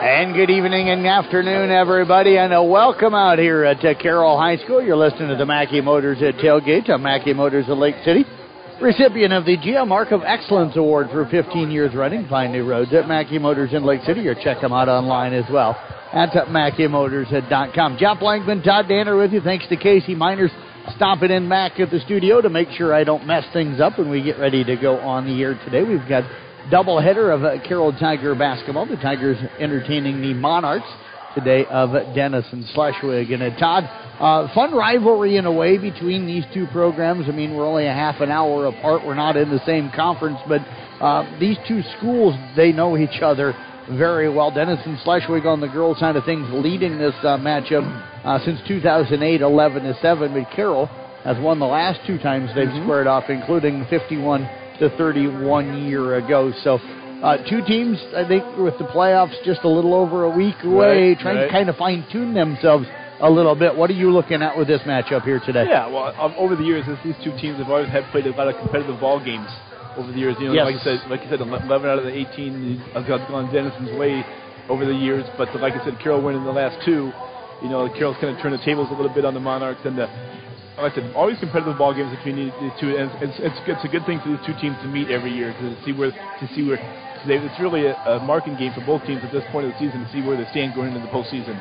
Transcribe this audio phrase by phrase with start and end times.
[0.00, 4.56] And good evening and afternoon, everybody, and a welcome out here at uh, Carroll High
[4.56, 4.80] School.
[4.80, 6.88] You're listening to the Mackey Motors at Tailgate.
[6.88, 8.24] I'm Mackey Motors of Lake City,
[8.80, 12.26] recipient of the GM Mark of Excellence Award for 15 years running.
[12.28, 15.44] Find new roads at Mackey Motors in Lake City, or check them out online as
[15.52, 15.72] well
[16.14, 17.98] at MackeyMotors.com.
[17.98, 19.42] Jeff Blankman, Todd Danner with you.
[19.42, 20.50] Thanks to Casey Miners
[20.96, 24.08] stopping in back at the studio to make sure I don't mess things up when
[24.08, 25.82] we get ready to go on the air today.
[25.82, 26.24] We've got
[26.70, 28.86] doubleheader of uh, Carroll Tiger basketball.
[28.86, 30.86] The Tigers entertaining the Monarchs
[31.34, 33.32] today of Denison Schleswig.
[33.32, 33.84] And uh, Todd,
[34.20, 37.26] uh, fun rivalry in a way between these two programs.
[37.28, 39.06] I mean, we're only a half an hour apart.
[39.06, 40.60] We're not in the same conference, but
[41.00, 43.54] uh, these two schools, they know each other
[43.92, 44.50] very well.
[44.50, 47.84] Denison Schleswig on the girls' side of things leading this uh, matchup
[48.24, 50.32] uh, since 2008, 11 to 7.
[50.32, 50.86] But Carroll
[51.24, 52.84] has won the last two times they've mm-hmm.
[52.84, 54.48] squared off, including 51
[54.80, 56.52] to 31 year ago.
[56.64, 56.78] So
[57.22, 61.10] uh, two teams, I think, with the playoffs just a little over a week away,
[61.10, 61.46] right, trying right.
[61.46, 62.86] to kind of fine tune themselves
[63.20, 63.76] a little bit.
[63.76, 65.66] What are you looking at with this matchup here today?
[65.68, 68.48] Yeah, well, um, over the years, these two teams have always had played a lot
[68.48, 69.48] of competitive ball games
[69.96, 70.36] over the years.
[70.40, 70.64] You know, yes.
[70.64, 74.24] like you said, like you said, 11 out of the 18 have gone Denison's way
[74.68, 75.24] over the years.
[75.36, 77.12] But like I said, Carroll winning the last two.
[77.62, 79.98] You know, Carroll's kind of turned the tables a little bit on the Monarchs, and
[79.98, 80.08] the
[80.78, 83.88] like I said, always competitive ball games between these two, and it's, it's, it's a
[83.88, 86.66] good thing for these two teams to meet every year to see where to see
[86.66, 86.78] where
[87.26, 89.78] they, it's really a, a marking game for both teams at this point of the
[89.78, 91.58] season to see where they stand going into the postseason.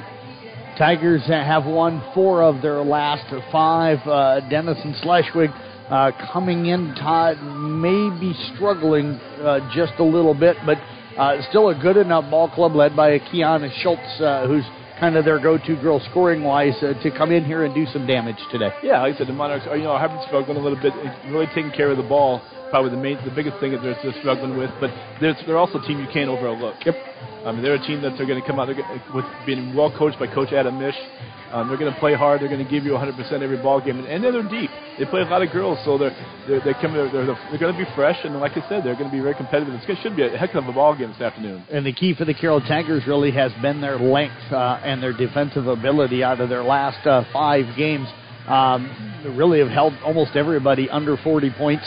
[0.77, 3.99] Tigers have won four of their last five.
[4.07, 5.49] Uh, Denison Schleswig
[5.89, 10.77] uh, coming in, Todd may be struggling uh, just a little bit, but
[11.17, 14.63] uh, still a good enough ball club led by Kiana Schultz, uh, who's
[14.99, 18.05] kind of their go-to girl scoring wise uh, to come in here and do some
[18.05, 18.69] damage today.
[18.83, 20.93] Yeah, like I said, the Monarchs are you know have been struggling a little bit,
[21.27, 22.41] really taking care of the ball.
[22.69, 25.79] Probably the main, the biggest thing that they're, they're struggling with, but they're, they're also
[25.79, 26.75] a team you can't overlook.
[26.85, 26.95] Yep.
[27.45, 30.19] I mean, they're a team that they're going to come out with being well coached
[30.19, 30.93] by Coach Adam Mish.
[31.51, 32.41] Um, they're going to play hard.
[32.41, 34.69] They're going to give you 100% every ball game, and, and they're deep.
[34.99, 36.15] They play a lot of girls, so they're
[36.47, 39.09] they're they're, they're, they're, they're going to be fresh, and like I said, they're going
[39.09, 39.73] to be very competitive.
[39.73, 41.65] It should be a heck of a ball game this afternoon.
[41.71, 45.13] And the key for the Carroll Tigers really has been their length uh, and their
[45.13, 48.07] defensive ability out of their last uh, five games.
[48.47, 51.83] Um, really have held almost everybody under 40 points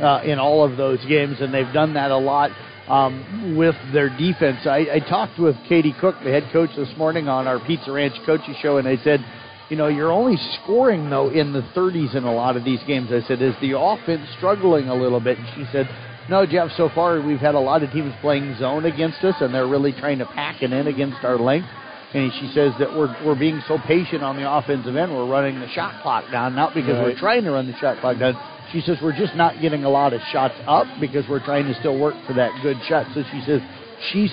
[0.00, 2.50] uh, in all of those games, and they've done that a lot
[2.88, 4.66] um, with their defense.
[4.66, 8.14] I, I talked with Katie Cook, the head coach, this morning on our Pizza Ranch
[8.26, 9.24] coaching show, and I said,
[9.70, 13.08] you know, you're only scoring though in the 30s in a lot of these games.
[13.10, 15.38] I said, is the offense struggling a little bit?
[15.38, 15.88] And she said,
[16.28, 16.70] no, Jeff.
[16.76, 19.92] So far, we've had a lot of teams playing zone against us, and they're really
[19.92, 21.68] trying to pack it in against our length.
[22.14, 25.58] And she says that we're we're being so patient on the offensive end, we're running
[25.58, 27.02] the shot clock down, not because right.
[27.02, 28.34] we're trying to run the shot clock down,
[28.74, 31.74] she says, We're just not getting a lot of shots up because we're trying to
[31.78, 33.06] still work for that good shot.
[33.14, 33.62] So she says,
[34.10, 34.28] She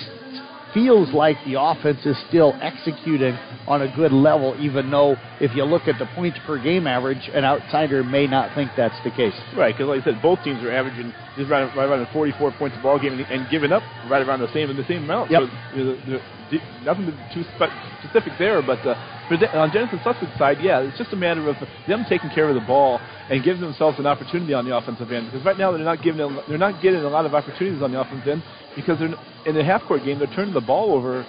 [0.74, 3.34] feels like the offense is still executing
[3.66, 7.30] on a good level, even though if you look at the points per game average,
[7.34, 9.34] an outsider may not think that's the case.
[9.56, 12.76] Right, because like I said, both teams are averaging just right, right around 44 points
[12.78, 15.30] a ball game and, and giving up right around the same in the same amount.
[15.30, 15.42] Yep.
[15.42, 17.44] So, you know, the, the, nothing too
[18.04, 18.94] specific there, but uh,
[19.28, 21.56] for De- on Denison Sussex side, yeah, it's just a matter of
[21.88, 23.00] them taking care of the ball
[23.30, 25.30] and giving themselves an opportunity on the offensive end.
[25.30, 28.00] Because right now they're not giving they're not getting a lot of opportunities on the
[28.00, 28.42] offensive end
[28.76, 29.14] because they're
[29.46, 31.26] in the half court game they're turning the ball over.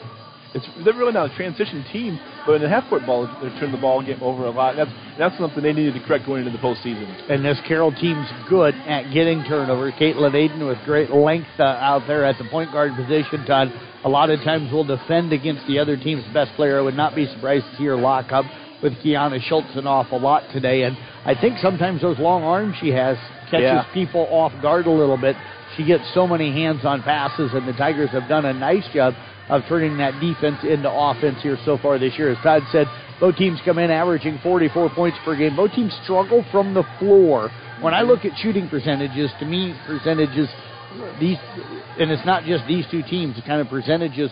[0.56, 3.72] It's they're really not a transition team, but in the half court ball they're turning
[3.72, 4.76] the ball game over a lot.
[4.76, 7.10] That's that's something they needed to correct going into the postseason.
[7.30, 9.92] And this Carroll team's good at getting turnover.
[9.92, 13.46] Caitlin Aiden with great length uh, out there at the point guard position.
[13.46, 13.74] Todd,
[14.04, 16.78] a lot of times will defend against the other team's best player.
[16.78, 18.46] I would not be surprised to see her lock up
[18.84, 20.84] with Kiana Schultz an awful lot today.
[20.84, 23.18] And I think sometimes those long arms she has
[23.50, 23.86] catches Yeah.
[23.94, 25.36] people off guard a little bit.
[25.78, 29.14] She gets so many hands on passes, and the Tigers have done a nice job
[29.50, 32.32] of turning that defense into offense here so far this year.
[32.32, 32.88] As Todd said,
[33.20, 35.56] both teams come in averaging 44 points per game.
[35.56, 37.50] Both teams struggle from the floor.
[37.82, 40.48] When I look at shooting percentages, to me, percentages
[41.20, 41.38] these,
[42.00, 43.38] and it's not just these two teams.
[43.38, 44.30] It's kind of percentages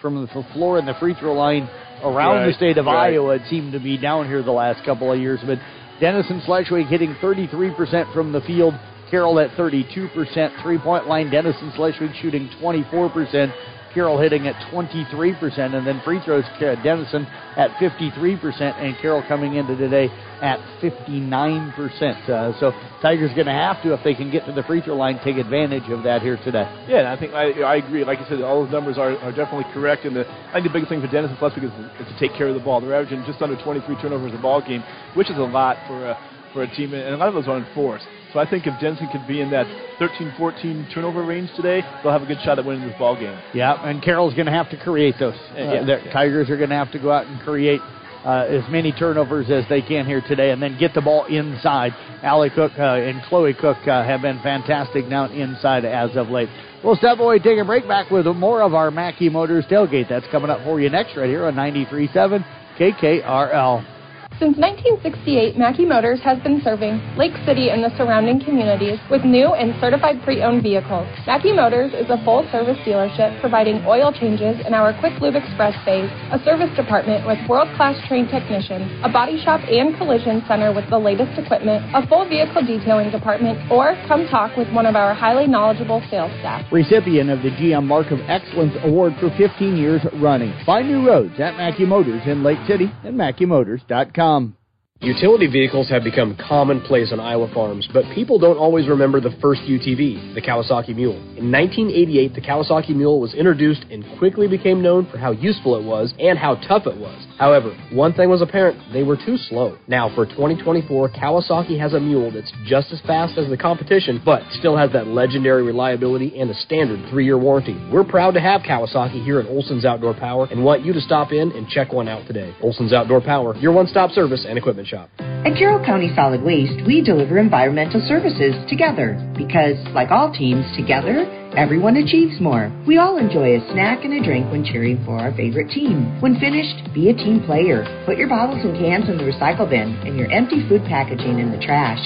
[0.00, 1.68] from the floor and the free throw line
[2.02, 3.14] around the state of right.
[3.14, 3.36] Iowa.
[3.36, 5.58] It seemed to be down here the last couple of years, but
[6.00, 8.74] Denison Schleswig hitting 33% from the field.
[9.10, 10.62] Carroll at 32%.
[10.62, 13.54] Three point line, Denison Schleswig shooting 24%.
[13.94, 15.74] Carroll hitting at 23%.
[15.74, 17.26] And then free throws, Ca- Denison
[17.56, 18.60] at 53%.
[18.60, 20.08] And Carroll coming into today
[20.40, 22.28] at 59%.
[22.28, 24.94] Uh, so Tigers going to have to, if they can get to the free throw
[24.94, 26.68] line, take advantage of that here today.
[26.86, 28.04] Yeah, I think I, I agree.
[28.04, 30.04] Like you said, all those numbers are, are definitely correct.
[30.04, 32.48] And the, I think the biggest thing for Denison Schleswig is, is to take care
[32.48, 32.80] of the ball.
[32.80, 34.84] They're averaging just under 23 turnovers a ball game,
[35.14, 36.18] which is a lot for a,
[36.52, 38.06] for a team, and a lot of those are enforced.
[38.32, 39.66] So I think if Denison can be in that
[39.98, 43.38] 13, 14 turnover range today, they'll have a good shot at winning this ball game.
[43.54, 45.34] Yeah, and Carroll's going to have to create those.
[45.52, 46.12] Uh, yeah, the yeah.
[46.12, 47.80] Tigers are going to have to go out and create
[48.24, 51.92] uh, as many turnovers as they can here today, and then get the ball inside.
[52.22, 56.48] Allie Cook uh, and Chloe Cook uh, have been fantastic down inside as of late.
[56.84, 60.08] We'll step away, take a break back with more of our Mackey Motors tailgate.
[60.08, 62.44] That's coming up for you next, right here on 93.7
[62.78, 63.97] KKRL.
[64.38, 69.50] Since 1968, Mackey Motors has been serving Lake City and the surrounding communities with new
[69.50, 71.10] and certified pre-owned vehicles.
[71.26, 76.06] Mackey Motors is a full-service dealership providing oil changes in our Quick Lube Express phase,
[76.30, 80.98] a service department with world-class trained technicians, a body shop and collision center with the
[80.98, 85.50] latest equipment, a full vehicle detailing department, or come talk with one of our highly
[85.50, 86.62] knowledgeable sales staff.
[86.70, 90.54] Recipient of the GM Mark of Excellence Award for 15 years running.
[90.62, 94.27] Find new roads at Mackey Motors in Lake City and MackeyMotors.com.
[94.28, 94.56] Um,
[95.00, 99.60] Utility vehicles have become commonplace on Iowa farms, but people don't always remember the first
[99.60, 101.14] UTV, the Kawasaki Mule.
[101.38, 105.84] In 1988, the Kawasaki Mule was introduced and quickly became known for how useful it
[105.84, 107.27] was and how tough it was.
[107.38, 109.78] However, one thing was apparent they were too slow.
[109.86, 114.42] Now, for 2024, Kawasaki has a mule that's just as fast as the competition, but
[114.58, 117.80] still has that legendary reliability and a standard three year warranty.
[117.92, 121.32] We're proud to have Kawasaki here at Olson's Outdoor Power and want you to stop
[121.32, 122.54] in and check one out today.
[122.60, 125.08] Olson's Outdoor Power, your one stop service and equipment shop.
[125.18, 131.24] At Carroll County Solid Waste, we deliver environmental services together because, like all teams, together,
[131.58, 132.70] everyone achieves more.
[132.86, 136.20] We all enjoy a snack and a drink when cheering for our favorite team.
[136.22, 137.82] When finished, be a team player.
[138.06, 141.50] Put your bottles and cans in the recycle bin and your empty food packaging in
[141.50, 141.98] the trash.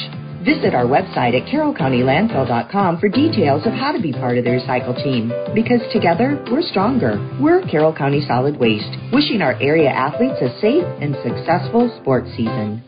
[0.43, 4.97] Visit our website at carrollcountylandfill.com for details of how to be part of the recycle
[5.05, 5.31] team.
[5.55, 7.21] Because together, we're stronger.
[7.39, 12.83] We're Carroll County Solid Waste, wishing our area athletes a safe and successful sports season.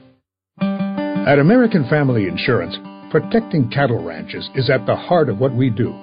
[0.61, 2.75] At American Family Insurance,
[3.11, 5.94] protecting cattle ranches is at the heart of what we do.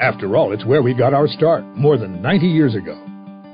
[0.00, 2.98] After all, it's where we got our start more than 90 years ago.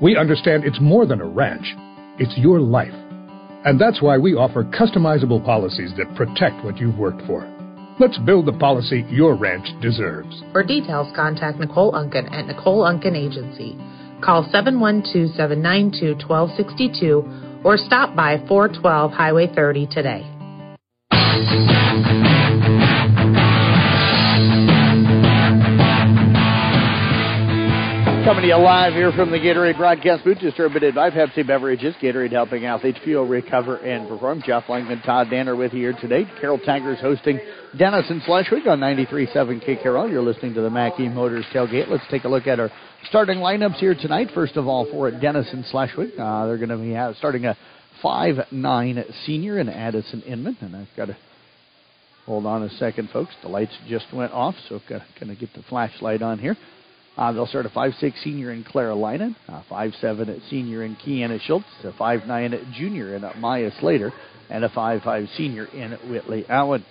[0.01, 1.75] We understand it's more than a ranch,
[2.19, 2.93] it's your life.
[3.65, 7.45] And that's why we offer customizable policies that protect what you've worked for.
[7.99, 10.41] Let's build the policy your ranch deserves.
[10.53, 13.77] For details, contact Nicole Unken at Nicole Unken Agency.
[14.21, 20.36] Call 712 792 1262 or stop by 412 Highway 30 today.
[28.27, 31.95] Coming to you live here from the Gatorade broadcast booth, distributed by Pepsi Beverages.
[32.01, 34.43] Gatorade helping athletes feel, recover, and perform.
[34.45, 36.29] Jeff Langman, Todd Danner with you here today.
[36.41, 37.39] Carroll Tigers hosting
[37.77, 40.11] Denison Schleswig on 93.7 KKRL.
[40.11, 41.87] You're listening to the Mackey Motors tailgate.
[41.87, 42.69] Let's take a look at our
[43.07, 44.27] starting lineups here tonight.
[44.35, 47.55] First of all, for Denison Schleswig, uh, they're going to be starting a
[48.03, 51.17] five-nine senior in Addison Inman, and I've got to
[52.25, 53.31] hold on a second, folks.
[53.41, 56.57] The lights just went off, so got to get the flashlight on here.
[57.17, 61.65] Uh, they'll start a 5'6 senior in Clara Linen, a 5'7 senior in Kiana Schultz,
[61.83, 64.13] a 5'9 junior in Maya Slater,
[64.51, 66.85] and a 5'5 senior in Whitley Allen.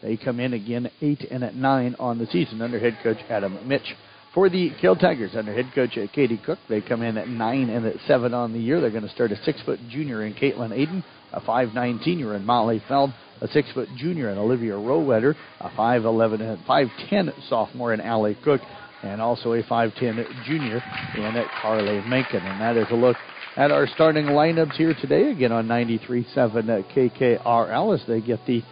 [0.00, 3.58] They come in again 8 and at 9 on the season under head coach Adam
[3.66, 3.94] Mitch.
[4.34, 7.84] For the Carroll Tigers under head coach Katie Cook, they come in at 9 and
[7.84, 8.80] at 7 on the year.
[8.80, 12.44] They're going to start a 6 foot junior in Caitlin Aiden, a 5'9 senior in
[12.44, 18.00] Molly Feld, a 6 foot junior in Olivia Rowetter, a 5'11 and 5'10 sophomore in
[18.00, 18.60] Allie Cook,
[19.02, 20.82] and also a 5'10 junior
[21.16, 22.40] in at Carly Menken.
[22.40, 23.16] And that is a look
[23.56, 28.62] at our starting lineups here today, again on 93.7 KKRL as they get the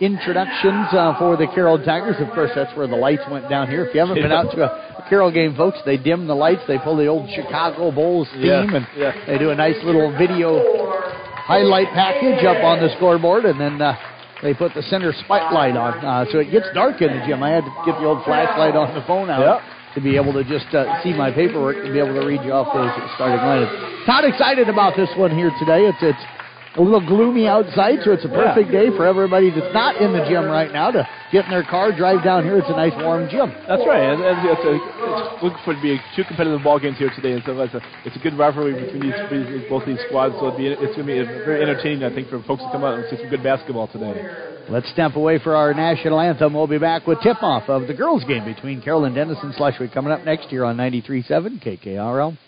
[0.00, 2.16] introductions uh, for the Carroll Tigers.
[2.18, 3.84] Of course, that's where the lights went down here.
[3.84, 6.62] If you haven't been out to a Carroll game, folks, they dim the lights.
[6.66, 9.24] They pull the old Chicago Bulls theme, yeah, and yeah.
[9.26, 10.62] they do a nice little video
[11.44, 13.96] highlight package up on the scoreboard, and then uh,
[14.42, 15.98] they put the center spotlight on.
[16.04, 17.42] Uh, so it gets dark in the gym.
[17.42, 19.40] I had to get the old flashlight on the phone out.
[19.40, 19.79] Yep.
[19.94, 22.52] To be able to just uh, see my paperwork and be able to read you
[22.52, 24.06] off those starting lineups.
[24.06, 25.82] Not excited about this one here today.
[25.82, 26.24] It's it's
[26.76, 30.22] a little gloomy outside, so it's a perfect day for everybody that's not in the
[30.30, 32.58] gym right now to get in their car, drive down here.
[32.58, 33.50] It's a nice warm gym.
[33.66, 34.14] That's right.
[34.14, 37.32] And, and it's, a, it's looking for to be two competitive ball games here today,
[37.34, 40.38] and so it's a, it's a good rivalry between these, both these squads.
[40.38, 42.94] So be, it's going to be very entertaining, I think, for folks to come out
[42.94, 44.49] and see some good basketball today.
[44.70, 46.54] Let's step away for our national anthem.
[46.54, 50.12] We'll be back with tip-off of the girls' game between Carroll and Denison Schleswig coming
[50.12, 52.38] up next year on 93.7 KKRL.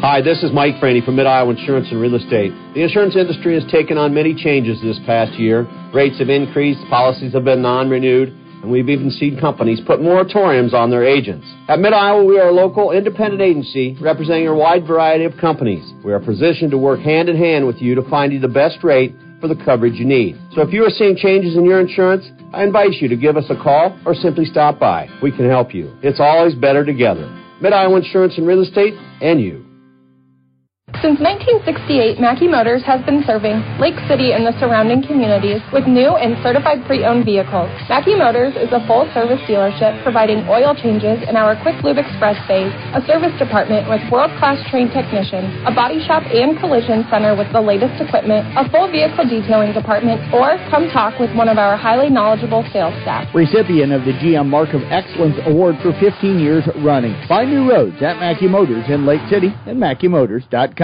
[0.00, 2.50] Hi, this is Mike Franny from Mid Iowa Insurance and Real Estate.
[2.72, 5.68] The insurance industry has taken on many changes this past year.
[5.92, 10.72] Rates have increased, policies have been non renewed, and we've even seen companies put moratoriums
[10.72, 11.46] on their agents.
[11.68, 15.84] At Mid Iowa, we are a local independent agency representing a wide variety of companies.
[16.02, 18.82] We are positioned to work hand in hand with you to find you the best
[18.82, 20.38] rate for the coverage you need.
[20.54, 23.44] So if you are seeing changes in your insurance, I invite you to give us
[23.50, 25.08] a call or simply stop by.
[25.20, 25.94] We can help you.
[26.00, 27.28] It's always better together.
[27.60, 29.71] Mid Iowa Insurance and Real Estate and you.
[31.00, 36.14] Since 1968, Mackey Motors has been serving Lake City and the surrounding communities with new
[36.14, 37.72] and certified pre-owned vehicles.
[37.88, 42.70] Mackey Motors is a full-service dealership providing oil changes in our Quick Lube Express bays,
[42.94, 47.60] a service department with world-class trained technicians, a body shop and collision center with the
[47.60, 52.10] latest equipment, a full vehicle detailing department, or come talk with one of our highly
[52.14, 53.26] knowledgeable sales staff.
[53.34, 57.16] Recipient of the GM Mark of Excellence Award for 15 years running.
[57.26, 60.81] Find new roads at Mackey Motors in Lake City and MackeyMotors.com.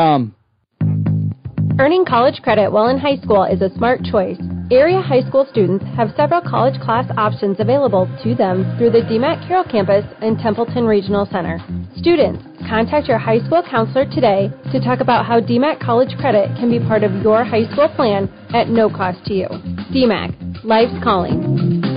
[1.80, 4.38] Earning college credit while in high school is a smart choice.
[4.70, 9.48] Area high school students have several college class options available to them through the DMACC
[9.48, 11.58] Carroll campus and Templeton Regional Center.
[11.96, 16.70] Students, contact your high school counselor today to talk about how DMACC college credit can
[16.70, 19.48] be part of your high school plan at no cost to you.
[19.90, 21.87] DMACC, life's calling.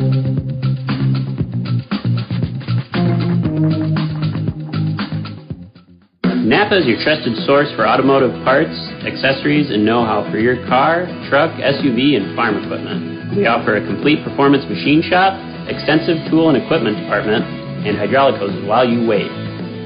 [6.51, 8.75] Napa is your trusted source for automotive parts,
[9.07, 13.39] accessories, and know how for your car, truck, SUV, and farm equipment.
[13.39, 15.31] We offer a complete performance machine shop,
[15.71, 17.47] extensive tool and equipment department,
[17.87, 19.31] and hydraulic hoses while you wait.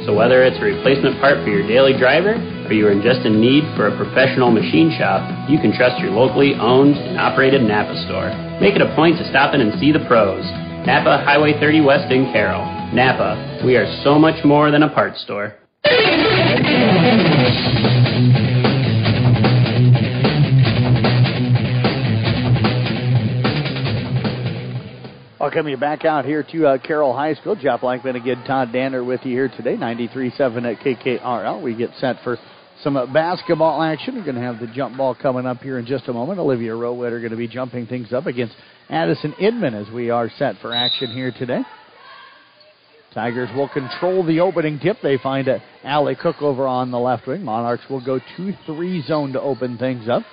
[0.09, 3.21] So, whether it's a replacement part for your daily driver or you are in just
[3.29, 7.61] in need for a professional machine shop, you can trust your locally owned and operated
[7.61, 8.33] Napa store.
[8.57, 10.41] Make it a point to stop in and see the pros.
[10.89, 12.65] Napa Highway 30 West in Carroll.
[12.89, 15.53] Napa, we are so much more than a parts store.
[25.55, 27.55] Welcome you back out here to uh, Carroll High School.
[27.55, 31.61] Jeff Blankman again, Todd Danner with you here today, 93.7 at KKRL.
[31.61, 32.37] We get set for
[32.81, 34.15] some uh, basketball action.
[34.15, 36.39] We're going to have the jump ball coming up here in just a moment.
[36.39, 38.55] Olivia Rowetter going to be jumping things up against
[38.89, 41.61] Addison Inman as we are set for action here today.
[43.15, 44.97] Tigers will control the opening tip.
[45.01, 47.43] They find uh, Allie Cook over on the left wing.
[47.43, 50.23] Monarchs will go 2 3 zone to open things up.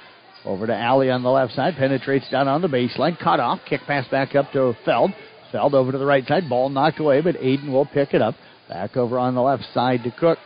[0.44, 1.76] Over to Allie on the left side.
[1.76, 3.16] Penetrates down on the baseline.
[3.16, 3.60] Cut off.
[3.68, 5.12] Kick pass back up to Feld.
[5.52, 6.48] Feld over to the right side.
[6.48, 8.34] Ball knocked away, but Aiden will pick it up.
[8.68, 10.38] Back over on the left side to Cook.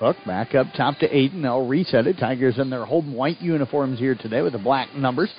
[0.00, 1.42] Cook back up top to Aiden.
[1.42, 2.18] They'll reset it.
[2.18, 5.30] Tigers in their home white uniforms here today with the black numbers.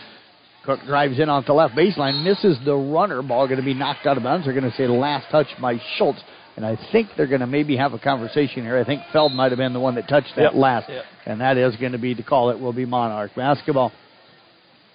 [0.66, 3.22] Cook drives in off the left baseline, misses the runner.
[3.22, 4.46] Ball going to be knocked out of bounds.
[4.46, 6.20] They're going to say last touch by Schultz.
[6.56, 8.78] And I think they're going to maybe have a conversation here.
[8.78, 10.56] I think Feld might have been the one that touched that Yep.
[10.56, 10.90] last.
[10.90, 11.04] Yep.
[11.26, 12.52] And that is going to be the call.
[12.52, 13.92] It will be Monarch basketball.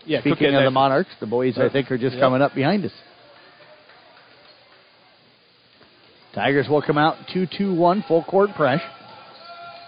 [0.07, 2.23] Yeah, Speaking of the Monarchs, the boys I think are just Yep.
[2.23, 2.93] coming up behind us.
[6.35, 8.81] Tigers will come out 2 2 1, full court press.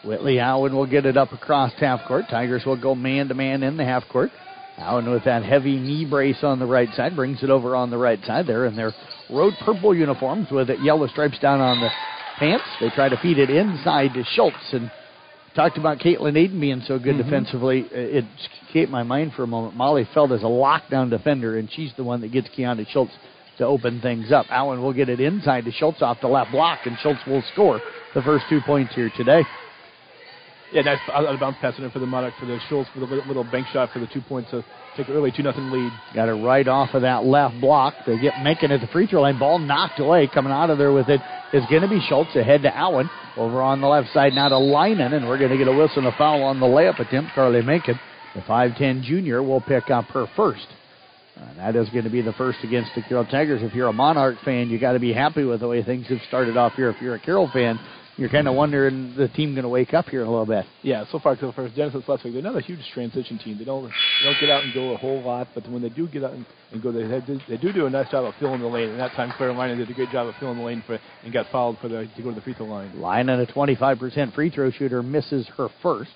[0.04, 2.24] Whitley Allen will get it up across half court.
[2.28, 4.30] Tigers will go man to man in the half court.
[4.78, 7.98] Allen with that heavy knee brace on the right side brings it over on the
[7.98, 8.92] right side there in their
[9.28, 11.90] road purple uniforms with yellow stripes down on the
[12.38, 12.64] pants.
[12.80, 14.90] They try to feed it inside to Schultz and
[15.54, 17.24] talked about Caitlin Aiden being so good Mhm.
[17.24, 17.80] defensively.
[17.80, 18.24] It
[18.66, 19.76] escaped my mind for a moment.
[19.76, 23.12] Molly Feld is a lockdown defender, and she's the one that gets Kiana Schultz
[23.58, 24.46] to open things up.
[24.50, 27.82] Allen will get it inside to Schultz off the left block, and Schultz will score
[28.14, 29.44] the first two points here today.
[30.72, 33.06] Yeah, nice out of bounce pass in for the Monarch for the Schultz for the
[33.06, 34.64] little, bank shot for the two points to
[34.96, 35.90] take an early two nothing lead.
[36.14, 37.94] Got it right off of that left block.
[38.06, 39.38] They get making it the free throw line.
[39.38, 40.28] Ball knocked away.
[40.32, 41.20] Coming out of there with it
[41.52, 43.10] is going to be Schultz ahead to Allen.
[43.36, 45.98] Over on the left side now to Lyman, and we're going to get a whistle
[45.98, 47.32] and a foul on the layup attempt.
[47.34, 47.98] Carly Macon,
[48.34, 50.66] the 5'10 junior, will pick up her first.
[51.36, 53.62] And that is going to be the first against the Carroll Tigers.
[53.62, 56.18] If you're a Monarch fan, you got to be happy with the way things have
[56.28, 56.90] started off here.
[56.90, 57.78] If you're a Carroll fan,
[58.20, 60.66] you're kind of wondering the team going to wake up here in a little bit.
[60.82, 63.56] Yeah, so far so far, Denison Schleswig, they're not a huge transition team.
[63.58, 66.06] They don't they don't get out and go a whole lot, but when they do
[66.06, 68.60] get out and, and go, they, they they do do a nice job of filling
[68.60, 68.90] the lane.
[68.90, 71.46] And that time, Carolina did a great job of filling the lane for and got
[71.50, 73.00] fouled for the to go to the free throw line.
[73.00, 76.10] Line and a 25% free throw shooter misses her first.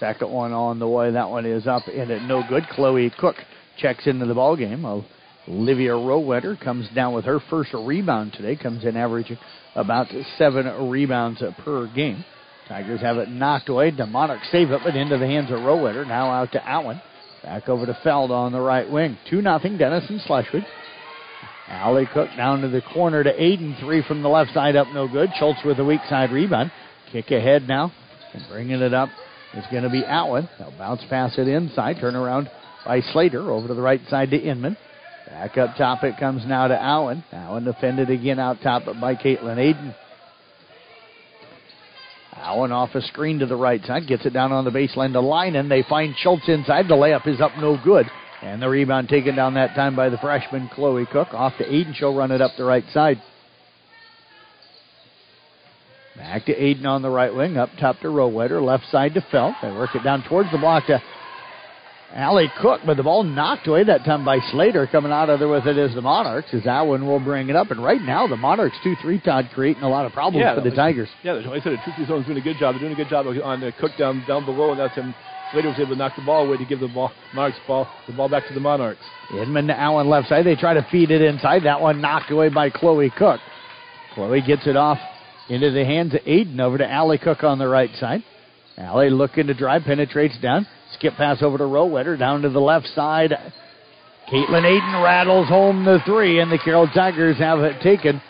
[0.00, 1.12] Second one on the way.
[1.12, 2.64] That one is up and it no good.
[2.70, 3.36] Chloe Cook
[3.78, 4.84] checks into the ball game.
[5.48, 8.56] Olivia Rowetter comes down with her first rebound today.
[8.56, 9.38] Comes in averaging
[9.74, 12.24] about seven rebounds per game.
[12.68, 13.92] Tigers have it knocked away.
[13.92, 16.06] The Monarchs save it, but into the hands of Rowetter.
[16.06, 17.00] Now out to Allen.
[17.42, 19.16] Back over to Feld on the right wing.
[19.30, 19.78] 2 nothing.
[19.78, 20.64] Denison Schleswig.
[21.68, 23.78] Allie Cook down to the corner to Aiden.
[23.80, 25.30] Three from the left side up, no good.
[25.38, 26.72] Schultz with a weak side rebound.
[27.12, 27.92] Kick ahead now.
[28.34, 29.08] And bringing it up
[29.54, 30.48] is going to be Allen.
[30.58, 31.96] They'll bounce pass it inside.
[32.00, 32.50] Turn around
[32.84, 34.76] by Slater over to the right side to Inman.
[35.26, 37.24] Back up top it comes now to Allen.
[37.32, 39.94] Allen defended again out top by Caitlin Aiden.
[42.34, 45.20] Allen off a screen to the right side, gets it down on the baseline to
[45.20, 46.86] line, and they find Schultz inside.
[46.86, 48.06] The layup is up no good.
[48.42, 51.28] And the rebound taken down that time by the freshman Chloe Cook.
[51.32, 51.94] Off to Aiden.
[51.94, 53.20] She'll run it up the right side.
[56.16, 57.56] Back to Aiden on the right wing.
[57.56, 58.62] Up top to Rowetter.
[58.62, 59.54] Left side to Feld.
[59.62, 61.02] They work it down towards the block to
[62.14, 64.86] Allie Cook, but the ball knocked away that time by Slater.
[64.86, 67.70] Coming out of there with it is the Monarchs, as Allen will bring it up.
[67.70, 70.60] And right now, the Monarchs 2 3 Todd creating a lot of problems yeah, for
[70.60, 71.08] the Tigers.
[71.22, 72.74] Yeah, like I said, the 2 zone is doing a good job.
[72.74, 75.14] They're doing a good job on the Cook down down below, and that's him.
[75.52, 78.12] Slater was able to knock the ball away to give the ball Monarchs ball the
[78.12, 79.02] ball back to the Monarchs.
[79.32, 80.46] Inman to Allen left side.
[80.46, 81.64] They try to feed it inside.
[81.64, 83.40] That one knocked away by Chloe Cook.
[84.14, 84.98] Chloe gets it off
[85.48, 88.24] into the hands of Aiden over to Allie Cook on the right side.
[88.78, 90.66] Allie looking to drive, penetrates down.
[90.94, 93.32] Skip pass over to Rowetter down to the left side.
[94.32, 98.20] Caitlin Aiden rattles home the three, and the Carroll Tigers have it taken.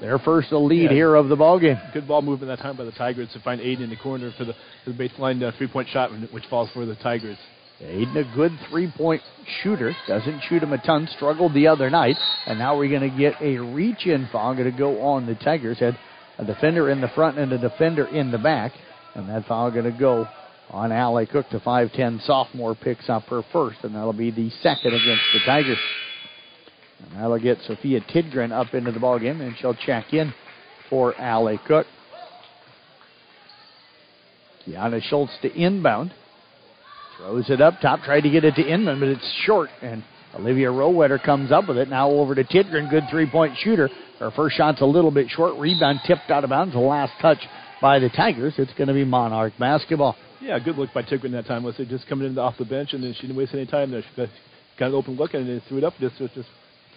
[0.00, 0.96] Their first lead Yeah.
[0.96, 1.78] here of the ball game.
[1.92, 4.46] Good ball movement that time by the Tigers to find Aiden in the corner for
[4.46, 7.36] the, for the baseline uh, three point shot, which falls for the Tigers.
[7.82, 9.20] Aiden, a good three point
[9.62, 9.94] shooter.
[10.06, 11.06] Doesn't shoot him a ton.
[11.16, 12.16] Struggled the other night.
[12.46, 14.54] And now we're going to get a reach in foul.
[14.54, 15.78] Going to go on the Tigers.
[15.80, 15.98] Had
[16.38, 18.72] a defender in the front and a defender in the back.
[19.14, 20.26] And that foul going to go
[20.70, 23.78] on Allie Cook, the 5'10 sophomore, picks up her first.
[23.82, 25.78] And that'll be the second against the Tigers.
[27.00, 30.32] And that'll get Sophia Tidgren up into the ball game, and she'll check in
[30.88, 31.86] for Allie Cook.
[34.66, 36.12] Kiana Schultz to inbound.
[37.16, 39.68] Throws it up top, tried to get it to Inman, but it's short.
[39.82, 40.02] And
[40.34, 41.88] Olivia Rowetter comes up with it.
[41.88, 43.90] Now over to Tidgren, good three point shooter.
[44.18, 45.58] Her first shot's a little bit short.
[45.58, 46.74] Rebound tipped out of bounds.
[46.74, 47.38] The last touch
[47.82, 48.54] by the Tigers.
[48.58, 50.16] It's going to be Monarch basketball.
[50.40, 51.62] Yeah, good look by Tidgren that time.
[51.62, 53.90] Was it just coming in off the bench and then she didn't waste any time
[53.90, 54.02] there.
[54.02, 54.28] She
[54.78, 56.48] got, an open look and then threw it up just just,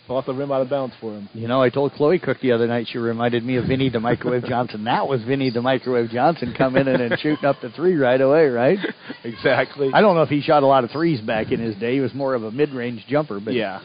[0.07, 1.29] off the rim out of bounds for him.
[1.33, 3.99] You know, I told Chloe Cook the other night she reminded me of Vinnie the
[3.99, 4.83] Microwave Johnson.
[4.93, 8.47] That was Vinnie the Microwave Johnson coming in and shooting up the three right away,
[8.47, 8.79] right?
[9.23, 9.89] Exactly.
[9.93, 11.93] I don't know if he shot a lot of threes back in his day.
[11.93, 13.81] He was more of a mid-range jumper, but yeah.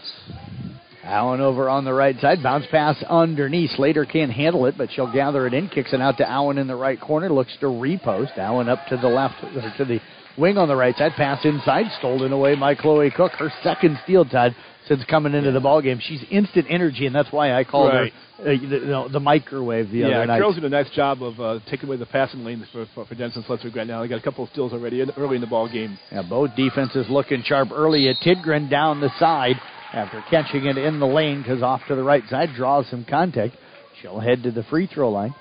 [1.09, 2.43] Allen over on the right side.
[2.43, 3.71] Bounce pass underneath.
[3.71, 5.69] Slater can't handle it, but she'll gather it in.
[5.69, 7.31] Kicks it out to Allen in the right corner.
[7.31, 8.37] Looks to repost.
[8.37, 10.01] Allen up to the left, or to the
[10.37, 11.13] wing on the right side.
[11.17, 11.87] Pass inside.
[11.99, 13.33] Stolen away by Chloe Cook.
[13.33, 14.55] Her second steal, Todd,
[14.87, 15.99] since coming into the ball game.
[16.01, 18.13] She's instant energy, and that's why I called Right.
[18.13, 20.37] her uh, the, you know, the microwave the yeah, other night.
[20.37, 23.15] Carroll's doing a nice job of uh, taking away the passing lanes for, for, for
[23.17, 24.01] Denison Schleswig right now.
[24.01, 25.99] They got a couple of steals already in, early in the ball game.
[26.13, 28.09] Yeah, both defenses looking sharp early.
[28.09, 29.57] At Tidgren down the side
[29.93, 33.57] after catching it in the lane because off to the right side draws some contact.
[34.01, 35.35] She'll head to the free throw line.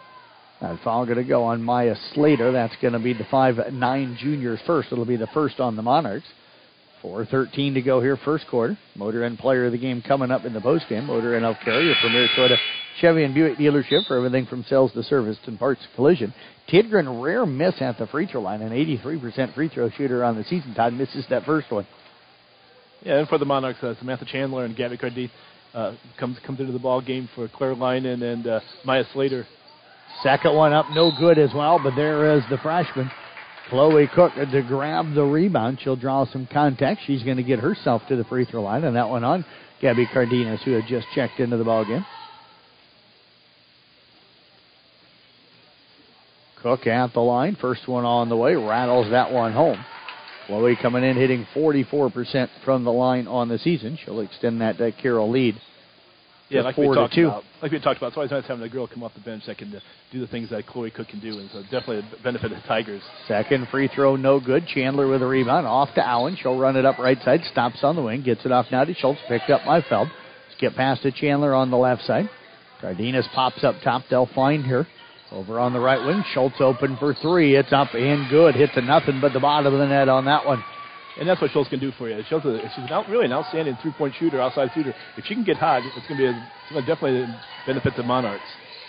[0.62, 2.51] That foul going to go on Maya Slater.
[2.51, 4.91] That's going to be the five nine juniors first.
[4.91, 6.25] It'll be the first on the Monarchs.
[7.03, 8.77] 4.13 to go here, first quarter.
[8.95, 11.05] Motor Inn player of the game coming up in the postgame.
[11.05, 12.57] Motor Inn Healthcare, your premier Toyota,
[12.99, 16.33] Chevy, and Buick dealership for everything from sales to service and parts collision.
[16.67, 18.62] Tidgren, rare miss at the free throw line.
[18.62, 20.73] An 83% free throw shooter on the season.
[20.73, 21.86] Todd misses that first one.
[23.03, 25.31] Yeah, and for the Monarchs, uh, Samantha Chandler and Gabby Cardi
[25.73, 29.47] uh, comes comes into the ball game for Claire Linen and uh, Maya Slater.
[30.23, 33.12] Second one up, no good as well, but there is the freshman.
[33.69, 35.79] Chloe Cook to grab the rebound.
[35.83, 37.01] She'll draw some contact.
[37.05, 39.45] She's going to get herself to the free throw line, and that one on
[39.81, 42.05] Gabby Cardenas, who had just checked into the ball game.
[46.63, 47.55] Cook at the line.
[47.60, 48.55] First one on the way.
[48.55, 49.83] Rattles that one home.
[50.47, 53.99] Chloe coming in hitting 44% from the line on the season.
[54.03, 55.60] She'll extend that uh, Carroll lead.
[56.49, 57.43] Yeah, like we talked about.
[57.62, 59.57] Like we talked about, it's always nice having a girl come off the bench that
[59.57, 59.79] can uh,
[60.13, 62.67] do the things that Chloe Cook can do, and so definitely a benefit of the
[62.67, 63.01] Tigers.
[63.27, 64.65] Second free throw, no good.
[64.67, 65.67] Chandler with a rebound.
[65.67, 66.38] Off to Allen.
[66.41, 67.41] She'll run it up right side.
[67.51, 68.23] Stops on the wing.
[68.23, 69.19] Gets it off now to Schultz.
[69.27, 70.07] Picked up by Feld.
[70.55, 72.29] Skip past to Chandler on the left side.
[72.79, 74.03] Cardenas pops up top.
[74.10, 74.88] They'll find her.
[75.31, 76.23] Over on the right wing.
[76.33, 77.55] Schultz open for three.
[77.55, 78.55] It's up and good.
[78.55, 80.63] Hits a nothing but the bottom of the net on that one.
[81.19, 82.21] And that's what Schultz can do for you.
[82.29, 84.93] Schultz, is- she's an really an outstanding three-point shooter, outside shooter.
[85.17, 87.25] If she can get hot, it's going to be a, going to definitely
[87.65, 88.43] benefit the Monarchs.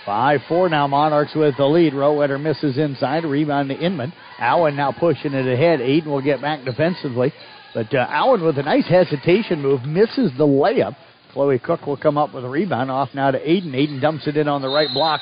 [0.04, 0.86] 5 4 now.
[0.86, 1.92] Monarchs with the lead.
[1.92, 3.24] Rowetter misses inside.
[3.24, 4.12] Rebound to Inman.
[4.38, 5.80] Allen now pushing it ahead.
[5.80, 7.32] Aiden will get back defensively.
[7.74, 10.96] But uh, Allen with a nice hesitation move misses the layup.
[11.32, 13.72] Chloe Cook will come up with a rebound off now to Aiden.
[13.74, 15.20] Aiden dumps it in on the right block.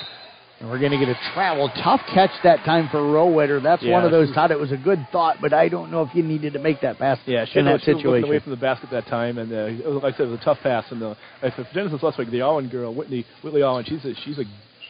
[0.59, 1.71] And we're going to get a travel.
[1.85, 3.63] Tough catch that time for Rowetter.
[3.63, 3.93] That's Yeah.
[3.93, 4.31] one of those.
[4.31, 6.81] Thought it was a good thought, but I don't know if you needed to make
[6.81, 9.37] that pass Yeah, in that was, she was looking away from the basket that time,
[9.37, 10.91] and uh, it was, like I said, it was a tough pass.
[10.91, 14.45] And uh, if Denison Schleswig, the Allen girl, Whitney Whitley Allen, she's a, she's a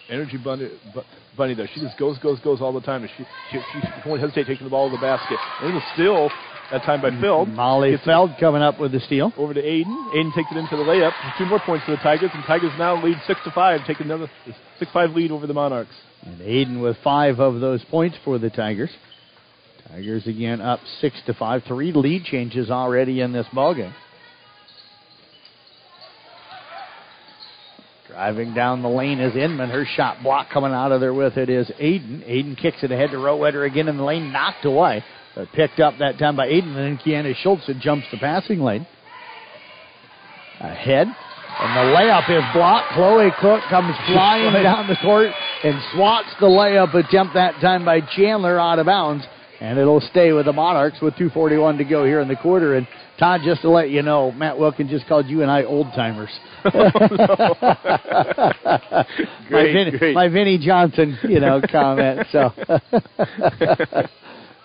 [0.09, 0.71] energy bunny,
[1.37, 1.69] bunny there.
[1.75, 3.03] She just goes, goes, goes all the time.
[3.03, 5.39] And she she, she won't hesitate taking the ball to the basket.
[5.61, 6.31] And it was still
[6.71, 7.47] that time by Phil.
[7.47, 9.33] Molly Gets Feld coming up with the steal.
[9.37, 10.15] over to Aiden.
[10.15, 11.13] Aiden takes it into the layup.
[11.39, 14.31] Two more points for the Tigers, and Tigers now lead six to five, taking another
[14.79, 15.95] six five lead over the Monarchs.
[16.23, 18.91] And Aiden with five of those points for the Tigers.
[19.89, 21.63] Tigers again up six to five.
[21.69, 23.95] Three lead changes already in this ballgame.
[28.09, 29.69] Driving down the lane is Inman.
[29.69, 32.27] Her shot block coming out of there with it is Aiden.
[32.27, 35.05] Aiden kicks it ahead to Rowetter again in the lane, knocked away.
[35.37, 38.87] But picked up that time by Aiden, and then Kiana Schultz jumps the passing lane.
[40.61, 41.09] Ahead.
[41.59, 42.95] And the layup is blocked.
[42.95, 45.31] Chloe Cook comes flying down the court
[45.63, 49.27] and swats the layup attempt that time by Chandler out of bounds.
[49.61, 52.77] And it'll stay with the Monarchs with 2.41 to go here in the quarter.
[52.77, 52.87] And
[53.19, 56.31] Todd, just to let you know, Matt Wilkin just called you and I old timers.
[56.69, 56.73] Oh,
[59.51, 60.15] my, Vinny, great.
[60.17, 62.27] my Vinnie Johnson, you know, comment.
[62.33, 62.53] So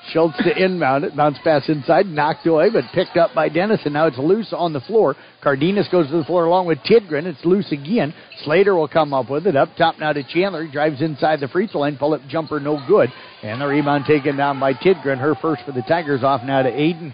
[0.10, 3.94] Schultz to inbound it, bounce pass inside, knocked away, but picked up by Dennis, and
[3.94, 5.16] now it's loose on the floor.
[5.44, 7.26] Cardenas goes to the floor along with Tidgren.
[7.26, 8.14] It's loose again.
[8.44, 9.56] Slater will come up with it.
[9.56, 10.68] Up top now to Chandler.
[10.68, 11.98] Drives inside the free throw line.
[11.98, 13.10] Pull up jumper, no good.
[13.44, 15.20] And the rebound taken down by Tidgren.
[15.20, 17.14] Her first for the Tigers off now to Aiden.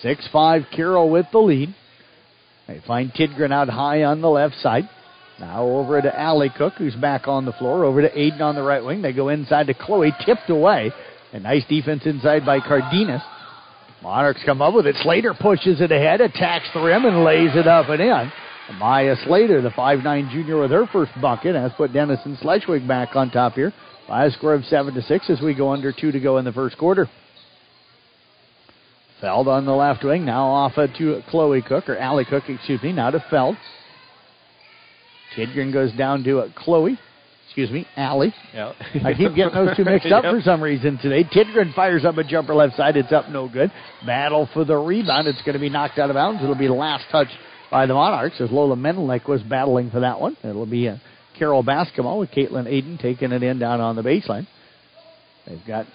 [0.00, 1.74] 6 5 Carroll with the lead.
[2.66, 4.88] They find Tidgren out high on the left side.
[5.38, 7.84] Now over to Allie Cook, who's back on the floor.
[7.84, 9.02] Over to Aiden on the right wing.
[9.02, 10.92] They go inside to Chloe, tipped away.
[11.32, 13.22] A nice defense inside by Cardenas.
[14.02, 14.96] Monarchs come up with it.
[15.02, 18.32] Slater pushes it ahead, attacks the rim, and lays it up and in.
[18.78, 23.30] Maya Slater, the 5'9 junior, with her first bucket, has put Denison Schleswig back on
[23.30, 23.72] top here
[24.08, 26.44] by a score of 7 to 6 as we go under 2 to go in
[26.44, 27.08] the first quarter.
[29.20, 32.92] Feld on the left wing, now off to Chloe Cook, or Allie Cook, excuse me,
[32.92, 33.56] now to Feld.
[35.36, 36.98] Tidgren goes down to Chloe,
[37.50, 38.32] excuse me, Allie.
[38.54, 38.72] Yeah.
[39.04, 40.34] I keep getting those two mixed up Yep.
[40.34, 41.24] for some reason today.
[41.24, 42.96] Tidgren fires up a jumper left side.
[42.96, 43.72] It's up no good.
[44.06, 45.26] Battle for the rebound.
[45.26, 46.42] It's going to be knocked out of bounds.
[46.42, 47.28] It'll be the last touch
[47.70, 50.36] by the Monarchs as Lola Menelek was battling for that one.
[50.44, 51.00] It'll be a
[51.38, 54.46] Carroll basketball with Caitlin Aiden taking it in down on the baseline.
[55.46, 55.86] They've got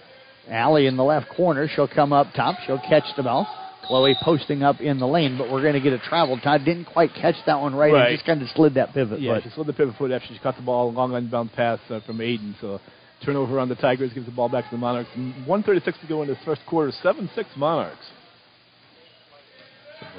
[0.49, 1.67] Allie in the left corner.
[1.73, 2.57] She'll come up top.
[2.65, 3.47] She'll catch the ball.
[3.87, 6.37] Chloe posting up in the lane, but we're going to get a travel.
[6.39, 7.91] Todd didn't quite catch that one right.
[7.93, 8.09] Right.
[8.09, 9.43] and just kind of slid that pivot Yeah, foot.
[9.43, 12.17] she slid the pivot foot after she caught the ball, long unbound pass uh, from
[12.19, 12.55] Aiden.
[12.61, 12.79] So
[13.23, 15.09] turnover on the Tigers gives the ball back to the Monarchs.
[15.15, 18.05] And 136 to go in this first quarter, 7-6 Monarchs.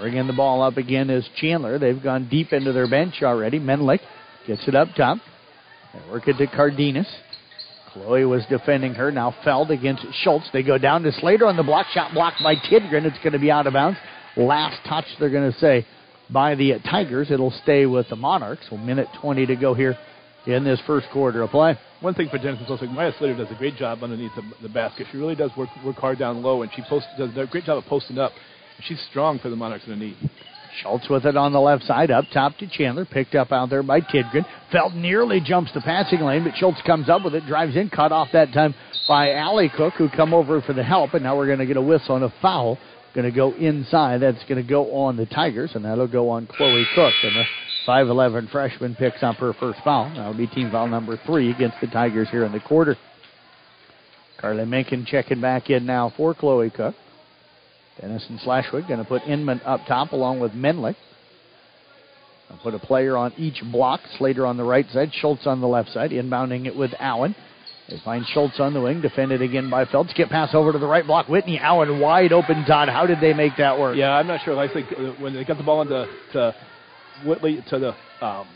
[0.01, 1.79] Bringing the ball up again is Chandler.
[1.79, 3.59] They've gone deep into their bench already.
[3.61, 4.01] Menlick
[4.47, 5.19] gets it up top.
[5.93, 7.07] They work it to Cardenas.
[7.97, 9.11] Chloe was defending her.
[9.11, 10.49] Now Feld against Schultz.
[10.53, 13.05] They go down to Slater on the block shot blocked by Tidgren.
[13.05, 13.99] It's going to be out of bounds.
[14.37, 15.87] Last touch, they're going to say,
[16.29, 17.31] by the Tigers.
[17.31, 18.67] It'll stay with the Monarchs.
[18.71, 19.97] Well, minute 20 to go here
[20.47, 21.79] in this first quarter of play.
[22.01, 25.07] One thing for Denison Schleswig, Maya Slater does a great job underneath the, the basket.
[25.11, 27.79] She really does work work hard down low, and she post, does a great job
[27.79, 28.33] of posting up.
[28.83, 30.19] She's strong for the Monarchs underneath.
[30.83, 33.83] Schultz with it on the left side, up top to Chandler, picked up out there
[33.83, 34.45] by Tidgren.
[34.71, 38.13] Feld nearly jumps the passing lane, but Schultz comes up with it, drives in, cut
[38.13, 38.75] off that time
[39.09, 41.77] by Allie Cook, who come over for the help, and now we're going to get
[41.77, 42.79] a whistle and a foul.
[43.15, 44.21] Going to go inside.
[44.21, 47.15] That's going to go on the Tigers, and that'll go on Chloe Cook.
[47.23, 47.45] And the
[47.87, 50.11] 5'11 freshman picks up her first foul.
[50.15, 52.95] That'll be team foul number three against the Tigers here in the quarter.
[54.39, 56.95] Carly Menken checking back in now for Chloe Cook.
[58.01, 60.97] Denison Schleswig going to put Inman up top along with Menlick.
[62.51, 64.01] I'll put a player on each block.
[64.19, 67.35] Slater on the right side, Schultz on the left side, inbounding it with Allen.
[67.89, 70.13] They find Schultz on the wing, defended again by Phelps.
[70.15, 71.29] Get pass over to the right block.
[71.29, 72.65] Whitney Allen wide open.
[72.65, 73.97] Todd, how did they make that work?
[73.97, 74.59] Yeah, I'm not sure.
[74.59, 76.55] I think uh, when they got the ball into to
[77.25, 78.47] Whitley to the um,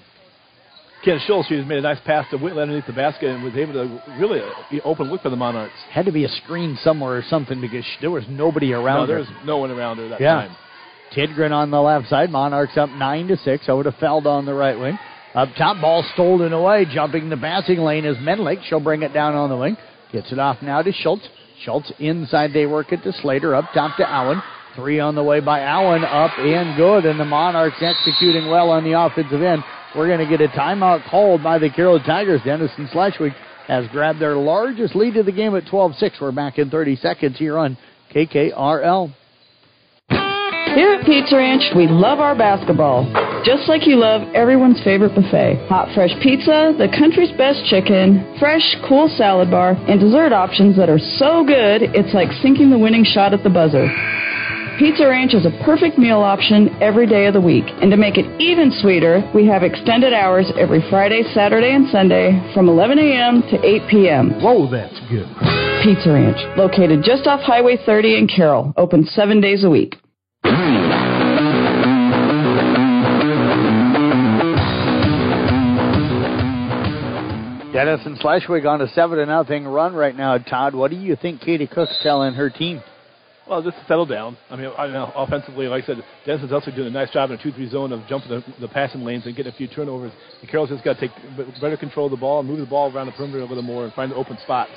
[1.04, 3.72] Ken Schultz, just made a nice pass to Whitley underneath the basket and was able
[3.72, 5.72] to really uh, open look for the Monarchs.
[5.90, 9.16] Had to be a screen somewhere or something because there was nobody No, around there
[9.16, 9.20] her.
[9.22, 10.34] was no one around her that Yeah.
[10.34, 10.56] time.
[11.14, 12.30] Tidgren on the left side.
[12.30, 13.68] Monarchs up nine to six.
[13.68, 14.98] Over to Feld on the right wing.
[15.34, 16.84] Up top, ball stolen away.
[16.84, 18.62] Jumping the passing lane is Menlick.
[18.64, 19.76] She'll bring it down on the wing.
[20.12, 21.26] Gets it off now to Schultz.
[21.64, 22.52] Schultz inside.
[22.52, 23.54] They work it to Slater.
[23.54, 24.42] Up top to Allen.
[24.76, 26.04] Three on the way by Allen.
[26.04, 27.06] Up and good.
[27.06, 29.64] And the Monarchs executing well on the offensive end.
[29.96, 32.40] We're going to get a timeout called by the Carroll Tigers.
[32.44, 33.33] Denison Schleswig
[33.66, 36.20] has grabbed their largest lead of the game at 12-6.
[36.20, 37.76] We're back in 30 seconds here on
[38.14, 39.12] KKRL.
[40.09, 43.03] Here at Pizza Ranch, we love our basketball.
[43.44, 45.66] Just like you love everyone's favorite buffet.
[45.66, 50.88] Hot, fresh pizza, the country's best chicken, fresh, cool salad bar, and dessert options that
[50.88, 53.90] are so good, it's like sinking the winning shot at the buzzer.
[54.80, 57.66] Pizza Ranch is a perfect meal option every day of the week.
[57.82, 62.40] And to make it even sweeter, we have extended hours every Friday, Saturday, and Sunday
[62.54, 63.42] from 11 a.m.
[63.50, 64.40] to 8 p.m.
[64.40, 65.28] Whoa, that's good.
[65.84, 69.96] Pizza Ranch, located just off Highway 30 in Carroll, open seven days a week.
[77.74, 80.38] Denison Schleswig on a seven to nothing run right now.
[80.38, 82.80] Todd, what do you think Katie Cook's telling her team?
[83.50, 84.38] Well, just settle down.
[84.48, 87.36] I mean, I know offensively, like I said, Denison's also doing a nice job in
[87.36, 90.12] a 2-3 zone of jumping the, the passing lanes and getting a few turnovers.
[90.40, 91.10] And Carroll's just got to take
[91.60, 93.82] better control of the ball, and move the ball around the perimeter a little more,
[93.82, 94.70] and find the open spots.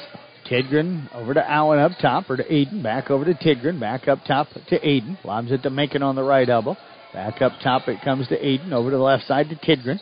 [0.49, 4.25] Tidgren over to Allen up top, or to Aiden, back over to Tidgren, back up
[4.25, 5.23] top to Aiden.
[5.23, 6.75] Lobs it to Macon on the right elbow.
[7.13, 9.99] Back up top, it comes to Aiden, over to the left side to Tidgren.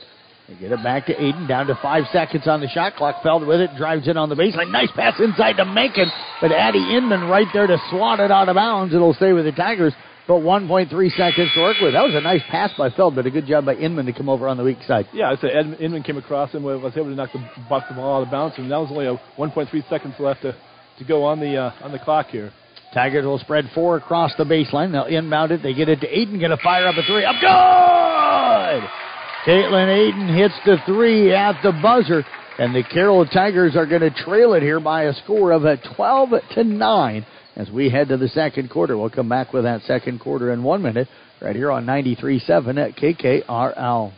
[0.48, 3.24] They get it back to Aiden, down to five seconds on the shot clock.
[3.24, 4.72] Feld with it, drives in on the baseline.
[4.72, 8.56] Nice pass inside to Macon, but Addie Inman right there to swat it out of
[8.56, 8.94] bounds.
[8.94, 9.94] It'll stay with the Tigers,
[10.28, 11.94] but 1.3 seconds to work with.
[11.94, 14.28] That was a nice pass by Feld, but a good job by Inman to come
[14.28, 15.08] over on the weak side.
[15.14, 18.18] Yeah, I said Ed, Inman came across and was able to knock the, the ball
[18.18, 20.56] out of bounds, and that was only a 1.3 seconds left to,
[20.98, 22.52] to go on the uh, on the clock here.
[22.94, 24.92] Tigers will spread four across the baseline.
[24.92, 25.64] They'll inbound it.
[25.64, 26.40] They get it to Aiden.
[26.40, 27.24] Going to fire up a three.
[27.24, 29.11] Up good!
[29.46, 32.24] Caitlin Aiden hits the three at the buzzer,
[32.60, 35.78] and the Carroll Tigers are going to trail it here by a score of a
[35.96, 37.26] 12 to 9
[37.56, 38.96] as we head to the second quarter.
[38.96, 41.08] We'll come back with that second quarter in one minute
[41.42, 44.14] right here on 93.7 at KKRL.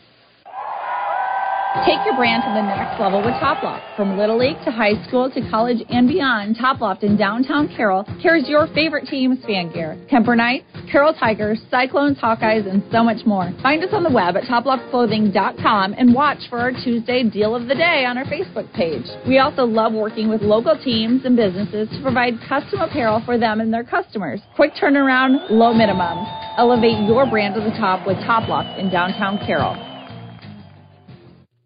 [1.81, 3.81] Take your brand to the next level with Toploft.
[3.97, 8.47] From Little League to high school to college and beyond, Toploft in downtown Carroll carries
[8.47, 9.97] your favorite team's fan gear.
[10.09, 13.51] Kuemper Knights, Carroll Tigers, Cyclones, Hawkeyes, and so much more.
[13.63, 17.73] Find us on the web at toploftclothing.com and watch for our Tuesday deal of the
[17.73, 19.05] day on our Facebook page.
[19.27, 23.61] We also love working with local teams and businesses to provide custom apparel for them
[23.61, 24.39] and their customers.
[24.55, 26.29] Quick turnaround, low minimums.
[26.59, 29.92] Elevate your brand to the top with Toploft in downtown Carroll.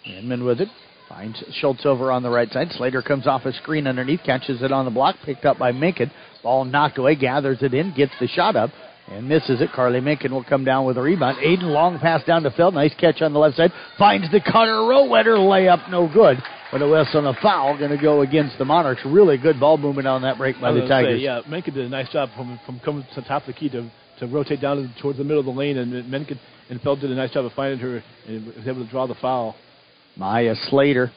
[0.06, 0.70] Inman with it.
[1.10, 2.68] Finds Schultz over on the right side.
[2.74, 6.12] Slater comes off a screen underneath, catches it on the block, picked up by Macon.
[6.44, 8.70] Ball knocked away, gathers it in, gets the shot up,
[9.10, 9.72] and misses it.
[9.72, 11.38] Carly Macon will come down with a rebound.
[11.38, 12.74] Aiden long pass down to Feld.
[12.74, 13.72] Nice catch on the left side.
[13.98, 14.72] Finds the cutter.
[14.72, 16.38] Rowetter layup, no good.
[16.72, 19.02] But a whistle and a foul going to go against the Monarchs.
[19.06, 21.20] Really good ball movement on that break by the Tigers.
[21.20, 23.54] Say, yeah, Menken did a nice job from from coming to the top of the
[23.54, 27.00] key to to rotate down towards the middle of the lane, and Menken and Feld
[27.00, 29.56] did a nice job of finding her and was able to draw the foul.
[30.16, 31.12] Maya Slater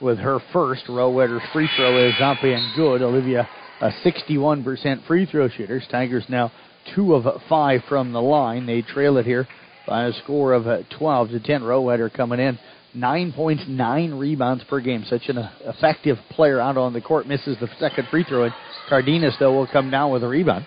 [0.00, 0.88] with her first.
[0.88, 3.02] Rowetter's free throw is up and good.
[3.02, 3.48] Olivia,
[3.80, 5.86] a 61% free throw shooters.
[5.90, 6.52] Tigers now
[6.94, 8.66] two of five from the line.
[8.66, 9.48] They trail it here
[9.86, 11.62] by a score of uh, 12 to 10.
[11.62, 12.58] Rowetter coming in.
[12.92, 15.04] Nine points, nine rebounds per game.
[15.08, 17.26] Such an effective player out on the court.
[17.26, 18.44] Misses the second free throw.
[18.44, 18.54] And
[18.88, 20.66] Cardenas, though, will come down with a rebound.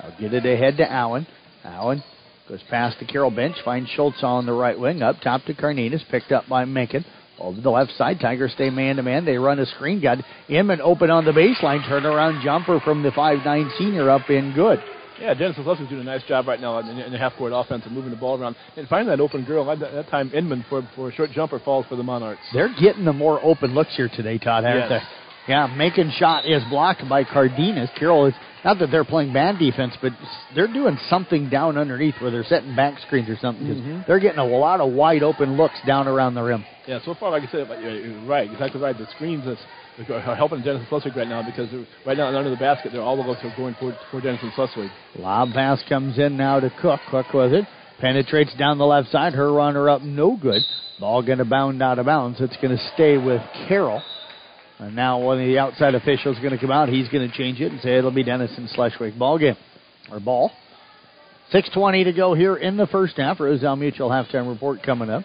[0.00, 1.26] I'll get it ahead to Allen.
[1.64, 2.02] Allen
[2.48, 3.56] goes past the Carroll bench.
[3.64, 5.02] Finds Schultz on the right wing.
[5.02, 6.02] Up top to Cardenas.
[6.10, 7.04] Picked up by Macon.
[7.38, 9.24] Over the left side, Tigers stay man to man.
[9.24, 10.00] They run a screen.
[10.00, 10.18] Got
[10.48, 11.82] Inman open on the baseline.
[11.88, 14.78] Turnaround jumper from the five-nine senior up in good.
[15.20, 18.10] Yeah, Denison Schleswig's doing a nice job right now in, the half-court offense and moving
[18.10, 19.70] the ball around and finding that open girl.
[19.70, 22.42] At that time, Inman for, for a short jumper falls for the Monarchs.
[22.52, 24.88] They're getting the more open looks here today, Todd, yes.
[24.88, 25.52] they?
[25.52, 27.90] Yeah, making shot is blocked by Cardenas.
[27.98, 30.12] Carroll is not that they're playing bad defense, but
[30.54, 33.66] they're doing something down underneath where they're setting back screens or something.
[33.66, 34.00] Mm-hmm.
[34.06, 36.64] They're getting a lot of wide open looks down around the rim.
[36.86, 38.96] Yeah, so far, like I said, you're right, exactly right.
[38.96, 41.68] The screens are helping Denison Schleswig right now because
[42.06, 44.90] right now under the basket, they're all the looks are going for, for Denison Schleswig.
[45.16, 47.00] Lob pass comes in now to Cook.
[47.10, 47.66] Cook with it.
[48.00, 49.34] Penetrates down the left side.
[49.34, 50.62] Her runner up, no good.
[50.98, 52.40] Ball going to bound out of bounds.
[52.40, 54.02] It's going to stay with Carroll.
[54.78, 56.88] And now one of the outside officials is going to come out.
[56.88, 59.56] He's going to change it and say it'll be Denison Schleswig ball game
[60.10, 60.50] or ball.
[61.52, 63.38] 6:20 to go here in the first half.
[63.38, 65.24] Roselle Mutual halftime report coming up.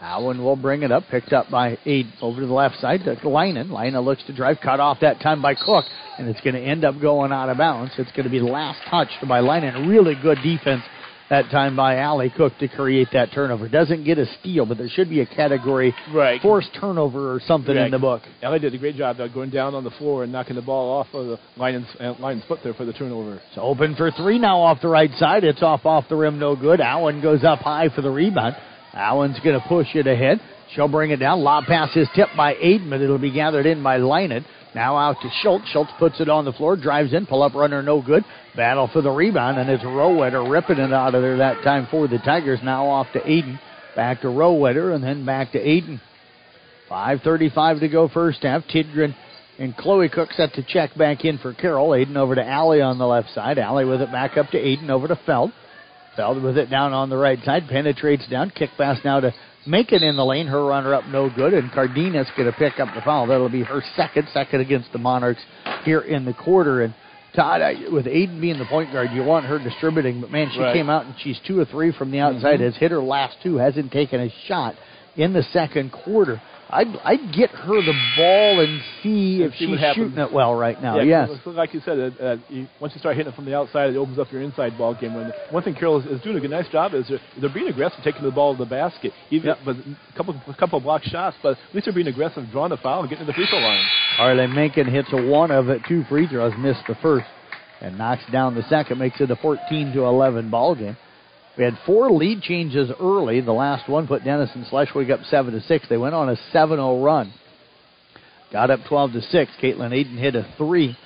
[0.00, 3.28] Allen will bring it up, picked up by eight over to the left side to
[3.28, 3.70] Linen.
[3.70, 5.84] Linen looks to drive, cut off that time by Cook,
[6.18, 7.92] and it's going to end up going out of bounds.
[7.96, 9.88] It's going to be last touched by Linen.
[9.88, 10.82] Really good defense
[11.30, 13.68] that time by Allie Cook to create that turnover.
[13.68, 16.40] Doesn't get a steal, but there should be a category right.
[16.40, 17.86] forced turnover or something yeah.
[17.86, 18.22] in the book.
[18.42, 20.98] Allie did a great job of going down on the floor and knocking the ball
[20.98, 22.14] off of the Lion's, uh,
[22.46, 23.34] foot there for the turnover.
[23.34, 25.44] It's open for three now off the right side.
[25.44, 26.80] It's off off the rim, no good.
[26.80, 28.56] Allen goes up high for the rebound.
[28.92, 30.40] Allen's going to push it ahead.
[30.74, 31.40] She'll bring it down.
[31.40, 34.44] Lob pass is tipped by Aiden, but it'll be gathered in by Linen.
[34.76, 35.66] Now out to Schultz.
[35.70, 38.22] Schultz puts it on the floor, drives in, pull up runner, no good.
[38.54, 42.06] Battle for the rebound, and it's Rowetter ripping it out of there that time for
[42.06, 42.60] the Tigers.
[42.62, 43.58] Now off to Aiden.
[43.96, 45.98] Back to Rowetter, and then back to Aiden.
[46.90, 48.64] 5.35 to go first half.
[48.64, 49.16] Tidgren
[49.58, 51.92] and Chloe Cook set to check back in for Carroll.
[51.92, 53.58] Aiden over to Allie on the left side.
[53.58, 55.52] Allie with it back up to Aiden over to Feld.
[56.16, 57.62] Feld with it down on the right side.
[57.66, 58.50] Penetrates down.
[58.50, 59.32] Kick pass now to
[59.66, 60.46] make it in the lane.
[60.46, 61.54] Her runner up no good.
[61.54, 63.26] And Cardenas going to pick up the foul.
[63.26, 65.40] That'll be her second, second against the Monarchs
[65.84, 66.82] here in the quarter.
[66.82, 66.94] And
[67.34, 67.60] Todd,
[67.92, 70.74] with Aiden being the point guard, you want her distributing, but man, she right.
[70.74, 72.64] came out and she's two or three from the outside, mm-hmm.
[72.64, 74.74] has hit her last two, hasn't taken a shot
[75.16, 76.40] in the second quarter.
[76.68, 80.54] I'd I'd get her the ball and see and if see she's shooting it well
[80.54, 80.98] right now.
[80.98, 83.54] Yeah, yes, like you said, uh, uh, you, once you start hitting it from the
[83.54, 85.14] outside, it opens up your inside ball game.
[85.14, 87.68] When one thing Carroll is, is doing a good, nice job is they're, they're being
[87.68, 89.12] aggressive, taking the ball to the basket.
[89.30, 89.58] Even yep.
[89.64, 92.70] but a couple a couple of block shots, but at least they're being aggressive, drawing
[92.70, 93.84] the foul and getting to the free throw line.
[94.18, 97.26] Arlen Menken hits a one of it, two free throws, missed the first,
[97.80, 100.96] and knocks down the second, makes it a 14 to 11 ball game.
[101.56, 103.40] We had four lead changes early.
[103.40, 105.86] The last one put Denison Schleswig up seven to six.
[105.88, 107.32] They went on a 7-0 run.
[108.52, 109.50] Got up 12 to six.
[109.62, 110.96] Caitlin Aiden hit a three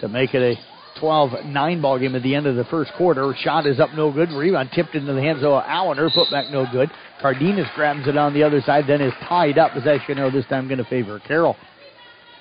[0.00, 3.32] to make it a 12-9 ball game at the end of the first quarter.
[3.38, 4.30] Shot is up no good.
[4.30, 5.98] Rebound tipped into the hands of Allen.
[5.98, 6.90] Her putback no good.
[7.20, 9.72] Cardenas grabs it on the other side, then is tied up.
[9.72, 11.56] Possession arrow this time going to favor Carroll.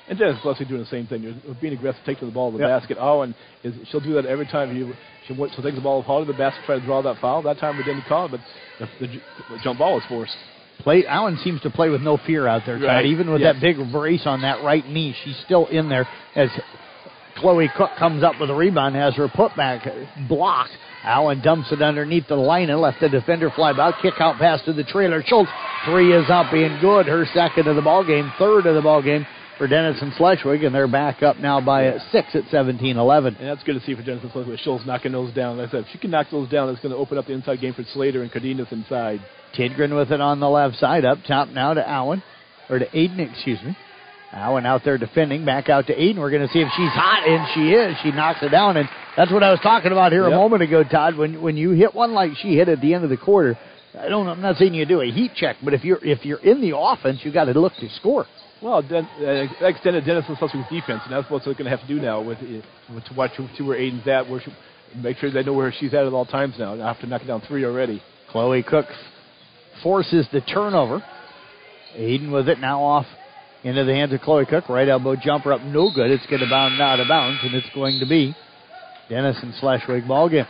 [0.10, 1.24] And Denison Schleswig doing the same thing.
[1.24, 2.82] You're being aggressive, taking the ball to the yep.
[2.82, 2.97] basket.
[3.00, 4.76] Oh, and is, she'll do that every time.
[4.76, 4.93] You,
[5.27, 7.41] she'll, she'll take the ball, haul to the basket, try to draw that foul.
[7.41, 8.39] That time we didn't call it, but
[8.79, 9.13] the, the,
[9.49, 10.36] the jump ball was forced.
[10.79, 12.88] Play Allen seems to play with no fear out there, Todd.
[12.88, 13.05] Right.
[13.05, 13.55] Even with yes.
[13.55, 16.49] that big brace on that right knee, she's still in there as
[17.38, 20.71] Chloe Cook comes up with a rebound, has her putback blocked.
[21.03, 23.95] Allen dumps it underneath the line and left the defender fly out.
[24.01, 25.23] Kick out pass to the trailer.
[25.25, 25.49] Schultz
[25.86, 27.07] three is up and good.
[27.07, 29.25] Her second of the ball game, third of the ball game
[29.62, 33.39] for Denison Schleswig, and they're back up now by six at 17-11.
[33.39, 34.58] And that's good to see for Denison Schleswig.
[34.58, 35.60] Schultz knocking those down.
[35.60, 37.34] Like I said, if she can knock those down, that's going to open up the
[37.34, 39.24] inside game for Slater and Cardenas inside.
[39.56, 42.24] Tidgren with it on the left side, up top now to Allen,
[42.71, 43.78] or to Aiden, excuse me.
[44.32, 46.17] Allen out there defending, back out to Aiden.
[46.17, 47.95] We're going to see if she's hot, and she is.
[48.02, 50.32] She knocks it down, and that's what I was talking about here yep.
[50.32, 51.15] a moment ago, Todd.
[51.15, 53.60] When when you hit one like she hit at the end of the quarter,
[53.95, 54.28] I don't.
[54.28, 56.76] I'm not saying you do a heat check, but if you're if you're in the
[56.76, 58.26] offense, you got to look to score.
[58.62, 61.88] Well, Den, uh, extended Denison Schleswig's defense, and that's what they're going to have to
[61.88, 62.38] do now with,
[62.93, 64.54] with to watch to where Aiden's at, where she,
[64.95, 66.80] make sure they know where she's at at all times now.
[66.80, 68.04] After knocking down three already.
[68.30, 68.86] Chloe Cook
[69.82, 71.04] forces the turnover.
[71.97, 73.06] Aiden with it now off
[73.63, 74.69] into the hands of Chloe Cook.
[74.69, 76.12] Right elbow jumper up, no good.
[76.12, 78.36] It's going to bound out of bounds, and it's going to be
[79.10, 80.45] Denison Schleswig ball game.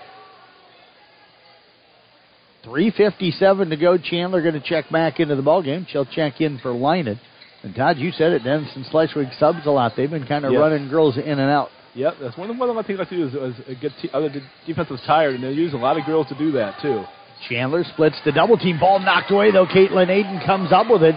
[2.66, 3.98] 3.57 to go.
[3.98, 5.88] Chandler going to check back into the ball game.
[5.90, 7.20] She'll check in for Linen.
[7.64, 9.94] And Todd, you said it, Then Denison Schleswig subs a lot.
[9.96, 10.60] They've been kind of Yep.
[10.62, 11.70] running girls in and out.
[11.94, 14.30] Yep, that's one of, one of the things I do is, is get te- other
[14.30, 17.04] de- defenses tired, and they use a lot of girls to do that too.
[17.50, 18.80] Chandler splits the double team.
[18.80, 19.66] Ball knocked away though.
[19.66, 21.16] Caitlin Aiden comes up with it.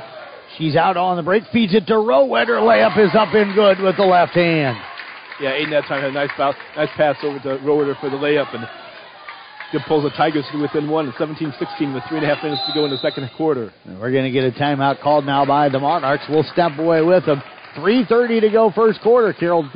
[0.59, 2.61] She's out on the break, feeds it to Rowetter.
[2.61, 4.77] Layup is up and good with the left hand.
[5.41, 8.17] Yeah, Aiden that time had a nice foul, nice pass over to Rowetter for the
[8.17, 8.67] layup, and
[9.75, 12.73] good pulls the Tigers to within one, 17-16 with three and a half minutes to
[12.75, 13.73] go in the second quarter.
[13.85, 16.23] And we're going to get a timeout called now by the Monarchs.
[16.29, 17.43] We'll step away with them.
[17.77, 19.33] 3.30 to go first quarter.
[19.33, 19.69] Carroll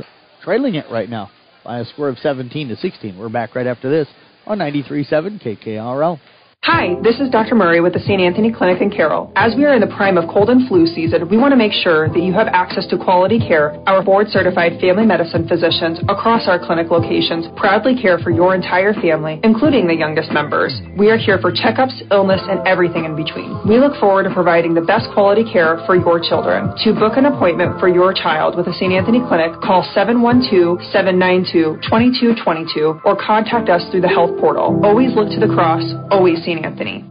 [0.45, 1.31] trailing it right now
[1.65, 3.19] by a score of 17 to 16.
[3.19, 4.07] We're back right after this
[4.47, 6.21] on 93.7 KKRL.
[6.65, 7.55] Hi, this is Dr.
[7.55, 8.21] Murray with the St.
[8.21, 9.33] Anthony Clinic in Carroll.
[9.37, 11.73] As we are in the prime of cold and flu season, we want to make
[11.73, 13.79] sure that you have access to quality care.
[13.87, 18.93] Our board certified family medicine physicians across our clinic locations proudly care for your entire
[18.93, 20.75] family, including the youngest members.
[20.99, 23.55] We are here for checkups, illness, and everything in between.
[23.65, 26.75] We look forward to providing the best quality care for your children.
[26.85, 28.93] To book an appointment for your child with the St.
[28.93, 34.75] Anthony Clinic, call 712 792 2222 or contact us through the health portal.
[34.83, 37.05] Always look to the cross, always Anthony.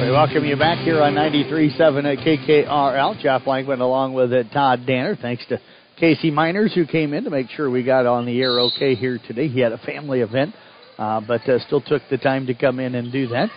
[0.00, 3.20] We welcome you back here on 93.7 at KKRL.
[3.20, 5.16] Jeff Langman along with uh, Todd Danner.
[5.16, 5.60] Thanks to
[5.98, 9.18] Casey Miners who came in to make sure we got on the air okay here
[9.26, 9.48] today.
[9.48, 10.54] He had a family event,
[10.96, 13.50] uh, but uh, still took the time to come in and do that.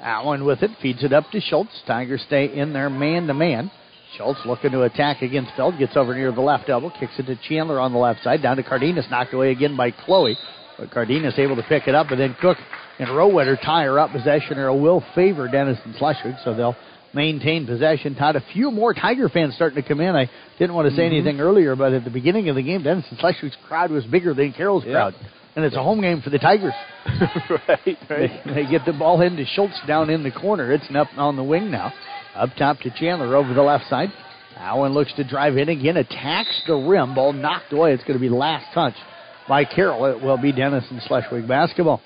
[0.00, 1.80] Allen with it, feeds it up to Schultz.
[1.86, 3.70] Tigers stay in there man to man.
[4.16, 7.36] Schultz looking to attack against Feld, gets over near the left elbow, kicks it to
[7.48, 10.36] Chandler on the left side, down to Cardenas, knocked away again by Chloe.
[10.78, 12.58] But Cardenas able to pick it up, and then Cook
[12.98, 14.10] and Rowetter tie her up.
[14.12, 16.76] Possession arrow will favor Denison Schleswig, so they'll
[17.14, 18.14] maintain possession.
[18.14, 20.14] Todd, a few more Tiger fans starting to come in.
[20.14, 21.14] I didn't want to say mm-hmm.
[21.14, 24.52] anything earlier, but at the beginning of the game, Denison Schleswig's crowd was bigger than
[24.52, 24.92] Carroll's yeah.
[24.92, 25.14] crowd.
[25.54, 26.72] And it's a home game for the Tigers.
[27.68, 27.96] right, right.
[28.08, 30.72] They, they, get the ball into Schultz down in the corner.
[30.72, 31.92] It's up on the wing now.
[32.34, 34.08] Up top to Chandler over the left side.
[34.56, 37.14] Allen looks to drive in again, attacks the rim.
[37.14, 37.92] Ball knocked away.
[37.92, 38.94] It's going to be last touch
[39.48, 40.04] by Carroll.
[40.06, 42.00] It will be Denison Schleswig basketball.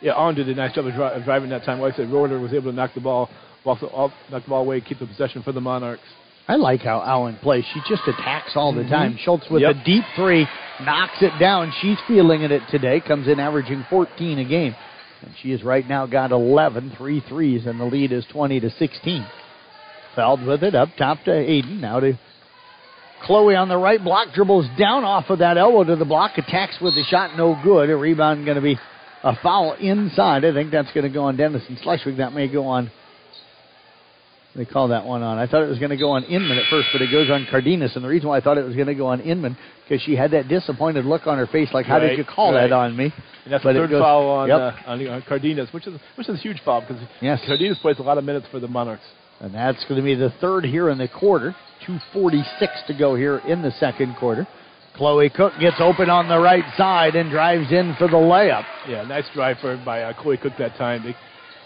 [0.00, 1.80] Yeah, Allen did a nice job of, dri- of driving that time.
[1.80, 3.30] Like I said, Rowetter was able to knock the ball,
[3.64, 6.02] off the, off, knock the ball away, keep the possession for the Monarchs.
[6.48, 7.64] I like how Allen plays.
[7.74, 8.90] She just attacks all the mm-hmm.
[8.90, 9.18] time.
[9.22, 9.76] Schultz with yep.
[9.76, 10.46] a deep three,
[10.80, 11.72] knocks it down.
[11.80, 13.00] She's feeling it today.
[13.00, 14.76] Comes in averaging 14 a game.
[15.22, 18.70] And she has right now got 11 three threes, and the lead is 20 to
[18.70, 19.26] 16.
[20.14, 21.80] Feld with it up top to Aiden.
[21.80, 22.18] Now to
[23.22, 26.76] Chloe on the right block, dribbles down off of that elbow to the block, attacks
[26.80, 27.90] with the shot, no good.
[27.90, 28.78] A rebound going to be
[29.22, 30.44] a foul inside.
[30.44, 32.18] I think that's going to go on Denison Schleswig.
[32.18, 32.90] That may go on.
[34.56, 35.38] They call that one on.
[35.38, 37.46] I thought it was going to go on Inman at first, but it goes on
[37.50, 37.94] Cardenas.
[37.94, 40.16] And the reason why I thought it was going to go on Inman because she
[40.16, 42.62] had that disappointed look on her face, like, "How right, did you call right.
[42.62, 43.12] that on me?"
[43.44, 44.58] And that's but the third goes, foul on, yep.
[44.58, 47.40] uh, on, Cardenas, which is which is a huge foul because yes.
[47.46, 49.04] Cardenas plays a lot of minutes for the Monarchs.
[49.40, 51.54] And that's going to be the third here in the quarter.
[51.86, 54.48] 2.46 to go here in the second quarter.
[54.96, 58.64] Chloe Cook gets open on the right side and drives in for the layup.
[58.88, 61.14] Yeah, nice drive for by uh, Chloe Cook that time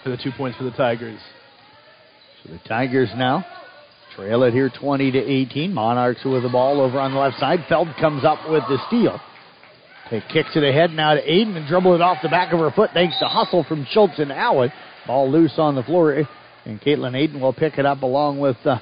[0.03, 1.21] for the two points for the Tigers.
[2.43, 3.45] So the Tigers now
[4.17, 5.73] trail it here 20 to 18.
[5.73, 7.61] Monarchs with the ball over on the left side.
[7.69, 9.21] Feld comes up with the steal.
[10.11, 12.71] He kicks it ahead now to Aiden and dribble it off the back of her
[12.73, 14.73] foot thanks to hustle from Schultz and Allen.
[15.07, 16.13] Ball loose on the floor.
[16.65, 18.79] And Caitlin Aiden will pick it up along with uh,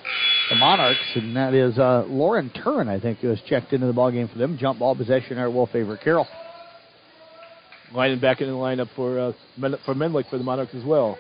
[0.50, 3.92] the Monarchs, and that is uh, Lauren Turin, I think, who has checked into the
[3.92, 4.58] ball game for them.
[4.58, 6.26] Jump ball possession there will favor Carroll.
[7.94, 9.32] Linen back in the lineup for uh,
[9.84, 11.18] for Menlik for the Monarchs as well.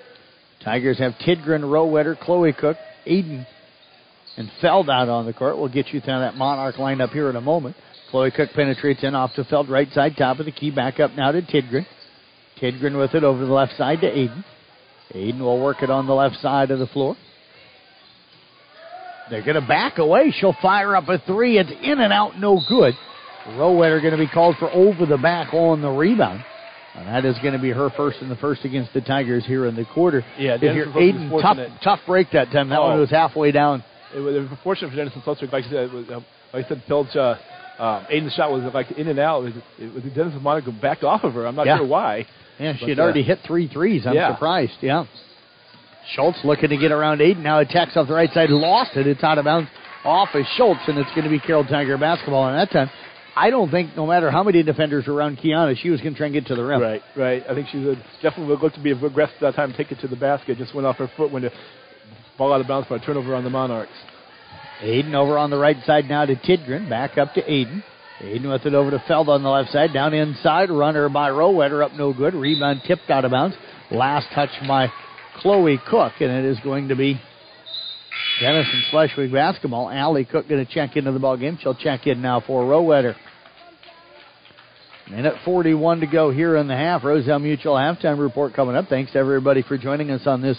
[0.68, 3.46] Tigers have Tidgren, Rowetter, Chloe Cook, Aiden,
[4.36, 5.56] and Feld out on the court.
[5.56, 7.74] We'll get you through that Monarch lineup here in a moment.
[8.10, 11.12] Chloe Cook penetrates in off to Feld, right side, top of the key, back up
[11.12, 11.86] now to Tidgren.
[12.60, 14.44] Tidgren with it over the left side to Aiden.
[15.14, 17.16] Aiden will work it on the left side of the floor.
[19.30, 20.34] They're going to back away.
[20.38, 21.56] She'll fire up a three.
[21.56, 22.92] It's in and out, no good.
[23.52, 26.44] Rowetter going to be called for over the back on the rebound.
[26.98, 29.66] And that is going to be her first in the first against the Tigers here
[29.66, 30.24] in the quarter.
[30.38, 32.68] Yeah, Denison Aiden, tough, tough break that time.
[32.70, 32.88] That oh.
[32.88, 33.84] one was halfway down.
[34.14, 35.52] It was, it was fortunate for Denison Schleswig.
[35.52, 36.20] Like I said, was, uh,
[36.52, 37.36] like I said, Pilch, uh,
[37.78, 39.42] um, Aiden's shot was like in and out.
[39.42, 41.46] It was, it was Denison Monaco backed off of her.
[41.46, 41.78] I'm not yeah.
[41.78, 42.26] sure why.
[42.58, 44.04] Yeah, she had already uh, hit three threes.
[44.06, 44.34] I'm yeah.
[44.34, 44.72] surprised.
[44.80, 45.04] Yeah.
[46.14, 47.42] Schultz looking to get around Aiden.
[47.42, 48.50] Now attacks off the right side.
[48.50, 49.06] Lost it.
[49.06, 49.68] It's out of bounds
[50.04, 52.48] off of Schultz, and it's going to be Carroll Tiger basketball.
[52.48, 52.90] And that time,
[53.38, 56.18] I don't think no matter how many defenders were around Kiana, she was going to
[56.18, 56.82] try and get to the rim.
[56.82, 57.44] Right, right.
[57.48, 60.16] I think she would definitely looked to be aggressive that time, take it to the
[60.16, 60.58] basket.
[60.58, 61.52] Just went off her foot when the
[62.36, 63.92] ball out of bounds for a turnover on the Monarchs.
[64.80, 66.88] Aiden over on the right side now to Tidgren.
[66.90, 67.84] Back up to Aiden.
[68.20, 69.92] Aiden with it over to Feld on the left side.
[69.92, 70.68] Down inside.
[70.68, 72.34] Runner by Rowetter up no good.
[72.34, 73.54] Rebound tipped out of bounds.
[73.92, 74.88] Last touch by
[75.36, 77.20] Chloe Cook, and it is going to be
[78.40, 79.88] Denison Schleswig basketball.
[79.88, 81.56] Allie Cook going to check into the ball game.
[81.62, 83.14] She'll check in now for Rowetter.
[85.10, 87.02] Minute 41 to go here in the half.
[87.02, 88.88] Roselle Mutual halftime report coming up.
[88.88, 90.58] Thanks to everybody for joining us on this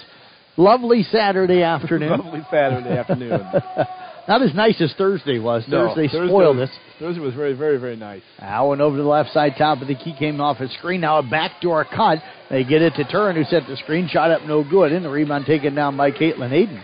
[0.58, 2.10] lovely Saturday afternoon.
[2.10, 3.42] lovely Saturday afternoon.
[4.28, 5.66] Not as nice as Thursday was.
[5.68, 6.76] No, Thursday, Thursday spoiled was, us.
[7.00, 8.22] Thursday was very, very, very nice.
[8.40, 11.02] Allen over to the left side, top of the key, came off his screen.
[11.02, 12.20] Now a backdoor cut.
[12.50, 14.08] They get it to Turin, who set the screen.
[14.08, 14.92] Shot up no good.
[14.92, 16.84] And the rebound taken down by Caitlin Aiden.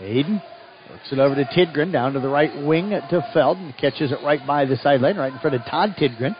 [0.00, 0.42] Aiden
[0.90, 4.18] works it over to Tidgren, down to the right wing to Feld, and catches it
[4.24, 6.34] right by the sideline, right in front of Todd Tidgren.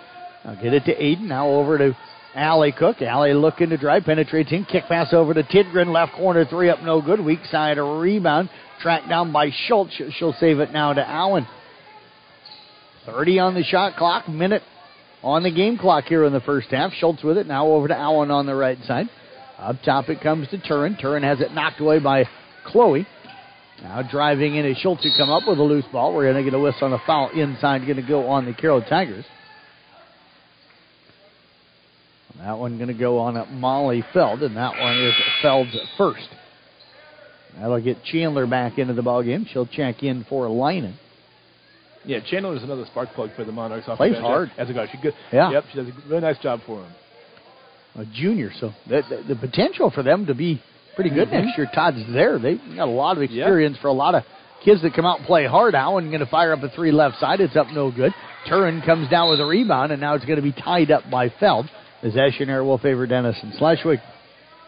[0.44, 1.22] Now get it to Aiden.
[1.22, 1.96] Now over to
[2.34, 3.02] Allie Cook.
[3.02, 6.82] Allie looking to drive, penetrates in, kick pass over to Tidgren, left corner three up,
[6.82, 7.20] no good.
[7.20, 8.48] Weak side a rebound,
[8.80, 10.00] tracked down by Schultz.
[10.18, 11.46] She'll save it now to Allen.
[13.06, 14.62] 30 on the shot clock, minute
[15.22, 16.92] on the game clock here in the first half.
[16.92, 19.06] Schultz with it, now over to Allen on the right side.
[19.58, 20.96] Up top it comes to Turin.
[21.00, 22.24] Turin has it knocked away by
[22.66, 23.06] Chloe.
[23.82, 26.14] Now driving in is Schultz to come up with a loose ball.
[26.14, 28.52] We're going to get a whistle on a foul inside, going to go on the
[28.52, 29.24] Carroll Tigers.
[32.38, 36.28] That one going to go on at Molly Feld, and that one is Feld's first.
[37.58, 39.46] That'll get Chandler back into the ball game.
[39.52, 40.96] She'll check in for Linen.
[42.04, 43.86] Yeah, Chandler is another spark plug for the Monarchs.
[43.96, 44.86] Plays hard as a guy.
[44.90, 45.14] She good.
[45.32, 45.50] Yeah.
[45.50, 46.92] Yep, she does a really nice job for him.
[47.96, 50.62] A junior, so the, the, the potential for them to be
[50.98, 51.46] pretty good mm-hmm.
[51.46, 51.70] next year.
[51.72, 52.40] Todd's there.
[52.40, 54.24] They've got a lot of experience for a lot of
[54.64, 55.76] kids that come out and play hard.
[55.76, 57.40] Allen going to fire up a three left side.
[57.40, 58.12] It's up no good.
[58.48, 61.32] Turin comes down with a rebound, and now it's going to be tied up by
[61.38, 61.70] Feld.
[62.00, 64.00] Possession error will favor Denison Schleswig.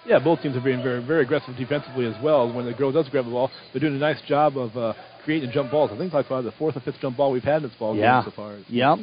[0.07, 2.53] Yeah, both teams are being very, very aggressive defensively as well.
[2.53, 4.93] When the girl does grab the ball, they're doing a nice job of uh,
[5.25, 5.91] creating jump balls.
[5.93, 7.97] I think that's probably the fourth or fifth jump ball we've had in this ball
[7.97, 8.23] yeah.
[8.23, 8.59] game so far.
[8.69, 8.99] Yep.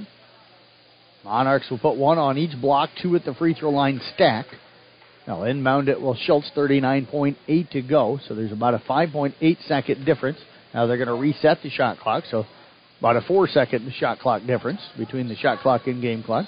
[1.26, 4.46] Monarchs will put one on each block, two at the free throw line stack.
[5.28, 10.40] Now inbound it will Schultz, 39.8 to go, so there's about a 5.8 second difference.
[10.74, 12.46] Now they're going to reset the shot clock, so
[13.00, 16.46] about a four second shot clock difference between the shot clock and game clock.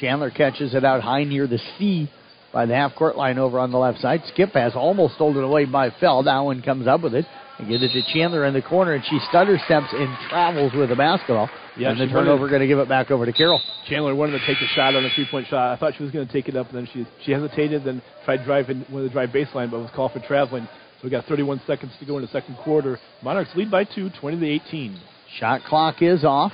[0.00, 2.10] Chandler catches it out high near the C
[2.52, 4.22] by the half court line over on the left side.
[4.32, 6.26] Skip has almost stolen away by Feld.
[6.26, 7.26] Allen comes up with it
[7.58, 10.88] and get it to Chandler in the corner, and she stutter steps and travels with
[10.88, 11.48] the basketball.
[11.76, 13.60] Yeah, and the turnover going to give it back over to Carroll.
[13.88, 15.72] Chandler wanted to take a shot on a three-point shot.
[15.72, 18.02] I thought she was going to take it up, and then she she hesitated, then
[18.24, 20.68] tried driving one of the drive baseline, but was called for traveling.
[20.98, 22.98] So we got 31 seconds to go in the second quarter.
[23.22, 25.00] Monarchs lead by two, 20 to 18.
[25.38, 26.52] Shot clock is off.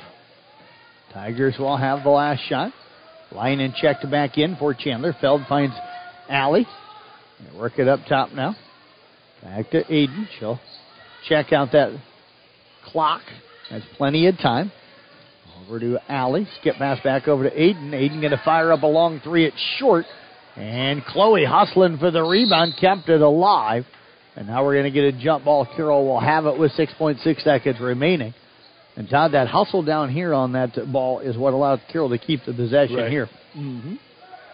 [1.13, 2.73] Tigers will have the last shot.
[3.33, 5.15] Linen checked back in for Chandler.
[5.21, 5.75] Feld finds.
[6.31, 8.57] They work it up top now.
[9.43, 10.27] Back to Aiden.
[10.39, 10.61] She'll
[11.29, 11.93] check out that
[12.87, 13.23] clock.
[13.71, 14.73] That's plenty of time.
[15.61, 16.47] Over to Allie.
[16.61, 17.91] Skip pass back over to Aiden.
[17.91, 19.45] Aiden going to fire up a long three.
[19.45, 20.07] It's short.
[20.57, 23.85] And Chloe hustling for the rebound kept it alive.
[24.37, 25.67] And now we're going to get a jump ball.
[25.77, 28.35] Carroll will have it with 6.6 seconds remaining.
[28.97, 32.45] And Todd, that hustle down here on that ball is what allowed Carroll to keep
[32.45, 33.11] the possession right.
[33.11, 33.29] here.
[33.57, 33.95] Mm-hmm.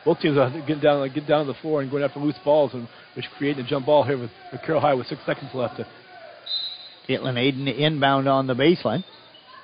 [0.05, 2.73] Both teams are getting down, getting down to the floor and going after loose balls,
[2.75, 5.81] and which creating a jump ball here with, with Carroll High with six seconds left.
[7.09, 9.05] Caitlin Aiden inbound on the baseline.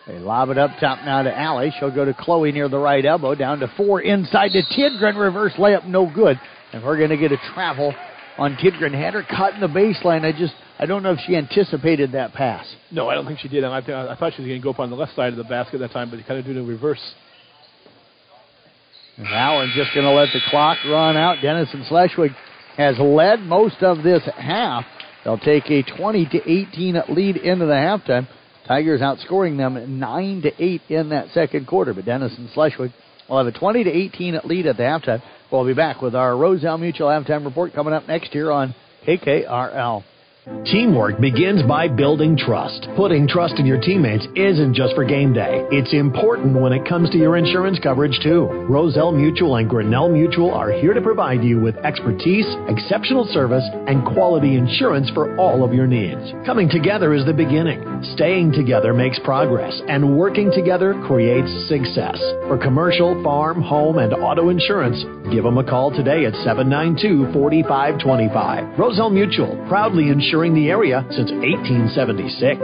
[0.07, 1.73] They lob it up top now to Allie.
[1.79, 3.35] She'll go to Chloe near the right elbow.
[3.35, 5.19] Down to four inside to Tidgren.
[5.19, 6.41] Reverse layup, no good.
[6.73, 7.95] And we're going to get a travel
[8.39, 8.93] on Tidgren.
[8.93, 10.25] Had her cut in the baseline.
[10.25, 12.67] I just, I don't know if she anticipated that pass.
[12.91, 13.63] No, I don't think she did.
[13.63, 15.37] I, th- I thought she was going to go up on the left side of
[15.37, 17.03] the basket that time, but kind of did a reverse.
[19.17, 21.43] And Allen just going to let the clock run out.
[21.43, 22.35] Denison Schleswig
[22.77, 24.85] has led most of this half.
[25.25, 28.29] They'll take a 20 to 18 lead into the halftime.
[28.67, 32.93] Tigers outscoring them 9 to 8 in that second quarter, but Denison Schleswig
[33.29, 35.23] will have a 20 to 18 lead at the halftime.
[35.51, 38.75] We'll be back with our Roselle Mutual halftime report coming up next year on
[39.07, 40.05] KKRL.
[40.65, 42.89] Teamwork begins by building trust.
[42.97, 45.67] Putting trust in your teammates isn't just for game day.
[45.71, 48.47] It's important when it comes to your insurance coverage too.
[48.67, 54.03] Roselle Mutual and Grinnell Mutual are here to provide you with expertise, exceptional service, and
[54.03, 56.33] quality insurance for all of your needs.
[56.47, 57.85] Coming together is the beginning.
[58.15, 62.17] Staying together makes progress, and working together creates success.
[62.49, 68.79] For commercial, farm, home, and auto insurance, give them a call today at 792 4525.
[68.79, 72.61] Roselle Mutual, proudly insured insuring the area since 1876.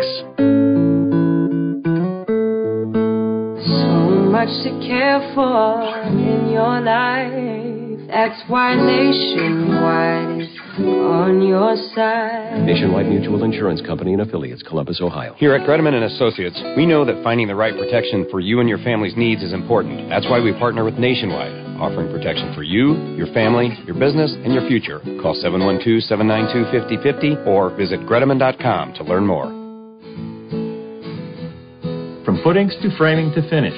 [3.67, 3.91] So
[4.31, 7.66] much to care for in your life.
[8.09, 10.48] That's why Nationwide is
[10.78, 12.62] on your side.
[12.64, 15.34] Nationwide Mutual Insurance Company and affiliates, Columbus, Ohio.
[15.34, 18.68] Here at Gredeman and Associates, we know that finding the right protection for you and
[18.68, 20.09] your family's needs is important.
[20.09, 24.52] That's why we partner with Nationwide offering protection for you, your family, your business, and
[24.52, 25.00] your future.
[25.20, 29.46] Call 712 792 5050 or visit Gredeman.com to learn more.
[32.24, 33.76] From footings to framing to finish,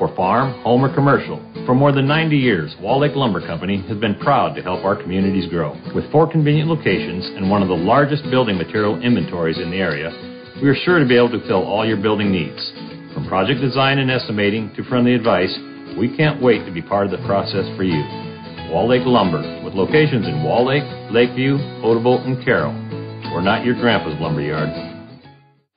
[0.00, 1.36] for farm, home, or commercial,
[1.66, 4.96] for more than 90 years, Wall Lake Lumber Company has been proud to help our
[4.96, 5.76] communities grow.
[5.94, 10.08] With four convenient locations and one of the largest building material inventories in the area,
[10.62, 12.72] we are sure to be able to fill all your building needs.
[13.12, 15.52] From project design and estimating to friendly advice,
[15.98, 18.00] we can't wait to be part of the process for you.
[18.72, 22.72] Wall Lake Lumber, with locations in Wall Lake, Lakeview, Odebolt, and Carroll.
[23.34, 24.89] We're not your grandpa's lumberyard.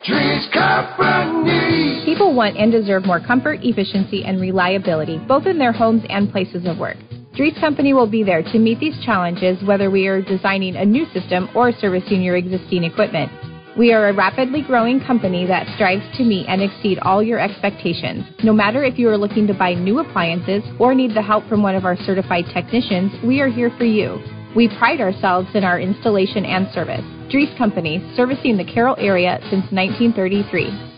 [0.05, 2.03] Dries Company.
[2.03, 6.65] People want and deserve more comfort, efficiency, and reliability, both in their homes and places
[6.65, 6.97] of work.
[7.37, 11.05] Dries Company will be there to meet these challenges whether we are designing a new
[11.13, 13.31] system or servicing your existing equipment.
[13.77, 18.25] We are a rapidly growing company that strives to meet and exceed all your expectations.
[18.43, 21.63] No matter if you are looking to buy new appliances or need the help from
[21.63, 24.21] one of our certified technicians, we are here for you.
[24.53, 27.05] We pride ourselves in our installation and service.
[27.29, 30.91] Dries Company, servicing the Carroll area since 1933.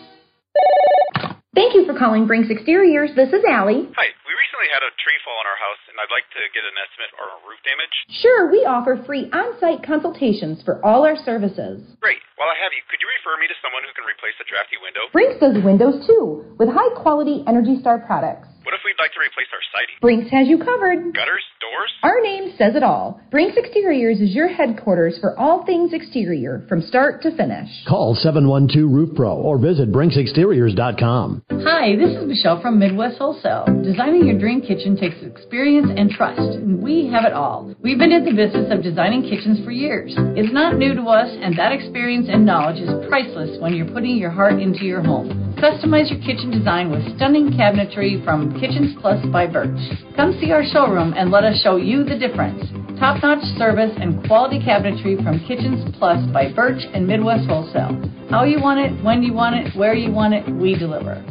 [1.55, 3.11] Thank you for calling Brinks Exteriors.
[3.15, 3.87] This is Allie.
[3.95, 4.07] Hi.
[4.27, 6.63] We recently recently had a tree fall in our house, and I'd like to get
[6.63, 7.95] an estimate for roof damage.
[8.23, 11.83] Sure, we offer free on site consultations for all our services.
[11.99, 12.23] Great.
[12.39, 14.79] While I have you, could you refer me to someone who can replace the drafty
[14.81, 15.11] window?
[15.11, 18.47] Brinks does windows too, with high quality Energy Star products.
[18.65, 19.95] What if we'd like to replace our siding?
[20.01, 21.13] Brinks has you covered.
[21.13, 21.45] Gutters?
[21.71, 21.91] Doors?
[22.03, 23.19] Our name says it all.
[23.31, 27.69] Brinks Exteriors is your headquarters for all things exterior, from start to finish.
[27.87, 31.43] Call 712 Roof Pro or visit BrinksExteriors.com.
[31.51, 33.65] Hi, this is Michelle from Midwest Wholesale.
[33.83, 37.73] Designing your dream kitchen takes experience and trust, and we have it all.
[37.81, 40.13] We've been in the business of designing kitchens for years.
[40.35, 44.17] It's not new to us, and that experience and knowledge is priceless when you're putting
[44.17, 45.55] your heart into your home.
[45.55, 49.79] Customize your kitchen design with stunning cabinetry from Kitchens Plus by Birch.
[50.15, 52.63] Come see our showroom and let us show you the difference.
[52.99, 57.91] Top notch service and quality cabinetry from Kitchens Plus by Birch and Midwest Wholesale.
[58.29, 61.23] How you want it, when you want it, where you want it, we deliver.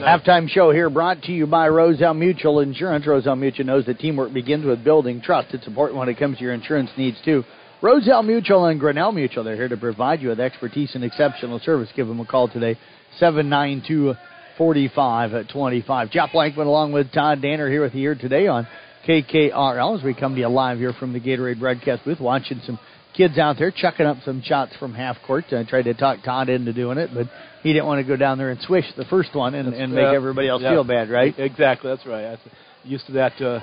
[0.00, 3.06] Halftime show here brought to you by Roselle Mutual Insurance.
[3.06, 5.54] Roselle Mutual knows that teamwork begins with building trust.
[5.54, 7.44] It's important when it comes to your insurance needs, too.
[7.82, 11.88] Roselle Mutual and Grinnell Mutual, they're here to provide you with expertise and exceptional service.
[11.94, 12.76] Give them a call today,
[13.20, 14.14] 792
[14.56, 16.10] 45 25.
[16.10, 18.66] Jeff Blankman along with Todd Danner here with you here today on
[19.06, 22.78] KKRL as we come to you live here from the Gatorade broadcast booth, watching some
[23.14, 25.44] kids out there chucking up some shots from half court.
[25.52, 27.26] I tried to talk Todd into doing it, but
[27.62, 30.04] he didn't want to go down there and swish the first one and, and make
[30.06, 30.70] Uh, everybody else yeah.
[30.72, 31.38] feel bad, right?
[31.38, 32.24] Exactly, that's right.
[32.24, 32.38] I'm
[32.84, 33.60] used to that, uh,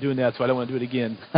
[0.00, 1.16] doing that, so I don't want to do it again.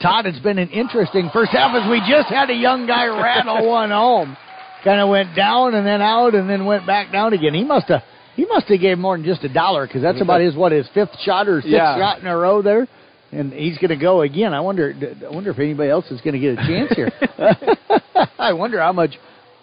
[0.00, 3.68] Todd, it's been an interesting first half as we just had a young guy rattle
[3.68, 4.36] one home.
[4.84, 7.52] Kind of went down and then out and then went back down again.
[7.54, 8.02] He must have
[8.36, 10.86] he must have gave more than just a dollar because that's about his what his
[10.94, 11.96] fifth shot or sixth Yeah.
[11.98, 12.86] shot in a row there,
[13.32, 14.54] and he's going to go again.
[14.54, 14.94] I wonder
[15.26, 17.10] I wonder if anybody else is going to get a chance here.
[18.38, 19.14] I wonder how much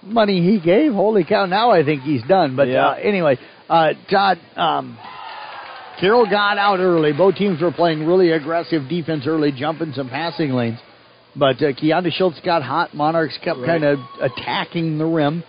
[0.04, 0.92] money he gave.
[0.94, 1.46] Holy cow!
[1.46, 2.56] Now I think he's done.
[2.58, 2.88] But Yeah.
[2.90, 3.38] uh, anyway,
[3.70, 4.38] uh, Todd.
[4.58, 4.98] Um,
[6.00, 7.14] Carroll got out early.
[7.14, 10.78] Both teams were playing really aggressive defense early, jumping some passing lanes.
[11.36, 12.94] But uh, Kiana Schultz got hot.
[12.94, 13.68] Monarchs kept Right.
[13.68, 15.44] kind of attacking the rim.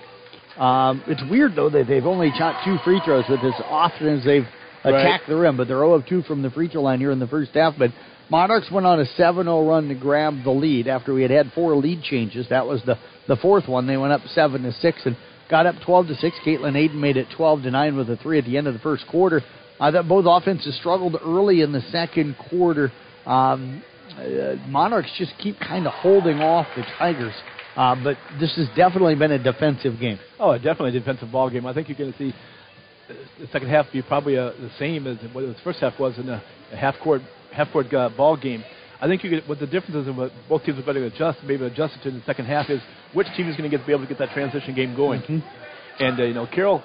[0.58, 4.24] Um, it's weird though that they've only shot two free throws with as often as
[4.24, 4.46] they've
[4.84, 4.94] Right.
[4.94, 5.56] attacked the rim.
[5.56, 7.74] But they're 0 of 2 from the free throw line here in the first half.
[7.78, 7.92] But
[8.30, 11.76] Monarchs went on a 7-0 run to grab the lead after we had had four
[11.76, 12.48] lead changes.
[12.48, 13.86] That was the the fourth one.
[13.86, 15.16] They went up seven to six and
[15.48, 16.36] got up 12 to six.
[16.44, 18.80] Caitlin Aiden made it 12 to nine with a three at the end of the
[18.80, 19.42] first quarter.
[19.80, 22.90] I thought both offenses struggled early in the second quarter.
[23.26, 23.82] Um,
[24.16, 27.34] uh, Monarchs just keep kind of holding off the Tigers.
[27.76, 30.18] Uh, but this has definitely been a defensive game.
[30.40, 31.66] Oh, definitely a defensive ball game.
[31.66, 32.34] I think you're going to see
[33.10, 36.16] uh, the second half be probably uh, the same as what the first half was
[36.18, 36.42] in a,
[36.72, 37.20] a half court
[37.52, 38.64] half court uh, ball game.
[38.98, 41.04] I think you get what the difference is and what both teams are going to
[41.04, 42.80] adjust, maybe adjust it to in the second half is
[43.12, 45.22] which team is going to get be able to get that transition game going.
[45.98, 46.82] And uh, you know, Carroll,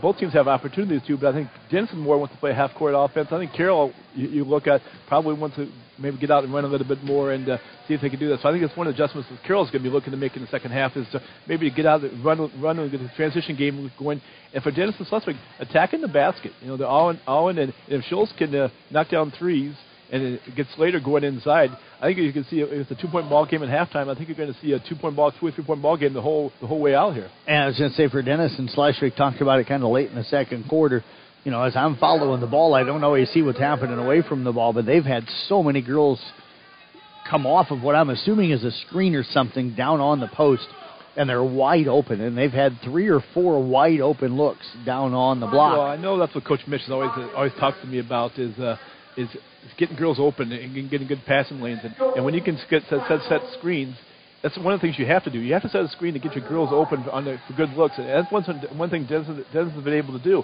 [0.00, 2.94] both teams have opportunities to, but I think Denison more wants to play half court
[2.96, 3.28] offense.
[3.30, 6.64] I think Carroll, you, you look at probably wants to maybe get out and run
[6.64, 7.58] a little bit more and uh,
[7.88, 8.40] see if they can do that.
[8.40, 10.16] So I think that's one of the adjustments that Carroll's going to be looking to
[10.16, 13.10] make in the second half is to maybe get out, run, run, and get the
[13.16, 14.20] transition game going.
[14.52, 16.52] And for Denison Schleswig, attacking the basket.
[16.60, 19.74] You know, they're all in, all in and if Schultz can uh, knock down threes
[20.12, 23.46] and it gets later going inside, I think you can see it's a two-point ball
[23.46, 24.10] game at halftime.
[24.10, 26.20] I think you're going to see a two-point ball, two or three-point ball game the
[26.20, 27.30] whole the whole way out here.
[27.46, 30.10] And I was going to say for Denison Schleswig talked about it kind of late
[30.10, 31.02] in the second quarter.
[31.44, 34.44] You know, as I'm following the ball, I don't always see what's happening away from
[34.44, 36.20] the ball, but they've had so many girls
[37.28, 40.66] come off of what I'm assuming is a screen or something down on the post,
[41.16, 42.20] and they're wide open.
[42.20, 45.78] And they've had three or four wide open looks down on the block.
[45.78, 48.56] Well, I know that's what Coach Mitch has always always talks to me about is
[48.58, 48.76] uh,
[49.16, 49.28] is
[49.64, 51.80] is getting girls open and getting good passing lanes.
[51.82, 53.96] And, and when you can get set, set set screens,
[54.42, 55.38] that's one of the things you have to do.
[55.38, 57.70] You have to set a screen to get your girls open on the, for good
[57.70, 57.94] looks.
[57.96, 58.42] And that's one
[58.76, 60.42] one thing Denison, Denison's been able to do.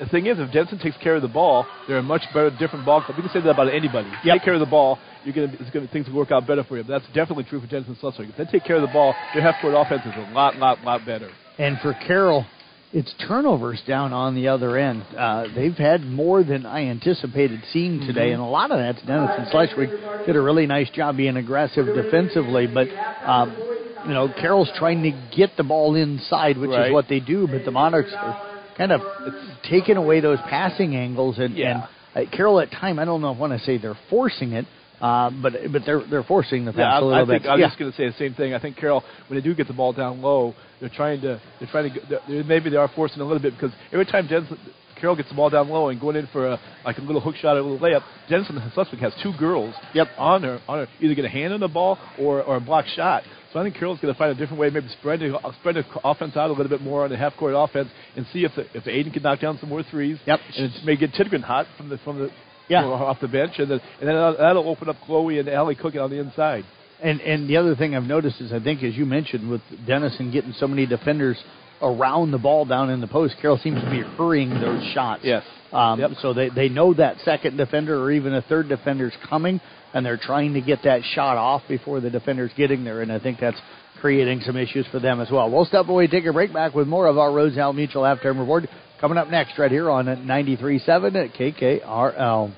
[0.00, 2.84] The thing is, if Denson takes care of the ball, they're a much better, different
[2.84, 3.16] ball club.
[3.16, 4.08] We can say that about anybody.
[4.08, 6.46] If you Take care of the ball, you're gonna, it's gonna, things will work out
[6.46, 6.82] better for you.
[6.82, 8.30] But that's definitely true for Denison Schleswig.
[8.30, 11.04] If they take care of the ball, their half-court offense is a lot, lot, lot
[11.04, 11.30] better.
[11.58, 12.46] And for Carroll,
[12.92, 15.02] it's turnovers down on the other end.
[15.16, 18.34] Uh, they've had more than I anticipated seeing today, Mhm.
[18.34, 19.90] and a lot of that's Denison Schleswig
[20.26, 22.66] did a really nice job being aggressive defensively.
[22.66, 22.88] But
[23.24, 23.52] um,
[24.06, 26.88] you know, Carroll's trying to get the ball inside, which Right.
[26.88, 27.46] is what they do.
[27.46, 28.36] But the Monarchs are
[28.76, 29.00] kind of
[29.62, 31.86] taking away those passing angles, and, Yeah.
[32.14, 34.52] and uh, Carroll at time I don't know if I want to say they're forcing
[34.52, 34.66] it.
[35.02, 37.48] Uh, but but they're they're forcing the pass Yeah, a little I, I think bit.
[37.48, 37.66] I was yeah.
[37.66, 38.54] just going to say the same thing.
[38.54, 41.68] I think Carroll, when they do get the ball down low, they're trying to they're
[41.68, 44.56] trying to they're, maybe they are forcing a little bit because every time Denson,
[45.02, 47.34] Carroll gets the ball down low and going in for a, like a little hook
[47.34, 50.06] shot or a little layup, Denison Schleswig has two girls yep.
[50.16, 52.86] on her, on her, either get a hand on the ball or, or a block
[52.86, 53.24] shot.
[53.52, 55.84] So I think Carroll's going to find a different way, maybe spread the, spread the
[56.04, 58.64] offense out a little bit more on the half court offense, and see if the,
[58.74, 60.18] if Aiden can knock down some more threes.
[60.24, 60.40] Yep.
[60.56, 62.30] And it may get Tidgren hot from the from the
[62.72, 62.84] yeah.
[62.84, 65.94] off the bench, and then and then that'll, that'll open up Chloe and Allie Cook
[65.96, 66.64] on the inside.
[67.02, 70.30] And and the other thing I've noticed is I think as you mentioned with Denison
[70.30, 71.36] getting so many defenders
[71.80, 75.22] around the ball down in the post, Carroll seems to be hurrying those shots.
[75.24, 75.42] Yes.
[75.72, 76.10] Um, Yep.
[76.20, 79.60] So they they know that second defender or even a third defender is coming,
[79.94, 83.00] and they're trying to get that shot off before the defender's getting there.
[83.00, 83.60] And I think that's
[84.00, 85.50] creating some issues for them as well.
[85.50, 88.64] We'll step away, take a break, back with more of our Roselle Mutual halftime report
[89.00, 92.52] coming up next right here on 93.7 at KKRL.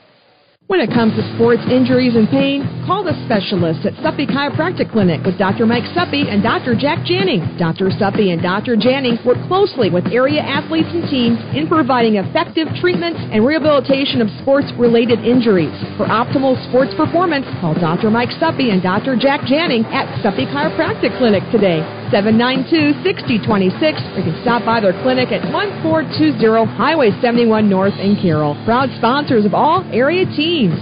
[0.67, 5.21] When it comes to sports injuries and pain, call the specialists at Suppy Chiropractic Clinic
[5.21, 5.69] with Dr.
[5.69, 6.73] Mike Suppy and Dr.
[6.73, 7.45] Jack Janning.
[7.61, 7.93] Dr.
[7.93, 8.73] Suppy and Dr.
[8.73, 14.33] Janning work closely with area athletes and teams in providing effective treatments and rehabilitation of
[14.41, 15.77] sports-related injuries.
[16.01, 18.09] For optimal sports performance, call Dr.
[18.09, 19.21] Mike Suppy and Dr.
[19.21, 21.85] Jack Janning at Suppy Chiropractic Clinic today.
[22.15, 23.83] 792-6026
[24.15, 28.55] or you can stop by their clinic at 1420 Highway 71 North in Carroll.
[28.65, 30.79] Proud sponsors of all area teams.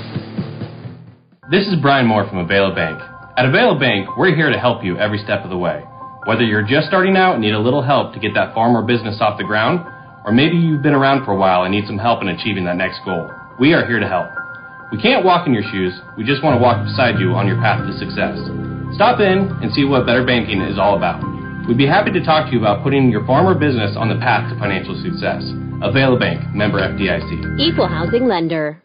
[1.51, 3.01] This is Brian Moore from Avila Bank.
[3.39, 5.83] At Avila Bank, we're here to help you every step of the way.
[6.27, 8.83] Whether you're just starting out and need a little help to get that farm or
[8.83, 9.81] business off the ground,
[10.27, 12.77] or maybe you've been around for a while and need some help in achieving that
[12.77, 14.29] next goal, we are here to help.
[14.93, 17.57] We can't walk in your shoes, we just want to walk beside you on your
[17.57, 18.72] path to success.
[18.95, 21.23] Stop in and see what better banking is all about.
[21.67, 24.17] We'd be happy to talk to you about putting your farm or business on the
[24.17, 25.43] path to financial success.
[25.81, 27.59] Avila Bank, member FDIC.
[27.59, 28.83] Equal housing lender.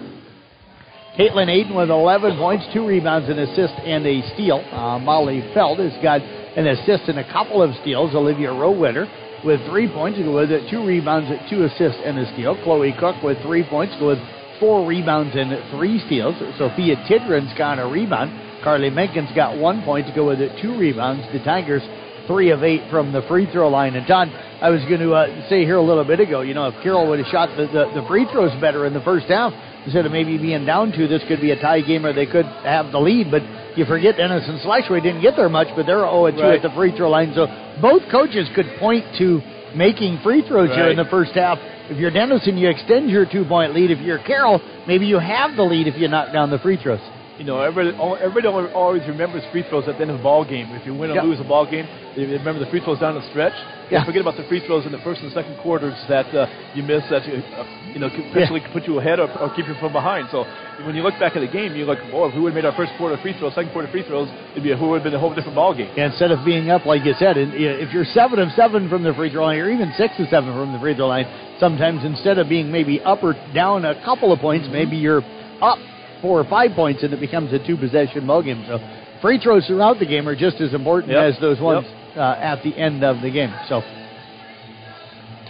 [1.18, 4.64] Caitlin Aiden with 11 points, two rebounds, an assist, and a steal.
[4.72, 6.22] Uh, Molly Feld has got
[6.57, 8.14] an assist and a couple of steals.
[8.14, 9.09] Olivia Rowetter
[9.44, 12.57] with three points, go with it, two rebounds, two assists, and a steal.
[12.62, 14.22] Chloe Cook with three points, go with
[14.61, 16.36] four rebounds and three steals.
[16.59, 18.30] Sophia Tidgren's got a rebound.
[18.62, 21.26] Carly Menken's got one point to go with it, two rebounds.
[21.32, 21.82] The Tigers
[22.26, 23.94] three of eight from the free throw line.
[23.96, 24.28] And Todd,
[24.61, 27.09] I was going to uh, say here a little bit ago, you know, if Carroll
[27.09, 29.53] would have shot the, the, the free throws better in the first half,
[29.85, 32.47] instead of maybe being down two, this could be a tie game or they could
[32.47, 33.30] have the lead.
[33.30, 33.43] But
[33.76, 36.55] you forget Denison Schleswig didn't get there much, but they're 0 2 Right.
[36.57, 37.33] at the free throw line.
[37.35, 37.47] So
[37.80, 39.41] both coaches could point to
[39.74, 41.59] making free throws here in the first half.
[41.91, 43.91] If you're Denison, you extend your two point lead.
[43.91, 47.01] If you're Carroll, maybe you have the lead if you knock down the free throws.
[47.39, 50.68] You know, everybody, everybody always remembers free throws at the end of a ball game.
[50.76, 51.22] If you win or Yeah.
[51.22, 53.55] lose a ball game, they remember the free throws down the stretch.
[53.91, 54.05] Yeah.
[54.05, 57.03] forget about the free throws in the first and second quarters that uh, you miss
[57.11, 59.93] that you, uh, you know could potentially put you ahead or, or keep you from
[59.93, 60.28] behind.
[60.30, 60.45] So
[60.84, 62.68] when you look back at the game, you look, boy, if we would have made
[62.68, 65.05] our first quarter free throws, second quarter free throws, it'd be a, who would have
[65.05, 65.93] been a whole different ball game.
[65.97, 69.03] Yeah, instead of being up, like you said, and, if you're seven of seven from
[69.03, 71.26] the free throw line, or even six of seven from the free throw line,
[71.61, 75.22] sometimes instead of being maybe up or down a couple of points, maybe you're
[75.61, 75.78] up
[76.20, 78.64] four or five points, and it becomes a two possession ball game.
[78.66, 78.78] So
[79.20, 81.34] free throws throughout the game are just as important Yep.
[81.34, 81.86] as those ones
[82.16, 83.53] uh, at the end of the game.
[83.68, 83.82] So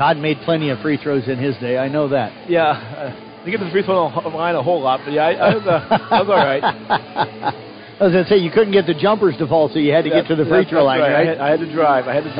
[0.02, 1.78] Todd made plenty of free throws in his day.
[1.78, 2.50] I know that.
[2.50, 5.54] Yeah, uh, they get the free throw line a whole lot, but yeah, I, I,
[5.54, 6.64] was, uh, I was all right.
[8.00, 10.02] I was going to say you couldn't get the jumpers to fall, so you had
[10.02, 11.12] to get to the free throw line, right.
[11.12, 11.28] right?
[11.28, 12.08] I had, I had to drive.
[12.08, 12.34] I had to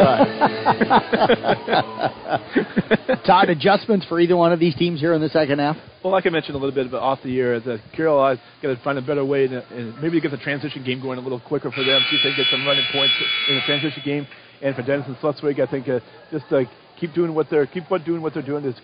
[3.07, 3.25] drive.
[3.27, 5.77] Todd, adjustments for either one of these teams here in the second half?
[6.03, 8.75] Well, like I mentioned a little bit about off the year, that Carroll has got
[8.75, 11.39] to find a better way, to, and maybe get the transition game going a little
[11.39, 12.03] quicker for them.
[12.11, 13.15] See if they can get some running points
[13.49, 14.27] in the transition game.
[14.63, 16.01] And for Denison Schleswig, I think uh,
[16.33, 16.63] just uh,
[17.03, 18.77] keep doing what they're keep doing what they're doing is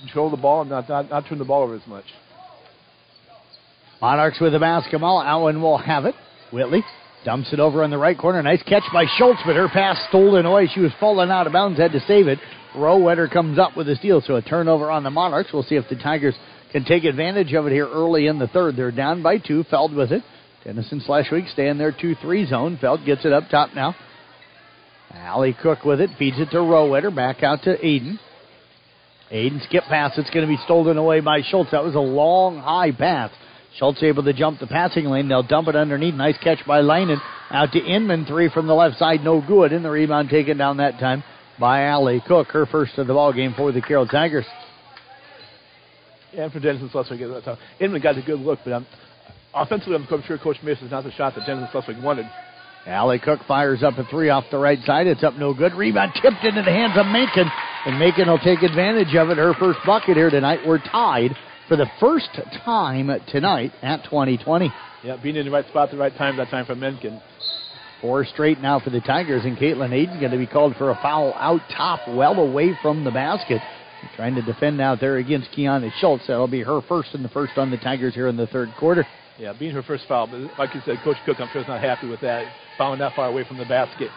[0.00, 2.04] control the ball and not, not not turn the ball over as much.
[4.00, 5.22] Monarchs with the basketball.
[5.22, 6.14] Allen will have it.
[6.52, 6.82] Whitley
[7.24, 8.42] dumps it over in the right corner.
[8.42, 10.68] Nice catch by Schultz, but her pass stolen away.
[10.74, 12.38] She was falling out of bounds, had to save it.
[12.74, 15.50] Rowetter comes up with a steal, so a turnover on the Monarchs.
[15.52, 16.34] We'll see if the Tigers
[16.72, 18.76] can take advantage of it here early in the third.
[18.76, 19.64] They're down by two.
[19.64, 20.22] Feld with it.
[20.64, 22.78] Denison week stay in their 2-3 zone.
[22.80, 23.94] Feld gets it up top now.
[25.14, 28.18] Allie Cook with it, feeds it to Rowetter, back out to Aiden.
[29.30, 30.16] Aiden skip pass.
[30.18, 31.70] It's going to be stolen away by Schultz.
[31.70, 33.30] That was a long, high pass.
[33.76, 35.28] Schultz able to jump the passing lane.
[35.28, 36.14] They'll dump it underneath.
[36.14, 37.20] Nice catch by Linen.
[37.50, 38.26] Out to Inman.
[38.26, 39.22] Three from the left side.
[39.22, 39.72] No good.
[39.72, 41.22] In the rebound taken down that time
[41.60, 42.48] by Allie Cook.
[42.48, 44.46] Her first of the ball game for the Carroll Tigers.
[46.36, 47.58] And for Denison Schleswig at that time.
[47.78, 48.86] Inman got a good look, but I'm,
[49.54, 52.26] offensively, I'm sure Coach Miss is not the shot that Denison Schleswig wanted.
[52.86, 55.06] Allie Cook fires up a three off the right side.
[55.06, 55.74] It's up no good.
[55.74, 57.46] Rebound tipped into the hands of Macon.
[57.86, 59.36] And Macon will take advantage of it.
[59.36, 60.60] Her first bucket here tonight.
[60.66, 61.36] We're tied
[61.68, 62.28] for the first
[62.64, 64.72] time tonight at 2020.
[65.04, 67.20] Yeah, being in the right spot at the right time that time for Menken.
[68.00, 70.98] Four straight now for the Tigers, and Caitlin Aiden going to be called for a
[71.02, 73.60] foul out top, well away from the basket.
[74.16, 76.26] Trying to defend out there against Kiana Schultz.
[76.26, 79.06] That'll be her first and the first on the Tigers here in the third quarter.
[79.38, 81.80] Yeah, being her first foul, but like you said, Coach Cook, I'm sure is not
[81.80, 82.46] happy with that,
[82.80, 84.08] fouling that far away from the basket.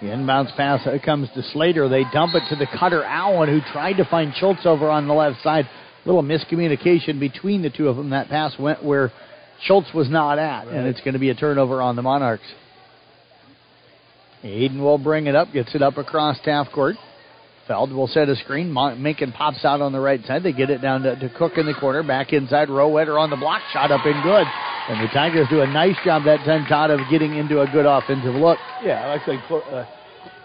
[0.00, 1.90] The inbounds pass comes to Slater.
[1.90, 5.12] They dump it to the cutter Allen, who tried to find Schultz over on the
[5.12, 5.68] left side.
[6.06, 8.10] Little miscommunication between the two of them.
[8.10, 9.12] That pass went where
[9.64, 10.74] Schultz was not at, right.
[10.74, 12.42] and it's going to be a turnover on the Monarchs.
[14.42, 16.96] Aiden will bring it up, gets it up across half court.
[17.72, 18.70] Feld will set a screen.
[18.70, 20.42] Macon pops out on the right side.
[20.42, 22.02] They get it down to, to Cook in the corner.
[22.02, 22.68] Back inside.
[22.68, 23.62] Rowetter on the block.
[23.72, 24.46] Shot up and good.
[24.90, 27.86] And the Tigers do a nice job that time, Todd, of getting into a good
[27.86, 28.58] offensive look.
[28.84, 29.86] Yeah, like I said, uh,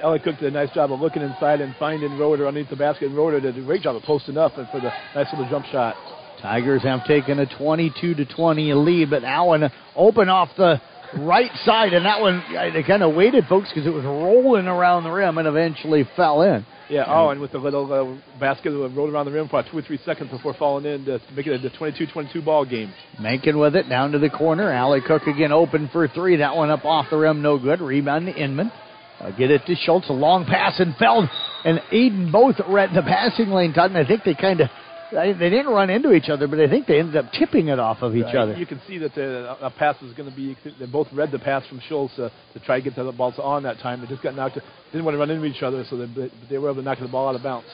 [0.01, 3.07] Ellie Cook did a nice job of looking inside and finding Rowetter underneath the basket.
[3.07, 5.65] And Rowetter did a great job of posting up and for the nice little jump
[5.65, 5.95] shot.
[6.41, 10.79] Tigers have taken a 22 to 20 lead, but Allen open off the
[11.17, 12.41] right side, and that one
[12.73, 16.41] they kind of waited, folks, because it was rolling around the rim and eventually fell
[16.43, 16.65] in.
[16.89, 17.05] Yeah.
[17.07, 19.81] Oh, and with the little uh, basket that rolled around the rim for two or
[19.81, 22.93] three seconds before falling in to make it a 22-22 ball game.
[23.19, 24.71] Macon with it down to the corner.
[24.71, 26.37] Allie Cook again open for three.
[26.37, 27.81] That one up off the rim, no good.
[27.81, 28.71] Rebound to Inman.
[29.19, 30.09] Uh, get it to Schultz.
[30.09, 31.27] A long pass and Feld
[31.65, 33.73] and Aiden both read the passing lane.
[33.73, 34.69] Todd, I think they kind of
[35.11, 38.01] they didn't run into each other, but I think they ended up tipping it off
[38.01, 38.35] of each right.
[38.35, 38.57] other.
[38.57, 40.57] You can see that the a pass was going to be.
[40.79, 43.63] They both read the pass from Schultz uh, to try to get the ball on
[43.63, 44.01] that time.
[44.01, 44.59] They just got knocked.
[44.91, 47.07] Didn't want to run into each other, so they, they were able to knock the
[47.07, 47.67] ball out of bounds.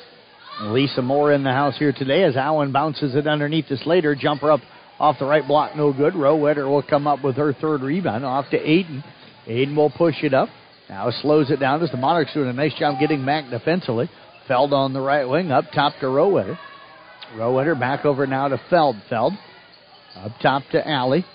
[0.62, 4.16] Lisa Moore in the house here today as Allen bounces it underneath the Slater.
[4.16, 4.62] Jumper up
[5.00, 6.14] off the right block, no good.
[6.14, 9.04] Rowetter will come up with her third rebound off to Aiden.
[9.48, 10.50] Aiden will push it up.
[10.90, 14.10] Now slows it down as the Monarchs doing a nice job getting back defensively.
[14.48, 16.58] Feld on the right wing, up top to Rowetter.
[17.36, 18.96] Rowetter back over now to Feld.
[19.10, 19.34] Feld
[20.16, 21.26] up top to Allie.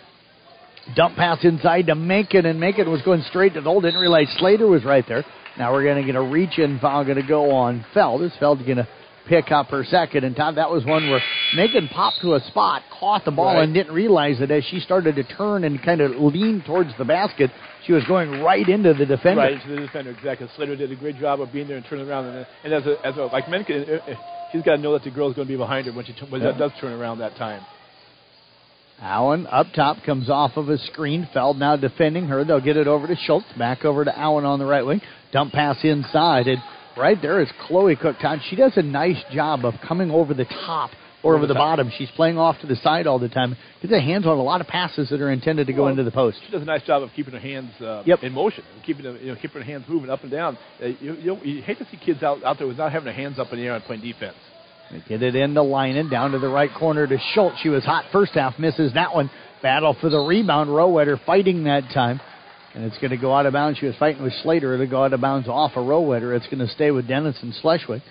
[0.96, 3.80] Dump pass inside to Macon, and Macon was going straight to the hole.
[3.80, 5.24] Didn't realize Slater was right there.
[5.58, 8.22] Now we're going to get a reach in foul going to go on Feld.
[8.22, 8.88] Is Feld going to
[9.28, 10.24] pick up her second?
[10.24, 11.20] And Todd, that was one where
[11.54, 13.64] Macon popped to a spot, caught the ball, right.
[13.64, 17.04] and didn't realize that as she started to turn and kind of lean towards the
[17.04, 17.50] basket,
[17.84, 19.42] she was going right into the defender.
[19.42, 20.48] Right into the defender, exactly.
[20.56, 22.26] Slater did a great job of being there and turning around.
[22.26, 24.14] And, and as a, as a, like Macon, uh, uh,
[24.52, 26.40] she's got to know that the girl's going to be behind her when she when
[26.40, 26.52] yeah.
[26.52, 27.64] that does turn around that time.
[29.00, 31.28] Allen up top comes off of a screen.
[31.32, 32.44] Feld now defending her.
[32.44, 33.46] They'll get it over to Schultz.
[33.56, 35.00] Back over to Allen on the right wing.
[35.32, 36.48] Dump pass inside.
[36.48, 36.60] And
[36.96, 38.16] right there is Chloe Cook.
[38.50, 40.90] She does a nice job of coming over the top
[41.22, 41.90] or over the, the bottom.
[41.96, 43.56] She's playing off to the side all the time.
[43.82, 46.10] Gets her hands on a lot of passes that are intended to go into the
[46.10, 46.38] post.
[46.46, 48.22] She does a nice job of keeping her hands uh, yep.
[48.22, 50.56] in motion, keeping them, you know, keeping her hands moving up and down.
[50.82, 53.14] Uh, you, you, know, you hate to see kids out, out there without having their
[53.14, 54.36] hands up in the air and playing defense.
[54.90, 57.58] They get it into Linen, down to the right corner to Schultz.
[57.62, 59.30] She was hot first half, misses that one.
[59.62, 60.70] Battle for the rebound.
[60.70, 62.20] Rowetter fighting that time.
[62.74, 63.78] And it's going to go out of bounds.
[63.78, 64.74] She was fighting with Slater.
[64.74, 66.36] It'll go out of bounds off a of Rowetter.
[66.36, 68.02] It's going to stay with Denison Schleswig.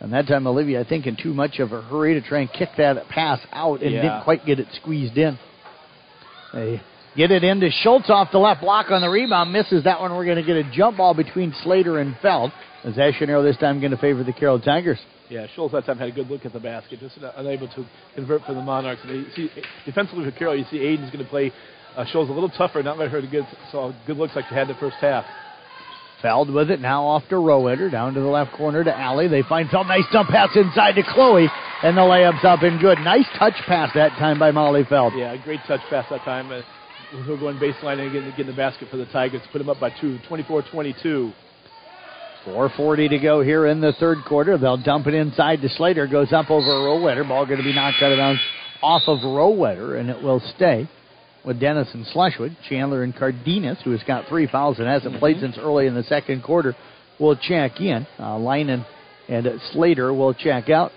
[0.00, 2.52] And that time, Olivia, I think, in too much of a hurry to try and
[2.52, 4.02] kick that pass out and yeah.
[4.02, 5.38] didn't quite get it squeezed in.
[6.52, 6.82] They
[7.16, 9.52] get it into Schultz off the left block on the rebound.
[9.52, 10.14] Misses that one.
[10.14, 12.52] We're going to get a jump ball between Slater and Feld.
[12.84, 14.98] As Eschanero this time going to favor the Carroll Tigers.
[15.28, 17.84] Yeah, Schultz that time had a good look at the basket, just unable to
[18.14, 19.00] convert for the Monarchs.
[19.02, 19.50] And you see,
[19.84, 21.52] defensively for Carroll, you see Aiden's going to play
[21.96, 23.42] uh, Schultz a little tougher, not let her to get
[23.72, 25.24] so good looks like she had the first half.
[26.22, 29.28] Feld with it now off to Rowetter, down to the left corner to Allie.
[29.28, 31.48] They find Feld, nice dump pass inside to Chloe,
[31.82, 32.98] and the layup's up and good.
[33.00, 35.12] Nice touch pass that time by Molly Feld.
[35.16, 36.50] Yeah, a great touch pass that time.
[36.50, 36.62] Uh,
[37.28, 39.42] we're going baseline and getting, getting the basket for the Tigers.
[39.52, 41.32] Put them up by two, 24-22.
[42.46, 44.56] 4.40 to go here in the third quarter.
[44.56, 46.06] They'll dump it inside to Slater.
[46.06, 47.26] Goes up over Rowetter.
[47.28, 48.40] Ball going to be knocked out of bounds
[48.82, 50.88] off of Rowetter, and it will stay
[51.46, 52.56] with Denison Schleswig.
[52.68, 55.20] Chandler and Cardenas, who has got three fouls and hasn't mm-hmm.
[55.20, 56.74] played since early in the second quarter,
[57.18, 58.06] will check in.
[58.18, 58.84] Uh, Linen
[59.28, 60.90] and Slater will check out.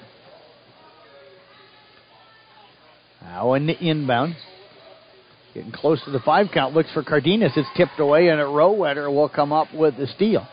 [3.22, 4.36] Now in the inbound.
[5.54, 6.76] Getting close to the five count.
[6.76, 7.54] Looks for Cardenas.
[7.56, 10.48] It's tipped away, and a Rowetter will come up with the steal.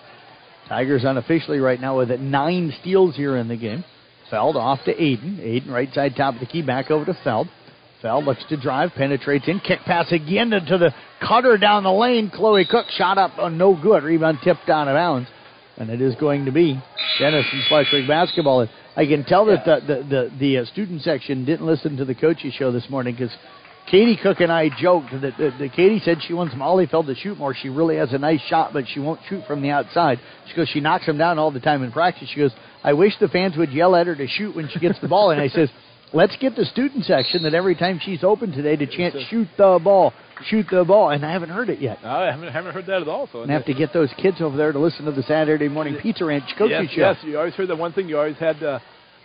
[0.68, 3.84] Tigers unofficially right now with nine steals here in the game.
[4.30, 5.38] Feld off to Aiden.
[5.38, 7.47] Aiden right side top of the key, back over to Feld.
[8.03, 10.92] Feld looks to drive, penetrates in, kick pass again to the
[11.26, 12.30] cutter down the lane.
[12.30, 14.03] Chloe Cook shot up, oh, no good.
[14.03, 15.28] Rebound tipped out of bounds.
[15.78, 16.80] And it is going to be
[17.18, 18.66] Denison Schleswig basketball.
[18.97, 22.14] I can tell that the, the, the, the uh, student section didn't listen to the
[22.14, 23.34] coaches show this morning because
[23.90, 27.14] Katie Cook and I joked that, that, that Katie said she wants Molly Feld to
[27.14, 27.55] shoot more.
[27.55, 30.18] She really has a nice shot, but she won't shoot from the outside.
[30.49, 32.28] She goes, she knocks them down all the time in practice.
[32.32, 34.99] She goes, I wish the fans would yell at her to shoot when she gets
[35.01, 35.30] the ball.
[35.30, 35.68] And I says,
[36.13, 39.81] let's get the student section that every time she's open today to chant, shoot the
[39.83, 40.13] ball,
[40.47, 41.11] shoot the ball.
[41.11, 41.99] And I haven't heard it yet.
[42.05, 43.29] I haven't, haven't heard that at all.
[43.33, 45.97] So And have to get those kids over there to listen to the Saturday morning
[46.01, 47.01] Pizza Ranch coaching yes, show.
[47.01, 48.09] Yes, you always heard that one thing.
[48.09, 48.79] You always had uh,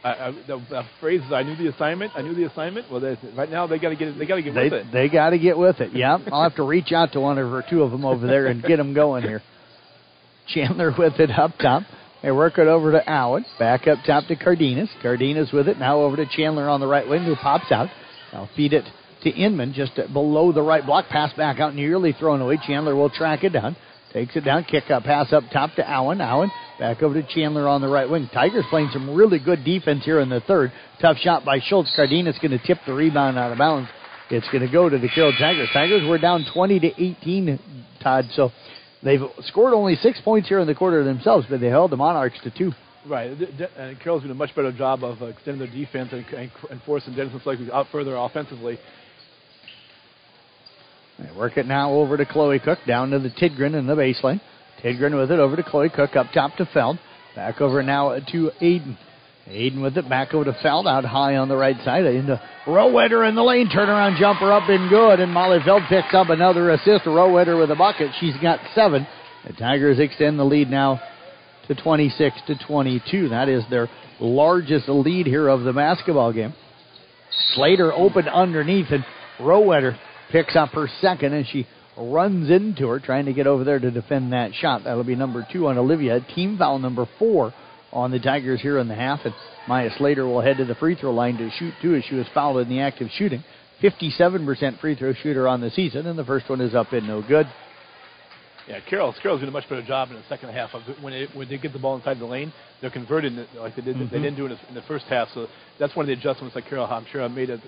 [0.04, 2.12] uh, uh, the, the phrase is, "I knew the assignment.
[2.16, 4.18] I knew the assignment." Well, they, right now they got to get.
[4.18, 4.88] They got to get They, with it.
[4.92, 5.92] they got to get with it.
[5.94, 8.48] Yeah, I'll have to reach out to one of or two of them over there
[8.48, 9.42] and get them going here.
[10.48, 11.84] Chandler with it up top.
[12.22, 13.46] They work it over to Allen.
[13.58, 14.90] Back up top to Cardenas.
[15.02, 15.80] Cardenas with it.
[15.80, 17.90] Now over to Chandler on the right wing who pops out.
[18.32, 18.86] Now feed it
[19.24, 21.08] to Inman just below the right block.
[21.10, 22.60] Pass back out nearly thrown away.
[22.66, 23.76] Chandler will track it down.
[24.14, 24.66] Takes it down.
[24.66, 26.22] Kick up pass up top to Allen.
[26.22, 28.30] Allen back over to Chandler on the right wing.
[28.34, 30.72] Tigers playing some really good defense here in the third.
[31.00, 31.92] Tough shot by Schultz.
[31.96, 33.90] Cardenas going to tip the rebound out of bounds.
[34.30, 35.70] It's going to go to the Carroll Tigers.
[35.74, 37.60] Tigers were down 20 to 18,
[38.02, 38.26] Todd.
[38.34, 38.52] So
[39.04, 42.40] they've scored only six points here in the quarter themselves, but they held the Monarchs
[42.44, 42.72] to two.
[43.06, 46.82] Right, and Carroll's doing a much better job of extending their defense and, and, and
[46.84, 48.78] forcing Denison Schleswig out further offensively.
[51.18, 54.40] They work it now over to Chloe Cook, down to the Tidgren in the baseline.
[54.84, 57.00] Tidgren with it over to Chloe Cook, up top to Feld.
[57.36, 58.98] Back over now to Aiden.
[59.50, 62.06] Aiden with it back over to Feld, out high on the right side.
[62.06, 65.20] Into uh, Rowetter in the lane, turnaround jumper up and good.
[65.20, 67.06] And Molly Feld picks up another assist.
[67.06, 68.12] Rowetter with a bucket.
[68.20, 69.08] She's got seven.
[69.48, 71.02] The Tigers extend the lead now
[71.68, 73.30] to 26 to 22.
[73.30, 73.90] That is their
[74.20, 76.54] largest lead here of the basketball game.
[77.54, 79.04] Slater opened underneath, and
[79.40, 79.98] Rowetter
[80.32, 81.68] picks up her second, and she
[81.98, 84.84] runs into her, trying to get over there to defend that shot.
[84.84, 86.20] That'll be number two on Olivia.
[86.36, 87.54] Team foul number four
[87.94, 89.20] on the Tigers here in the half.
[89.26, 89.34] And
[89.68, 92.28] Maya Slater will head to the free throw line to shoot two as she was
[92.34, 93.44] fouled in the act of shooting.
[93.82, 97.22] 57% free throw shooter on the season, and the first one is up and no
[97.22, 97.48] good.
[98.68, 101.30] Yeah, Carroll's Carroll's doing a much better job in the second half of when it,
[101.36, 104.10] when they get the ball inside the lane, they're converting it like they did Mhm.
[104.12, 105.30] they didn't do it in the, first half.
[105.34, 105.48] So
[105.80, 107.60] that's one of the adjustments that Carroll I'm sure I made it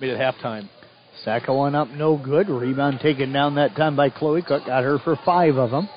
[0.00, 0.68] made at halftime.
[1.24, 2.48] Second one up, no good.
[2.48, 4.66] Rebound taken down that time by Chloe Cook.
[4.66, 5.88] Got her for five of them.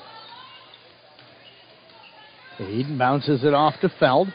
[2.58, 4.32] Aiden bounces it off to Feld.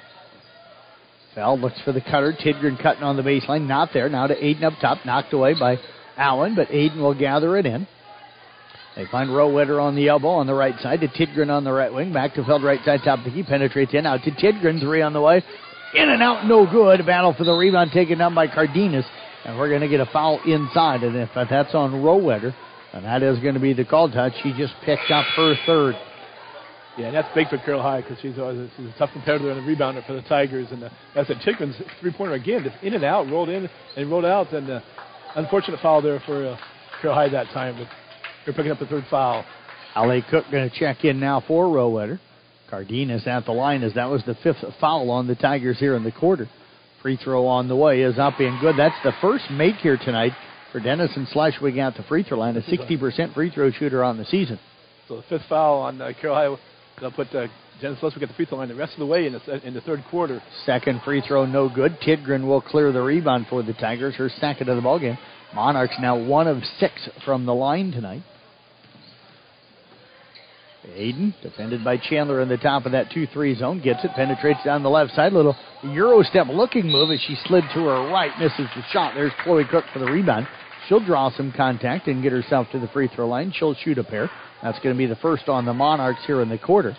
[1.36, 2.34] Feld looks for the cutter.
[2.34, 3.68] Tidgren cutting on the baseline.
[3.68, 4.10] Not there.
[4.10, 5.06] Now to Aiden up top.
[5.06, 5.78] Knocked away by
[6.18, 7.88] Allen, but Aiden will gather it in.
[8.96, 11.94] They find Rowetter on the elbow on the right side to Tidgren on the right
[11.94, 12.12] wing.
[12.12, 13.20] Back to Feld right side top.
[13.20, 14.06] He penetrates in.
[14.06, 14.82] Out to Tidgren.
[14.82, 15.44] Three on the way.
[15.96, 16.46] In and out.
[16.46, 17.06] No good.
[17.06, 19.06] Battle for the rebound taken down by Cardenas.
[19.46, 21.04] And we're going to get a foul inside.
[21.04, 22.54] And if that's on Rowetter,
[22.92, 24.34] and that is going to be the call touch.
[24.44, 25.96] She just picked up her third.
[27.00, 29.60] Yeah, and that's big for Carroll High because she's, always- she's a tough competitor and
[29.60, 30.68] a rebounder for the Tigers.
[30.72, 34.12] And uh, that's a Tidgren's three pointer again, just in and out, rolled in and
[34.12, 34.52] rolled out.
[34.52, 34.82] And uh,
[35.36, 36.58] unfortunate foul there for uh,
[37.02, 37.88] Carroll High that time, but
[38.46, 39.46] they're picking up the third foul.
[39.96, 42.20] Allie Cook going to check in now for Rowetter.
[42.70, 46.04] Cardenas at the line as that was the fifth foul on the Tigers here in
[46.04, 46.48] the quarter.
[47.02, 48.76] Free throw on the way is up and good.
[48.78, 50.34] That's the first make here tonight
[50.72, 54.26] for Denison Schleswig at the free throw line, a 60% free throw shooter on the
[54.26, 54.60] season.
[55.08, 56.62] So the fifth foul on uh, Carroll High,
[57.00, 57.48] they'll put uh,
[57.82, 59.74] Denison Schleswig at the free throw line the rest of the way in the, in
[59.74, 60.42] the third quarter.
[60.66, 62.00] Second free throw, no good.
[62.02, 65.18] Tidgren will clear the rebound for the Tigers, her second of the ballgame.
[65.54, 68.22] Monarchs now one of six from the line tonight.
[70.88, 74.64] Aiden, defended by Chandler in the top of that 2 3 zone, gets it, penetrates
[74.64, 75.34] down the left side.
[75.34, 79.14] Little Euro step looking move as she slid to her right, misses the shot.
[79.14, 80.48] There's Chloe Cook for the rebound.
[80.88, 83.52] She'll draw some contact and get herself to the free throw line.
[83.54, 84.30] She'll shoot a pair.
[84.62, 86.96] That's going to be the first on the Monarchs here in the quarter.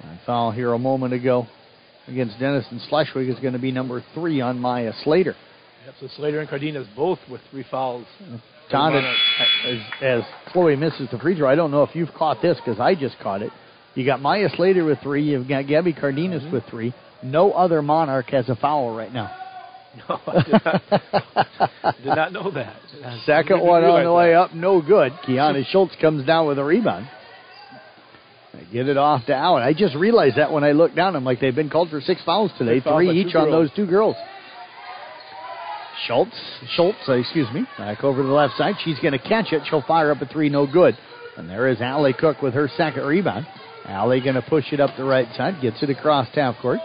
[0.00, 1.46] I foul here a moment ago
[2.06, 5.34] against Denison Schleswig is going to be number three on Maya Slater.
[5.84, 8.06] Yep, so Slater and Cardenas both with three fouls.
[9.00, 12.56] For as, as Chloe misses the free throw, I don't know if you've caught this
[12.58, 13.50] because I just caught it.
[13.94, 15.24] You got Maya Slater with three.
[15.24, 16.52] You've got Gabby Cardenas mm-hmm.
[16.52, 16.94] with three.
[17.22, 19.34] No other Monarch has a foul right now.
[20.08, 22.76] No, I did not, did not know that.
[23.24, 25.12] Second one on the way up, no good.
[25.26, 27.08] Kiana Schultz comes down with a rebound.
[28.54, 29.62] They Get it off to Allen.
[29.62, 31.16] I just realized that when I looked down.
[31.16, 33.68] I'm like, they've been called for six fouls today, Six three each on girls.
[33.68, 34.16] those two girls.
[36.06, 36.36] Schultz,
[36.76, 38.74] Schultz, uh, excuse me, back over to the left side.
[38.84, 39.62] She's going to catch it.
[39.68, 40.96] She'll fire up a three, no good.
[41.36, 43.46] And there is Allie Cook with her second rebound.
[43.84, 46.78] Allie going to push it up the right side, gets it across half court.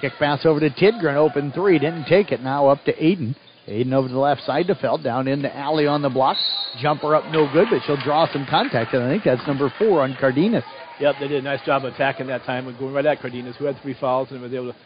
[0.00, 2.40] Kick pass over to Tidgren, open three, didn't take it.
[2.40, 3.34] Now up to Aiden.
[3.66, 6.36] Aiden over to the left side to Feld, down into Allie on the block.
[6.80, 10.02] Jumper up no good, but she'll draw some contact, and I think that's number four
[10.02, 10.64] on Cardenas.
[11.00, 13.66] Yep, they did a nice job attacking that time and going right at Cardenas, who
[13.66, 14.78] had three fouls and was able to.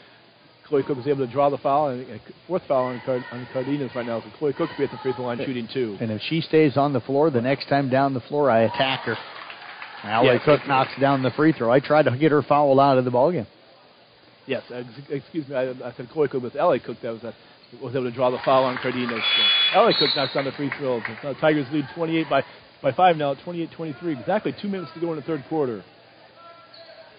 [0.67, 3.91] Chloe Cook was able to draw the foul and fourth foul on, Card, on Cardenas
[3.95, 4.21] right now.
[4.21, 5.99] So Chloe Cook will be at the free throw line shooting two.
[6.01, 9.01] And if she stays on the floor, the next time down the floor, I attack
[9.01, 9.17] her.
[10.05, 11.71] Allie Yeah, Cook knocks down the free throw.
[11.71, 13.47] I tried to get her fouled out of the ballgame.
[14.47, 17.33] Yes, ex- excuse me, I, I said Chloe Cook, but Allie Cook that was, uh,
[17.81, 19.23] was able to draw the foul on Cardenas.
[19.73, 21.03] So Allie Cook knocks down the free throws.
[21.23, 22.43] So Tigers lead 28 by,
[22.83, 24.21] by five now, 28-23.
[24.21, 25.85] Exactly two minutes to go in the third quarter.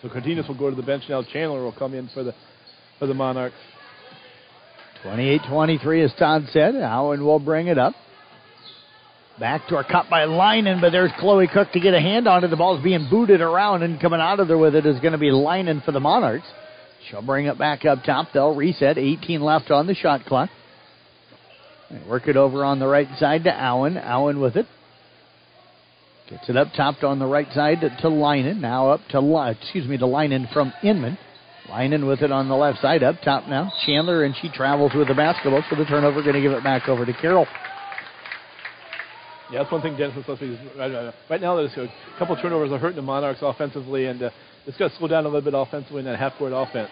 [0.02, 1.24] So Cardenas will go to the bench now.
[1.24, 2.34] Chandler will come in for the
[3.00, 3.56] for the Monarchs.
[5.04, 6.76] 28-23, as Todd said.
[6.76, 7.94] Allen will bring it up.
[9.40, 12.44] Back to our cut by Linen, but there's Chloe Cook to get a hand on
[12.44, 12.50] it.
[12.50, 15.18] The ball's being booted around, and coming out of there with it is going to
[15.18, 16.46] be Linen for the Monarchs.
[17.10, 18.28] She'll bring it back up top.
[18.34, 18.97] They'll reset.
[18.97, 20.49] 18 left on the shot clock.
[22.08, 23.97] Work it over on the right side to Allen.
[23.97, 24.66] Allen with it.
[26.30, 28.62] Gets it up topped on the right side to, Linen.
[28.62, 31.18] Now up to excuse me to Linen from Inman.
[31.70, 33.72] Linen with it on the left side up top now.
[33.86, 36.88] Chandler and she travels with the basketball, so the turnover going to give it back
[36.88, 37.45] over to Carroll.
[39.51, 40.80] Yeah, that's one thing Denison supposed to be.
[41.30, 41.88] Right now, there's a
[42.18, 44.30] couple turnovers are hurting the Monarchs offensively, and uh,
[44.66, 46.89] it's got to slow down a little bit offensively in that half-court offense.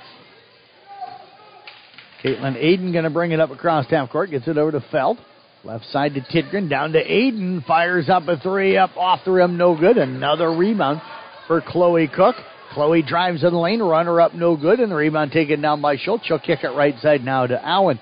[2.23, 4.29] Caitlin Aiden going to bring it up across half court.
[4.29, 5.17] Gets it over to Feld.
[5.63, 6.69] Left side to Tidgren.
[6.69, 7.65] Down to Aiden.
[7.65, 8.77] Fires up a three.
[8.77, 9.57] Up off the rim.
[9.57, 9.97] No good.
[9.97, 11.01] Another rebound
[11.47, 12.35] for Chloe Cook.
[12.73, 13.81] Chloe drives in the lane.
[13.81, 14.35] Runner up.
[14.35, 14.79] No good.
[14.79, 16.25] And the rebound taken down by Schultz.
[16.25, 17.99] She'll kick it right side now to Allen.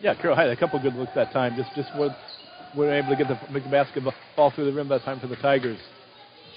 [0.00, 1.56] Yeah, Carroll had a couple good looks that time.
[1.56, 2.12] Just just weren't,
[2.76, 5.28] weren't able to get the make the basketball fall through the rim that time for
[5.28, 5.78] the Tigers.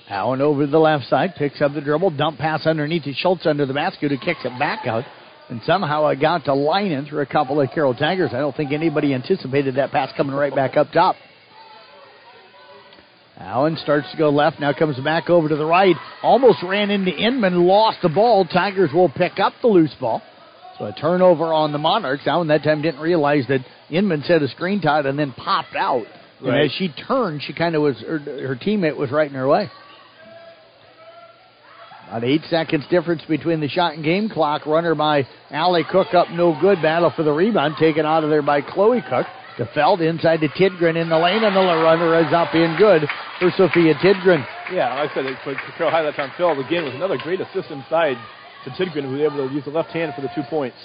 [0.10, 1.36] Allen over to the left side.
[1.38, 2.12] Picks up the dribble.
[2.12, 5.04] Dump pass underneath to Schultz under the basket who kicks it back out.
[5.50, 8.32] And somehow it got to Linen through a couple of Carroll Tigers.
[8.34, 11.16] I don't think anybody anticipated that pass coming right back up top.
[13.40, 15.96] Allen starts to go left, now comes back over to the right.
[16.24, 18.46] Almost ran into Inman, lost the ball.
[18.46, 20.24] Tigers will pick up the loose ball.
[20.80, 22.26] So a turnover on the Monarchs.
[22.26, 26.06] Allen that time didn't realize that Inman set a screen tight and then popped out.
[26.42, 29.48] And as she turned, she kind of was, her, her teammate was right in her
[29.48, 29.70] way.
[32.08, 34.66] About eight seconds difference between the shot and game clock.
[34.66, 36.82] Runner by Allie Cook up no good.
[36.82, 37.76] Battle for the rebound.
[37.78, 39.28] Taken out of there by Chloe Cook.
[39.58, 43.02] To Feld inside to Tidgren in the lane, and the runner is up in good
[43.40, 44.46] for Sophia Tidgren.
[44.72, 45.38] Yeah, like I said, it-
[45.78, 46.32] Carroll had that time.
[46.38, 48.18] Phil again with another great assist inside
[48.66, 50.78] to Tidgren, who was able to use the left hand for the two points.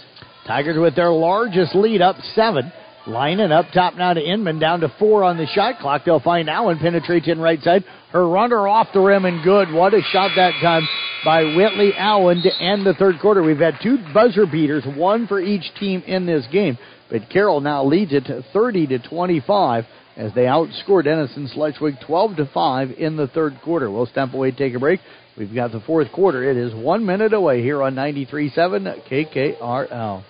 [0.47, 2.73] Tigers with their largest lead up seven.
[3.07, 6.05] Lining up top now to Inman, down to four on the shot clock.
[6.05, 7.85] They'll find Allen penetrates in right side.
[8.13, 9.73] Her runner off the rim and good.
[9.73, 10.87] What a shot that time
[11.25, 13.43] by Whitley Allen to end the third quarter.
[13.43, 16.77] We've had two buzzer beaters, one for each team in this game.
[17.11, 19.87] But Carroll now leads it to 30 to 25
[20.17, 23.91] as they outscore Denison Schleswig 12 to 5 in the third quarter.
[23.91, 25.01] We'll step away, take a break.
[25.39, 26.51] We've got the fourth quarter.
[26.51, 30.25] It is one minute away here on 93.7 KKRL.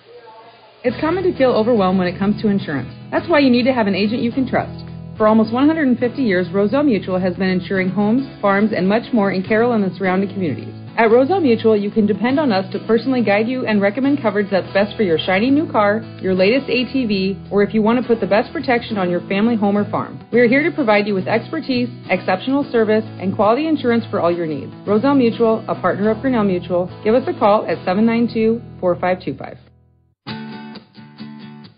[0.85, 2.93] It's common to feel overwhelmed when it comes to insurance.
[3.11, 4.92] That's why you need to have an agent you can trust.
[5.17, 9.43] For almost 150 years, Roselle Mutual has been insuring homes, farms, and much more in
[9.43, 10.73] Carroll and the surrounding communities.
[10.97, 14.49] At Roselle Mutual, you can depend on us to personally guide you and recommend coverage
[14.49, 18.07] that's best for your shiny new car, your latest ATV, or if you want to
[18.07, 20.19] put the best protection on your family home or farm.
[20.31, 24.31] We are here to provide you with expertise, exceptional service, and quality insurance for all
[24.31, 24.71] your needs.
[24.85, 29.72] Roselle Mutual, a partner of Grinnell Mutual, give us a call at 792 4525.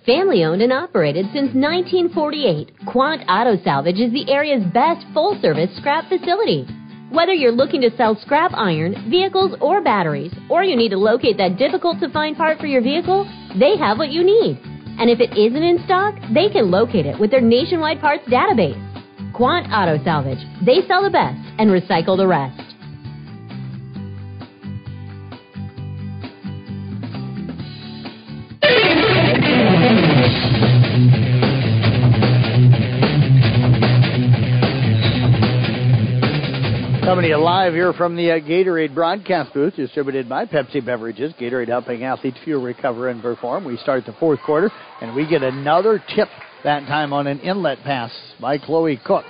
[0.05, 5.75] Family owned and operated since 1948, Quant Auto Salvage is the area's best full service
[5.77, 6.67] scrap facility.
[7.09, 11.37] Whether you're looking to sell scrap iron, vehicles, or batteries, or you need to locate
[11.37, 13.25] that difficult to find part for your vehicle,
[13.57, 14.59] they have what you need.
[14.99, 18.77] And if it isn't in stock, they can locate it with their nationwide parts database.
[19.33, 20.45] Quant Auto Salvage.
[20.63, 22.74] They sell the best and recycle the rest.
[37.05, 41.33] Coming to you live here from the uh, Gatorade broadcast booth, distributed by Pepsi Beverages.
[41.39, 43.63] Gatorade helping athletes fuel, recover, and perform.
[43.63, 44.71] We start the fourth quarter,
[45.01, 46.29] and we get another tip
[46.63, 49.23] that time on an inlet pass by Chloe Cook.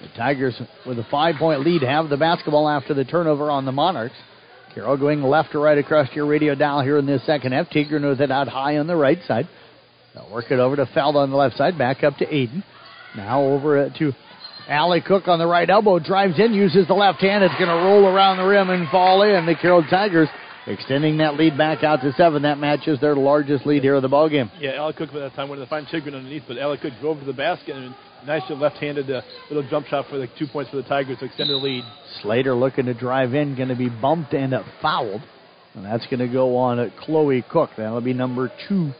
[0.00, 4.16] The Tigers, with a five-point lead, have the basketball after the turnover on the Monarchs.
[4.74, 7.68] Carroll going left to right across your radio dial here in this second half.
[7.68, 9.46] Tidgren with it out high on the right side.
[10.14, 12.62] They'll work it over to Feld on the left side, back up to Aiden.
[13.16, 14.12] Now over to
[14.68, 17.42] Allie Cook on the right elbow, drives in, uses the left hand.
[17.44, 19.46] It's going to roll around the rim and fall in.
[19.46, 20.28] The Carroll Tigers
[20.66, 22.42] extending that lead back out to seven.
[22.42, 24.50] That matches their largest lead here of the ball game.
[24.58, 27.18] Yeah, Allie Cook by that time wanted to find Tidgren underneath, but Allie Cook drove
[27.18, 27.94] to the basket and
[28.26, 31.50] nice left-handed uh, little jump shot for the two points for the Tigers to extend
[31.50, 31.84] the lead.
[32.22, 35.22] Slater looking to drive in, going to be bumped and fouled.
[35.74, 37.70] And that's going to go on at Chloe Cook.
[37.76, 38.92] That'll be number two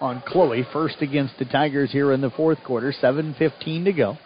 [0.00, 0.66] on Chloe.
[0.72, 2.92] First against the Tigers here in the fourth quarter.
[2.92, 4.18] 7.15 to go.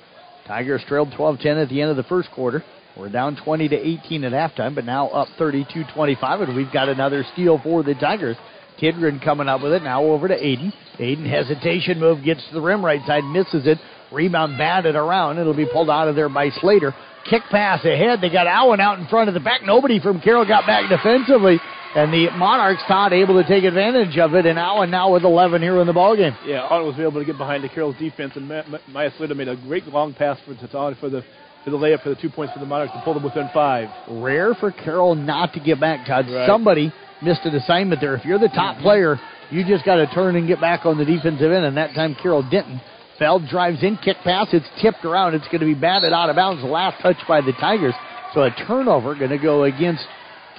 [0.46, 2.62] Tigers trailed 12 10 at the end of the first quarter.
[2.96, 6.88] We're down 20 to 18 at halftime, but now up 32 25, and we've got
[6.88, 8.36] another steal for the Tigers.
[8.80, 9.82] Tidgren coming up with it.
[9.82, 10.72] Now over to Aiden.
[10.98, 13.78] Aiden hesitation move, gets to the rim right side, misses it.
[14.12, 15.38] Rebound batted around.
[15.38, 16.94] It'll be pulled out of there by Slater.
[17.28, 18.20] Kick pass ahead.
[18.20, 19.62] They got Allen out in front of the back.
[19.64, 21.58] Nobody from Carroll got back defensively.
[21.94, 25.62] And the Monarchs not able to take advantage of it, and Allen now with 11
[25.62, 26.36] here in the ballgame.
[26.44, 28.48] Yeah, Allen was able to get behind the Carroll's defense, and
[28.88, 31.22] Maya Slater made a great long pass for Tatan for the
[31.64, 33.88] for the layup for the two points for the Monarchs to pull them within five.
[34.08, 36.26] Rare for Carroll not to get back, Todd.
[36.28, 36.46] Right.
[36.46, 36.92] Somebody
[37.22, 38.14] missed an assignment there.
[38.14, 38.84] If you're the top mm-hmm.
[38.84, 41.94] player, you just got to turn and get back on the defensive end, and that
[41.94, 42.80] time Carroll didn't.
[43.18, 44.48] Feld drives in, kick pass.
[44.52, 45.34] It's tipped around.
[45.34, 46.62] It's going to be batted out of bounds.
[46.64, 47.94] Last touch by the Tigers.
[48.34, 50.04] So a turnover going to go against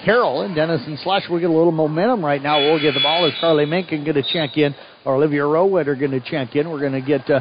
[0.04, 2.58] Carroll and Denison Schleswig will get a little momentum right now.
[2.58, 4.74] We'll get the ball as Carly Menken going to check in,
[5.04, 6.70] or Olivia Rowetter are going to check in.
[6.70, 7.40] We're going to get uh,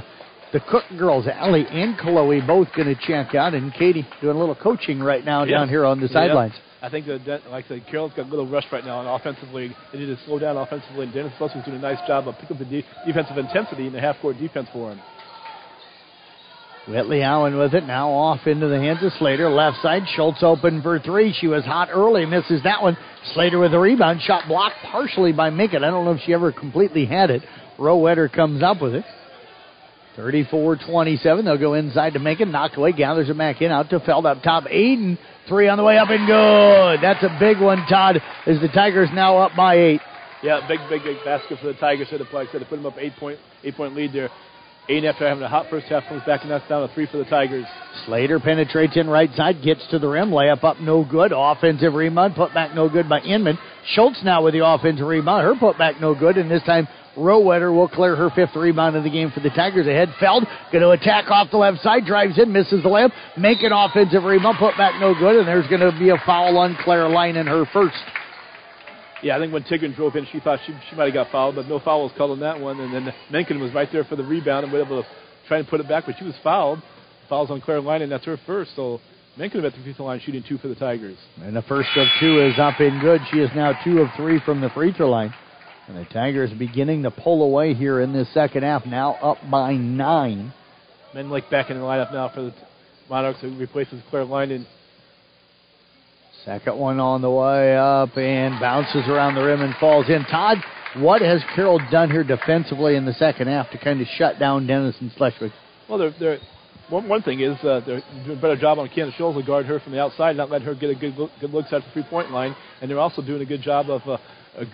[0.53, 4.39] the Cook girls, Allie and Chloe, both going to check out, and Katie doing a
[4.39, 5.51] little coaching right now yep.
[5.51, 6.53] down here on the sidelines.
[6.53, 6.61] Yep.
[6.81, 9.75] I think that, like I said, Carroll's got a little rush right now, and offensively,
[9.91, 11.05] they need to slow down offensively.
[11.05, 13.87] And Denison Schleswig is doing a nice job of picking up the de- defensive intensity
[13.87, 15.01] in the half-court defense for him.
[16.87, 19.49] Whitley Allen with it now off into the hands of Slater.
[19.49, 21.33] Left side, Schultz open for three.
[21.33, 22.95] She was hot early, misses that one.
[23.33, 25.83] Slater with the rebound, shot blocked partially by Menken.
[25.83, 27.41] I don't know if she ever completely had it.
[27.79, 29.03] Rowetter comes up with it.
[30.15, 31.43] 34 27.
[31.43, 32.51] They'll go inside to Menken.
[32.51, 34.65] Knocked away, gathers it back in, out to Feld up top.
[34.65, 35.17] Aiden,
[35.47, 37.03] three on the way up and good.
[37.03, 40.01] That's a big one, Todd, as the Tigers now up by eight.
[40.43, 42.07] Yeah, big, big, big basket for the Tigers.
[42.09, 44.29] Said the play, said to put them up eight point, eight point lead there.
[44.89, 47.17] Aiden, after having a hot first half, comes back and knocks down a three for
[47.17, 47.65] the Tigers.
[48.05, 51.33] Slater penetrates in right side, gets to the rim, layup up no good.
[51.35, 53.57] Offensive rebound, put back no good by Inman.
[53.93, 55.43] Schultz now with the offensive rebound.
[55.43, 56.87] Her put back no good, and this time
[57.17, 59.87] Rowetter will clear her fifth rebound of the game for the Tigers.
[59.87, 63.63] Ahead, Feld going to attack off the left side, drives in, misses the layup, make
[63.63, 66.77] an offensive rebound, put back no good, and there's going to be a foul on
[66.83, 67.97] Claire Linen in her first.
[69.25, 71.55] Yeah, I think when Tidgren drove in, she thought she, she might have got fouled,
[71.55, 72.79] but no foul was called on that one.
[72.79, 75.09] And then Menken was right there for the rebound and was able to
[75.47, 76.77] try and put it back, but she was fouled.
[77.27, 78.75] Fouls on Claire Linen, and that's her first.
[78.75, 79.01] So
[79.35, 81.17] Menken at the free throw line shooting two for the Tigers.
[81.41, 83.19] And the first of two is up and good.
[83.31, 85.33] She is now two of three from the free throw line.
[85.87, 89.73] And the Tigers beginning to pull away here in this second half, now up by
[89.73, 90.53] nine.
[91.15, 92.53] Menlik back in the lineup now for the
[93.09, 94.67] Monarchs, who replaces Claire Linen.
[96.45, 100.23] Second one on the way up and bounces around the rim and falls in.
[100.25, 100.59] Todd,
[100.97, 104.67] what has Carroll done here defensively in the second half to kind of shut down
[104.67, 105.51] Denison Schleswig?
[105.89, 106.37] Well, they're, they're,
[106.89, 109.65] one, one thing is uh, they're doing a better job on Candace Schultz to guard
[109.65, 111.91] her from the outside, not let her get a good look, good looks at the
[111.93, 114.17] three-point line, and they're also doing a good job of uh,
[114.55, 114.65] uh,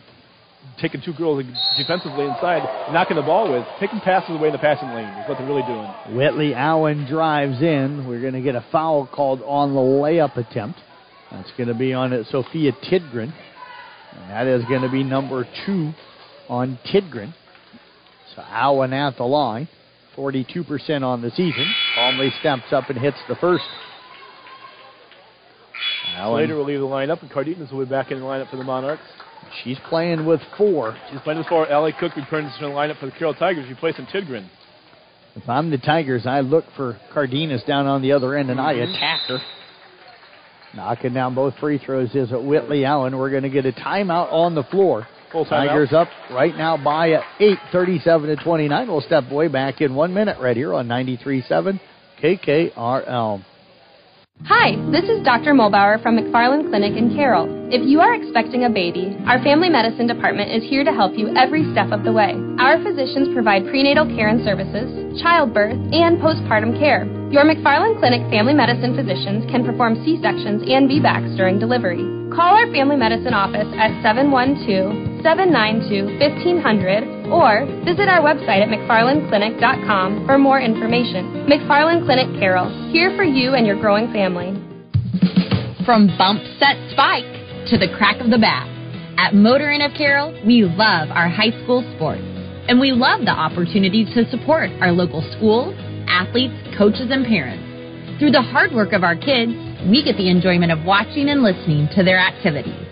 [0.81, 1.41] taking two girls
[1.77, 5.38] defensively inside, knocking the ball with, taking passes away in the passing lane is what
[5.38, 6.18] they're really doing.
[6.18, 8.06] Whitley Allen drives in.
[8.07, 10.80] We're going to get a foul called on the layup attempt.
[11.32, 13.34] That's going to be on it, Sophia Tidgren.
[14.14, 15.94] And that is going to be number two
[16.49, 17.34] on Tidgren.
[18.36, 19.68] So Allen at the line,
[20.16, 21.74] 42% on the season.
[21.95, 23.64] Calmly steps up and hits the first.
[26.16, 26.41] Allen.
[26.41, 28.64] Later will leave the lineup, and Cardenas will be back in the lineup for the
[28.64, 29.03] Monarchs.
[29.64, 30.98] She's playing with four.
[31.10, 31.70] She's playing with four.
[31.70, 34.48] Allie Cook returns to the lineup for the Carroll Tigers, replacing Tidgren.
[35.36, 38.76] If I'm the Tigers, I look for Cardenas down on the other end, and I
[38.76, 38.91] mm-hmm.
[38.91, 39.40] attack her.
[40.73, 43.18] Knocking down both free throws is at Whitley Allen.
[43.18, 45.06] We're going to get a timeout on the floor.
[45.31, 48.88] Full Tigers up right now by 8, 37 to 29.
[48.88, 51.80] We'll step way back in one minute right here on 93.7
[52.22, 53.45] KKRL.
[54.45, 55.53] Hi, this is Dr.
[55.53, 57.48] Mulbauer from McFarland Clinic in Carroll.
[57.72, 61.30] If you are expecting a baby, our family medicine department is here to help you
[61.38, 62.34] every step of the way.
[62.57, 67.20] Our physicians provide prenatal care and services, childbirth, and postpartum care.
[67.32, 72.03] Your McFarland Clinic family medicine physicians can perform C-sections and VBACs during delivery.
[72.28, 80.28] Call our family medicine office at 712 792 1500 or visit our website at McFarlandClinic.com
[80.28, 81.48] for more information.
[81.48, 84.52] McFarland Clinic Carroll, here for you and your growing family.
[85.88, 87.32] From bump set spike
[87.72, 88.68] to the crack of the bat,
[89.16, 92.28] at Motor Inn of Carroll, we love our high school sports.
[92.68, 95.74] And we love the opportunity to support our local schools,
[96.12, 97.64] athletes, coaches, and parents.
[98.20, 99.56] Through the hard work of our kids,
[99.90, 102.86] we get the enjoyment of watching and listening to their activities.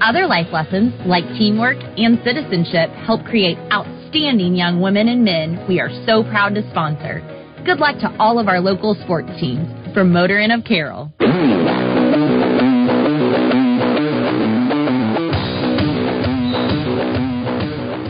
[0.00, 5.80] Other life lessons, like teamwork and citizenship, help create outstanding young women and men we
[5.80, 7.22] are so proud to sponsor.
[7.64, 9.66] Good luck to all of our local sports teams.
[9.94, 11.12] From Motor Inn of Carroll.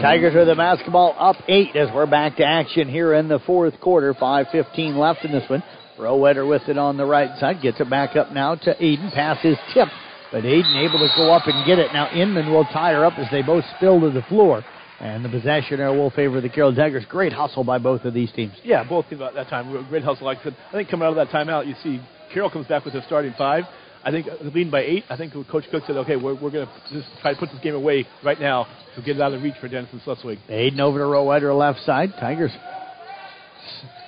[0.05, 3.81] Tigers with the basketball up eight as we're back to action here in the fourth
[3.81, 4.13] quarter.
[4.13, 5.63] 5.15 left in this one.
[5.99, 7.63] Rowetter with it on the right side.
[7.63, 9.15] Gets it back up now to Aiden.
[9.15, 9.93] Pass is tipped,
[10.31, 11.91] but Aiden able to go up and get it.
[11.95, 14.63] Now Inman will tie her up as they both spill to the floor.
[15.01, 17.07] And the possession there will favor the Carroll Tigers.
[17.09, 18.53] Great hustle by both of these teams.
[18.63, 19.87] Yeah, both teams at that time.
[19.89, 20.27] Great hustle.
[20.27, 21.99] Like I said, I think coming out of that timeout, you see
[22.31, 23.65] Carroll comes back with their starting five.
[24.05, 25.05] I think uh, leading by eight.
[25.09, 27.61] I think Coach Cook said, okay, we're, we're going to just try to put this
[27.61, 28.67] game away right now
[28.97, 30.39] to get it out of reach for Denison Schleswig.
[30.49, 32.13] Aiden over to Rowetter left side.
[32.21, 32.53] Tigers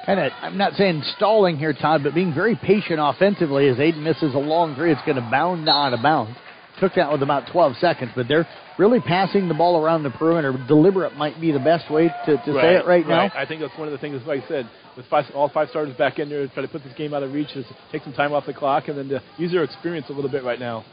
[0.07, 4.03] kind of, I'm not saying stalling here, Todd, but being very patient offensively as Aiden
[4.03, 4.93] misses a long three.
[4.93, 6.39] It's going to bound out of bounds.
[6.81, 8.47] Took that with about 12 seconds, but they're
[8.79, 10.53] really passing the ball around the perimeter.
[10.69, 13.41] Deliberate might be the best way to, to right, say it right, right, now.
[13.41, 15.97] I think that's one of the things, like I said, with five, all five starters
[15.97, 18.33] back in there, try to put this game out of reach, is take some time
[18.33, 20.85] off the clock, and then to use their experience a little bit right now.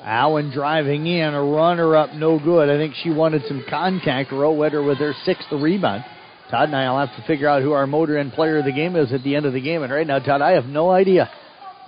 [0.00, 2.68] Allen driving in, a runner up, no good.
[2.70, 4.30] I think she wanted some contact.
[4.30, 6.04] Rowetter with her sixth rebound.
[6.50, 8.72] Todd and I will have to figure out who our Motor Inn player of the
[8.72, 9.82] game is at the end of the game.
[9.82, 11.28] And right now, Todd, I have no idea.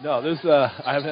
[0.03, 1.05] No, there's uh, I have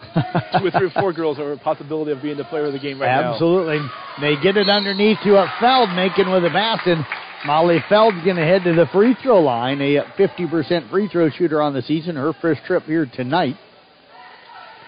[0.58, 2.78] two or three or four girls are a possibility of being the player of the
[2.78, 3.78] game right Absolutely.
[3.78, 3.84] now.
[3.84, 4.36] Absolutely.
[4.36, 6.98] They get it underneath to a Feld making with a basket.
[7.46, 11.62] Molly Feld's going to head to the free throw line, a 50% free throw shooter
[11.62, 12.16] on the season.
[12.16, 13.56] Her first trip here tonight.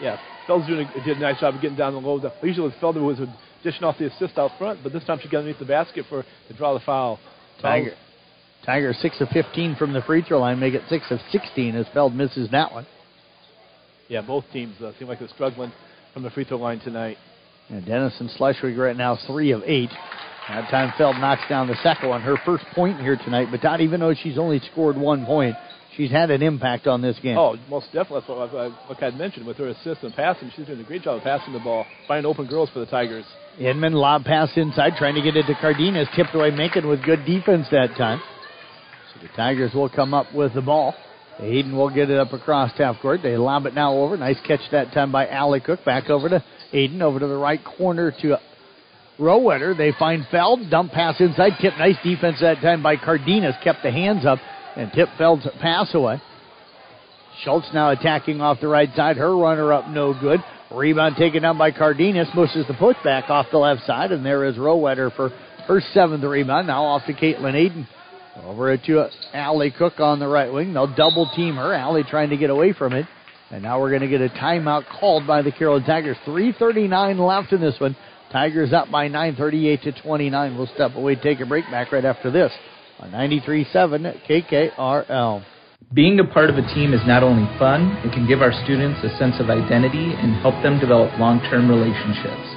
[0.01, 2.21] Yeah, Feld's doing a, did a nice job of getting down the low.
[2.43, 3.19] Usually with Feld was
[3.63, 6.25] dishing off the assist out front, but this time she got underneath the basket for
[6.49, 7.19] to draw the foul.
[7.61, 7.93] Tiger,
[8.65, 11.87] Tiger six of 15 from the free throw line, make it six of 16 as
[11.95, 12.87] Feld misses that one.
[14.13, 15.73] Yeah, both teams uh, seem like they're struggling
[16.13, 17.17] from the free throw line tonight.
[17.71, 19.89] And Denison Schleswig right now three of eight.
[20.49, 23.49] That time Feld knocks down the second one, her first point here tonight.
[23.51, 25.57] But not even though she's only scored one point,
[25.97, 27.39] she's had an impact on this game.
[27.39, 28.21] Oh, most definitely.
[28.21, 30.53] That's what I, like I mentioned with her assist and passing.
[30.55, 33.25] She's doing a great job of passing the ball, finding open girls for the Tigers.
[33.59, 36.09] Inman lob pass inside, trying to get it to Cardenas.
[36.15, 38.21] Tipped away, making with good defense that time.
[39.15, 40.95] So the Tigers will come up with the ball.
[41.43, 43.21] Aiden will get it up across half court.
[43.23, 44.17] They lob it now over.
[44.17, 45.85] Nice catch that time by Allie Cook.
[45.85, 48.37] Back over to Aiden, over to the right corner to
[49.19, 49.77] Rowetter.
[49.77, 50.71] They find Feld.
[50.71, 51.53] Dump pass inside.
[51.61, 51.75] Tip.
[51.79, 53.57] Nice defense that time by Cardenas.
[53.65, 54.39] Kept the hands up
[54.77, 56.23] and tip Feld's pass away.
[57.43, 59.17] Schultz now attacking off the right side.
[59.17, 60.41] Her runner up no good.
[60.71, 62.29] Rebound taken down by Cardenas.
[62.35, 64.13] Pushes the putback off the left side.
[64.13, 65.31] And there is Rowetter for
[65.67, 66.69] her seventh rebound.
[66.69, 67.89] Now off to Caitlin Aiden.
[68.37, 70.73] Over to Allie Cook on the right wing.
[70.73, 71.75] They'll double team her.
[71.75, 73.07] Allie trying to get away from it.
[73.51, 76.17] And now we're going to get a timeout called by the Carroll Tigers.
[76.27, 77.95] 3.39 left in this one.
[78.33, 80.57] Tigers up by 9.38 to 29.
[80.57, 82.51] We'll step away, take a break back right after this
[82.99, 85.45] on 93.7 KKRL.
[85.93, 89.01] Being a part of a team is not only fun, it can give our students
[89.05, 92.49] a sense of identity and help them develop long term relationships.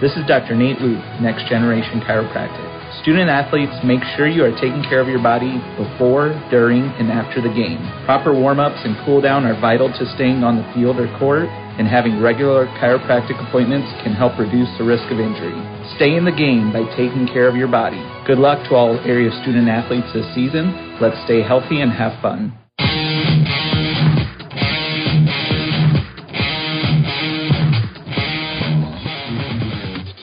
[0.00, 0.54] This is Dr.
[0.54, 2.73] Nate Luke, Next Generation Chiropractic.
[3.02, 7.42] Student athletes, make sure you are taking care of your body before, during, and after
[7.42, 7.80] the game.
[8.06, 11.48] Proper warm ups and cool down are vital to staying on the field or court,
[11.76, 15.58] and having regular chiropractic appointments can help reduce the risk of injury.
[15.96, 18.00] Stay in the game by taking care of your body.
[18.26, 20.98] Good luck to all area student athletes this season.
[21.00, 22.63] Let's stay healthy and have fun.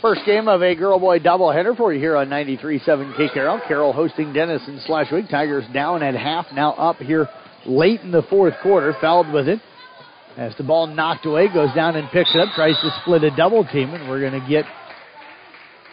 [0.01, 3.93] First game of a girl boy doubleheader for you here on 93.7 K Carroll.
[3.93, 5.29] Hosting Denison Schleswig.
[5.29, 7.29] Tigers down at half, now up here
[7.67, 8.95] late in the fourth quarter.
[8.99, 9.59] Fouled with it.
[10.37, 13.35] As the ball knocked away, goes down and picks it up, tries to split a
[13.35, 14.65] double team, and we're going to get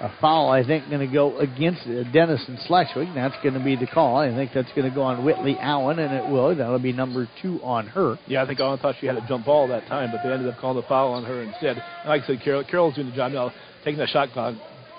[0.00, 3.14] a foul, I think, going to go against uh, Denison Schleswig.
[3.14, 4.16] That's going to be the call.
[4.16, 6.54] I think that's going to go on Whitley Allen, and it will.
[6.54, 8.16] That'll be number two on her.
[8.26, 10.48] Yeah, I think Allen thought she had a jump ball that time, but they ended
[10.48, 11.76] up calling the foul on her instead.
[11.76, 13.52] And like I said, Carroll, Carroll's doing the job now,
[13.84, 14.54] taking that shot clock,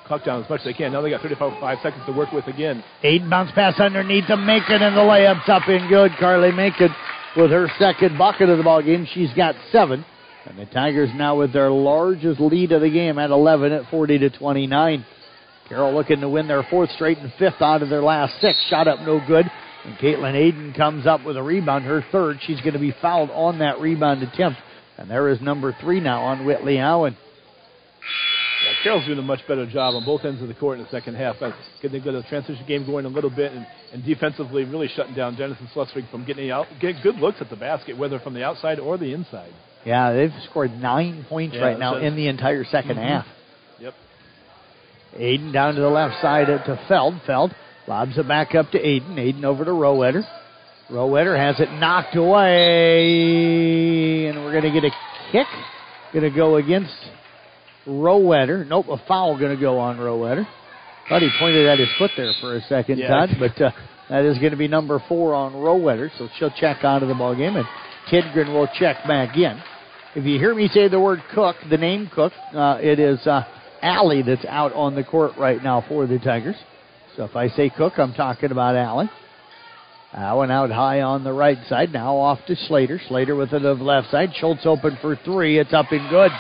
[0.06, 0.92] clock down as much as they can.
[0.92, 2.84] Now they got 35 seconds to work with again.
[3.04, 6.12] Eight bounce pass underneath to Menken, and the layup's up and good.
[6.20, 6.94] Carly Menken
[7.36, 9.08] with her second bucket of the ball game.
[9.14, 10.06] She's got seven.
[10.46, 14.20] And the Tigers now with their largest lead of the game at 11 at 40
[14.20, 15.06] to 29.
[15.68, 18.58] Carroll looking to win their fourth straight and fifth out of their last six.
[18.70, 19.46] Shot up no good.
[19.86, 22.40] And Caitlin Aiden comes up with a rebound, her third.
[22.42, 24.60] She's going to be fouled on that rebound attempt.
[24.98, 27.16] And there is number three now on Whitley Allen.
[28.84, 31.16] Carroll's doing a much better job on both ends of the court in the second
[31.16, 31.38] half.
[31.82, 35.36] Getting the good transition game going a little bit and, and defensively really shutting down
[35.36, 38.98] Denison Schleswig from getting out, good looks at the basket, whether from the outside or
[38.98, 39.52] the inside.
[39.86, 43.04] Yeah, they've scored nine points Yeah, right now in the entire 2nd Mhm.
[43.04, 43.26] half.
[43.80, 43.94] Yep.
[45.18, 47.22] Aiden down to the left side to Feld.
[47.26, 47.54] Feld
[47.88, 49.16] lobs it back up to Aiden.
[49.16, 50.26] Aiden over to Rowetter.
[50.90, 52.16] Rowetter has it knocked
[52.90, 54.92] away, and we're going to get a
[55.32, 55.48] kick.
[56.14, 56.94] Going to go against
[57.88, 58.68] Rowetter.
[58.68, 60.46] Nope, a foul going to go on Rowetter.
[61.08, 63.08] Thought he pointed at his foot there for a second, Yeah.
[63.08, 63.72] Todd, but uh,
[64.10, 67.16] that is going to be number four on Rowetter, so she'll check out of the
[67.16, 67.66] ball game, and
[68.12, 69.60] Tidgren will check back in.
[70.16, 73.44] If you hear me say the word Cook, the name Cook, uh, it is uh,
[73.82, 76.56] Allie that's out on the court right now for the Tigers.
[77.16, 79.10] So if I say Cook, I'm talking about Allie.
[80.14, 81.94] Allen out high on the right side.
[81.94, 83.00] Now off to Slater.
[83.08, 84.30] Slater with it the left side.
[84.40, 85.60] Schultz open for three.
[85.60, 86.32] It's up and good.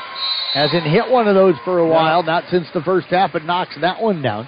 [0.53, 3.76] Hasn't hit one of those for a while, not since the first half, but knocks
[3.81, 4.47] that one down.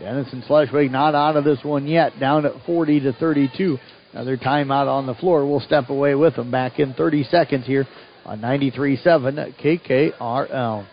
[0.00, 3.78] Denison Schleswig not out of this one yet, down at 40 to 32.
[4.12, 5.46] Another timeout on the floor.
[5.46, 7.86] We'll step away with them back in 30 seconds here
[8.24, 10.86] on 93.7 KKRL.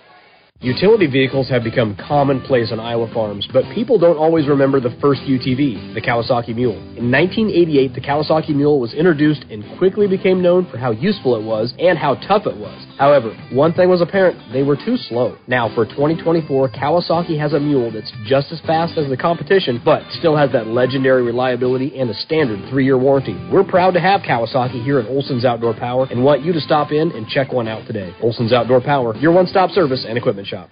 [0.59, 5.21] Utility vehicles have become commonplace on Iowa farms, but people don't always remember the first
[5.23, 6.77] UTV, the Kawasaki Mule.
[6.95, 11.43] In 1988, the Kawasaki Mule was introduced and quickly became known for how useful it
[11.43, 12.79] was and how tough it was.
[12.97, 15.37] However, one thing was apparent, they were too slow.
[15.47, 20.03] Now, for 2024, Kawasaki has a mule that's just as fast as the competition, but
[20.19, 23.35] still has that legendary reliability and a standard three-year warranty.
[23.51, 26.91] We're proud to have Kawasaki here at Olson's Outdoor Power and want you to stop
[26.91, 28.15] in and check one out today.
[28.21, 30.69] Olson's Outdoor Power, your one-stop service and equipment shop.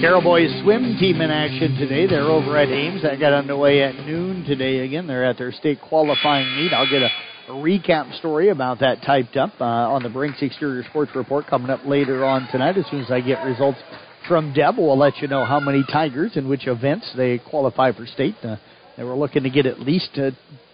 [0.00, 0.22] Carroll
[0.62, 2.06] swim team in action today.
[2.06, 3.02] They're over at Ames.
[3.02, 4.78] That got underway at noon today.
[4.78, 6.72] Again, they're at their state qualifying meet.
[6.72, 7.10] I'll get a,
[7.50, 11.84] recap story about that typed up uh, on the Brinks Exterior Sports Report coming up
[11.84, 12.78] later on tonight.
[12.78, 13.78] As soon as I get results
[14.26, 18.06] from Deb, we'll let you know how many Tigers and which events they qualify for
[18.06, 18.36] state.
[18.42, 18.56] Uh,
[18.96, 20.30] they were looking to get at least uh,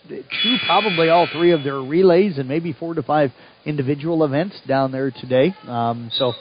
[0.08, 3.32] two, probably all three of their relays and maybe four to five
[3.64, 5.52] individual events down there today.
[5.66, 6.32] Um, so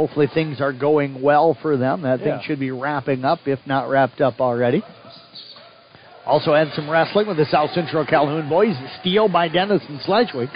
[0.00, 2.00] hopefully things are going well for them.
[2.00, 2.24] That Yeah.
[2.24, 4.82] thing should be wrapping up, if not wrapped up already.
[6.26, 8.74] Also had some wrestling with the South Central Calhoun boys.
[9.00, 10.48] Steal by Denison Schleswig.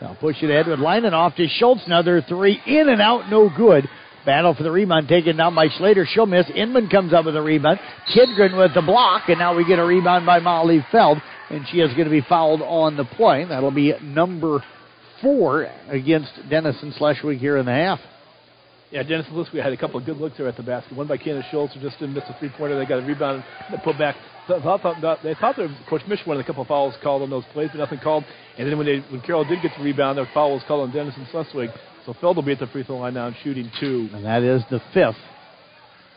[0.00, 1.84] Now push it ahead with Linen off to Schultz.
[1.86, 3.88] Another three in and out, no good.
[4.24, 6.06] Battle for the rebound taken down by Slater.
[6.06, 6.48] She'll miss.
[6.50, 7.80] Inman comes up with a rebound.
[8.14, 11.80] Tidgren with the block, and now we get a rebound by Molly Feld, and she
[11.80, 13.44] is going to be fouled on the play.
[13.44, 14.62] That'll be number
[15.20, 16.94] four against Dennis and
[17.38, 18.00] here in the half.
[18.94, 20.96] Yeah, Denison Schleswig had a couple of good looks there at the basket.
[20.96, 22.78] One by Candace Schultz, who just didn't miss a three-pointer.
[22.78, 24.14] They got a rebound and put back.
[24.48, 27.28] I thought, thought, they thought their coach Mish wanted a couple of fouls called on
[27.28, 28.22] those plays, but nothing called.
[28.56, 30.94] And then when they when Carroll did get the rebound, their foul was called on
[30.94, 31.70] Denison Schleswig.
[32.06, 34.10] So Feld will be at the free throw line now and shooting two.
[34.12, 35.16] And that is the fifth.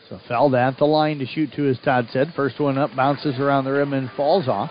[0.08, 2.32] So Feld at the line to shoot two, as Todd said.
[2.36, 4.70] First one up, bounces around the rim and falls off.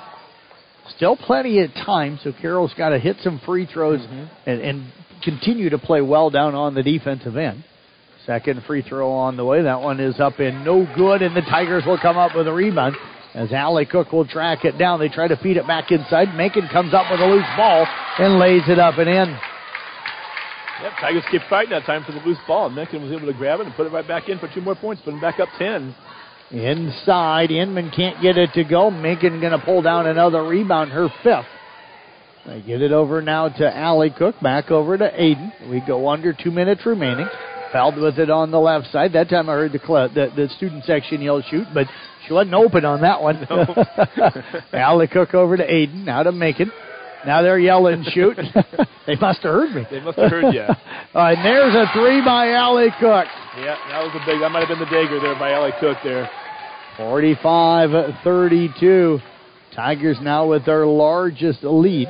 [0.95, 4.49] Still plenty of time, so Carroll's got to hit some free throws mm-hmm.
[4.49, 4.93] and, and
[5.25, 7.65] continue to play well down on the defensive end.
[8.27, 9.63] Second free throw on the way.
[9.63, 12.53] That one is up and no good, and the Tigers will come up with a
[12.53, 12.97] rebound.
[13.33, 16.35] As Allie Cook will track it down, they try to feed it back inside.
[16.35, 17.87] Menken comes up with a loose ball
[18.19, 19.29] and lays it up and in.
[20.83, 22.67] Yep, Tigers keep fighting that time for the loose ball.
[22.67, 24.61] and Menken was able to grab it and put it right back in for two
[24.61, 25.95] more points, put them back up 10.
[26.51, 28.91] Inside, Inman can't get it to go.
[28.91, 31.45] Menken going to pull down another rebound, her fifth.
[32.45, 35.69] They get it over now to Allie Cook, back over to Aiden.
[35.69, 37.27] We go under two minutes remaining.
[37.77, 39.13] Fouled with it on the left side.
[39.13, 41.85] That time I heard the cl- the, the student section yell shoot, but
[42.25, 43.47] she wasn't open on that one.
[44.73, 46.71] Allie Cook over to Aiden, now to Menken.
[47.23, 48.35] Now they're yelling shoot.
[49.05, 49.85] they must have heard me.
[49.91, 50.63] They must have heard you.
[51.13, 53.27] Right, and there's a three by Allie Cook.
[53.57, 54.39] Yeah, that was a big.
[54.41, 56.27] That might have been the dagger there by Allie Cook there.
[56.97, 59.21] 45-32.
[59.75, 62.07] Tigers now with their largest lead.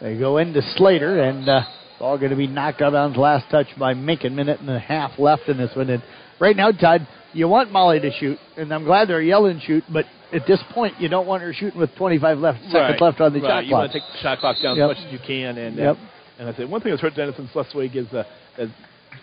[0.00, 1.62] They go into Slater, and uh,
[2.02, 4.34] all going to be knocked out on last touch by Menken.
[4.34, 5.88] Minute and a half left in this one.
[5.88, 6.02] And
[6.40, 10.04] right now, Todd, you want Molly to shoot, and I'm glad they're yelling shoot, but
[10.32, 13.32] at this point, you don't want her shooting with 25 left seconds Right, left on
[13.32, 13.48] the right.
[13.48, 14.90] shot You want to take the shot clock down Yep.
[14.90, 15.96] as much as you can, and Yep.
[15.96, 16.00] uh,
[16.40, 18.24] and I say one thing that's hurt Denison Schleswig is uh,
[18.58, 18.70] is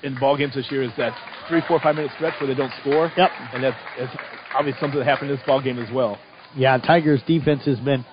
[0.04, 1.14] in ball games this year is that
[1.50, 3.12] three, four, five minute stretch where they don't score.
[3.18, 3.32] Yep.
[3.54, 4.16] And that's, that's
[4.58, 6.18] obviously something that happened in this ball game as well.
[6.56, 8.06] Yeah, Tigers defense has been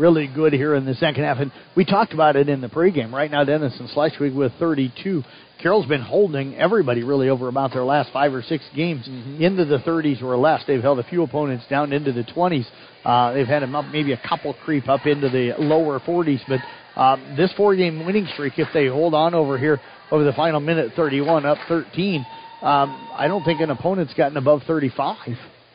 [0.00, 3.12] really good here in the second half, and we talked about it in the pregame.
[3.12, 5.22] Right now, Denison Schleswig with 32.
[5.62, 9.76] Carroll's been holding everybody really over about their last five or six games into the
[9.78, 10.62] 30s or less.
[10.66, 12.64] They've held a few opponents down into the 20s.
[13.04, 16.60] Uh, they've had them up maybe a couple creep up into the lower 40s, but
[16.98, 20.92] um, this four-game winning streak, if they hold on over here over the final minute
[20.96, 22.26] 31, up 13,
[22.62, 25.16] um, I don't think an opponent's gotten above 35.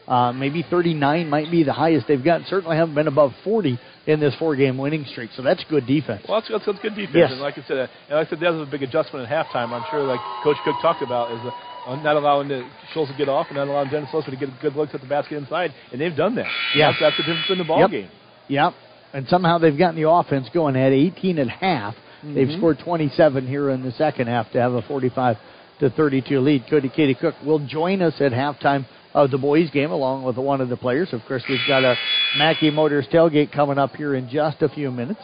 [0.08, 2.46] Uh, maybe 39 might be the highest they've gotten.
[2.48, 5.32] Certainly haven't been above 40 in this four-game winning streak.
[5.36, 6.24] So that's good defense.
[6.28, 7.16] Well, that's, that's, that's good defense.
[7.16, 7.32] Yes.
[7.32, 9.46] And like I said, uh, and like I said, that was a big adjustment at
[9.48, 9.70] halftime.
[9.72, 11.40] I'm sure, like Coach Cook talked about, is
[11.88, 14.50] uh, not allowing the Schultz to get off and not allowing Denison Schleswig to get
[14.62, 16.48] good looks at the basket inside, and they've done that.
[16.76, 16.92] Yeah.
[16.92, 17.90] That's, that's the difference in the ball Yep.
[17.92, 18.10] game.
[18.48, 18.74] Yep.
[19.14, 21.96] And somehow they've gotten the offense going at 18 and a half.
[22.24, 22.58] They've Mhm.
[22.58, 25.38] scored 27 here in the second half to have a 45
[25.80, 26.64] to 32 lead.
[26.70, 28.86] Cody Katie Cook will join us at halftime
[29.16, 31.08] of the boys game along with one of the players.
[31.14, 31.96] Of course, we've got a
[32.38, 35.22] Mackey Motors tailgate coming up here in just a few minutes.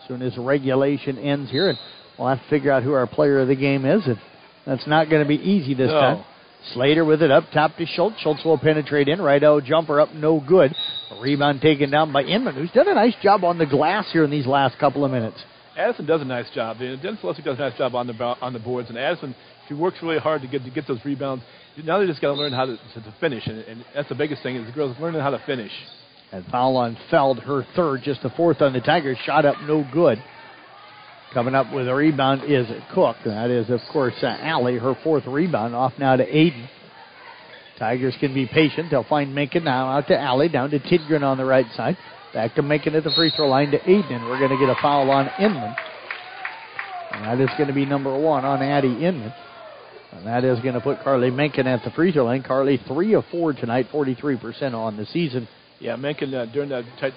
[0.00, 1.78] As soon as regulation ends here, and
[2.18, 4.04] we'll have to figure out who our player of the game is.
[4.06, 4.16] And
[4.66, 6.00] that's not going to be easy this No.
[6.00, 6.24] time.
[6.72, 8.18] Slater with it up top to Schultz.
[8.20, 9.20] Schultz will penetrate in.
[9.20, 10.72] Right out jumper up, no good.
[11.10, 14.24] A rebound taken down by Inman, who's done a nice job on the glass here
[14.24, 15.36] in these last couple of minutes.
[15.76, 16.78] Addison does a nice job.
[16.78, 19.34] Denison Schleswig does a nice job on the on the boards, and Addison
[19.68, 21.42] she works really hard to get to get those rebounds.
[21.84, 24.42] Now they just got to learn how to, to, finish, and, and that's the biggest
[24.42, 25.72] thing is the girls learning how to finish.
[26.30, 29.18] And foul on Feld, her third, just the fourth on the Tigers.
[29.24, 30.22] Shot up, no good.
[31.34, 33.16] Coming up with a rebound is Cook.
[33.24, 35.74] That is, of course, uh, Allie, her fourth rebound.
[35.74, 36.68] Off now to Aiden.
[37.78, 38.90] Tigers can be patient.
[38.90, 41.96] They'll find Menken now out to Allie, down to Tidgren on the right side.
[42.34, 44.68] Back to Menken at the free throw line to Aiden, and we're going to get
[44.68, 45.74] a foul on Inman.
[47.12, 49.32] And that is going to be number one on Addie Inman.
[50.12, 52.42] And that is going to put Carly Menken at the free throw line.
[52.42, 55.48] Carly, three of four tonight, 43% on the season.
[55.80, 57.08] Yeah, Menken uh, during that t-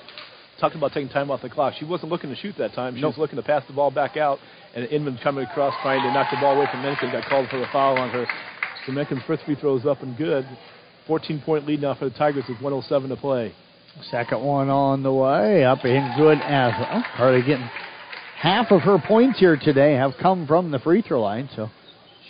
[0.59, 1.73] talking about taking time off the clock.
[1.77, 2.95] She wasn't looking to shoot that time.
[2.95, 3.11] She Nope.
[3.11, 4.39] was looking to pass the ball back out,
[4.73, 7.59] and Inman coming across trying to knock the ball away from Menken got called for
[7.59, 8.25] the foul on her.
[8.85, 10.45] So Menken's first free throw is up and good.
[11.07, 13.53] 14 point lead now for the Tigers with 107 to play.
[14.09, 17.05] Second one on the way, up and good as well.
[17.15, 17.69] Carly getting
[18.39, 21.69] half of her points here today have come from the free throw line, so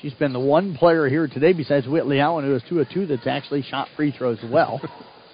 [0.05, 3.07] she's been the one player here today besides Whitley Allen who is two of two
[3.07, 4.79] that's actually shot free throws well.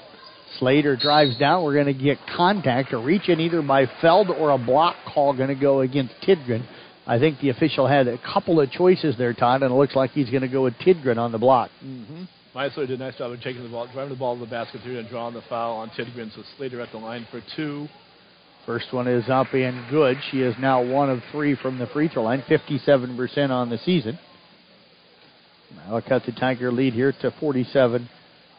[0.60, 1.64] Slater drives down.
[1.64, 5.34] We're going to get contact, or reach in either by Feld or a block call
[5.34, 6.66] going to go against Tidgren.
[7.08, 10.12] I think the official had a couple of choices there, Todd, and it looks like
[10.12, 11.70] he's going to go with Tidgren on the block.
[11.84, 12.24] Mm-hmm.
[12.54, 14.82] Slater did a nice job of taking the ball, driving the ball to the basket
[14.84, 16.34] through and drawing the foul on Tidgren.
[16.36, 17.88] So Slater at the line for two.
[18.66, 20.18] First one is up and good.
[20.32, 24.20] She is now one of three from the free throw line, 57% on the season.
[25.78, 28.10] That'll cut the Tiger lead here to 47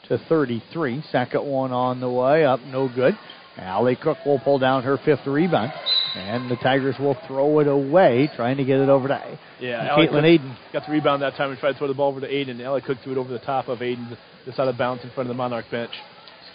[0.09, 1.02] to 33.
[1.12, 3.16] Second one on the way, up no good.
[3.59, 5.72] Allie Cook will pull down her fifth rebound,
[6.16, 10.24] and the Tigers will throw it away, trying to get it over to Yeah, Caitlin
[10.24, 10.56] Aiden.
[10.72, 12.62] got the rebound that time and tried to throw the ball over to Aiden.
[12.64, 14.16] Allie Cook threw it over the top of Aiden,
[14.47, 15.93] just out of bounds in front of the Monarch bench.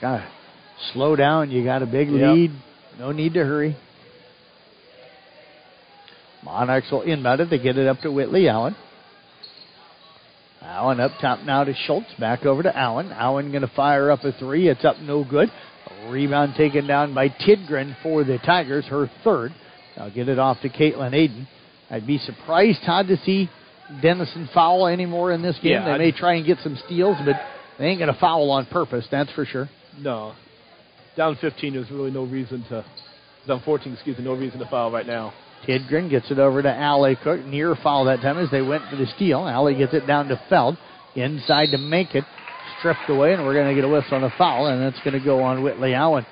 [0.02, 0.28] Got to
[0.94, 1.52] slow down.
[1.52, 2.32] You got a big Yep.
[2.34, 2.52] lead.
[3.00, 3.76] No need to hurry.
[6.44, 7.50] Monarchs will inbound it.
[7.50, 8.76] They get it up to Whitley Allen.
[10.62, 12.08] Allen up top now to Schultz.
[12.20, 13.12] Back over to Allen.
[13.12, 14.68] Allen going to fire up a three.
[14.68, 15.50] It's up no good.
[16.06, 19.54] A rebound taken down by Tidgren for the Tigers, her third.
[19.96, 21.48] I'll get it off to Caitlin Aiden.
[21.90, 23.50] I'd be surprised, Todd, to see
[24.02, 25.72] Denison foul anymore in this game.
[25.74, 27.36] Yeah, they I'd- may try and get some steals, but
[27.80, 29.70] they ain't going to foul on purpose, that's for sure.
[30.00, 30.34] No.
[31.16, 32.84] Down 15, there's really no reason to.
[33.48, 35.34] Down 14, excuse me, no reason to foul right now.
[35.66, 37.44] Tidgren gets it over to Allie Cook.
[37.46, 39.48] Near foul that time as they went for the steal.
[39.48, 40.78] Allie gets it down to Feld.
[41.16, 42.24] Inside to make it.
[42.80, 45.18] Stripped away, and we're going to get a whistle on a foul, and that's going
[45.18, 46.26] to go on Whitley Allen.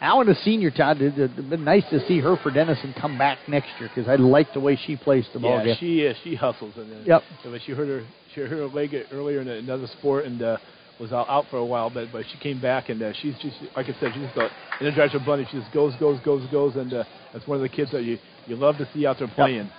[0.00, 3.38] Allen, a senior, Todd, it would been nice to see her for Denison come back
[3.48, 5.76] next year because I like the way she plays the ball yeah, game.
[5.80, 6.74] she uh, she hustles.
[6.76, 7.22] And, uh, Yep.
[7.46, 10.56] Mean, she hurt her she hurt her leg earlier in another sport and uh,
[11.00, 13.56] was out, out for a while, but but she came back and uh, she's just
[13.76, 14.50] like I said, she's just an
[14.80, 15.46] energizer bunny.
[15.50, 18.18] She just goes, goes, goes, goes, and uh, that's one of the kids that you
[18.46, 19.70] you love to see out there playing.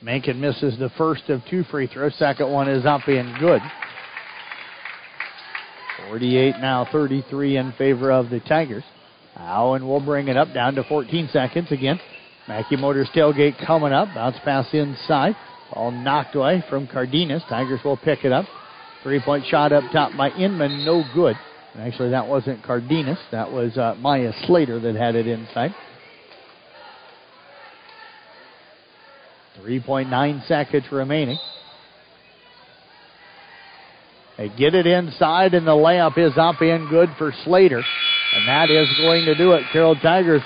[0.00, 2.14] Menken misses the first of two free throws.
[2.16, 3.60] Second one is up and good.
[6.08, 8.82] 48 now, 33 in favor of the Tigers.
[9.36, 12.00] Allen will bring it up down to 14 seconds again.
[12.48, 14.08] Mackey Motors tailgate coming up.
[14.14, 15.36] Bounce pass inside.
[15.72, 17.42] Ball knocked away from Cardenas.
[17.48, 18.46] Tigers will pick it up.
[19.02, 20.84] Three point shot up top by Inman.
[20.84, 21.36] No good.
[21.78, 23.18] Actually, that wasn't Cardenas.
[23.30, 25.74] That was uh, Maya Slater that had it inside.
[29.62, 31.38] 3.9 seconds remaining.
[34.38, 37.82] They get it inside, and the layup is up and good for Slater.
[38.34, 39.62] And that is going to do it.
[39.72, 40.40] Carroll Tigers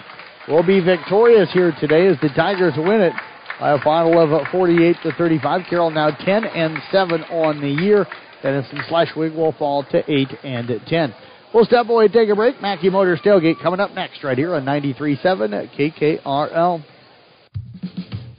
[0.48, 3.12] will be victorious here today as the Tigers win it
[3.60, 5.62] by a final of uh, 48 to 35.
[5.70, 8.06] Carroll now 10 and 7 on the year.
[8.42, 11.14] Denison Schleswig will fall to 8 and 10.
[11.54, 12.60] We'll step away, and take a break.
[12.60, 16.84] Mackey Motors tailgate coming up next right here on 93.7 at KKRL.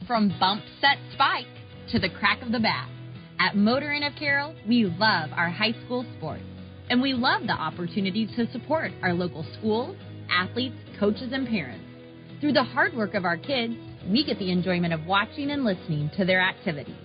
[0.08, 1.48] From bump set spike
[1.92, 2.88] to the crack of the bat.
[3.42, 6.46] At Motor Inn of Carroll, we love our high school sports,
[6.90, 9.98] and we love the opportunity to support our local schools,
[10.30, 11.84] athletes, coaches, and parents.
[12.40, 13.74] Through the hard work of our kids,
[14.10, 16.96] we get the enjoyment of watching and listening to their activities.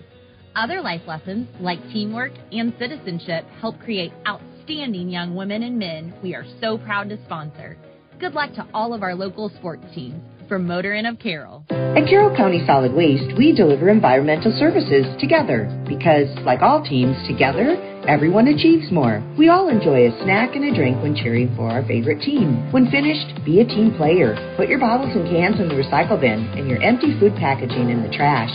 [0.55, 6.35] Other life lessons, like teamwork and citizenship, help create outstanding young women and men we
[6.35, 7.77] are so proud to sponsor.
[8.17, 10.23] Good luck to all of our local sports teams
[10.53, 11.65] from Motor Inn of Carroll.
[11.71, 17.73] At Carroll County Solid Waste, we deliver environmental services together because, like all teams, together,
[18.07, 19.17] everyone achieves more.
[19.35, 22.71] We all enjoy a snack and a drink when cheering for our favorite team.
[22.71, 24.37] When finished, be a team player.
[24.55, 28.03] Put your bottles and cans in the recycle bin and your empty food packaging in
[28.03, 28.53] the trash.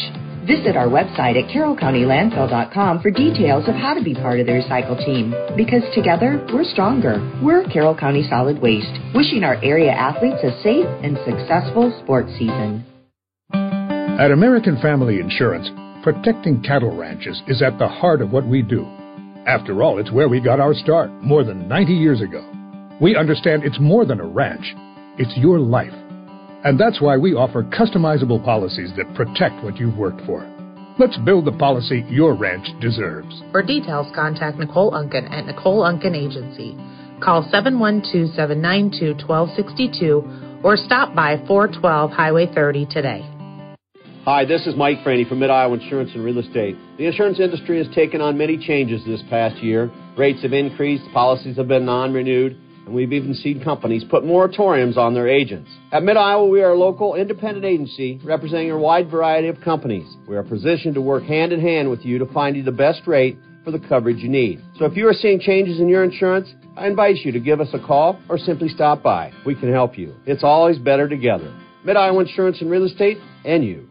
[0.48, 4.96] Visit our website at carrollcountylandfill.com for details of how to be part of the recycle
[5.04, 5.34] team.
[5.54, 7.20] Because together, we're stronger.
[7.42, 12.82] We're Carroll County Solid Waste, wishing our area athletes a safe and successful sports season.
[13.52, 15.68] At American Family Insurance,
[16.02, 18.86] protecting cattle ranches is at the heart of what we do.
[19.46, 22.42] After all, it's where we got our start more than 90 years ago.
[23.02, 24.74] We understand it's more than a ranch,
[25.18, 25.92] it's your life.
[26.64, 30.43] And that's why we offer customizable policies that protect what you've worked for.
[30.98, 33.43] Let's build the policy your ranch deserves.
[33.52, 36.76] For details, contact Nicole Unkin at Nicole Unkin Agency.
[37.22, 43.24] Call 712 792 1262 or stop by 412 Highway 30 today.
[44.24, 46.76] Hi, this is Mike Franny from Mid Iowa Insurance and Real Estate.
[46.98, 49.90] The insurance industry has taken on many changes this past year.
[50.18, 52.59] Rates have increased, policies have been non renewed,
[52.89, 55.70] and we've even seen companies put moratoriums on their agents.
[55.93, 60.09] At Mid Iowa, we are a local independent agency representing a wide variety of companies.
[60.27, 63.02] We are positioned to work hand in hand with you to find you the best
[63.06, 64.62] rate for the coverage you need.
[64.78, 66.48] So if you are seeing changes in your insurance,
[66.78, 69.32] I invite you to give us a call or simply stop by.
[69.44, 70.15] We can help you.
[70.24, 71.55] It's always better together.
[71.85, 73.86] Mid Iowa Insurance and Real Estate and you.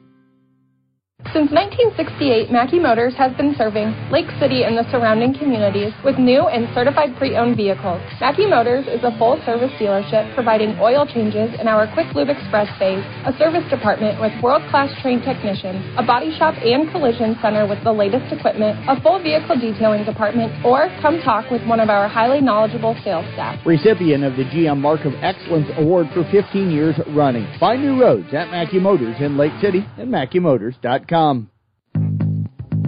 [1.33, 6.45] Since 1968, Mackey Motors has been serving Lake City and the surrounding communities with new
[6.45, 8.01] and certified pre-owned vehicles.
[8.21, 13.01] Mackey Motors is a full-service dealership providing oil changes in our Quick Lube Express bays,
[13.25, 17.91] a service department with world-class trained technicians, a body shop and collision center with the
[17.91, 22.41] latest equipment, a full vehicle detailing department, or come talk with one of our highly
[22.41, 23.57] knowledgeable sales staff.
[23.65, 27.45] Recipient of the GM Mark of Excellence Award for 15 years running.
[27.59, 31.06] Find new roads at Mackey Motors in Lake City and MackeyMotors.com.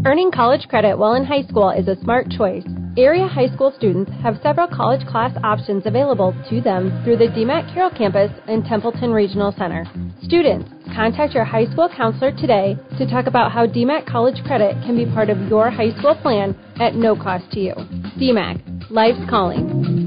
[0.05, 2.63] Earning college credit while in high school is a smart choice.
[2.97, 7.73] Area high school students have several college class options available to them through the DMACC
[7.73, 9.85] Carroll campus and Templeton Regional Center.
[10.23, 14.97] Students, contact your high school counselor today to talk about how DMACC college credit can
[14.97, 17.73] be part of your high school plan at no cost to you.
[18.19, 19.98] DMACC, life's calling.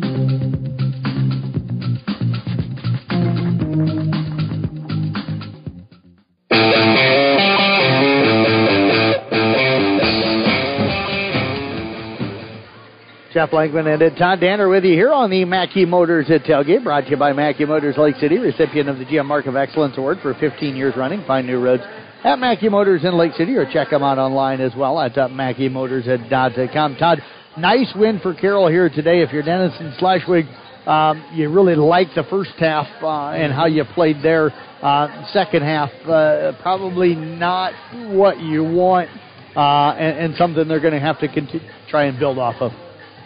[13.43, 17.07] Jeff Langman and Todd Danner with you here on the Mackey Motors at Tailgate, brought
[17.07, 20.19] to you by Mackey Motors Lake City, recipient of the GM Mark of Excellence Award
[20.23, 21.25] for 15 years running.
[21.27, 21.83] Find new roads
[22.23, 25.27] at Mackey Motors in Lake City or check them out online as well at uh,
[25.27, 26.95] MackeyMotors.com.
[26.95, 27.21] Todd,
[27.59, 29.23] nice win for Carroll here today.
[29.23, 30.47] If you're Denison Schleswig,
[30.87, 34.53] um, you really like the first half uh, and how you played there.
[34.81, 37.73] Uh, second half, uh, probably not
[38.15, 39.09] what you want
[39.57, 42.71] uh, and, and something they're going to have to continue, try and build off of.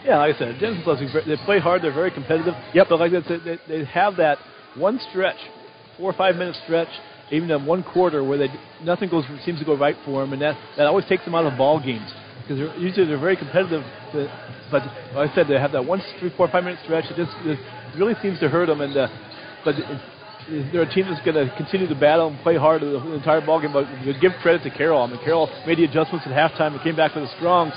[0.07, 1.81] Yeah, like I said, Denison Schleswig, they play hard.
[1.81, 2.53] They're very competitive.
[2.73, 2.87] Yep.
[2.89, 4.37] But like I said, they, they have that
[4.75, 5.35] one stretch,
[5.97, 6.87] four or five minute stretch,
[7.29, 8.47] even in one quarter where they
[8.83, 11.45] nothing goes seems to go right for them, and that that always takes them out
[11.45, 12.09] of ball games
[12.41, 13.83] because they're, usually they're very competitive.
[14.13, 14.29] But,
[14.71, 17.03] but like I said, they have that one, three, four, five minute stretch.
[17.11, 17.59] It just it
[17.99, 18.79] really seems to hurt them.
[18.79, 19.07] And uh,
[19.65, 22.85] but it, they're a team that's going to continue to battle and play hard the,
[22.85, 23.73] the entire ball game.
[23.73, 23.83] But
[24.21, 25.03] give credit to Carroll.
[25.03, 27.73] I mean, Carroll made the adjustments at halftime and came back with a strong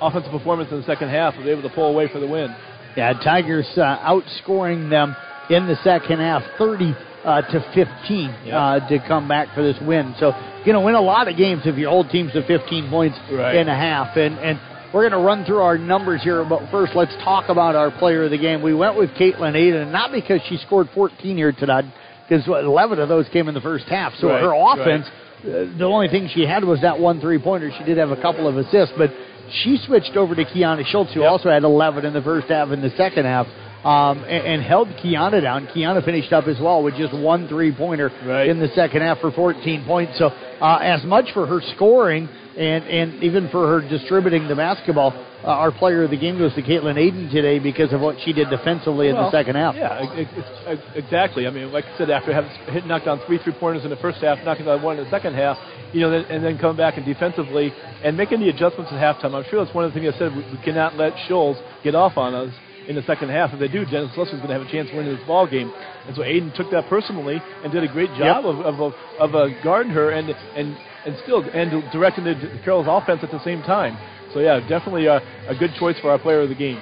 [0.00, 1.36] offensive performance in the second half.
[1.36, 2.54] Was able to pull away for the win.
[2.96, 5.14] Yeah, Tigers uh, outscoring them
[5.48, 6.94] in the second half, 30
[7.24, 8.58] uh, to 15 Yeah.
[8.58, 10.14] uh, to come back for this win.
[10.18, 10.32] So
[10.64, 13.56] you know, win a lot of games if you hold teams to 15 points Right.
[13.56, 14.16] in a half.
[14.16, 14.58] And and
[14.92, 18.24] we're going to run through our numbers here, but first let's talk about our player
[18.24, 18.60] of the game.
[18.60, 21.84] We went with Caitlin Aiden, not because she scored 14 here tonight,
[22.28, 24.14] because 11 of those came in the first half.
[24.16, 24.78] So Right, her right.
[24.80, 25.06] offense,
[25.44, 27.70] uh, the only thing she had was that one three pointer.
[27.78, 29.10] She did have a couple of assists, but
[29.50, 32.82] she switched over to Kiana Schultz, who also had 11 in the first half and
[32.82, 33.46] the second half.
[33.84, 35.66] Um, and, and held Kiana down.
[35.68, 38.08] Kiana finished up as well with just one three pointer
[38.44, 40.18] in the second half for 14 points.
[40.18, 42.28] So, uh, as much for her scoring
[42.60, 45.12] And and even for her distributing the basketball,
[45.42, 48.34] uh, our player of the game goes to Caitlin Aiden today because of what she
[48.34, 49.74] did defensively in Well, the second half.
[49.74, 51.46] Yeah, ex- ex- ex- exactly.
[51.46, 53.96] I mean, like I said, after having hit knocked down three three pointers in the
[53.96, 55.56] first half, knocking down one in the second half,
[55.94, 57.72] you know, and then coming back and defensively
[58.04, 59.32] and making the adjustments at halftime.
[59.34, 60.36] I'm sure that's one of the things I said.
[60.36, 62.52] We, we cannot let Schultz get off on us
[62.88, 63.54] in the second half.
[63.54, 65.72] If they do, Dennis Lester's going to have a chance of winning this ball game.
[66.06, 69.34] And so Aiden took that personally and did a great job of of, of, of
[69.34, 70.76] uh, guarding her and and
[71.06, 73.98] and still and directing the Carroll's offense at the same time.
[74.32, 76.80] So yeah, definitely a, a good choice for our player of the game.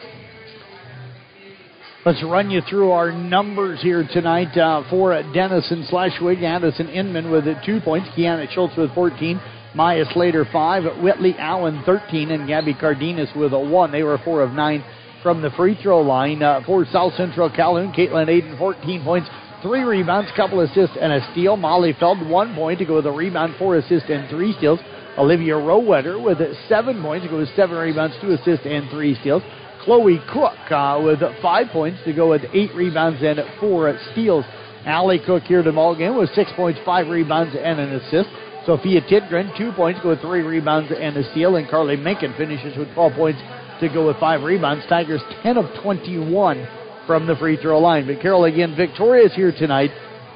[2.04, 6.42] Let's run you through our numbers here tonight uh, for Denison Schleswig.
[6.42, 8.08] Addison Inman with two points.
[8.16, 9.40] Kiana Schultz with 14.
[9.74, 10.84] Maya Slater, five.
[11.02, 12.30] Whitley Allen, 13.
[12.30, 13.90] And Gabby Cardenas with a one.
[13.90, 14.84] They were four of nine
[15.22, 16.42] from the free throw line.
[16.42, 19.28] Uh, for South Central Calhoun, Caitlin Aiden, 14 points.
[19.60, 21.56] Three rebounds, couple assists, and a steal.
[21.56, 24.78] Molly Feld, one point to go with a rebound, four assists, and three steals.
[25.18, 29.42] Olivia Rowetter with seven points to go with seven rebounds, two assists, and three steals.
[29.82, 34.44] Chloe Cook uh, with five points to go with eight rebounds and four steals.
[34.86, 38.28] Allie Cook here to game with six points, five rebounds, and an assist.
[38.64, 41.56] Sophia Tidgren, two points, go with three rebounds and a steal.
[41.56, 43.40] And Carly Menken finishes with 12 points
[43.80, 44.84] to go with five rebounds.
[44.88, 46.68] Tigers 10 of 21
[47.08, 48.06] from the free throw line.
[48.06, 49.90] But Carroll again victorious here tonight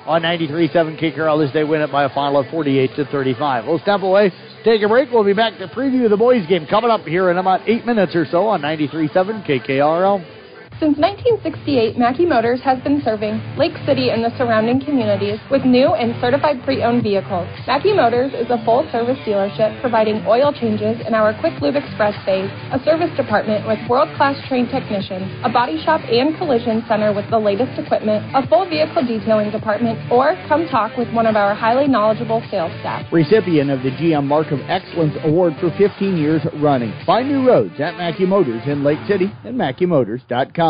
[0.07, 3.67] on 93.7 K Carroll as they win it by a final of 48 to 35.
[3.67, 4.33] We'll step away,
[4.65, 5.13] take a break.
[5.13, 8.17] We'll be back to preview the boys game coming up here in about eight minutes
[8.17, 10.42] or so on 93.7 KKRL.
[10.81, 15.95] Since 1968, Mackey Motors has been serving Lake City and the surrounding communities with new
[15.95, 17.47] and certified pre-owned vehicles.
[17.69, 22.51] Mackey Motors is a full-service dealership providing oil changes in our Quick Lube Express bays,
[22.75, 27.39] a service department with world-class trained technicians, a body shop and collision center with the
[27.39, 31.87] latest equipment, a full vehicle detailing department, or come talk with one of our highly
[31.87, 33.07] knowledgeable sales staff.
[33.13, 36.91] Recipient of the GM Mark of Excellence Award for 15 years running.
[37.07, 40.62] Find new roads at Mackey Motors in Lake City and MackeyMotors.com.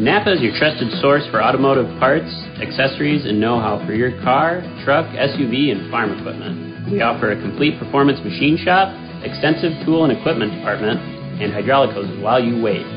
[0.00, 4.64] Napa is your trusted source for automotive parts, accessories, and know how for your car,
[4.80, 6.88] truck, SUV, and farm equipment.
[6.90, 8.88] We offer a complete performance machine shop,
[9.20, 11.04] extensive tool and equipment department,
[11.36, 12.88] and hydraulic hoses while you wait.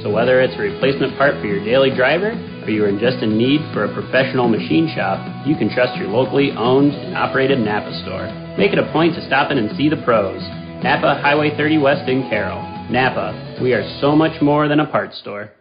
[0.00, 2.32] So, whether it's a replacement part for your daily driver
[2.64, 5.92] or you are in just in need for a professional machine shop, you can trust
[6.00, 8.32] your locally owned and operated Napa store.
[8.56, 10.40] Make it a point to stop in and see the pros.
[10.80, 12.69] Napa Highway 30 West in Carroll.
[12.90, 15.52] Napa, we are so much more than a parts store.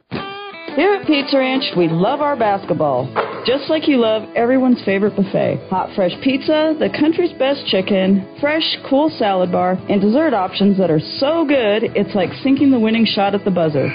[0.75, 3.05] Here at Pizza Ranch, we love our basketball.
[3.45, 5.67] Just like you love everyone's favorite buffet.
[5.69, 10.89] Hot, fresh pizza, the country's best chicken, fresh, cool salad bar, and dessert options that
[10.89, 13.89] are so good, it's like sinking the winning shot at the buzzer.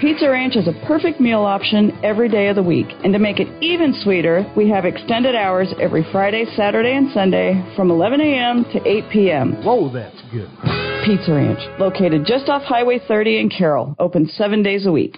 [0.00, 2.86] Pizza Ranch is a perfect meal option every day of the week.
[3.04, 7.62] And to make it even sweeter, we have extended hours every Friday, Saturday, and Sunday
[7.76, 8.64] from 11 a.m.
[8.72, 9.62] to 8 p.m.
[9.62, 10.89] Whoa, that's good.
[11.04, 15.16] Pizza Ranch, located just off Highway 30 in Carroll, open seven days a week.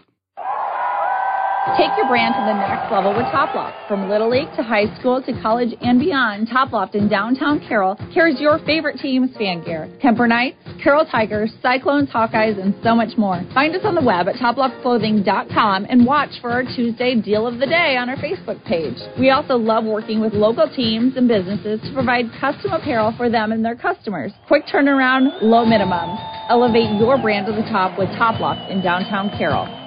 [1.79, 3.87] Take your brand to the next level with Toploft.
[3.87, 8.41] From Little League to high school to college and beyond, Toploft in downtown Carroll carries
[8.41, 9.89] your favorite team's fan gear.
[10.03, 13.41] Kuemper Knights, Carroll Tigers, Cyclones, Hawkeyes, and so much more.
[13.55, 17.67] Find us on the web at toploftclothing.com and watch for our Tuesday deal of the
[17.67, 18.97] day on our Facebook page.
[19.17, 23.53] We also love working with local teams and businesses to provide custom apparel for them
[23.53, 24.33] and their customers.
[24.49, 26.19] Quick turnaround, low minimums.
[26.51, 29.82] Elevate your brand to the top with Toploft in downtown Carroll.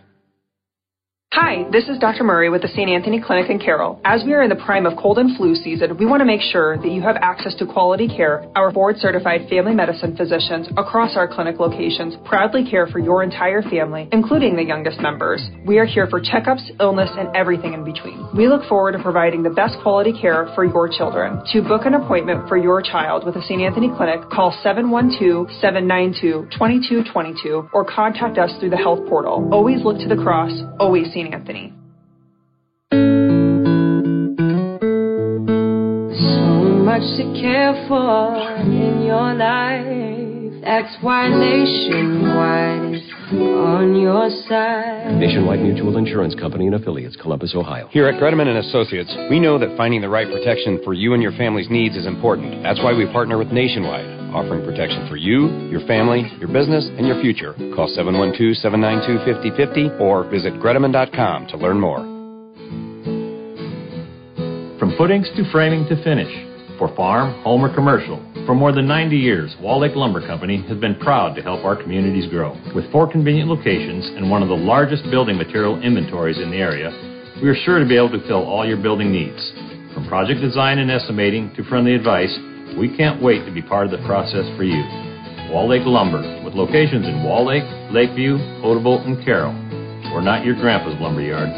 [1.34, 2.24] Hi, this is Dr.
[2.24, 2.90] Murray with the St.
[2.90, 3.98] Anthony Clinic in Carroll.
[4.04, 6.42] As we are in the prime of cold and flu season, we want to make
[6.42, 8.44] sure that you have access to quality care.
[8.54, 13.62] Our board certified family medicine physicians across our clinic locations proudly care for your entire
[13.62, 15.40] family, including the youngest members.
[15.64, 18.28] We are here for checkups, illness, and everything in between.
[18.36, 21.40] We look forward to providing the best quality care for your children.
[21.54, 23.62] To book an appointment for your child with the St.
[23.62, 29.48] Anthony Clinic, call 712 792 2222 or contact us through the health portal.
[29.50, 31.22] Always look to the cross, always St.
[31.28, 31.73] Anthony.
[36.12, 36.44] So
[36.85, 40.62] much to care for in your life.
[40.62, 45.16] That's why Nationwide is on your side.
[45.19, 47.89] Nationwide Mutual Insurance Company and affiliates, Columbus, Ohio.
[47.90, 51.23] Here at Greteman and Associates, we know that finding the right protection for you and
[51.23, 52.62] your family's needs is important.
[52.62, 57.06] That's why we partner with Nationwide, offering protection for you, your family, your business, and
[57.06, 57.54] your future.
[57.76, 62.02] Call 712 792 5050 or visit Greteman.com to learn more.
[64.78, 66.32] From footings to framing to finish,
[66.78, 70.76] for farm, home, or commercial, for more than 90 years, Wall Lake Lumber Company has
[70.78, 72.59] been proud to help our communities grow.
[72.74, 76.90] With four convenient locations and one of the largest building material inventories in the area,
[77.40, 79.38] we are sure to be able to fill all your building needs.
[79.94, 82.36] From project design and estimating to friendly advice,
[82.78, 84.82] we can't wait to be part of the process for you.
[85.51, 89.53] Wall Lake Lumber, with locations in Wall Lake, Lakeview, Odebolt, and Carroll.
[90.12, 91.51] We're not your grandpa's lumberyard.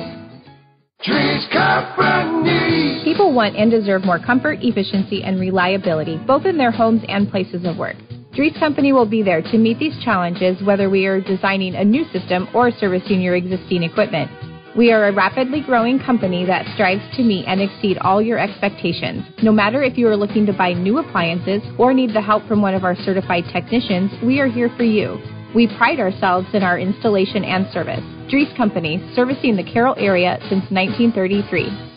[1.05, 3.03] Dries Company.
[3.05, 7.65] People want and deserve more comfort, efficiency, and reliability, both in their homes and places
[7.65, 7.97] of work.
[8.35, 12.05] Dries Company will be there to meet these challenges whether we are designing a new
[12.12, 14.31] system or servicing your existing equipment.
[14.76, 19.24] We are a rapidly growing company that strives to meet and exceed all your expectations.
[19.40, 22.60] No matter if you are looking to buy new appliances or need the help from
[22.60, 25.22] one of our certified technicians, we are here for you.
[25.55, 28.02] We pride ourselves in our installation and service.
[28.28, 31.93] Dries Company, servicing the Carroll area since 1933.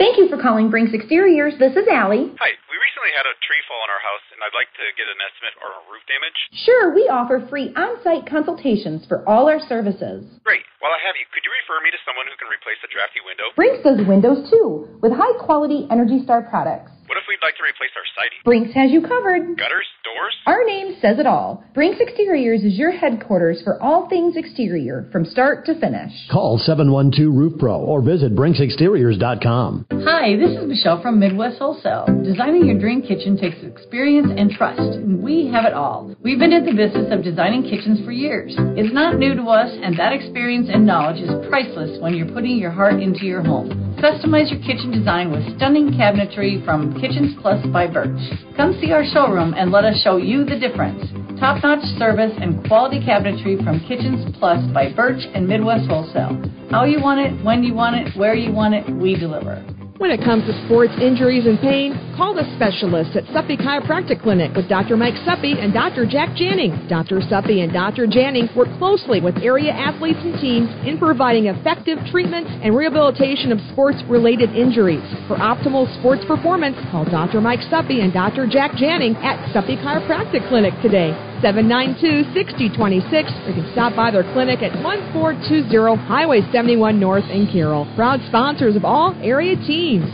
[0.00, 1.52] Thank you for calling Brinks Exteriors.
[1.60, 2.32] This is Allie.
[2.40, 5.04] Hi, we recently had a tree fall on our house, and I'd like to get
[5.04, 6.38] an estimate on roof damage.
[6.64, 10.24] Sure, we offer free on-site consultations for all our services.
[10.48, 10.64] Great.
[10.80, 13.20] While I have you, could you refer me to someone who can replace a drafty
[13.20, 13.52] window?
[13.52, 16.91] Brinks does windows too, with high-quality Energy Star products.
[17.12, 18.40] What if we'd like to replace our siding?
[18.42, 19.58] Brinks has you covered.
[19.58, 19.84] Gutters?
[20.02, 20.34] Doors?
[20.46, 21.62] Our name says it all.
[21.74, 26.10] Brinks Exteriors is your headquarters for all things exterior, from start to finish.
[26.30, 29.88] Call 712 Roof Pro or visit BrinksExteriors.com.
[29.92, 32.06] Hi, this is Michelle from Midwest Wholesale.
[32.24, 36.16] Designing your dream kitchen takes experience and trust, and we have it all.
[36.24, 38.54] We've been in the business of designing kitchens for years.
[38.56, 42.56] It's not new to us, and that experience and knowledge is priceless when you're putting
[42.56, 43.91] your heart into your home.
[44.02, 48.18] Customize your kitchen design with stunning cabinetry from Kitchens Plus by Birch.
[48.56, 51.06] Come see our showroom and let us show you the difference.
[51.38, 56.34] Top notch service and quality cabinetry from Kitchens Plus by Birch and Midwest Wholesale.
[56.72, 59.64] How you want it, when you want it, where you want it, we deliver.
[60.02, 64.50] When it comes to sports injuries and pain, call the specialists at Suppy Chiropractic Clinic
[64.56, 64.96] with Dr.
[64.96, 66.06] Mike Suppy and Dr.
[66.06, 66.74] Jack Janning.
[66.88, 67.22] Dr.
[67.22, 68.08] Suppy and Dr.
[68.08, 73.60] Janning work closely with area athletes and teams in providing effective treatment and rehabilitation of
[73.70, 75.06] sports related injuries.
[75.28, 77.40] For optimal sports performance, call Dr.
[77.40, 78.48] Mike Suppy and Dr.
[78.50, 81.14] Jack Janning at Suppy Chiropractic Clinic today.
[81.42, 87.90] 792-6026 or you can stop by their clinic at 1420 Highway 71 North in Carroll.
[87.96, 90.10] Proud sponsors of all area teams.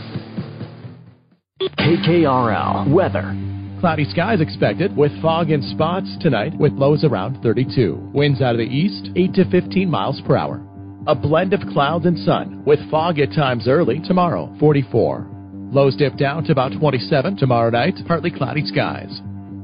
[1.77, 3.35] KKRL Weather.
[3.79, 8.11] Cloudy skies expected with fog and spots tonight with lows around 32.
[8.13, 10.61] Winds out of the east 8 to 15 miles per hour.
[11.07, 15.27] A blend of clouds and sun with fog at times early tomorrow 44.
[15.71, 19.21] Lows dip down to about 27 tomorrow night, partly cloudy skies.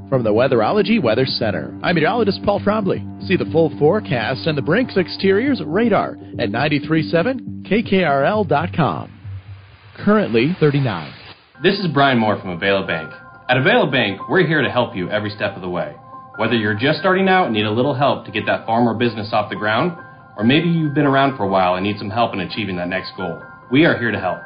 [0.09, 3.27] From the Weatherology Weather Center, I'm meteorologist Paul Trombley.
[3.27, 9.11] See the full forecast and the Brinks Exteriors radar at 937KKRL.com.
[9.97, 11.13] Currently 39.
[11.63, 13.11] This is Brian Moore from Availa Bank.
[13.49, 15.95] At Availa Bank, we're here to help you every step of the way.
[16.35, 18.93] Whether you're just starting out and need a little help to get that farm or
[18.93, 19.97] business off the ground,
[20.37, 22.89] or maybe you've been around for a while and need some help in achieving that
[22.89, 23.41] next goal,
[23.71, 24.37] we are here to help.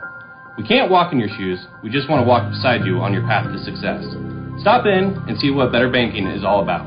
[0.58, 3.24] We can't walk in your shoes, we just want to walk beside you on your
[3.24, 4.06] path to success.
[4.62, 6.84] Stop in and see what better banking is all about.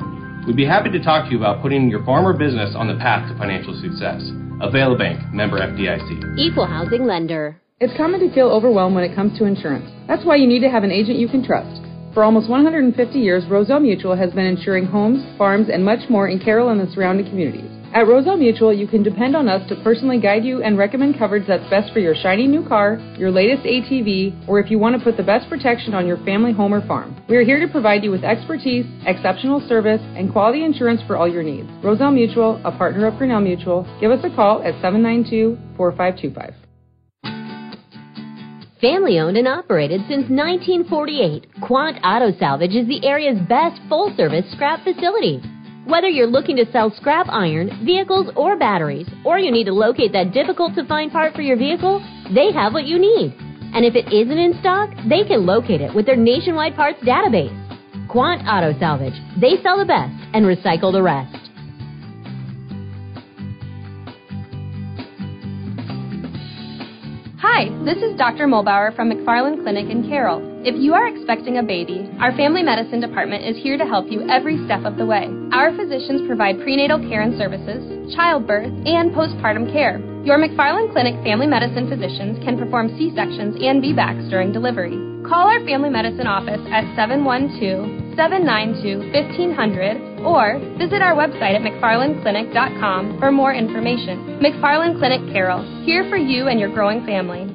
[0.46, 2.96] We'd be happy to talk to you about putting your farm or business on the
[2.96, 4.20] path to financial success.
[4.60, 6.36] Availa Bank, member FDIC.
[6.38, 7.58] Equal housing lender.
[7.80, 9.90] It's common to feel overwhelmed when it comes to insurance.
[10.06, 11.80] That's why you need to have an agent you can trust.
[12.12, 16.38] For almost 150 years, Roselle Mutual has been insuring homes, farms, and much more in
[16.38, 17.70] Carroll and the surrounding communities.
[17.94, 21.46] At Roselle Mutual, you can depend on us to personally guide you and recommend coverage
[21.46, 25.04] that's best for your shiny new car, your latest ATV, or if you want to
[25.04, 27.14] put the best protection on your family home or farm.
[27.28, 31.28] We are here to provide you with expertise, exceptional service, and quality insurance for all
[31.28, 31.68] your needs.
[31.84, 36.54] Roselle Mutual, a partner of Grinnell Mutual, give us a call at 792 4525.
[38.80, 44.50] Family owned and operated since 1948, Quant Auto Salvage is the area's best full service
[44.50, 45.42] scrap facility.
[45.84, 50.12] Whether you're looking to sell scrap iron, vehicles, or batteries, or you need to locate
[50.12, 51.98] that difficult to find part for your vehicle,
[52.32, 53.34] they have what you need.
[53.74, 57.58] And if it isn't in stock, they can locate it with their nationwide parts database.
[58.08, 59.18] Quant Auto Salvage.
[59.40, 61.34] They sell the best and recycle the rest.
[67.40, 68.46] Hi, this is Dr.
[68.46, 70.51] Mulbauer from McFarland Clinic in Carroll.
[70.62, 74.22] If you are expecting a baby, our family medicine department is here to help you
[74.30, 75.26] every step of the way.
[75.50, 79.98] Our physicians provide prenatal care and services, childbirth, and postpartum care.
[80.22, 84.94] Your McFarland Clinic family medicine physicians can perform C sections and VBACs during delivery.
[85.26, 93.18] Call our family medicine office at 712 792 1500 or visit our website at McFarlandClinic.com
[93.18, 94.38] for more information.
[94.38, 97.50] McFarland Clinic Carroll, here for you and your growing family.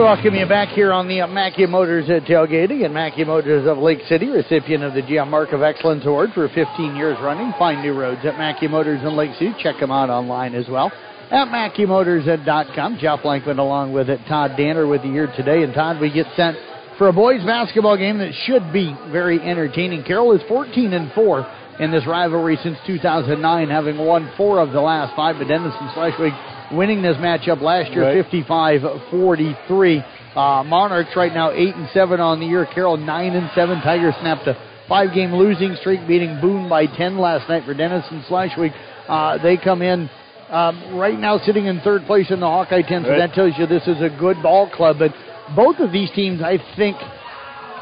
[0.00, 3.66] We welcome you back here on the uh, Mackey Motors uh, tailgating and Mackey Motors
[3.68, 7.52] of Lake City, recipient of the GM Mark of Excellence Award for 15 years running.
[7.58, 9.52] Find new roads at Mackey Motors in Lake City.
[9.58, 10.90] Check them out online as well
[11.30, 12.96] at MackeyMotors.com.
[12.98, 14.20] Jeff Blankman along with it.
[14.26, 15.64] Todd Danner with you here today.
[15.64, 16.56] And Todd, we get sent
[16.96, 20.02] for a boys basketball game that should be very entertaining.
[20.04, 24.80] Carroll is 14 and 4 in this rivalry since 2009, having won four of the
[24.80, 25.36] last five.
[25.36, 26.32] But Denison Schleswig
[26.72, 28.24] winning this matchup last year, Right.
[28.24, 30.04] 55-43.
[30.36, 32.66] Uh, Monarchs right now eight and seven on the year.
[32.66, 33.80] Carroll nine and seven.
[33.80, 34.56] Tigers snapped a
[34.88, 38.72] five-game losing streak, beating Boone by 10 last night for Denison Schleswig.
[39.08, 40.08] Uh, they come in
[40.50, 43.18] um, right now sitting in third place in the Hawkeye 10, so Right.
[43.18, 44.98] that tells you this is a good ball club.
[44.98, 45.12] But
[45.54, 46.96] both of these teams, I think,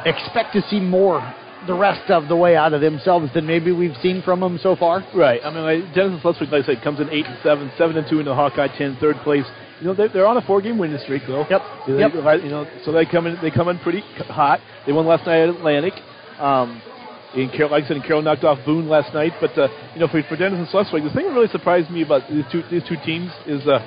[0.04, 1.20] expect to see more
[1.68, 4.74] the rest of the way out of themselves than maybe we've seen from them so
[4.74, 5.04] far.
[5.14, 5.40] Right.
[5.44, 8.06] I mean, like Denison Schleswig, like I said, comes in eight and seven, seven and
[8.10, 9.44] two in the Hawkeye ten, third place.
[9.80, 11.46] You know, they're, they're on a four-game winning streak, though.
[11.48, 11.62] Yep.
[11.86, 12.42] They- Yep.
[12.42, 14.60] You know, so they come in, they come in pretty hot.
[14.86, 15.92] They won last night at Atlantic.
[16.40, 16.82] Um,
[17.36, 19.34] and Carroll, like I said, and Carroll knocked off Boone last night.
[19.40, 22.22] But uh, you know, for, for Denison Schleswig, the thing that really surprised me about
[22.30, 23.78] these two these two teams is, uh,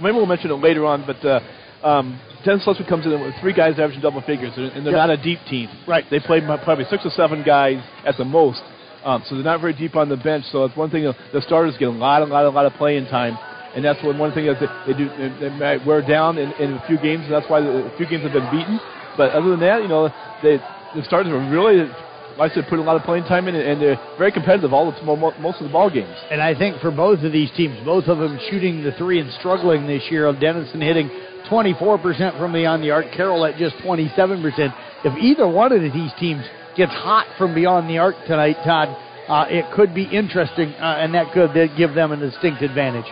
[0.00, 1.24] maybe we'll mention it later on, but.
[1.24, 1.40] Uh,
[1.82, 5.08] um, Denison Schleswig comes in with three guys averaging double figures, and they're Yep.
[5.08, 5.68] not a deep team.
[5.86, 6.04] Right.
[6.10, 8.62] They play probably six or seven guys at the most,
[9.04, 10.44] um, so they're not very deep on the bench.
[10.46, 13.06] So it's one thing the starters get a lot, a lot, a lot of playing
[13.06, 13.38] time,
[13.74, 16.72] and that's one one thing that they do they, they might wear down in, in
[16.74, 18.80] a few games, and that's why the, a few games have been beaten.
[19.16, 20.08] But other than that, you know,
[20.42, 20.58] they
[20.94, 21.88] the starters are really,
[22.38, 24.90] like I said, put a lot of playing time in, and they're very competitive all
[24.90, 26.14] the mo- mo- most of the ball games.
[26.30, 29.30] And I think for both of these teams, both of them shooting the three and
[29.32, 30.26] struggling this year.
[30.26, 31.10] Of Denison hitting
[31.50, 34.74] 24% from beyond the arc, Carroll at just 27%.
[35.04, 36.44] If either one of these teams
[36.76, 38.88] gets hot from beyond the arc tonight, Todd,
[39.28, 43.06] uh, it could be interesting, uh, and that could give them a distinct advantage.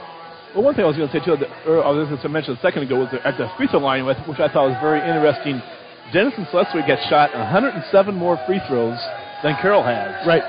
[0.55, 2.29] Well, one thing I was going to say too, that, or I was going to
[2.29, 4.99] mention a second ago, was at the free throw line, which I thought was very
[4.99, 5.63] interesting.
[6.13, 8.99] Denison Schleswig gets shot 107 more free throws
[9.43, 10.27] than Carroll has.
[10.27, 10.43] Right.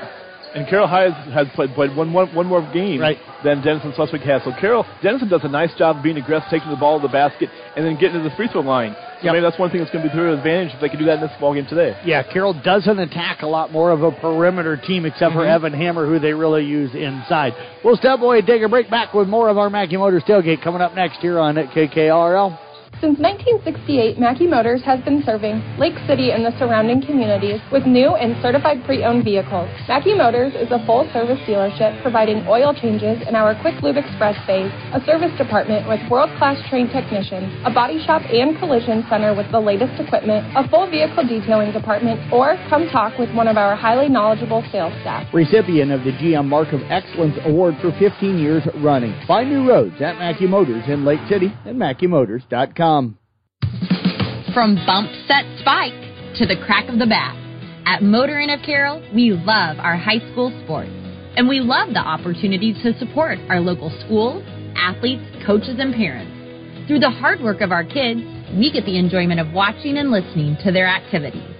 [0.53, 3.17] And Carroll has has played, played one, one, one more game Right.
[3.43, 4.43] than Denison Schleswig has.
[4.43, 7.11] So Carroll Denison does a nice job of being aggressive, taking the ball to the
[7.11, 8.93] basket, and then getting to the free throw line.
[9.21, 9.33] So Yep.
[9.33, 11.05] maybe that's one thing that's going to be to their advantage if they can do
[11.05, 11.95] that in this ball game today.
[12.03, 15.47] Yeah, Carroll doesn't attack a lot more of a perimeter team except for Mhm.
[15.49, 17.53] Evan Hammer, who they really use inside.
[17.83, 20.61] We'll step away and take a break back with more of our Mackey Motors tailgate
[20.61, 22.57] coming up next here on KKRL.
[22.99, 28.13] Since 1968, Mackey Motors has been serving Lake City and the surrounding communities with new
[28.13, 29.69] and certified pre-owned vehicles.
[29.87, 34.69] Mackey Motors is a full-service dealership providing oil changes in our Quick Lube Express bays,
[34.93, 39.59] a service department with world-class trained technicians, a body shop and collision center with the
[39.59, 44.09] latest equipment, a full vehicle detailing department, or come talk with one of our highly
[44.09, 45.25] knowledgeable sales staff.
[45.33, 49.17] Recipient of the GM Mark of Excellence Award for 15 years running.
[49.25, 52.80] Find new roads at Mackey Motors in Lake City and MackeyMotors.com.
[52.81, 55.93] From bump set spike
[56.33, 57.37] to the crack of the bat.
[57.85, 60.89] At Motor Inn of Carroll, we love our high school sports.
[61.37, 64.41] And we love the opportunity to support our local schools,
[64.75, 66.87] athletes, coaches, and parents.
[66.87, 68.21] Through the hard work of our kids,
[68.57, 71.53] we get the enjoyment of watching and listening to their activities.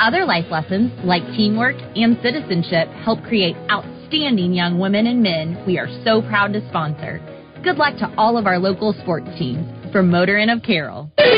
[0.00, 5.78] Other life lessons, like teamwork and citizenship, help create outstanding young women and men we
[5.78, 7.22] are so proud to sponsor.
[7.62, 11.08] Good luck to all of our local sports teams from Motor of Carroll.
[11.16, 11.28] Let's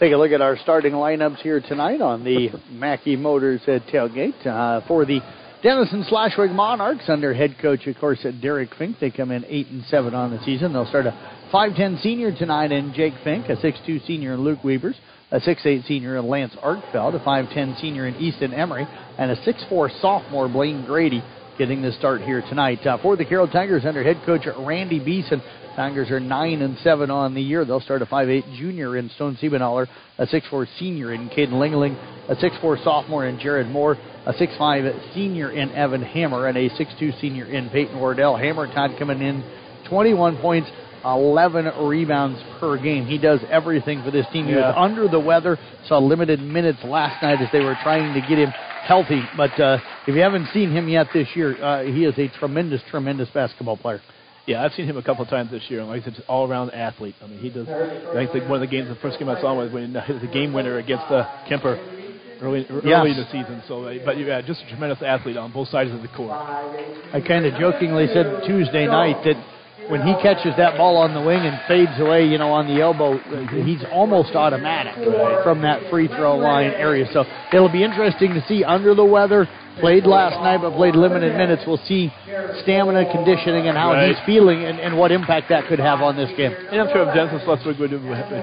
[0.00, 4.46] take a look at our starting lineups here tonight on the Mackey Motors uh, tailgate
[4.46, 5.20] uh, for the
[5.62, 8.96] Denison Schleswig Monarchs under head coach, of course, uh, Derek Fink.
[8.98, 10.72] They come in eight and seven on the season.
[10.72, 11.12] They'll start a
[11.52, 14.96] 5'10 senior tonight in Jake Fink, a 6'2 senior in Luke Weavers,
[15.32, 18.86] a 6'8 senior in Lance Arkfeld, a 5'10 senior in Easton Emery,
[19.18, 21.24] and a 6'4 sophomore Blaine Grady
[21.58, 22.86] getting the start here tonight.
[22.86, 25.42] Uh, for the Carroll Tigers under head coach Randy Beeson,
[25.74, 27.64] Tigers are 9 and 7 on the year.
[27.64, 29.86] They'll start a 5'8 junior in Stone Siebenaller,
[30.18, 31.96] a 6'4 senior in Caden Lingeling,
[32.28, 33.96] a 6'4 sophomore in Jared Moore,
[34.26, 38.36] a 6'5 senior in Evan Hammer, and a 6'2 senior in Peyton Wardell.
[38.36, 39.42] Hammer Todd coming in
[39.88, 40.68] 21 points.
[41.04, 43.06] 11 rebounds per game.
[43.06, 44.46] He does everything for this team.
[44.46, 48.20] He was under the weather, saw limited minutes last night as they were trying to
[48.20, 48.50] get him
[48.84, 49.22] healthy.
[49.36, 52.80] But uh, if you haven't seen him yet this year, uh, he is a tremendous,
[52.90, 54.00] tremendous basketball player.
[54.46, 56.50] Yeah, I've seen him a couple of times this year, and like I said, all
[56.50, 57.14] around athlete.
[57.22, 57.68] I mean, he does.
[57.68, 60.00] I think one of the games, the first game I saw him was when he
[60.00, 61.78] hit the game winner against uh, Kuemper
[62.42, 63.06] early early Yes.
[63.06, 63.62] in the season.
[63.68, 66.32] So, uh, but yeah, just a tremendous athlete on both sides of the court.
[66.32, 69.36] I kind of jokingly said Tuesday night that
[69.88, 72.80] when he catches that ball on the wing and fades away, you know, on the
[72.80, 73.18] elbow,
[73.64, 74.94] he's almost automatic
[75.42, 77.06] from that free throw line area.
[77.12, 79.48] So it'll be interesting to see under the weather.
[79.80, 81.62] Played last night, but played limited minutes.
[81.66, 82.12] We'll see
[82.62, 84.08] stamina, conditioning, and how Right.
[84.14, 86.52] he's feeling, and, and what impact that could have on this game.
[86.52, 87.90] And I'm sure if Denison Schleswig would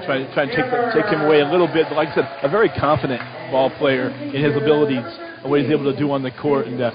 [0.04, 2.48] try, try and take, take him away a little bit, but like I said, a
[2.48, 3.20] very confident
[3.50, 5.04] ball player in his abilities,
[5.42, 6.90] and what he's able to do on the court, and uh,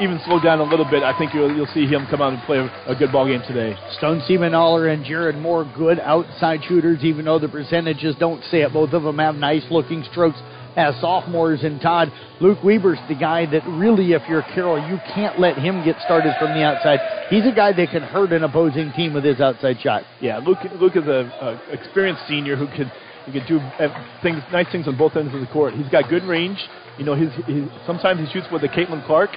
[0.00, 1.02] even slow down a little bit.
[1.02, 3.42] I think you'll, you'll see him come out and play a, a good ball game
[3.46, 3.76] today.
[3.98, 8.72] Stone Siebenaller and Jared Moore, good outside shooters, even though the percentages don't say it.
[8.72, 10.38] Both of them have nice looking strokes
[10.76, 11.62] as sophomores.
[11.62, 15.84] And Todd, Luke Weber's the guy that really, if you're Carroll, you can't let him
[15.84, 16.98] get started from the outside.
[17.30, 20.02] He's a guy that can hurt an opposing team with his outside shot.
[20.20, 22.90] Yeah, Luke, Luke is a, a experienced senior who could
[23.26, 23.88] he could do uh,
[24.22, 25.74] things, nice things on both ends of the court.
[25.74, 26.58] He's got good range.
[26.98, 29.30] You know, his, his sometimes he shoots with the Caitlin Clark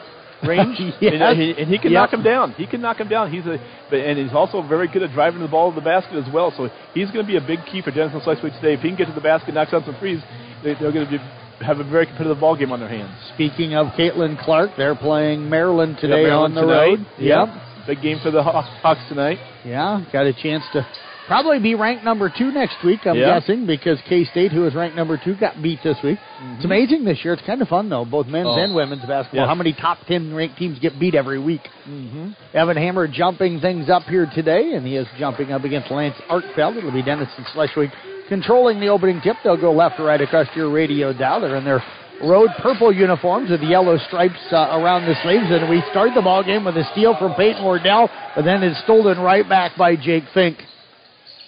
[0.43, 1.13] range, Yes.
[1.13, 1.99] and, uh, he, and he can Yep.
[1.99, 2.51] knock him down.
[2.53, 3.31] He can knock him down.
[3.31, 3.57] He's a,
[3.89, 6.53] but, and he's also very good at driving the ball to the basket as well.
[6.57, 8.73] So he's going to be a big key for Denison Schleswig today.
[8.73, 10.21] If he can get to the basket, knocks down some threes,
[10.63, 11.17] they, they're going to be,
[11.65, 13.11] have a very competitive ball game on their hands.
[13.33, 16.73] Speaking of Caitlin Clark, they're playing Maryland today Yeah, on the tonight.
[16.73, 16.99] road.
[17.19, 17.47] Yep.
[17.47, 17.87] Yep.
[17.87, 19.37] Big game for the Haw- Hawks tonight.
[19.63, 20.85] Yeah, got a chance to
[21.27, 23.39] probably be ranked number two next week, I'm Yeah.
[23.39, 26.19] guessing, because K State, who was ranked number two, got beat this week.
[26.55, 27.33] It's amazing this year.
[27.33, 28.59] It's kind of fun, though, both men's Mm-hmm.
[28.59, 28.63] Oh.
[28.63, 29.41] and women's basketball.
[29.41, 29.47] Yes.
[29.49, 31.61] How many top 10 ranked teams get beat every week?
[31.89, 32.29] Mm-hmm.
[32.53, 36.77] Evan Hammer jumping things up here today, and he is jumping up against Lance Arkfeld.
[36.77, 37.91] It'll be Denison Schleswig
[38.29, 39.37] controlling the opening tip.
[39.43, 41.41] They'll go left or right across your radio dial.
[41.41, 41.83] They're in their
[42.23, 45.45] road purple uniforms with the yellow stripes uh, around the sleeves.
[45.49, 48.79] And we start the ball game with a steal from Peyton Wardell, but then it's
[48.83, 50.57] stolen right back by Jake Fink.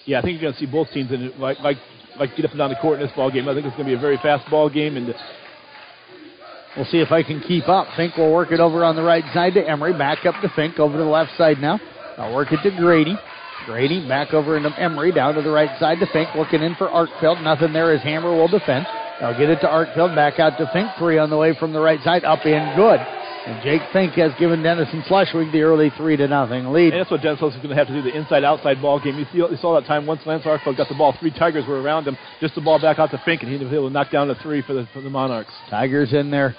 [0.08, 1.76] Yeah, I think you're going to see both teams in like like
[2.18, 3.46] like get up and down the court in this ball game.
[3.46, 5.14] I think it's going to be a very fast ball game, and
[6.76, 7.88] We'll see if I can keep up.
[7.96, 9.92] Fink will work it over on the right side to Emery.
[9.92, 11.80] Back up to Fink over to the left side now.
[12.16, 13.16] I'll work it to Grady.
[13.66, 16.28] Grady back over into Emery down to the right side to Fink.
[16.36, 17.42] Looking in for Arkfeld.
[17.42, 18.86] Nothing there as Hammer will defend.
[19.20, 20.14] I'll get it to Arkfeld.
[20.14, 20.88] Back out to Fink.
[20.98, 22.24] Three on the way from the right side.
[22.24, 23.00] Up in good.
[23.46, 26.92] And Jake Fink has given Denison Schleswig the early three to nothing lead.
[26.92, 29.18] And that's what Dennis is going to have to do, the inside-outside ball game.
[29.18, 31.80] You, see, you saw that time once Lance Arkfeld got the ball, three Tigers were
[31.80, 34.10] around him, just the ball back out to Fink, and he was able to knock
[34.10, 35.52] down a three for the, for the Monarchs.
[35.70, 36.54] Tigers in their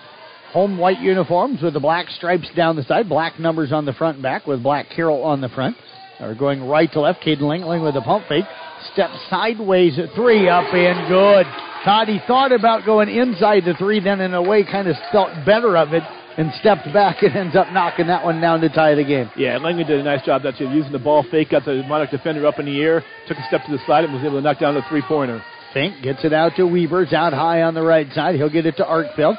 [0.52, 4.16] home white uniforms with the black stripes down the side, black numbers on the front
[4.16, 5.78] and back with black Carroll on the front.
[6.20, 7.22] They're going right to left.
[7.22, 8.46] Caden Lingling with a pump fake.
[8.94, 11.46] Step sideways at three, up and good.
[11.86, 15.30] Todd, he thought about going inside the three, then in a way kind of felt
[15.46, 16.04] better of it
[16.38, 19.30] and stepped back and ends up knocking that one down to tie the game.
[19.36, 21.84] Yeah, and Langley did a nice job that too, using the ball fake, got the
[21.88, 24.38] Monarch defender up in the air, took a step to the side, and was able
[24.38, 25.44] to knock down a three-pointer.
[25.74, 28.36] Fink gets it out to Weavers, out high on the right side.
[28.36, 29.38] He'll get it to Arkfeld.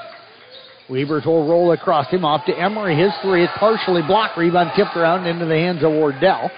[0.88, 2.96] Weavers will roll across him off to Emery.
[2.96, 4.36] His three is partially blocked.
[4.36, 6.50] Rebound tipped around into the hands of Wardell.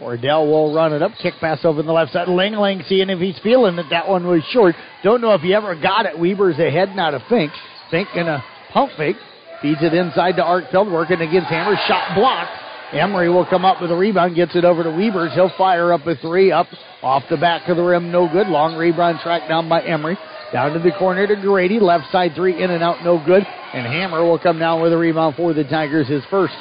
[0.00, 1.12] Wardell will run it up.
[1.22, 2.28] Kick pass over the left side.
[2.28, 4.74] Ling Ling seeing if he's feeling that that one was short.
[5.02, 6.18] Don't know if he ever got it.
[6.18, 7.52] Weavers ahead now to Fink.
[7.90, 8.42] Fink gonna
[8.72, 9.16] pump fake.
[9.62, 10.92] Feeds it inside to Art Arkfeld.
[10.92, 11.76] Working against Hammer.
[11.86, 12.50] Shot blocked.
[12.92, 14.36] Emery will come up with a rebound.
[14.36, 15.32] Gets it over to Weavers.
[15.34, 16.52] He'll fire up a three.
[16.52, 16.66] Up
[17.02, 18.12] off the back of the rim.
[18.12, 18.48] No good.
[18.48, 20.16] Long rebound tracked down by Emery.
[20.52, 21.80] Down to the corner to Grady.
[21.80, 23.02] Left side three in and out.
[23.02, 23.42] No good.
[23.44, 26.06] And Hammer will come down with a rebound for the Tigers.
[26.06, 26.54] His first.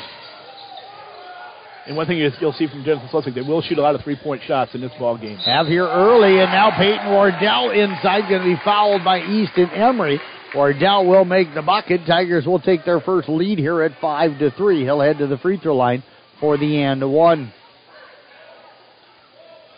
[1.88, 4.42] And one thing you'll see from Denison Schleswig, they will shoot a lot of three-point
[4.48, 5.38] shots in this ball game.
[5.38, 10.20] Have here early, and now Peyton Wardell inside, going to be fouled by Easton Emery.
[10.56, 12.02] Wardell will make the bucket.
[12.08, 14.84] Tigers will take their first lead here at five to three.
[14.84, 16.04] He'll head to the free throw line
[16.40, 17.52] for the and one.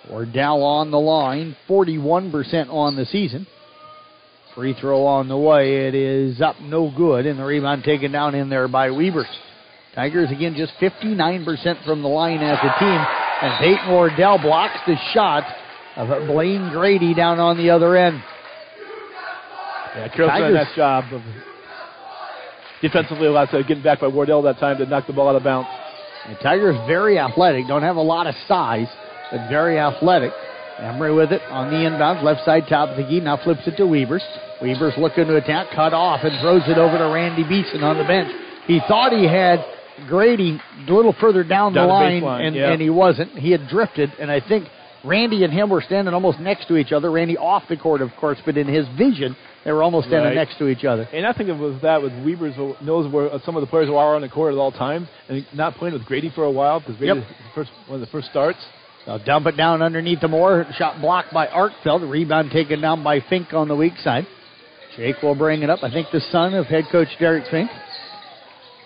[0.10, 3.48] Wardell on the line, 41% on the season.
[4.56, 5.88] Free throw on the way.
[5.88, 9.28] It is up, no good, and the rebound taken down in there by Weavers.
[9.96, 13.06] Tigers again just 59% from the line as a team,
[13.42, 15.44] and Peyton Wardell blocks the shot
[15.96, 18.22] of Blaine Grady down on the other end.
[19.98, 21.22] Yeah, Carroll's done a nice job of
[22.82, 25.44] defensively, lots of getting back by Wardell that time to knock the ball out of
[25.44, 25.68] bounds.
[26.30, 28.88] The Tigers very athletic, don't have a lot of size,
[29.32, 30.32] but very athletic.
[30.80, 33.20] Emery with it on the inbound, left side top of the key.
[33.20, 34.24] Now flips it to Weavers.
[34.62, 38.04] Weavers looking to attack, cut off, and throws it over to Randy Beeson on the
[38.04, 38.30] bench.
[38.68, 39.66] He thought he had
[40.08, 42.72] Grady a little further down, Down the the line, baseline, and, yeah.
[42.72, 43.32] and he wasn't.
[43.32, 44.68] He had drifted, and I think
[45.08, 47.10] Randy and him were standing almost next to each other.
[47.10, 50.36] Randy off the court, of course, but in his vision, they were almost standing Right.
[50.36, 51.08] next to each other.
[51.14, 53.88] And I think it was that with Weavers who knows where some of the players
[53.88, 56.52] who are on the court at all times, and not playing with Grady for a
[56.52, 57.28] while because Grady Yep.
[57.56, 58.60] first, one of the first starts.
[59.06, 60.68] They'll dump it down underneath the Moore.
[60.74, 62.10] Shot blocked by Arkfeld.
[62.10, 64.26] Rebound taken down by Fink on the weak side.
[64.98, 65.84] Jake will bring it up.
[65.84, 67.70] I think the son of head coach Derek Fink.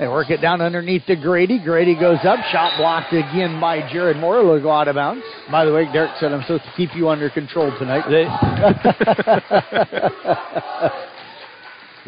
[0.01, 1.63] They work it down underneath to Grady.
[1.63, 2.39] Grady goes up.
[2.51, 4.39] Shot blocked again by Jared Moore.
[4.39, 5.23] It'll go out of bounds.
[5.51, 8.09] By the way, Derek said I'm supposed to keep you under control tonight.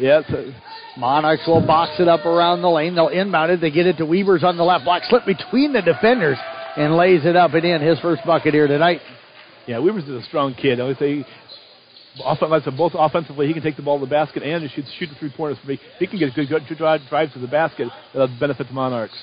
[0.00, 0.22] yeah.
[0.28, 0.52] So
[0.96, 2.96] Monarchs will box it up around the lane.
[2.96, 3.60] They'll inbound it.
[3.60, 5.04] They get it to Weavers on the left block.
[5.08, 6.38] Slip between the defenders
[6.76, 7.80] and lays it up and in.
[7.80, 9.02] His first bucket here tonight.
[9.68, 10.80] Yeah, Weavers is a strong kid.
[10.80, 11.24] I would say
[12.16, 15.32] both offensively, he can take the ball to the basket and shoot, shoot the three
[15.36, 15.80] pointers for me.
[15.98, 19.14] He can get good, good drive, drives to the basket that'll benefit the Monarchs.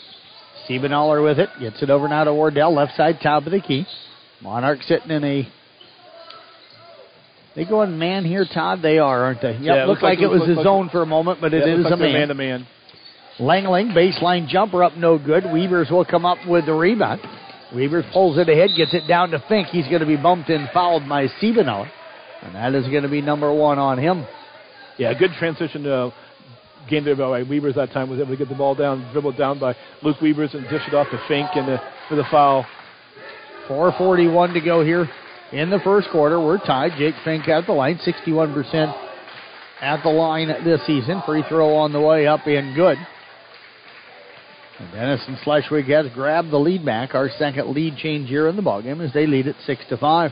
[0.69, 1.49] Siebenaller with it.
[1.59, 3.85] Gets it over now to Wardell, left side, top of the key.
[4.41, 5.47] Monarchs sitting in a.
[7.55, 8.81] They going man here, Todd?
[8.81, 9.53] They are, aren't they?
[9.53, 11.59] Yep, yeah, looked like, like, it was a like, zone for a moment, but yeah,
[11.59, 12.13] it is like a man.
[12.13, 12.67] man to man.
[13.39, 15.45] Langling, baseline jumper up, no good.
[15.51, 17.21] Weavers will come up with the rebound.
[17.73, 19.67] Weavers pulls it ahead, gets it down to Fink.
[19.67, 21.89] He's going to be bumped and fouled by Siebenaller.
[22.41, 24.25] And that is going to be number one on him.
[24.97, 26.11] Yeah, good transition uh,
[26.89, 28.09] game there by Weavers that time.
[28.09, 30.93] Was able to get the ball down, dribbled down by Luke Weavers and dish it
[30.93, 32.65] off to Fink and the, for the foul.
[33.67, 35.07] 4.41 to go here
[35.51, 36.39] in the first quarter.
[36.39, 36.93] We're tied.
[36.97, 39.09] Jake Fink at the line, 61%
[39.81, 41.21] at the line this season.
[41.25, 42.97] Free throw on the way up and good.
[44.79, 47.13] And Denison Schleswig has grabbed the lead back.
[47.13, 50.31] Our second lead change here in the ballgame as they lead at 6 to 5.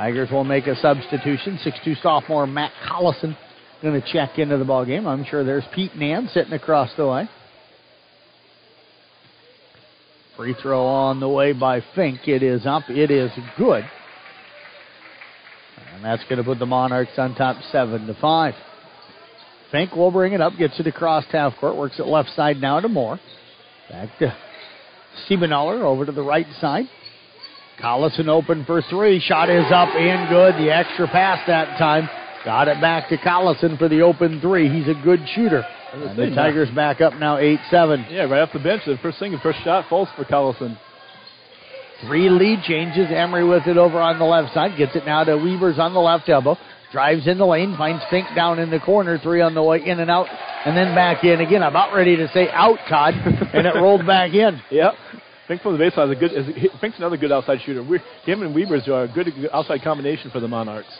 [0.00, 1.58] Tigers will make a substitution.
[1.62, 3.36] 6'2 sophomore Matt Collison
[3.82, 5.06] going to check into the ball game.
[5.06, 7.28] I'm sure there's Pete Nan sitting across the way.
[10.38, 12.26] Free throw on the way by Fink.
[12.26, 12.84] It is up.
[12.88, 13.84] It is good.
[15.92, 18.54] And that's going to put the Monarchs on top 7 to 5.
[19.70, 22.80] Fink will bring it up, gets it across half court, works it left side now
[22.80, 23.20] to Moore.
[23.90, 24.34] Back to
[25.28, 26.86] Siebenaller over to the right side.
[27.82, 29.20] Collison open for three.
[29.20, 30.54] Shot is up and good.
[30.56, 32.08] The extra pass that time.
[32.44, 34.68] Got it back to Collison for the open three.
[34.68, 35.64] He's a good shooter.
[35.92, 38.06] And the Tigers back up now 8 7.
[38.10, 38.82] Yeah, right off the bench.
[38.86, 40.78] The first thing, the first shot falls for Collison.
[42.06, 43.08] Three lead changes.
[43.10, 44.76] Emery with it over on the left side.
[44.78, 46.56] Gets it now to Weavers on the left elbow.
[46.92, 47.76] Drives in the lane.
[47.76, 49.18] Finds Fink down in the corner.
[49.18, 50.26] Three on the way in and out.
[50.64, 51.62] And then back in again.
[51.62, 53.14] I'm about ready to say out, Todd.
[53.14, 54.60] and it rolled back in.
[54.70, 54.94] Yep.
[55.50, 56.70] Fink from the baseline is a good.
[56.80, 57.82] Fink's another good outside shooter.
[57.82, 60.96] We're, him and Weavers are a good outside combination for the Monarchs.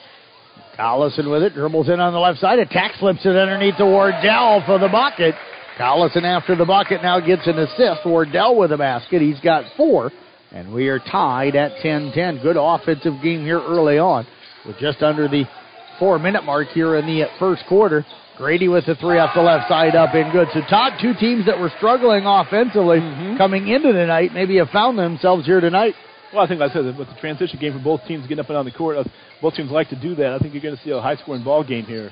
[0.77, 4.65] Collison with it, dribbles in on the left side, attack slips it underneath to Wardell
[4.67, 5.37] for the bucket.
[5.79, 8.05] Collison after the bucket now gets an assist.
[8.05, 9.23] Wardell with a basket.
[9.23, 10.11] He's got four,
[10.51, 12.43] and we are tied at 10-10.
[12.43, 14.27] Good offensive game here early on,
[14.67, 15.45] with just under the
[16.01, 18.05] four-minute mark here in the first quarter.
[18.41, 20.49] Grady with the three off the left side up and good.
[20.55, 23.37] So Todd, two teams that were struggling offensively mm-hmm.
[23.37, 25.93] coming into the night, maybe have found themselves here tonight.
[26.33, 28.49] Well, I think like I said with the transition game for both teams getting up
[28.49, 29.05] and down the court, uh,
[29.43, 30.33] both teams like to do that.
[30.33, 32.11] I think you're going to see a high-scoring ball game here.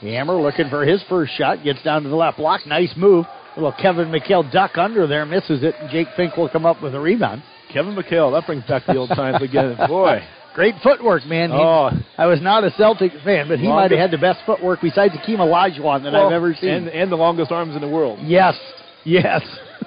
[0.00, 3.24] Hammer looking for his first shot, gets down to the left block, nice move.
[3.54, 6.96] little Kevin McHale duck under there, misses it, and Jake Fink will come up with
[6.96, 7.44] a rebound.
[7.72, 9.76] Kevin McHale, that brings back the old times again.
[9.86, 10.26] Boy.
[10.60, 11.48] Great footwork, man.
[11.48, 11.88] He, oh,
[12.18, 15.14] I was not a Celtic fan, but he might have had the best footwork besides
[15.14, 16.68] Akeem Olajuwon that well, I've ever seen.
[16.68, 18.18] And, and the longest arms in the world.
[18.20, 18.58] Yes,
[19.02, 19.40] yes.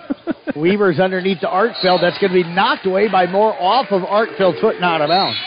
[0.56, 2.02] Weaver's underneath to Arkfeld.
[2.02, 5.10] That's going to be knocked away by Moore off of Arkfeld's foot and out of
[5.10, 5.38] bounds.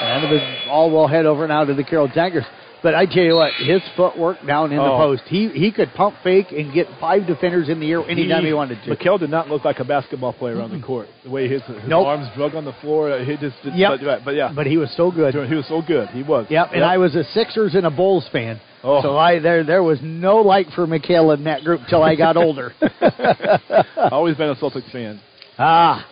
[0.00, 2.46] And the all will head over now to the Carroll Tigers.
[2.82, 4.84] But I tell you what, his footwork down in oh.
[4.84, 8.42] the post, he he could pump fake and get five defenders in the air anytime
[8.42, 8.96] he, he wanted to.
[8.96, 10.72] McHale did not look like a basketball player mm-hmm.
[10.72, 11.08] on the court.
[11.24, 12.06] The way his, his nope.
[12.06, 14.00] arms drug on the floor, he just, yep.
[14.00, 14.52] but, but, yeah.
[14.54, 15.34] But he was so good.
[15.34, 16.08] He was so good.
[16.08, 16.46] He was.
[16.48, 16.68] Yep.
[16.74, 16.84] And.
[16.84, 18.60] I was a Sixers and a Bulls fan.
[18.82, 19.02] Oh.
[19.02, 22.36] So I there there was no like for McHale in that group till I got
[22.36, 22.72] older.
[24.10, 25.20] Always been a Celtics fan.
[25.58, 26.06] Ah.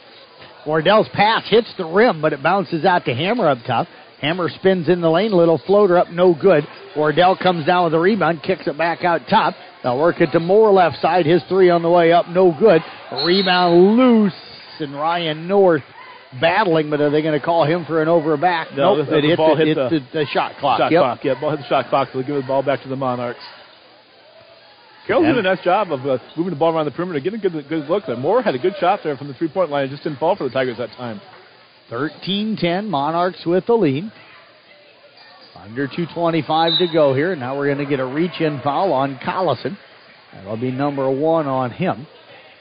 [0.67, 3.87] Wardell's pass hits the rim, but it bounces out to Hammer up top.
[4.21, 6.67] Hammer spins in the lane, little floater up, no good.
[6.97, 9.55] Wardell comes down with a rebound, kicks it back out top.
[9.83, 11.25] They'll work it to Moore left side.
[11.25, 12.83] His three on the way up, no good.
[13.25, 14.33] Rebound loose,
[14.81, 15.83] and Ryan North
[16.41, 18.69] battling, but are they going to call him for an over back?
[18.77, 20.79] No, nope, the, it the hit, ball the, hit the, the, the, shot clock.
[20.79, 21.01] Shot yep.
[21.01, 22.97] clock, yeah, ball hit the shot clock, so they'll give the ball back to the
[22.97, 23.41] Monarchs.
[25.07, 27.43] Carroll's doing a nice job of uh, moving the ball around the perimeter, getting a
[27.43, 28.17] good, good look there.
[28.17, 29.87] Moore had a good shot there from the three-point line.
[29.87, 31.21] It just didn't fall for the Tigers that time.
[31.91, 34.11] 13-10, Monarchs with the lead.
[35.57, 37.35] Under 2.25 to go here.
[37.35, 39.77] Now we're going to get a reach in foul on Collison.
[40.33, 42.07] That'll be number one on him.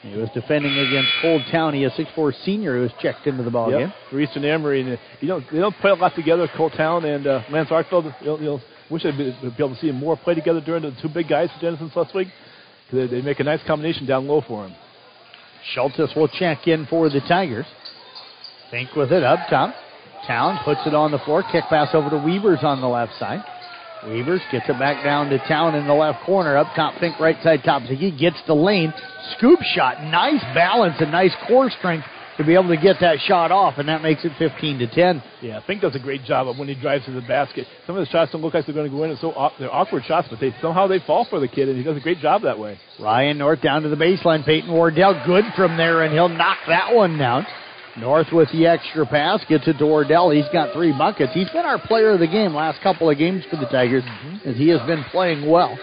[0.01, 3.71] He was defending against Cold County, a 6'4 senior who was checked into the ball
[3.71, 3.79] yep.
[3.79, 3.93] game.
[4.09, 6.47] For Easton Emery, and uh, you don't they don't play a lot together.
[6.55, 8.13] Cold Town and uh, Lance Arkfeld.
[8.21, 10.95] You'll, you'll wish I'd be, be, able to see them more play together during the
[11.01, 12.27] two big guys for Denison Schleswig.
[12.91, 14.75] They, they make a nice combination down low for him.
[15.75, 17.65] Schultes will check in for the Tigers.
[18.71, 19.73] Fink with it up top.
[20.25, 21.43] Town puts it on the floor.
[21.51, 23.43] Kick pass over to Weavers on the left side.
[24.07, 26.57] Weavers gets it back down to Town in the left corner.
[26.57, 27.83] Up top, Fink right side top.
[27.87, 28.93] So He gets the lane.
[29.37, 30.03] Scoop shot.
[30.03, 32.05] Nice balance and nice core strength
[32.37, 35.23] to be able to get that shot off, and that makes it 15 to 10.
[35.41, 37.65] Yeah, Fink does a great job of when he drives to the basket.
[37.87, 39.11] Some of the shots don't look like they're going to go in.
[39.11, 41.83] It's so they're awkward shots, but they somehow they fall for the kid, and he
[41.83, 42.79] does a great job that way.
[42.99, 44.45] Ryan North down to the baseline.
[44.45, 47.47] Peyton Wardell good from there, and he'll knock that one down.
[47.99, 50.29] North with the extra pass gets it to Wardell.
[50.29, 51.33] He's got three buckets.
[51.33, 54.03] He's been our player of the game last couple of games for the Tigers,
[54.45, 55.77] as he has been playing well.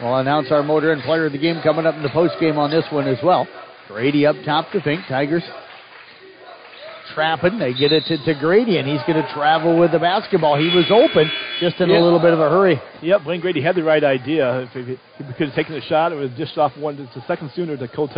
[0.00, 2.58] We'll announce our motor and player of the game coming up in the post game
[2.58, 3.46] on this one as well.
[3.88, 5.00] Grady up top to Fink.
[5.08, 5.42] Tigers
[7.14, 7.58] trapping.
[7.58, 10.56] They get it to, to Grady, and he's going to travel with the basketball.
[10.58, 11.30] He was open,
[11.60, 12.00] just in Yeah.
[12.00, 12.80] a little bit of a hurry.
[13.02, 14.62] Yep, Blaine Grady had the right idea.
[14.62, 17.16] If he, if he could have taken the shot, it was dished off one just
[17.16, 18.08] a second sooner to Cole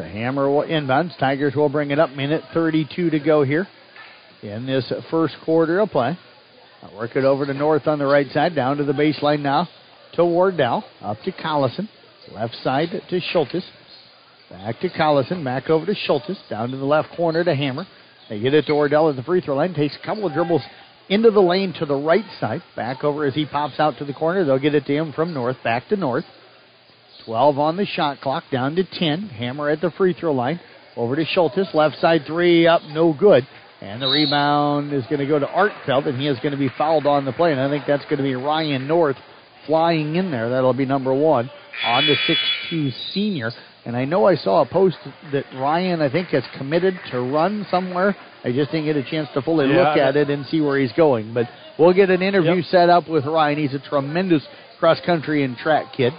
[0.00, 1.14] So Hammer will inbounds.
[1.18, 2.08] Tigers will bring it up.
[2.08, 3.68] Minute 32 to go here
[4.42, 6.18] in this first quarter of play.
[6.82, 8.54] I'll work it over to North on the right side.
[8.54, 9.68] Down to the baseline now
[10.14, 10.84] to Wardell.
[11.02, 11.86] Up to Collison.
[12.32, 13.62] Left side to Schultes.
[14.48, 15.44] Back to Collison.
[15.44, 16.38] Back over to Schultes.
[16.48, 17.86] Down to the left corner to Hammer.
[18.30, 19.74] They get it to Wardell at the free throw line.
[19.74, 20.62] Takes a couple of dribbles
[21.10, 22.62] into the lane to the right side.
[22.74, 24.46] Back over as he pops out to the corner.
[24.46, 25.58] They'll get it to him from North.
[25.62, 26.24] Back to North.
[27.30, 29.28] 12 on the shot clock, down to 10.
[29.28, 30.58] Hammer at the free throw line.
[30.96, 31.72] Over to Schultes.
[31.72, 33.46] Left side three up, no good.
[33.80, 36.68] And the rebound is going to go to Arkfeld, and he is going to be
[36.76, 37.52] fouled on the play.
[37.52, 39.14] And I think that's going to be Ryan North
[39.64, 40.50] flying in there.
[40.50, 41.48] That'll be number one
[41.84, 42.16] on the
[42.72, 43.52] 6'2 senior.
[43.84, 44.96] And I know I saw a post
[45.32, 48.16] that Ryan, I think, has committed to run somewhere.
[48.42, 50.80] I just didn't get a chance to fully Yeah, look at it and see where
[50.80, 51.32] he's going.
[51.32, 51.46] But
[51.78, 53.58] we'll get an interview set up with Ryan.
[53.58, 54.44] He's a tremendous
[54.80, 56.12] cross country and track kid.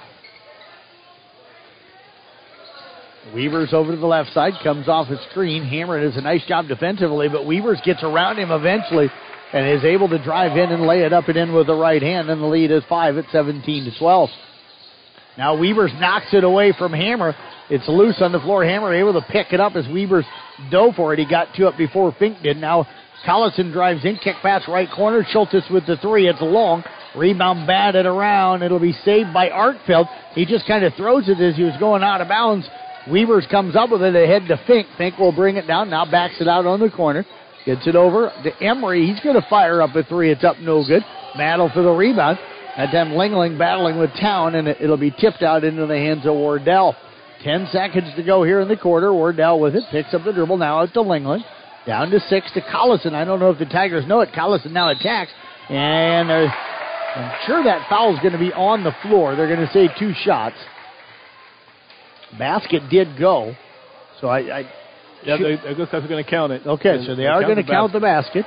[3.34, 5.64] Weavers over to the left side, comes off a screen.
[5.64, 9.10] Hammer does a nice job defensively, but Weavers gets around him eventually
[9.54, 12.02] and is able to drive in and lay it up and in with the right
[12.02, 14.30] hand, and the lead is five at 17 to 12.
[15.38, 17.36] Now Weavers knocks it away from Hammer.
[17.70, 18.66] It's loose on the floor.
[18.66, 20.26] Hammer able to pick it up as Weavers
[20.72, 21.20] dove for it.
[21.20, 22.58] He got to it before Fink did.
[22.58, 22.88] Now
[23.26, 25.24] Collison drives in, kick pass right corner.
[25.24, 26.28] Schultes with the three.
[26.28, 26.84] It's long.
[27.16, 28.64] Rebound batted around.
[28.64, 30.08] It'll be saved by Arkfeld.
[30.34, 32.68] He just kind of throws it as he was going out of bounds.
[33.10, 34.88] Weavers comes up with it ahead to Fink.
[34.98, 35.90] Fink will bring it down.
[35.90, 37.26] Now backs it out on the corner.
[37.66, 39.08] Gets it over to Emery.
[39.08, 40.32] He's going to fire up a three.
[40.32, 41.04] It's up no good.
[41.38, 42.40] Battle for the rebound.
[42.78, 46.26] That time Langling battling with Town, and it- it'll be tipped out into the hands
[46.26, 46.96] of Wardell.
[47.44, 49.12] Ten seconds to go here in the quarter.
[49.14, 49.84] Wardell with it.
[49.92, 50.58] Picks up the dribble.
[50.58, 51.44] Now out to Langling.
[51.86, 53.14] Down to six to Collison.
[53.14, 54.32] I don't know if the Tigers know it.
[54.32, 55.32] Collison now attacks.
[55.70, 59.36] And I'm sure that foul's going to be on the floor.
[59.36, 60.56] They're going to say two shots.
[62.38, 63.56] Basket did go.
[64.20, 64.60] So I.
[64.60, 64.72] I
[65.24, 66.66] Yeah, they, I guess that's going to count it.
[66.66, 68.46] Okay, so they are going to count the basket.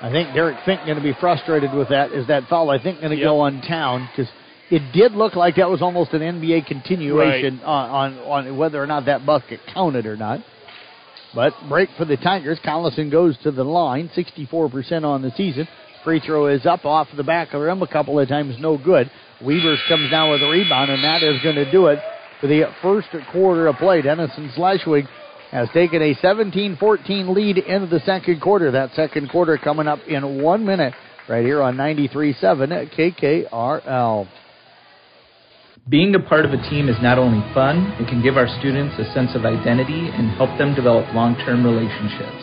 [0.00, 2.12] I think Derek Fink going to be frustrated with that.
[2.12, 2.70] Is that foul?
[2.70, 4.30] I think going to go on Town because
[4.68, 8.86] it did look like that was almost an NBA continuation on, on on whether or
[8.86, 10.40] not that bucket counted or not.
[11.34, 12.58] But break for the Tigers.
[12.64, 15.68] Collison goes to the line, 64% on the season.
[16.04, 18.76] Free throw is up off the back of the rim a couple of times, no
[18.76, 19.10] good.
[19.40, 22.00] Weavers comes down with a rebound, and that is going to do it
[22.42, 24.02] for the first quarter of play.
[24.02, 25.06] Denison Schleswig
[25.52, 28.72] has taken a 17-14 lead into the second quarter.
[28.72, 30.92] That second quarter coming up in one minute
[31.28, 34.28] right here on 93.7 KKRL.
[35.88, 38.94] Being a part of a team is not only fun, it can give our students
[38.98, 42.42] a sense of identity and help them develop long term relationships.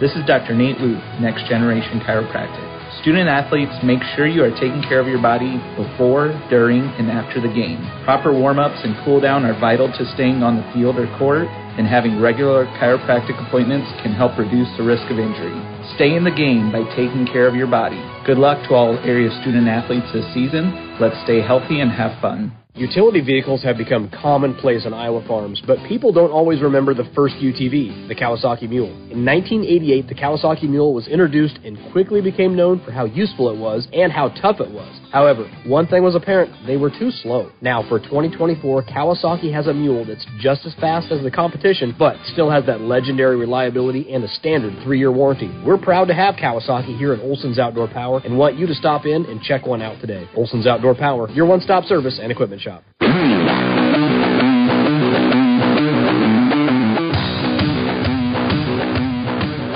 [0.00, 0.54] This is Dr.
[0.54, 2.77] Nate Luth, Next Generation Chiropractic.
[3.08, 7.40] Student athletes, make sure you are taking care of your body before, during, and after
[7.40, 7.80] the game.
[8.04, 11.48] Proper warm ups and cool down are vital to staying on the field or court,
[11.80, 15.56] and having regular chiropractic appointments can help reduce the risk of injury.
[15.96, 17.96] Stay in the game by taking care of your body.
[18.26, 20.68] Good luck to all area student athletes this season.
[21.00, 22.52] Let's stay healthy and have fun.
[22.78, 27.34] Utility vehicles have become commonplace on Iowa farms, but people don't always remember the first
[27.42, 28.92] UTV, the Kawasaki Mule.
[29.10, 33.58] In 1988, the Kawasaki Mule was introduced and quickly became known for how useful it
[33.58, 34.94] was and how tough it was.
[35.12, 37.50] However, one thing was apparent they were too slow.
[37.62, 42.16] Now, for 2024, Kawasaki has a mule that's just as fast as the competition, but
[42.32, 45.50] still has that legendary reliability and a standard three year warranty.
[45.64, 49.06] We're proud to have Kawasaki here at Olson's Outdoor Power and want you to stop
[49.06, 50.28] in and check one out today.
[50.36, 52.84] Olson's Outdoor Power, your one stop service and equipment shop.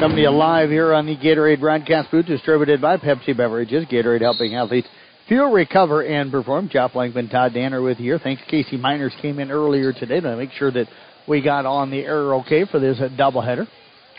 [0.02, 3.86] Coming to you live here on the Gatorade broadcast booth, distributed by Pepsi Beverages.
[3.86, 4.88] Gatorade helping athletes
[5.28, 6.68] feel, recover, and perform.
[6.68, 8.18] Jeff Blankman, Todd Danner with you.
[8.18, 10.86] Thanks, Casey Miners came in earlier today to make sure that
[11.28, 13.66] we got on the air okay for this uh, doubleheader.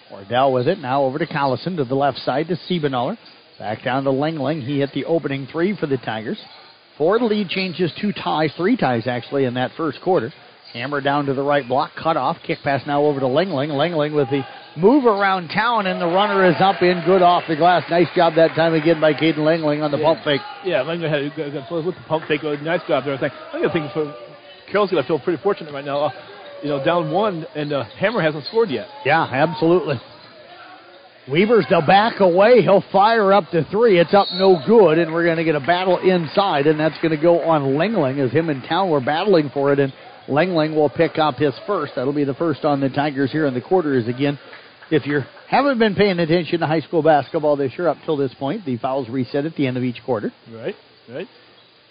[0.09, 0.79] Wardell with it.
[0.79, 3.17] Now over to Collison to the left side to Siebenaller.
[3.59, 4.65] Back down to Langling.
[4.65, 6.39] He hit the opening three for the Tigers.
[6.97, 10.31] Four lead changes two ties, three ties actually in that first quarter.
[10.73, 12.37] Hammer down to the right block, cut off.
[12.45, 13.69] Kick pass now over to Langling.
[13.69, 14.41] Langling with the
[14.75, 17.83] move around town, and the runner is up in good off the glass.
[17.89, 20.03] Nice job that time again by Caden Langling on the yeah.
[20.03, 20.41] pump fake.
[20.65, 22.41] Yeah, Langling had a, with the pump fake.
[22.43, 23.13] Nice job there.
[23.13, 24.15] I think I think for
[24.71, 26.05] Carroll's going to feel pretty fortunate right now.
[26.05, 26.11] Uh,
[26.63, 28.87] you know, down one, and uh, Hammer hasn't scored yet.
[29.05, 29.99] Yeah, absolutely.
[31.29, 32.61] Weavers to back away.
[32.61, 33.99] He'll fire up to three.
[33.99, 37.15] It's up no good, and we're going to get a battle inside, and that's going
[37.15, 39.93] to go on Langling as him and Town were battling for it, and
[40.27, 41.93] Langling will pick up his first.
[41.95, 44.39] That'll be the first on the Tigers here in the quarters again.
[44.91, 48.33] If you haven't been paying attention to high school basketball this year up till this
[48.35, 50.31] point, the fouls reset at the end of each quarter.
[50.51, 50.75] Right,
[51.09, 51.27] right.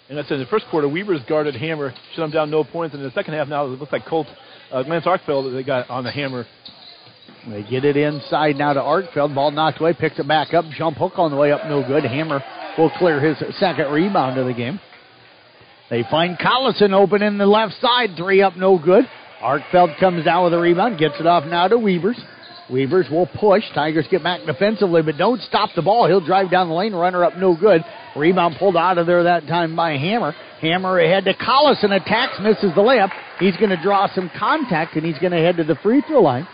[0.09, 0.87] And that's in the first quarter.
[0.87, 2.93] Weavers guarded Hammer, shut them down no points.
[2.93, 4.27] And in the second half now, it looks like Colt,
[4.71, 6.45] uh, Lance Arkfeld, they got on the Hammer
[7.47, 9.35] they get it inside now to Arkfeld.
[9.35, 10.65] Ball knocked away, picks it back up.
[10.77, 12.03] Jump hook on the way up, no good.
[12.05, 12.41] Hammer
[12.77, 14.79] will clear his second rebound of the game.
[15.89, 18.11] They find Collison open in the left side.
[18.17, 19.05] Three up, no good.
[19.41, 22.19] Arkfeld comes down with a rebound, gets it off now to Weavers.
[22.69, 23.63] Weavers will push.
[23.75, 26.07] Tigers get back defensively, but don't stop the ball.
[26.07, 27.83] He'll drive down the lane, runner up, no good.
[28.15, 30.33] Rebound pulled out of there that time by Hammer.
[30.61, 33.11] Hammer ahead to Collison, attacks, misses the layup.
[33.39, 36.21] He's going to draw some contact, and he's going to head to the free throw
[36.21, 36.47] line.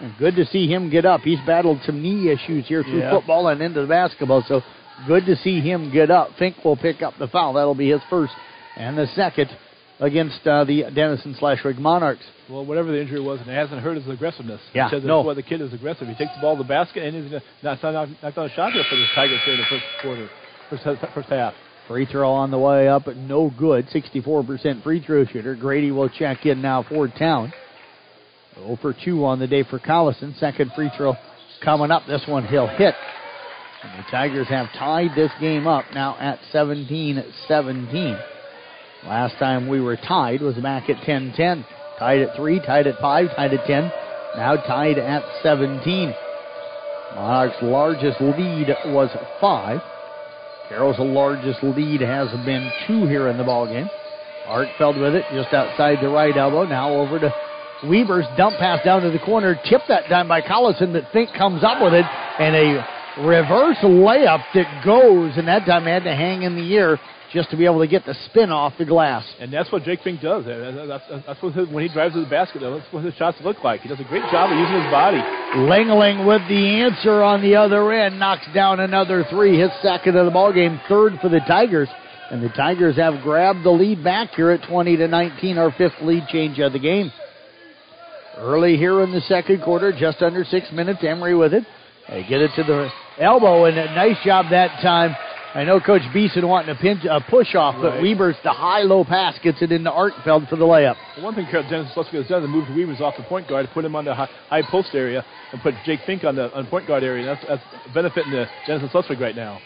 [0.00, 1.20] And good to see him get up.
[1.20, 3.12] He's battled some knee issues here through yeah.
[3.12, 4.62] football and into the basketball, so
[5.06, 6.30] good to see him get up.
[6.38, 7.54] Fink will pick up the foul.
[7.54, 8.32] That'll be his first
[8.76, 9.50] and the second
[10.00, 12.24] against uh, the Denison Schleswig Monarchs.
[12.50, 14.60] Well, whatever the injury was, and it hasn't hurt his aggressiveness.
[14.74, 15.18] Yeah, because no.
[15.18, 16.08] that's why the kid is aggressive.
[16.08, 18.46] He takes the ball to the basket, and he's not to knock, knock, knock down
[18.46, 20.28] a shot here for the Tigers here in the first quarter,
[20.70, 21.54] first, first half.
[21.88, 23.86] Free throw on the way up, no good.
[23.88, 25.54] 64% free throw shooter.
[25.54, 27.52] Grady will check in now for Town.
[28.54, 30.38] 0 for 2 on the day for Collison.
[30.38, 31.14] Second free throw
[31.62, 32.06] coming up.
[32.06, 32.94] This one he'll hit.
[33.84, 38.18] And the Tigers have tied this game up now at 17 17.
[39.04, 41.66] Last time we were tied was back at 10 10.
[41.98, 43.92] Tied at 3, tied at 5, tied at 10.
[44.36, 46.14] Now tied at 17.
[47.14, 49.80] Monarch's largest lead was 5.
[50.70, 53.88] Carroll's largest lead has been 2 here in the ballgame.
[54.46, 56.64] Arkfeld with it just outside the right elbow.
[56.64, 57.34] Now over to
[57.84, 61.62] Weaver's dump pass down to the corner, tipped that time by Collison, but Fink comes
[61.62, 62.06] up with it,
[62.38, 66.98] and a reverse layup that goes, and that time had to hang in the air
[67.32, 69.24] just to be able to get the spin off the glass.
[69.40, 70.44] And that's what Jake Fink does.
[70.46, 73.64] That's, that's what his, when he drives to the basket, that's what his shots look
[73.64, 73.80] like.
[73.80, 75.18] He does a great job of using his body.
[75.66, 80.26] Langling with the answer on the other end, knocks down another three, his second of
[80.26, 81.88] the ball game, third for the Tigers.
[82.30, 86.00] And the Tigers have grabbed the lead back here at 20 to 19, our fifth
[86.02, 87.12] lead change of the game.
[88.36, 91.00] Early here in the second quarter, just under six minutes.
[91.02, 91.64] Emery with it.
[92.08, 95.16] They get it to the elbow, and a nice job that time.
[95.54, 98.02] I know Coach Beeson wanting a pinch, a push off, but right.
[98.02, 100.96] Weaver's the high low pass gets it into Arkfeld for the layup.
[101.16, 103.84] The one thing Denison Schleswig has done is moved Weavers off the point guard, put
[103.84, 106.88] him on the high, high post area, and put Jake Fink on the on point
[106.88, 107.24] guard area.
[107.24, 109.60] That's, that's benefiting the Denison Schleswig right now.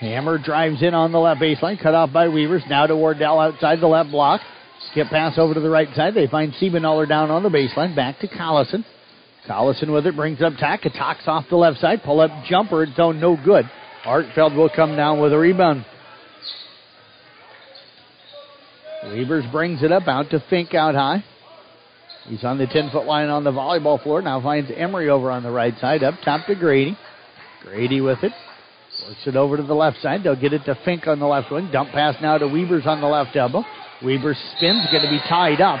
[0.00, 2.64] Hammer drives in on the left baseline, cut off by Weavers.
[2.68, 4.40] Now to Wardell outside the left block.
[4.90, 6.14] Skip pass over to the right side.
[6.14, 7.94] They find Siebenaller down on the baseline.
[7.94, 8.84] Back to Collison.
[9.48, 10.82] Collison with it brings up Tack.
[10.96, 12.02] Talks off the left side.
[12.04, 12.82] Pull up jumper.
[12.82, 13.70] It's no good.
[14.04, 15.84] Arkfeld will come down with a rebound.
[19.04, 21.24] Weavers brings it up out to Fink out high.
[22.24, 24.20] He's on the 10 foot line on the volleyball floor.
[24.20, 26.02] Now finds Emery over on the right side.
[26.02, 26.98] Up top to Grady.
[27.62, 28.32] Grady with it.
[29.06, 30.22] Works it over to the left side.
[30.24, 31.70] They'll get it to Fink on the left wing.
[31.70, 33.62] Dump pass now to Weavers on the left elbow.
[34.04, 35.80] Weaver spins, going to be tied up.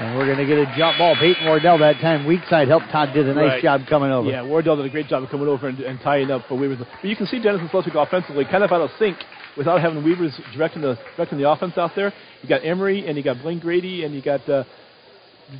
[0.00, 1.14] And we're going to get a jump ball.
[1.14, 2.82] Peyton Wardell that time, weak side help.
[2.90, 3.62] Todd did a nice right.
[3.62, 4.30] job coming over.
[4.30, 6.78] Yeah, Wardell did a great job of coming over and, and tying up for Weavers.
[6.78, 9.18] But you can see Denison Schleswig offensively kind of out of sync
[9.58, 12.14] without having Weavers directing the directing the offense out there.
[12.40, 14.64] You got Emery and you got Blaine Grady and you got uh,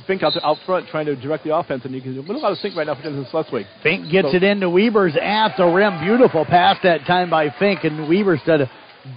[0.07, 2.53] Fink out, out front trying to direct the offense, and you can a little out
[2.53, 3.65] of sync right now for Denison Schleswig.
[3.83, 5.99] Fink gets So- it into Weavers at the rim.
[5.99, 8.71] Beautiful pass that time by Fink, and Weavers did a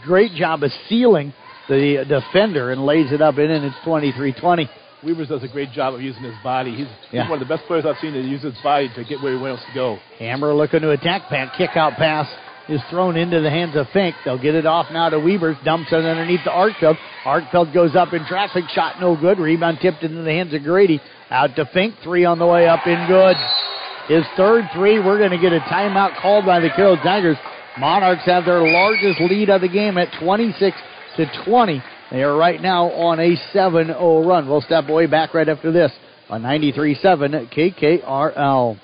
[0.04, 1.32] great job of sealing
[1.68, 4.68] the defender and lays it up in, and it's 23-20.
[5.04, 6.74] Weavers does a great job of using his body.
[6.74, 7.22] He's, Yeah.
[7.22, 9.32] he's one of the best players I've seen to use his body to get where
[9.36, 9.98] he wants to go.
[10.18, 11.28] Hammer looking to attack.
[11.28, 12.26] Pat kick out pass
[12.68, 14.14] is thrown into the hands of Fink.
[14.24, 15.56] They'll get it off now to Weavers.
[15.64, 16.96] Dumps it underneath the Arkfeld.
[17.24, 18.64] Arkfeld goes up in traffic.
[18.70, 19.38] Shot no good.
[19.38, 21.00] Rebound tipped into the hands of Grady.
[21.30, 21.94] Out to Fink.
[22.02, 23.36] Three on the way up in good.
[24.08, 24.98] His third three.
[25.00, 27.36] We're going to get a timeout called by the Carroll Tigers.
[27.78, 30.76] Monarchs have their largest lead of the game at 26
[31.16, 31.82] to 20.
[32.14, 33.90] They are right now on a 7-0
[34.24, 34.48] run.
[34.48, 35.90] We'll step away back right after this
[36.30, 38.78] on 93.7 KKRL.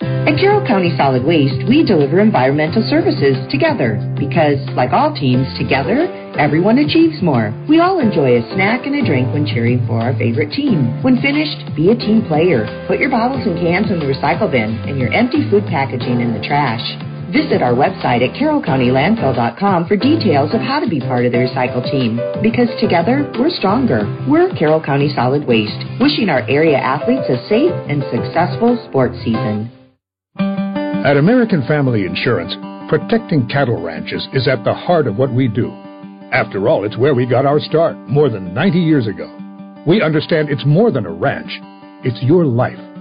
[0.00, 6.08] At Carroll County Solid Waste, we deliver environmental services together because, like all teams, together,
[6.40, 7.52] everyone achieves more.
[7.68, 11.04] We all enjoy a snack and a drink when cheering for our favorite team.
[11.04, 12.64] When finished, be a team player.
[12.88, 16.32] Put your bottles and cans in the recycle bin and your empty food packaging in
[16.32, 16.80] the trash.
[17.32, 21.82] Visit our website at carrollcountylandfill.com for details of how to be part of the recycle
[21.90, 22.20] team.
[22.42, 24.04] Because together, we're stronger.
[24.28, 29.72] We're Carroll County Solid Waste, wishing our area athletes a safe and successful sports season.
[30.36, 32.52] At American Family Insurance,
[32.90, 35.70] protecting cattle ranches is at the heart of what we do.
[36.32, 39.26] After all, it's where we got our start more than 90 years ago.
[39.86, 41.50] We understand it's more than a ranch,
[42.04, 42.91] it's your life.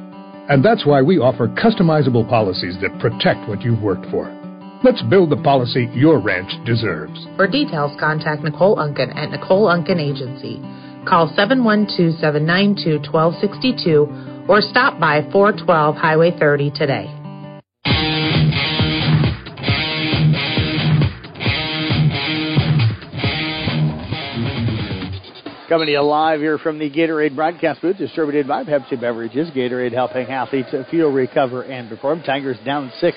[0.52, 4.28] And that's why we offer customizable policies that protect what you've worked for.
[4.84, 7.26] Let's build the policy your ranch deserves.
[7.38, 10.60] For details, contact Nicole Unkin at Nicole Unkin Agency.
[11.08, 17.21] Call 712 792 1262 or stop by 412 Highway 30 today.
[25.72, 29.50] Coming to you live here from the Gatorade broadcast booth, distributed by Pepsi Beverages.
[29.52, 32.22] Gatorade helping athletes feel, recover, and perform.
[32.24, 33.16] Tigers down six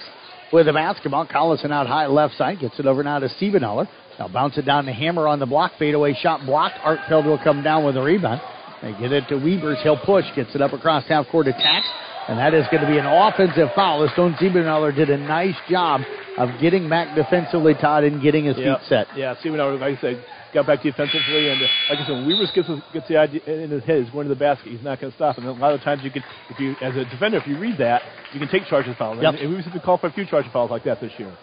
[0.52, 1.26] with the basketball.
[1.26, 2.60] Collison out high left side.
[2.60, 3.88] Gets it over now to Siebenaller.
[4.20, 5.72] Now bounce it down to Hammer on the block.
[5.80, 6.76] Fadeaway shot blocked.
[6.78, 8.40] Arkfeld will come down with a rebound.
[8.82, 9.78] They get it to Weavers.
[9.82, 10.24] He'll push.
[10.36, 11.82] Gets it up across half court attack.
[12.28, 14.08] And that is going to be an offensive foul.
[14.12, 16.02] Stone Siebenaller did a nice job
[16.38, 18.78] of getting back defensively, Todd, and getting his yeah.
[18.78, 19.06] feet set.
[19.16, 20.24] Yeah, Siebenaller, like I said,
[20.54, 23.84] got back defensively, and uh, like I said, Weavers gets gets the idea in his
[23.84, 24.72] head, he's going to the basket.
[24.72, 25.36] He's not going to stop.
[25.36, 27.78] And a lot of times, you can, if you as a defender, if you read
[27.78, 28.02] that,
[28.32, 29.18] you can take charges fouls.
[29.20, 29.34] Yep.
[29.34, 31.36] And, and Weavers have been called for a few charge fouls like that this year.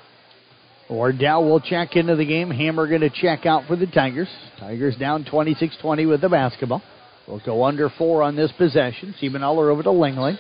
[0.90, 2.50] Wardell will check into the game.
[2.50, 4.28] Hammer going to check out for the Tigers.
[4.60, 6.82] Tigers down 26-20 with the basketball.
[7.28, 9.16] We'll go under four on this possession.
[9.22, 10.38] Siebenaller over to Langling.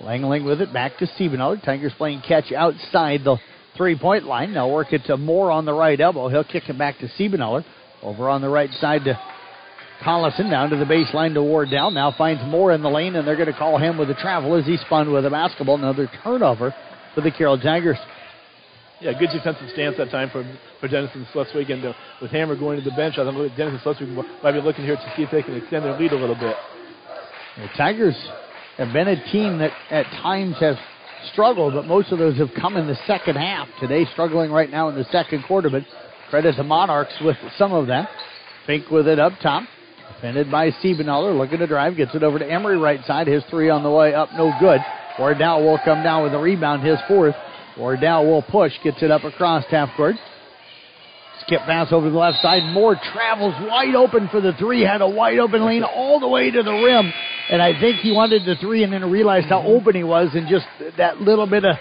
[0.00, 1.62] Langling with it back to Siebenaller.
[1.62, 3.36] Tigers playing catch outside the
[3.76, 4.52] three-point line.
[4.52, 6.28] Now work it to Moore on the right elbow.
[6.28, 7.64] He'll kick it back to Siebenaller.
[8.02, 9.18] Over on the right side to
[10.02, 11.90] Collison, down to the baseline to Wardell.
[11.92, 14.56] Now finds Moore in the lane, and they're going to call him with a travel
[14.56, 15.76] as he spun with a basketball.
[15.76, 16.74] Another turnover
[17.14, 17.98] for the Carroll Tigers.
[19.00, 20.44] Yeah, good defensive stance that time for
[20.80, 24.08] for Denison Schleswig, and uh, with Hammer going to the bench, I think Denison Schleswig
[24.42, 26.56] might be looking here to see if they can extend their lead a little bit.
[27.58, 28.16] The Tigers
[28.78, 30.76] have been a team that at times have
[31.32, 33.68] struggled, but most of those have come in the second half.
[33.80, 35.82] Today, struggling right now in the second quarter, but
[36.32, 38.08] credit the Monarchs with some of that.
[38.66, 39.64] Fink with it up top.
[40.14, 43.26] Defended by Siebenaller, looking to drive, gets it over to Emery right side.
[43.26, 44.80] His three on the way up, no good.
[45.18, 47.34] Wardell will come down with a rebound, his fourth.
[47.76, 50.16] Wardell will push, gets it up across half court.
[51.42, 52.62] Skip pass over the left side.
[52.72, 54.80] Moore travels wide open for the three.
[54.80, 57.12] Had a wide open lane all the way to the rim.
[57.50, 60.30] And I think he wanted the three and then realized how open he was.
[60.32, 60.64] And just
[60.96, 61.76] that little bit of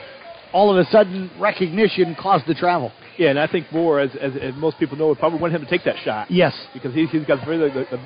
[0.51, 2.91] all of a sudden recognition caused the travel.
[3.21, 5.61] Yeah, and I think Moore, as, as, as most people know, would probably want him
[5.61, 6.31] to take that shot.
[6.31, 6.55] Yes.
[6.73, 7.99] Because he's, he's got very, the, the,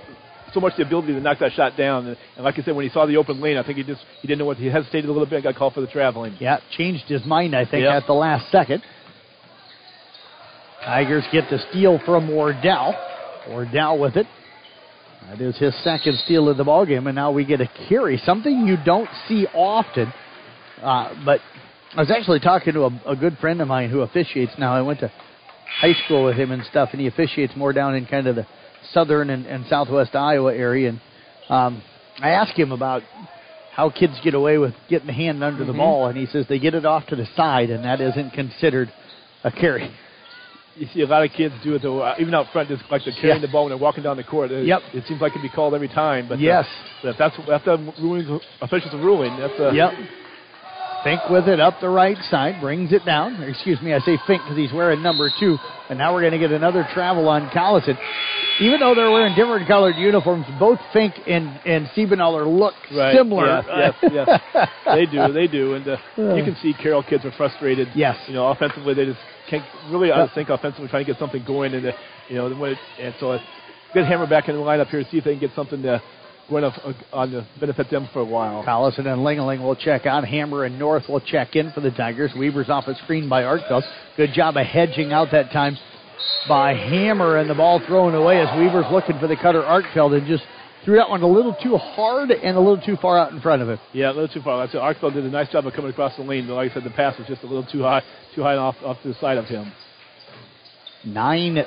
[0.53, 2.05] so much the ability to knock that shot down.
[2.05, 4.01] And, and, like I said, when he saw the open lane, I think he just
[4.21, 6.35] he didn't know what he hesitated a little bit and got called for the traveling.
[6.41, 8.03] Yeah, changed his mind, I think, Yep.
[8.03, 8.83] at the last second.
[10.83, 12.93] Tigers get the steal from Wardell.
[13.47, 14.27] Wardell with it.
[15.29, 18.17] That is his second steal of the ball game, and now we get a carry,
[18.17, 20.11] something you don't see often.
[20.81, 21.39] Uh, but
[21.95, 24.76] I was actually talking to a, a good friend of mine who officiates now.
[24.76, 25.11] I went to
[25.80, 28.45] high school with him and stuff, and he officiates more down in kind of the
[28.91, 30.89] southern and, and southwest Iowa area.
[30.89, 30.99] And
[31.49, 31.84] um,
[32.19, 33.03] I asked him about
[33.72, 35.77] how kids get away with getting the hand under the Mhm.
[35.77, 38.91] ball, and he says they get it off to the side, and that isn't considered
[39.45, 39.89] a carry.
[40.76, 43.05] You see a lot of kids do it though, uh, even out front, just like
[43.05, 43.47] they're carrying Yeah.
[43.47, 44.51] the ball when they're walking down the court.
[44.51, 44.81] It, Yep.
[44.93, 46.27] It seems like it can be called every time.
[46.27, 46.67] But uh, Yes.
[47.01, 49.93] but if that's if the ruling officials are ruling, that's uh, Yep.
[51.06, 53.41] Fink with it up the right side, brings it down.
[53.44, 55.56] Excuse me, I say Fink because he's wearing number two.
[55.88, 57.95] And now we're going to get another travel on Collison.
[58.60, 63.15] Even though they're wearing different colored uniforms, both Fink and, and Siebenaller look Right.
[63.15, 63.61] similar.
[63.68, 64.69] Yes, yes, yes.
[64.88, 67.88] they do, they do, and uh, you can see Carroll kids are frustrated.
[67.94, 68.18] Yes.
[68.27, 70.11] You know, offensively they just can't really.
[70.11, 71.91] I think offensively trying to get something going, and uh,
[72.30, 73.40] you know, when it, and so uh,
[73.94, 76.02] good hammer back in the lineup here to see if they can get something to
[76.49, 76.73] going up,
[77.13, 78.63] uh, to benefit them for a while.
[78.63, 80.26] Collison and Langling will check out.
[80.27, 82.31] Hammer and North will check in for the Tigers.
[82.38, 83.84] Weaver's off a screen by Arkfeld.
[84.17, 85.77] Good job of hedging out that time
[86.47, 90.27] by Hammer, and the ball thrown away as Weaver's looking for the cutter Arkfeld and
[90.27, 90.43] just
[90.84, 93.61] threw that one a little too hard and a little too far out in front
[93.61, 93.80] of him.
[93.91, 94.59] Yeah, a little too far.
[94.59, 94.77] That's it.
[94.77, 96.91] Arkfeld did a nice job of coming across the lane, but like I said, the
[96.91, 98.03] pass was just a little too high,
[98.35, 99.72] too high off off to the side of him.
[101.05, 101.63] 9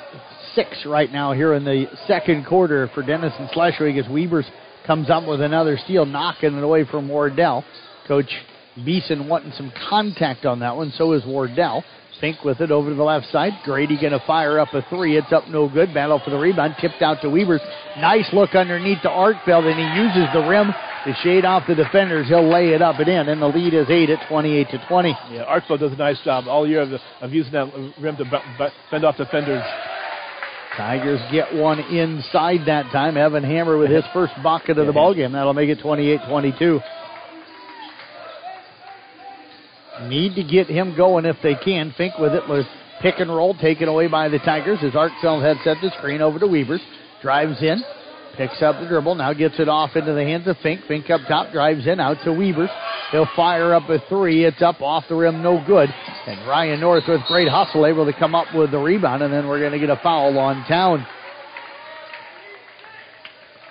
[0.55, 4.45] 6 right now here in the second quarter for Denison Schleswig as Weavers
[4.89, 7.63] comes up with another steal, knocking it away from Wardell.
[8.07, 8.31] Coach
[8.83, 11.83] Beeson wanting some contact on that one, so is Wardell.
[12.19, 13.53] Fink with it over to the left side.
[13.63, 15.15] Grady going to fire up a three.
[15.15, 15.93] It's up no good.
[15.93, 16.73] Battle for the rebound.
[16.81, 17.61] Tipped out to Weavers.
[17.99, 20.73] Nice look underneath to Arkfeld, and he uses the rim
[21.05, 22.27] to shade off the defenders.
[22.27, 25.09] He'll lay it up and in, and the lead is eight at 28 to 20.
[25.29, 28.25] Yeah, Arkfeld does a nice job all year of, the, of using that rim to
[28.25, 29.63] b- b- fend off defenders.
[30.79, 33.17] Tigers get one inside that time.
[33.17, 35.33] Evan Hammer with his first bucket of the ball game.
[35.33, 36.81] That'll make it 28-22.
[40.07, 41.93] Need to get him going if they can.
[41.97, 42.47] Fink with it.
[42.47, 42.63] Was
[43.01, 46.39] pick and roll taken away by the Tigers as Arkfeld had set the screen over
[46.39, 46.79] to Weavers.
[47.21, 47.83] Drives in.
[48.39, 49.15] Picks up the dribble.
[49.15, 50.79] Now gets it off into the hands of Fink.
[50.87, 51.51] Fink up top.
[51.51, 51.99] Drives in.
[51.99, 52.69] Out to Weavers.
[53.11, 54.45] He'll fire up a three.
[54.45, 55.43] It's up off the rim.
[55.43, 55.89] No good.
[56.25, 59.23] And Ryan North with great hustle able to come up with the rebound.
[59.23, 61.05] And then we're going to get a foul on town.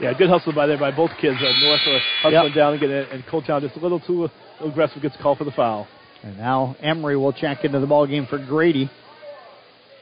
[0.01, 1.39] Yeah, good hustle by there by both kids.
[1.41, 2.55] Uh, North are hustling yep.
[2.55, 4.29] down and getting it, and Cole Town just a little too uh,
[4.67, 5.89] aggressive gets called for the foul.
[6.23, 8.91] And now Emery will check into the ball game for Grady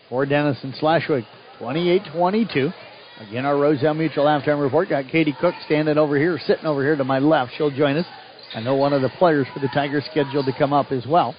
[0.09, 1.25] for Denison Schleswig.
[1.61, 2.75] 28-22.
[3.21, 4.91] Again, our Roselle Mutual halftime report.
[4.91, 7.53] Got Katie Cook standing over here, sitting over here to my left.
[7.57, 8.07] She'll join us.
[8.55, 11.35] I know one of the players for the Tigers scheduled to come up as well.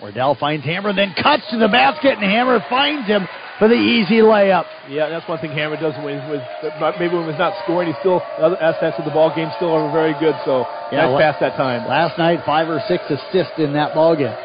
[0.00, 3.26] Wardell finds Hammer, then cuts to the basket, and Hammer finds him
[3.58, 4.64] for the easy layup.
[4.88, 6.42] Yeah, that's one thing Hammer does when he's with,
[7.00, 9.90] maybe when he's not scoring, he's still other aspects of the ball game still are
[9.92, 10.34] very good.
[10.44, 11.88] So yeah, nice pass that time.
[11.88, 14.36] Last night, five or six assists in that ball game.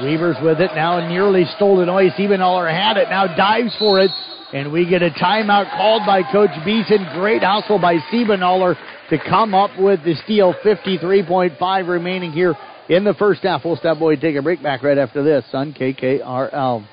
[0.00, 2.08] Weavers with it now, nearly stole it away.
[2.10, 4.10] Siebenaller had it now, dives for it,
[4.54, 7.06] and we get a timeout called by Coach Beeson.
[7.12, 8.74] Great hustle by Siebenaller
[9.10, 10.54] to come up with the steal.
[10.64, 12.54] 53.5 remaining here
[12.88, 13.66] in the first half.
[13.66, 16.86] We'll step away, take a break back right after this on KKRL.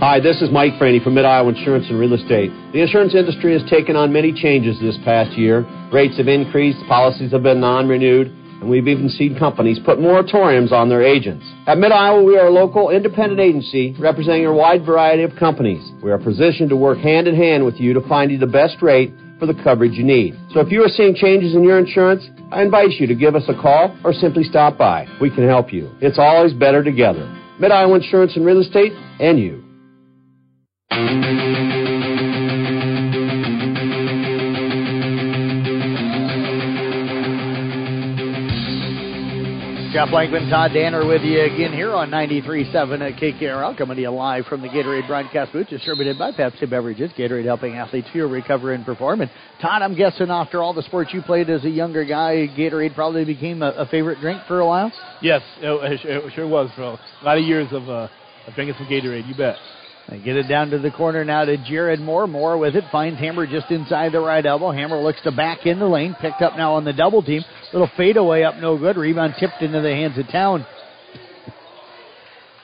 [0.00, 2.50] Hi, this is Mike Franny from Mid Iowa Insurance and Real Estate.
[2.72, 5.64] The insurance industry has taken on many changes this past year.
[5.92, 10.72] Rates have increased, policies have been non renewed, and we've even seen companies put moratoriums
[10.72, 11.44] on their agents.
[11.66, 15.82] At Mid Iowa, we are a local independent agency representing a wide variety of companies.
[16.02, 18.82] We are positioned to work hand in hand with you to find you the best
[18.82, 20.34] rate for the coverage you need.
[20.52, 22.22] So if you are seeing changes in your insurance,
[22.52, 25.06] I invite you to give us a call or simply stop by.
[25.20, 25.90] We can help you.
[26.00, 27.26] It's always better together.
[27.58, 29.64] Mid Iowa Insurance and Real Estate, and you.
[40.00, 42.72] Jeff Blankman, Todd Danner with you again here on 93.7
[43.02, 47.10] at KKRL, coming to you live from the Gatorade broadcast booth, distributed by Pepsi Beverages.
[47.18, 49.20] Gatorade helping athletes fuel, recover, and perform.
[49.20, 52.94] And Todd, I'm guessing after all the sports you played as a younger guy, Gatorade
[52.94, 54.90] probably became a, a favorite drink for a while?
[55.20, 56.96] Yes, it, it sure was, bro.
[57.20, 58.08] A lot of years of, uh,
[58.46, 59.56] of drinking some Gatorade, you bet.
[60.08, 62.26] They get it down to the corner now to Jared Moore.
[62.26, 62.84] Moore with it.
[62.90, 64.72] Finds Hammer just inside the right elbow.
[64.72, 66.16] Hammer looks to back in the lane.
[66.20, 67.44] Picked up now on the double team.
[67.72, 68.96] Little fadeaway up, no good.
[68.96, 70.66] Rebound tipped into the hands of Town.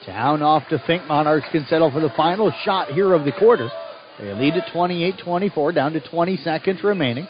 [0.05, 1.05] Town off to Fink.
[1.05, 3.69] Monarchs can settle for the final shot here of the quarter.
[4.19, 7.27] They lead at 28 24, down to 20 seconds remaining.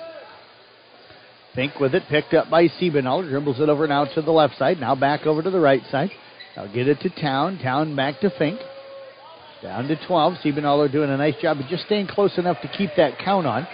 [1.54, 3.30] Fink with it, picked up by Siebenaller.
[3.30, 4.80] Dribbles it over now to the left side.
[4.80, 6.12] Now back over to the right side.
[6.56, 7.60] Now get it to Town.
[7.60, 8.60] Town back to Fink.
[9.62, 10.34] Down to 12.
[10.44, 13.68] Siebenaller doing a nice job of just staying close enough to keep that count on.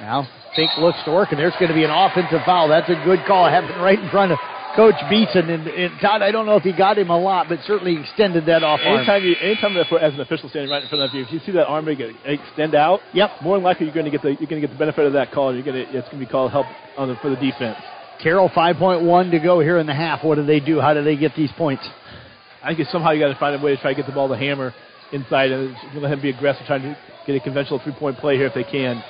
[0.00, 2.68] Now, Fink looks to work, and there's going to be an offensive foul.
[2.68, 3.48] That's a good call.
[3.48, 4.38] Happened right in front of
[4.74, 5.48] Coach Beeson.
[5.48, 8.46] And, and, Todd, I don't know if he got him a lot, but certainly extended
[8.46, 11.32] that off anytime You, anytime as an official standing right in front of you, if
[11.32, 13.30] you see that arm extend out, yep.
[13.42, 15.12] more than likely you're going to get the you're going to get the benefit of
[15.12, 15.54] that call.
[15.54, 17.76] You're going to it's going to be called help the, for the defense.
[18.22, 20.24] Carroll 5.1 to go here in the half.
[20.24, 20.80] What do they do?
[20.80, 21.86] How do they get these points?
[22.64, 24.28] I think somehow you got to find a way to try to get the ball
[24.28, 24.74] to Hammer
[25.12, 28.54] inside and let him be aggressive, trying to get a conventional three-point play here if
[28.54, 29.02] they can.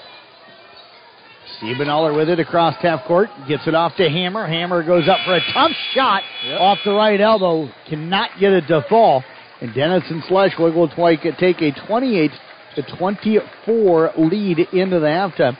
[1.60, 3.28] Siebenaller with it across half court.
[3.48, 4.46] Gets it off to Hammer.
[4.46, 6.60] Hammer goes up for a tough shot yep.
[6.60, 7.68] off the right elbow.
[7.88, 9.22] Cannot get it to fall.
[9.60, 12.30] And Denison Schleswig will take a 28
[12.76, 15.56] to 24 lead into the halftime.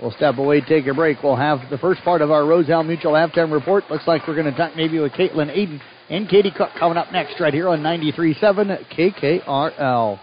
[0.00, 1.22] We'll step away, take a break.
[1.22, 3.90] We'll have the first part of our Roselle Mutual halftime report.
[3.90, 7.10] Looks like we're going to talk maybe with Caitlin Aiden and Katie Cook coming up
[7.12, 10.20] next right here on 93.7 KKRL.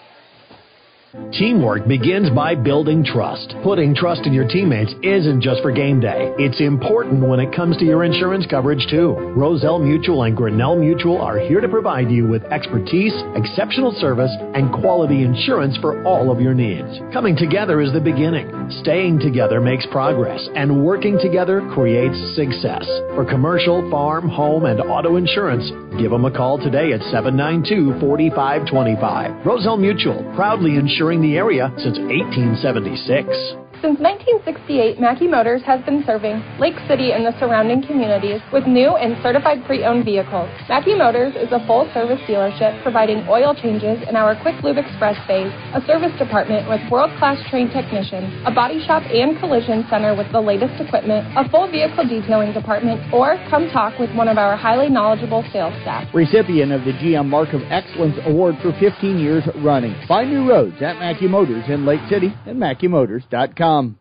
[1.13, 3.53] Teamwork begins by building trust.
[3.61, 6.33] Putting trust in your teammates isn't just for game day.
[6.39, 9.13] It's important when it comes to your insurance coverage too.
[9.37, 14.73] Roselle Mutual and Grinnell Mutual are here to provide you with expertise, exceptional service, and
[14.73, 16.89] quality insurance for all of your needs.
[17.13, 18.49] Coming together is the beginning.
[18.81, 22.85] Staying together makes progress, and working together creates success.
[23.13, 25.69] For commercial, farm, home, and auto insurance,
[25.99, 29.45] give them a call today at 792 4525.
[29.45, 33.72] Roselle Mutual, proudly insuring the area since 1876.
[33.83, 38.95] Since 1968, Mackey Motors has been serving Lake City and the surrounding communities with new
[38.95, 40.47] and certified pre-owned vehicles.
[40.71, 45.51] Mackey Motors is a full-service dealership providing oil changes in our Quick Lube Express bays,
[45.75, 50.39] a service department with world-class trained technicians, a body shop and collision center with the
[50.39, 54.87] latest equipment, a full vehicle detailing department, or come talk with one of our highly
[54.87, 56.07] knowledgeable sales staff.
[56.15, 59.91] Recipient of the GM Mark of Excellence Award for 15 years running.
[60.07, 63.72] Find new roads at Mackey Motors in Lake City and MackeyMotors.com.
[63.73, 63.97] Um,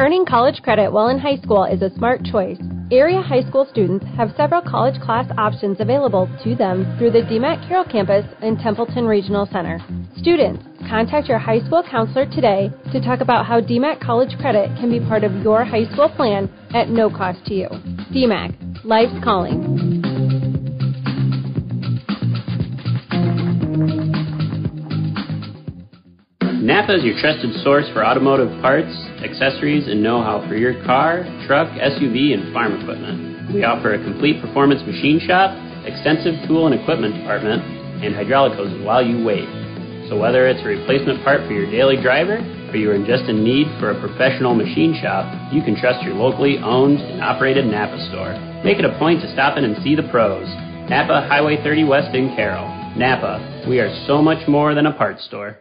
[0.00, 2.58] Earning college credit while in high school is a smart choice.
[2.90, 7.68] Area high school students have several college class options available to them through the DMACC
[7.68, 9.78] Carroll campus and Templeton Regional Center.
[10.16, 14.90] Students, contact your high school counselor today to talk about how DMACC college credit can
[14.90, 17.68] be part of your high school plan at no cost to you.
[18.12, 20.11] DMACC, life's calling.
[26.62, 31.26] Napa is your trusted source for automotive parts, accessories, and know how for your car,
[31.42, 33.50] truck, SUV, and farm equipment.
[33.50, 37.66] We offer a complete performance machine shop, extensive tool and equipment department,
[38.06, 39.50] and hydraulic hoses while you wait.
[40.06, 42.38] So, whether it's a replacement part for your daily driver
[42.70, 46.06] or you are in just in need for a professional machine shop, you can trust
[46.06, 48.38] your locally owned and operated Napa store.
[48.62, 50.46] Make it a point to stop in and see the pros.
[50.86, 52.70] Napa Highway 30 West in Carroll.
[52.94, 55.58] Napa, we are so much more than a parts store.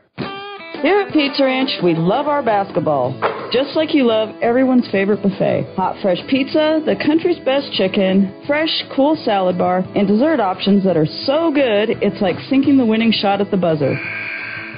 [0.81, 3.13] Here at Pizza Ranch, we love our basketball.
[3.53, 5.75] Just like you love everyone's favorite buffet.
[5.75, 10.97] Hot, fresh pizza, the country's best chicken, fresh, cool salad bar, and dessert options that
[10.97, 13.95] are so good, it's like sinking the winning shot at the buzzer.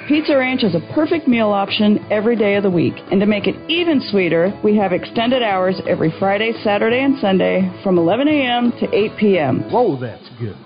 [0.10, 2.96] Pizza Ranch is a perfect meal option every day of the week.
[3.10, 7.72] And to make it even sweeter, we have extended hours every Friday, Saturday, and Sunday
[7.82, 8.74] from 11 a.m.
[8.82, 9.72] to 8 p.m.
[9.72, 10.58] Whoa, that's good.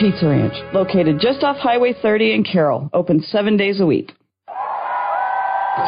[0.00, 4.10] Pizza Ranch, located just off Highway 30 in Carroll, open seven days a week.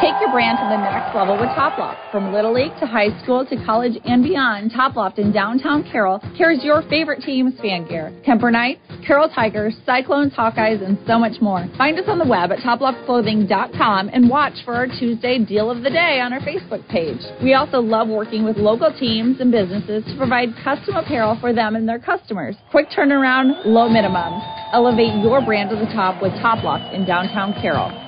[0.01, 2.11] Take your brand to the next level with Toploft.
[2.11, 6.63] From Little League to high school to college and beyond, Toploft in downtown Carroll carries
[6.63, 8.11] your favorite team's fan gear.
[8.25, 11.65] Kuemper Knights, Carroll Tigers, Cyclones, Hawkeyes, and so much more.
[11.77, 15.89] Find us on the web at toploftclothing.com and watch for our Tuesday deal of the
[15.89, 17.21] day on our Facebook page.
[17.43, 21.75] We also love working with local teams and businesses to provide custom apparel for them
[21.75, 22.55] and their customers.
[22.71, 24.41] Quick turnaround, low minimums.
[24.73, 28.02] Elevate your brand to the top with Toploft in downtown Carroll.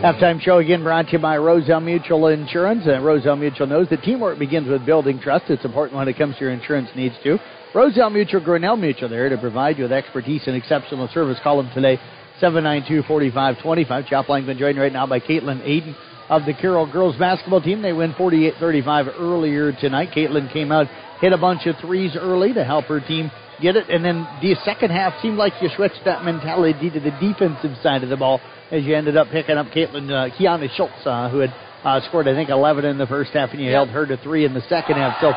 [0.00, 2.86] Halftime show again brought to you by Roselle Mutual Insurance.
[2.86, 5.44] And Roselle Mutual knows that teamwork begins with building trust.
[5.48, 7.38] It's important when it comes to your insurance needs, too.
[7.74, 11.38] Roselle Mutual, Grinnell Mutual, there to provide you with expertise and exceptional service.
[11.42, 11.96] Call them today,
[12.40, 14.06] 792 4525.
[14.06, 15.94] Chop line been joined right now by Caitlin Aiden
[16.28, 17.82] of the Carroll girls basketball team.
[17.82, 20.10] They win 48 35 earlier tonight.
[20.16, 20.86] Caitlin came out,
[21.20, 23.30] hit a bunch of threes early to help her team
[23.60, 23.88] get it.
[23.88, 28.02] And then the second half seemed like you switched that mentality to the defensive side
[28.02, 28.40] of the ball
[28.70, 31.50] as you ended up picking up Caitlin uh, Kiana Schultz, uh, who had
[31.84, 34.44] uh, scored I think 11 in the first half, and you held her to three
[34.44, 35.20] in the second half.
[35.20, 35.32] So.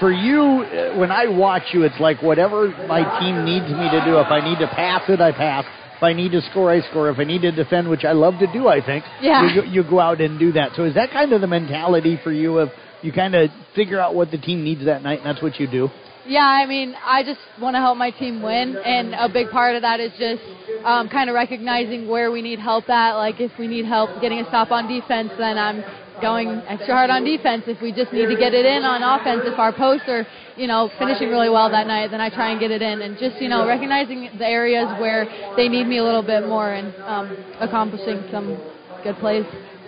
[0.00, 4.00] For you, uh, when I watch you, it's like whatever my team needs me to
[4.04, 4.16] do.
[4.20, 5.64] If I need to pass it, I pass.
[5.96, 7.10] If I need to score, I score.
[7.10, 9.52] If I need to defend, which I love to do, I think, Yeah.
[9.52, 10.76] you, you go out and do that.
[10.76, 12.68] So is that kind of the mentality for you of
[13.02, 15.66] you kind of figure out what the team needs that night, and that's what you
[15.66, 15.88] do?
[16.28, 19.76] Yeah, I mean, I just want to help my team win, and a big part
[19.76, 20.42] of that is just
[20.84, 23.14] um, kind of recognizing where we need help at.
[23.14, 25.82] Like, if we need help getting a stop on defense, then I'm
[26.20, 27.64] going extra hard on defense.
[27.66, 30.26] If we just need to get it in on offense, if our posts are,
[30.56, 33.00] you know, finishing really well that night, then I try and get it in.
[33.00, 35.24] And just, you know, recognizing the areas where
[35.56, 38.60] they need me a little bit more and um, accomplishing some
[39.02, 39.46] good plays.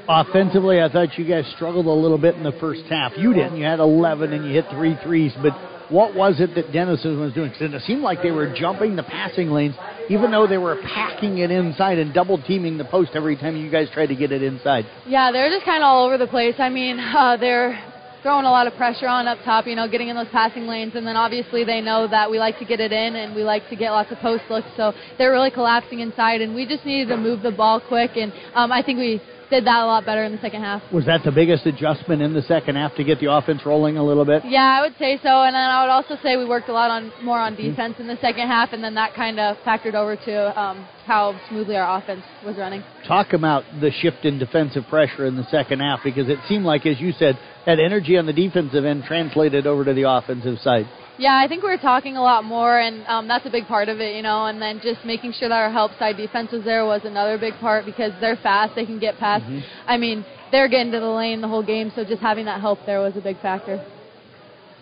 [0.08, 3.12] Offensively, I thought you guys struggled a little bit in the first half.
[3.18, 3.58] You didn't.
[3.58, 5.32] You had 11 and you hit three threes.
[5.42, 5.52] But
[5.90, 7.50] what was it that Denison was doing?
[7.50, 9.74] 'Cause it seemed like they were jumping the passing lanes,
[10.08, 13.68] even though they were packing it inside and double teaming the post every time you
[13.70, 14.86] guys tried to get it inside.
[15.06, 16.54] Yeah, they're just kind of all over the place.
[16.58, 17.78] I mean, uh, they're
[18.22, 20.94] throwing a lot of pressure on up top, you know, getting in those passing lanes,
[20.94, 23.66] and then obviously they know that we like to get it in and we like
[23.70, 27.08] to get lots of post looks, so they're really collapsing inside, and we just needed
[27.08, 30.24] to move the ball quick, and um, I think we did that a lot better
[30.24, 30.80] in the second half.
[30.92, 34.04] Was that the biggest adjustment in the second half to get the offense rolling a
[34.04, 34.44] little bit?
[34.44, 35.42] Yeah, I would say so.
[35.42, 37.70] And then I would also say we worked a lot on more on Mm-hmm.
[37.70, 41.38] defense in the second half, and then that kind of factored over to um, how
[41.48, 42.82] smoothly our offense was running.
[43.06, 46.86] Talk about the shift in defensive pressure in the second half because it seemed like,
[46.86, 50.86] as you said, that energy on the defensive end translated over to the offensive side.
[51.20, 53.90] Yeah, I think we were talking a lot more, and um, that's a big part
[53.90, 54.46] of it, you know.
[54.46, 57.52] And then just making sure that our help side defense was there was another big
[57.60, 59.44] part because they're fast; they can get past.
[59.44, 59.62] Mhm.
[59.86, 62.86] I mean, they're getting to the lane the whole game, so just having that help
[62.86, 63.84] there was a big factor.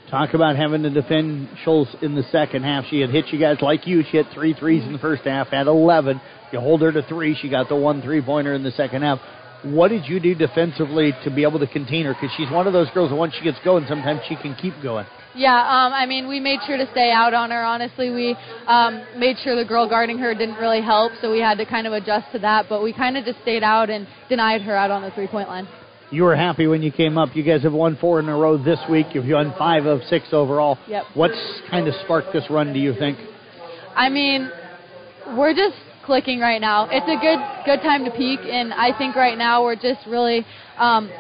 [0.09, 2.87] Talk about having to defend Schultz in the second half.
[2.87, 4.05] She had hit you guys like you.
[4.05, 6.21] She hit three threes in the first half, had 11.
[6.53, 7.35] You hold her to three.
[7.35, 9.19] She got the one three pointer in the second half.
[9.65, 12.15] What did you do defensively to be able to contain her?
[12.15, 14.81] Because she's one of those girls that once she gets going, sometimes she can keep
[14.81, 15.05] going.
[15.39, 17.63] Yeah, um, I mean, we made sure to stay out on her.
[17.63, 18.37] Honestly, we
[18.67, 21.87] um, made sure the girl guarding her didn't really help, so we had to kind
[21.87, 22.67] of adjust to that.
[22.69, 25.69] But we kind of just stayed out and denied her out on the three-point line.
[26.11, 27.37] You were happy when you came up.
[27.37, 29.07] You guys have won four in a row this week.
[29.13, 30.77] You've won five of six overall.
[30.89, 31.05] Yep.
[31.15, 33.17] What's kind of sparked this run, do you think?
[33.95, 34.51] I mean,
[35.37, 36.89] we're just clicking right now.
[36.91, 40.45] It's a good good time to peak, and I think right now we're just really
[40.79, 41.11] um,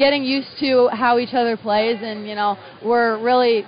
[0.00, 3.64] getting used to how each other plays, and you know we're really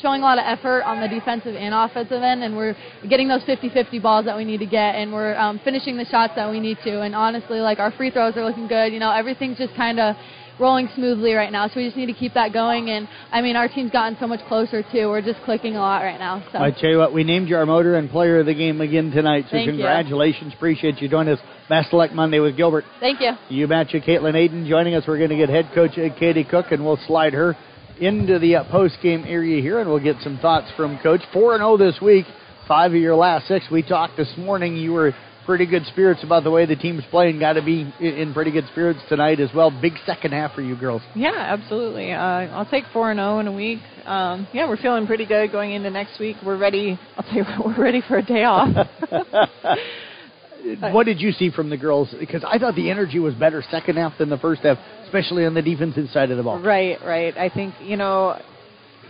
[0.00, 2.74] showing a lot of effort on the defensive and offensive end, and we're
[3.08, 6.32] getting those 50-50 balls that we need to get, and we're um, finishing the shots
[6.36, 7.02] that we need to.
[7.02, 8.94] And honestly, like our free throws are looking good.
[8.94, 10.16] You know, everything's just kind of
[10.60, 11.66] rolling smoothly right now.
[11.68, 12.90] So we just need to keep that going.
[12.90, 15.08] And I mean, our team's gotten so much closer too.
[15.08, 16.44] We're just clicking a lot right now.
[16.52, 16.58] So.
[16.58, 19.10] I tell you what, we named you our Motor Inn player of the game again
[19.10, 19.44] tonight.
[19.46, 19.72] So Thank you.
[19.72, 20.52] congratulations.
[20.54, 21.40] Appreciate you joining us.
[21.68, 22.84] Best luck Monday with Gilbert.
[23.00, 23.32] Thank you.
[23.48, 24.06] You match betcha.
[24.06, 25.04] Caitlin Aiden joining us.
[25.06, 27.56] We're going to get head coach Katie Cook, and we'll slide her
[28.00, 31.20] into the uh, post game area here, and we'll get some thoughts from Coach.
[31.32, 32.24] 4 and 0 this week,
[32.66, 33.66] five of your last six.
[33.70, 34.76] We talked this morning.
[34.76, 35.12] You were
[35.50, 37.40] pretty good spirits about the way the team's playing.
[37.40, 39.68] Got to be in pretty good spirits tonight as well.
[39.82, 41.02] Big second half for you girls.
[41.16, 42.12] Yeah, absolutely.
[42.12, 43.80] Uh, I'll take four and zero in a week.
[44.04, 46.36] Um, yeah, we're feeling pretty good going into next week.
[46.46, 46.96] We're ready.
[47.16, 48.86] I'll tell you what, we're ready for a day off.
[50.92, 52.14] what did you see from the girls?
[52.20, 55.54] Because I thought the energy was better second half than the first half, especially on
[55.54, 56.60] the defensive side of the ball.
[56.60, 57.36] right, right.
[57.36, 58.40] I think you know,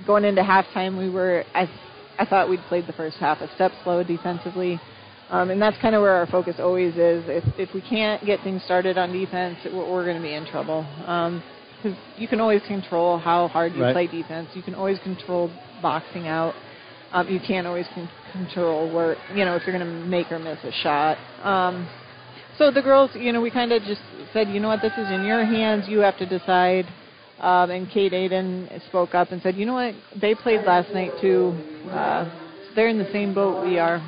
[0.07, 1.45] going into halftime, we were.
[1.55, 1.71] I,
[2.19, 4.81] I thought we'd played the first half a step slow defensively.
[5.31, 7.25] Um, and that's kind of where our focus always is.
[7.29, 10.45] If, if we can't get things started on defense, we're, we're going to be in
[10.47, 10.85] trouble.
[11.01, 13.95] Because you can always control how hard you Right.
[13.95, 14.49] play defense.
[14.55, 15.51] You can always control
[15.81, 16.55] boxing out.
[17.13, 20.39] Um, you can't always con- control where you know if you're going to make or
[20.39, 21.17] miss a shot.
[21.43, 21.89] Um,
[22.59, 24.03] so the girls, you know, we kind of just
[24.33, 25.89] said, you know what, this is in your hands.
[25.89, 26.87] You have to decide.
[27.41, 31.13] Um, and Kate Aiden spoke up and said, you know what, they played last night
[31.21, 31.53] too.
[31.89, 32.29] Uh,
[32.77, 33.99] they're in the same boat we are.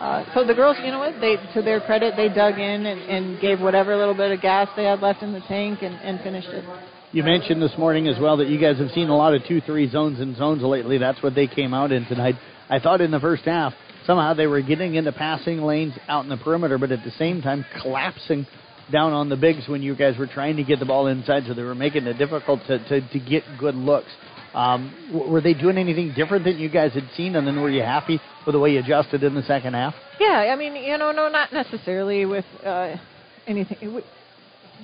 [0.00, 3.00] Uh, so the girls, you know what, they to their credit, they dug in and,
[3.02, 6.18] and gave whatever little bit of gas they had left in the tank and, and
[6.20, 6.64] finished it.
[7.12, 9.60] You mentioned this morning as well that you guys have seen a lot of two
[9.60, 10.96] three zones and zones lately.
[10.96, 12.36] That's what they came out in tonight.
[12.70, 13.74] I thought in the first half
[14.06, 17.42] somehow they were getting into passing lanes out in the perimeter, but at the same
[17.42, 18.46] time collapsing
[18.90, 21.52] down on the bigs when you guys were trying to get the ball inside, so
[21.52, 24.10] they were making it difficult to, to, to get good looks.
[24.54, 24.92] Um,
[25.30, 28.20] were they doing anything different than you guys had seen, and then were you happy
[28.44, 29.94] with the way you adjusted in the second half?
[30.18, 32.96] Yeah, I mean, you know, no, not necessarily with uh,
[33.46, 34.02] anything.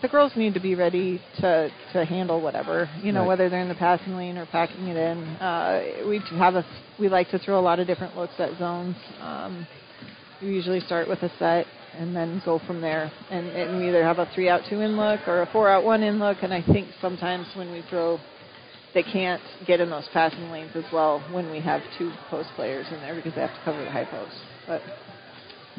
[0.03, 3.29] The girls need to be ready to to handle whatever, you know, Right.
[3.29, 5.19] whether they're in the passing lane or packing it in.
[5.41, 6.65] Uh, we have a
[6.99, 8.95] we like to throw a lot of different looks at zones.
[9.23, 9.67] Um,
[10.43, 11.67] we usually start with a set
[11.99, 13.11] and then go from there.
[13.31, 15.83] And, and we either have a three out two in look or a four out
[15.83, 16.39] one in look.
[16.43, 18.19] And I think sometimes when we throw,
[18.97, 22.87] they can't get in those passing lanes as well when we have two post players
[22.91, 24.33] in there because they have to cover the high post.
[24.67, 24.83] But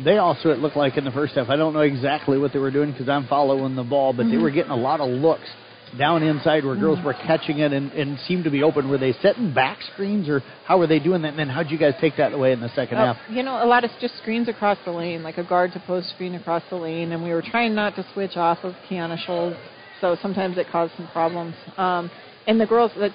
[0.06, 2.60] They also, it looked like in the first half, I don't know exactly what they
[2.60, 4.42] were doing because I'm following the ball, but they Mhm.
[4.42, 5.50] were getting a lot of looks
[5.98, 7.06] down inside where girls Mhm.
[7.06, 8.88] were catching it and, and seemed to be open.
[8.90, 11.30] Were they setting back screens or how were they doing that?
[11.30, 13.18] And then how'd you guys take that away in the second Uh, half?
[13.28, 16.12] You know, a lot of just screens across the lane, like a guard to post
[16.12, 19.58] screen across the lane, and we were trying not to switch off of Kiana Schultz,
[20.00, 21.56] so sometimes it caused some problems.
[21.80, 22.12] Um,
[22.48, 23.11] and the girls, that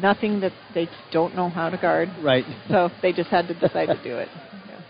[0.00, 2.44] nothing that they don't know how to guard, Right.
[2.68, 4.28] so they just had to decide to do it.
[4.68, 4.80] Yeah.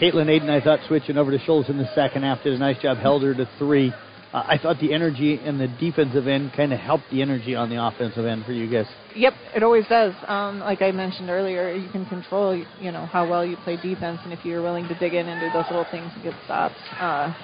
[0.00, 2.78] Caitlin Aiden, I thought, switching over to Schultz in the second half, did a nice
[2.78, 3.92] job, held her to three.
[4.32, 7.68] Uh, I thought the energy in the defensive end kind of helped the energy on
[7.68, 8.86] the offensive end for you guys.
[9.14, 10.14] Yep, it always does.
[10.26, 14.20] Um, like I mentioned earlier, you can control, you know, how well you play defense,
[14.24, 16.76] and if you're willing to dig in and do those little things and get stops.
[16.98, 17.34] Uh,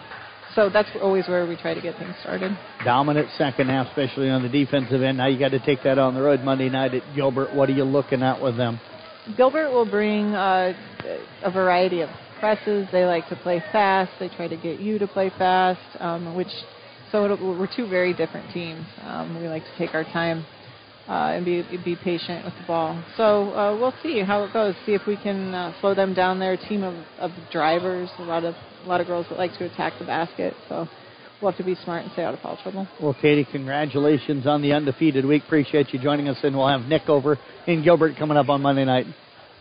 [0.58, 2.50] so that's always where we try to get things started.
[2.84, 5.18] Dominant second half, especially on the defensive end.
[5.18, 7.54] Now you got to take that on the road Monday night at Gilbert.
[7.54, 8.80] What are you looking at with them?
[9.36, 10.72] Gilbert will bring uh,
[11.44, 12.08] a variety of
[12.40, 12.88] presses.
[12.90, 14.10] They like to play fast.
[14.18, 16.50] They try to get you to play fast, um, which
[17.12, 18.84] so we're two very different teams.
[19.02, 20.44] Um, we like to take our time
[21.08, 23.02] uh, and be be patient with the ball.
[23.16, 24.74] So uh, we'll see how it goes.
[24.84, 26.38] See if we can uh, slow them down.
[26.38, 28.10] They're a team of, of drivers.
[28.18, 28.54] A lot of
[28.84, 30.54] a lot of girls that like to attack the basket.
[30.68, 30.86] So
[31.40, 32.86] we'll have to be smart and stay out of foul trouble.
[33.00, 35.44] Well, Katie, congratulations on the undefeated week.
[35.46, 38.84] Appreciate you joining us, and we'll have Nick over in Gilbert coming up on Monday
[38.84, 39.06] night.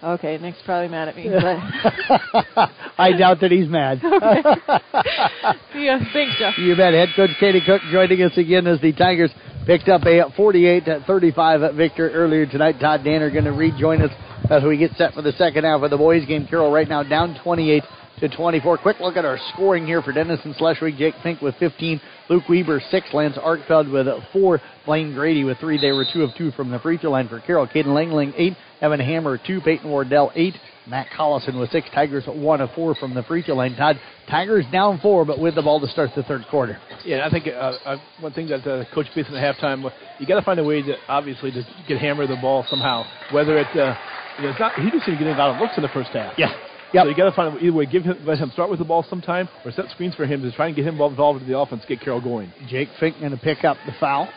[0.04, 1.28] Okay, Nick's probably mad at me.
[1.28, 2.70] But
[3.00, 4.00] I doubt that he's mad.
[4.04, 6.58] yeah, thanks, Jeff.
[6.58, 6.94] You bet.
[6.94, 9.32] Head coach Katie Cook joining us again as the Tigers
[9.68, 12.80] picked up a 48-35 victory earlier tonight.
[12.80, 14.12] Todd Danner going to rejoin us
[14.50, 16.48] uh, as we get set for the second half of the boys' game.
[16.48, 17.84] Carroll right now down 28
[18.22, 18.78] to 24.
[18.78, 20.98] Quick look at our scoring here for Denison Schleswig.
[20.98, 22.00] Jake Fink with 15.
[22.30, 23.14] Luke Weber, 6.
[23.14, 24.62] Lance Arkfeld with 4.
[24.86, 25.82] Blaine Grady with 3.
[25.82, 27.68] They were 2 of 2 from the free throw line for Carroll.
[27.68, 28.54] Caden Langling, 8.
[28.80, 29.60] Evan Hammer, 2.
[29.60, 30.56] Peyton Wardell, 8.
[30.88, 31.88] Matt Collison with 6.
[31.94, 33.76] Tigers 1 of 4 from the free throw line.
[33.76, 34.00] Todd,
[34.30, 36.80] Tigers down 4, but with the ball to start the third quarter.
[37.06, 37.50] Yeah, I think uh,
[37.86, 40.82] uh, one thing that uh, Coach Beeson at halftime, you got to find a way
[40.82, 43.04] to, obviously, to get Hammer the ball somehow.
[43.32, 43.96] Whether it, uh,
[44.38, 46.10] you know, it's not, he just didn't get a lot of looks in the first
[46.12, 46.34] half.
[46.38, 46.52] Yeah.
[46.94, 47.04] Yep.
[47.04, 49.06] So you got to find either way, give him, let him start with the ball
[49.10, 51.84] sometime, or set screens for him to try and get him involved in the offense,
[51.88, 52.52] get Carroll going.
[52.70, 54.30] Jake Fink going to pick up the foul.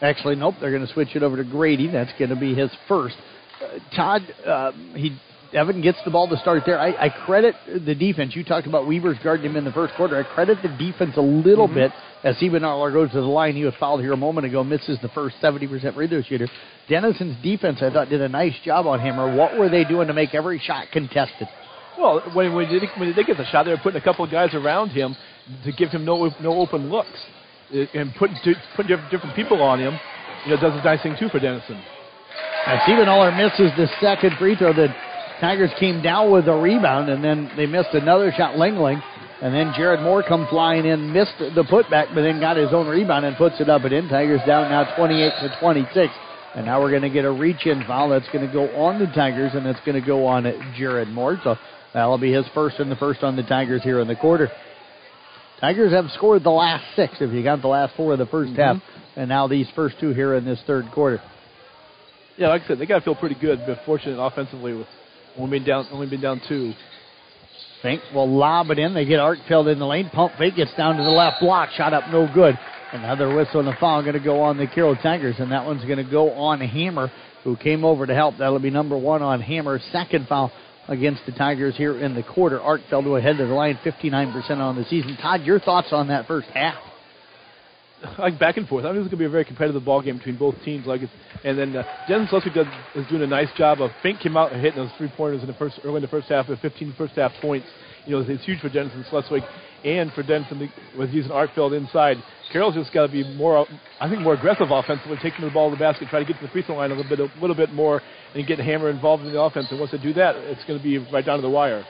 [0.00, 0.56] Actually, nope.
[0.60, 1.88] They're going to switch it over to Grady.
[1.88, 3.14] That's going to be his first.
[3.62, 5.16] Uh, Todd, uh, he
[5.54, 6.78] Evan gets the ball to start there.
[6.78, 8.34] I, I, credit the defense.
[8.34, 10.18] You talked about Weavers guarding him in the first quarter.
[10.18, 11.74] I credit the defense a little mm-hmm.
[11.74, 11.92] bit
[12.24, 13.54] as Siebenaller goes to the line.
[13.54, 16.48] He was fouled here a moment ago, misses the first 70% free throw shooter.
[16.88, 19.20] Denison's defense, I thought, did a nice job on him.
[19.20, 21.48] Or what were they doing to make every shot contested?
[21.98, 24.30] Well, when, when, they, when they get the shot, they were putting a couple of
[24.30, 25.14] guys around him
[25.64, 27.18] to give him no no open looks
[27.72, 28.36] and putting
[28.76, 29.98] putting different people on him.
[30.46, 31.80] You know, does a nice thing too for Denison.
[32.66, 34.72] Now, Siebenaller misses the second free throw.
[34.72, 34.88] The
[35.42, 39.02] Tigers came down with a rebound, and then they missed another shot, Langling.
[39.42, 42.86] And then Jared Moore come flying in, missed the putback, but then got his own
[42.86, 44.08] rebound and puts it up and in.
[44.08, 46.12] Tigers down now 28 to 26.
[46.54, 49.00] And now we're going to get a reach in foul that's going to go on
[49.00, 50.44] the Tigers, and that's going to go on
[50.78, 51.40] Jared Moore.
[51.42, 51.56] So
[51.94, 54.50] That'll be his first and the first on the Tigers here in the quarter.
[55.60, 58.48] Tigers have scored the last six if you got the last four of the 1st
[58.48, 58.56] mm-hmm.
[58.56, 58.76] half,
[59.16, 61.22] and now these first two here in this third quarter.
[62.36, 64.86] Yeah, like I said, they got to feel pretty good, but fortunate offensively with
[65.38, 66.72] only been down only been down two.
[67.82, 68.94] Fink will lob it in.
[68.94, 70.08] They get Arkfeld in the lane.
[70.10, 71.70] Pump fake gets down to the left block.
[71.70, 72.58] Shot up no good.
[72.92, 75.84] Another whistle and a foul going to go on the Carroll Tigers, and that one's
[75.84, 77.10] going to go on Hammer,
[77.42, 78.36] who came over to help.
[78.38, 79.80] That'll be number one on Hammer.
[79.90, 80.52] Second foul
[80.88, 82.58] against the Tigers here in the quarter.
[82.58, 85.16] Arkfeld to a head of the line, 59% on the season.
[85.20, 86.76] Todd, your thoughts on that first half?
[88.18, 88.84] Like back and forth.
[88.84, 90.86] I think it's going to be a very competitive ball game between both teams.
[90.86, 91.12] Like, it's,
[91.44, 93.90] and then uh, Denison Schleswig does, is doing a nice job of.
[94.02, 96.28] Fink came out and hitting those three pointers in the first early in the first
[96.28, 97.66] half, with 15 first half points.
[98.06, 99.42] You know, it's, huge for Denison Schleswig
[99.84, 102.16] and for Denison was using Arkfeld inside.
[102.52, 103.66] Carroll's just got to be more,
[104.00, 106.46] I think, more aggressive offensively, taking the ball to the basket, try to get to
[106.46, 108.02] the free throw line a little bit, a little bit more,
[108.34, 109.68] and get Hammer involved in the offense.
[109.70, 111.84] And once they do that, it's going to be right down to the wire.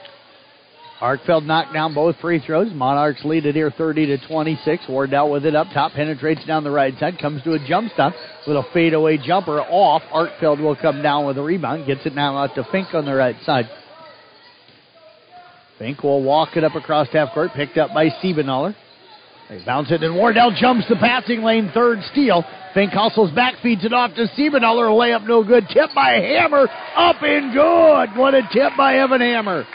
[1.03, 2.71] Arkfeld knocked down both free throws.
[2.71, 4.85] Monarchs lead it here 30 to 26.
[4.87, 8.13] Wardell with it up top, penetrates down the right side, comes to a jump stop
[8.47, 10.01] with a fadeaway jumper off.
[10.13, 13.13] Arkfeld will come down with a rebound, gets it now out to Fink on the
[13.13, 13.65] right side.
[15.77, 18.73] Fink will walk it up across half court, picked up by Siebenaller.
[19.49, 22.45] They bounce it, and Wardell jumps the passing lane, third steal.
[22.73, 24.87] Fink hustles back, feeds it off to Siebenaller.
[24.87, 25.65] Layup no good.
[25.67, 26.69] Tip by Hammer.
[26.95, 28.17] Up and good.
[28.17, 29.65] What a tip by Evan Hammer.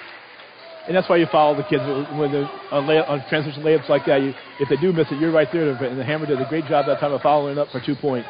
[0.89, 1.83] And that's why you follow the kids
[2.17, 4.23] when the on, lay, on transition layups like that.
[4.23, 5.68] You, if they do miss it, you're right there.
[5.70, 8.28] And the Hammer did a great job that time of following up for two points.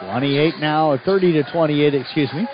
[0.00, 2.46] 28 now, 30 to 28, excuse me.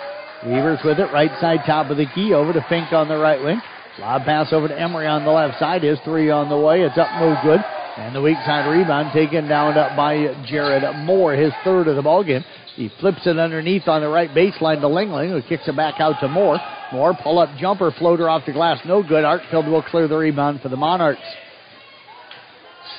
[0.45, 3.41] Weavers with it, right side top of the key, over to Fink on the right
[3.43, 3.61] wing.
[3.99, 5.83] Lob pass over to Emery on the left side.
[5.83, 6.81] His three on the way.
[6.81, 7.59] It's up no good.
[7.95, 12.01] And the weak side rebound taken down up by Jared Moore, his third of the
[12.01, 12.43] ball game.
[12.75, 16.19] He flips it underneath on the right baseline to Langling, who kicks it back out
[16.21, 16.57] to Moore.
[16.93, 19.23] Moore pull up jumper floater off the glass, no good.
[19.23, 21.19] Arkfeld will clear the rebound for the Monarchs.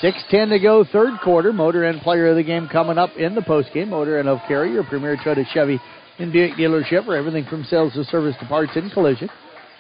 [0.03, 1.53] 6.10 to go, third quarter.
[1.53, 3.89] Motor Inn player of the game coming up in the postgame.
[3.89, 5.81] Motor Inn of Carroll, your premier Toyota Chevy
[6.19, 9.31] and Buick dealership for everything from sales to service to parts and collision.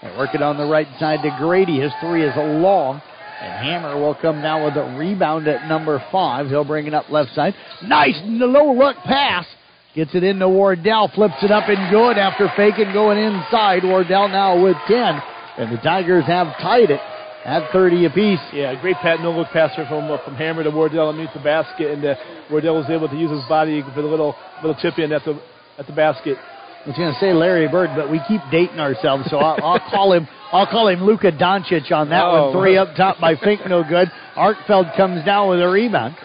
[0.03, 1.81] They work it on the right side to Grady.
[1.81, 3.03] His three is long.
[3.41, 6.47] And Hammer will come down with a rebound at number five.
[6.47, 7.55] He'll bring it up left side.
[7.83, 9.45] Nice low look pass.
[9.95, 11.09] Gets it into Wardell.
[11.15, 13.85] Flips it up and good after faking going inside.
[13.85, 14.99] Wardell now with 10.
[15.59, 17.01] And the Tigers have tied it
[17.45, 18.41] at 30 apiece.
[18.53, 21.93] Yeah, great pat no look passer from uh, from Hammer to Wardell underneath the basket,
[21.93, 22.15] and uh,
[22.51, 25.39] Wardell was able to use his body for the little little tip in at the
[25.79, 26.39] at the basket.
[26.39, 29.91] I was going to say Larry Bird, but we keep dating ourselves, so I'll, I'll
[29.91, 30.27] call him.
[30.53, 32.51] I'll call him Luka Doncic on that Oh.
[32.51, 32.61] one.
[32.63, 34.11] Three up top by Fink, no good.
[34.37, 36.17] Arkfeld comes down with a rebound.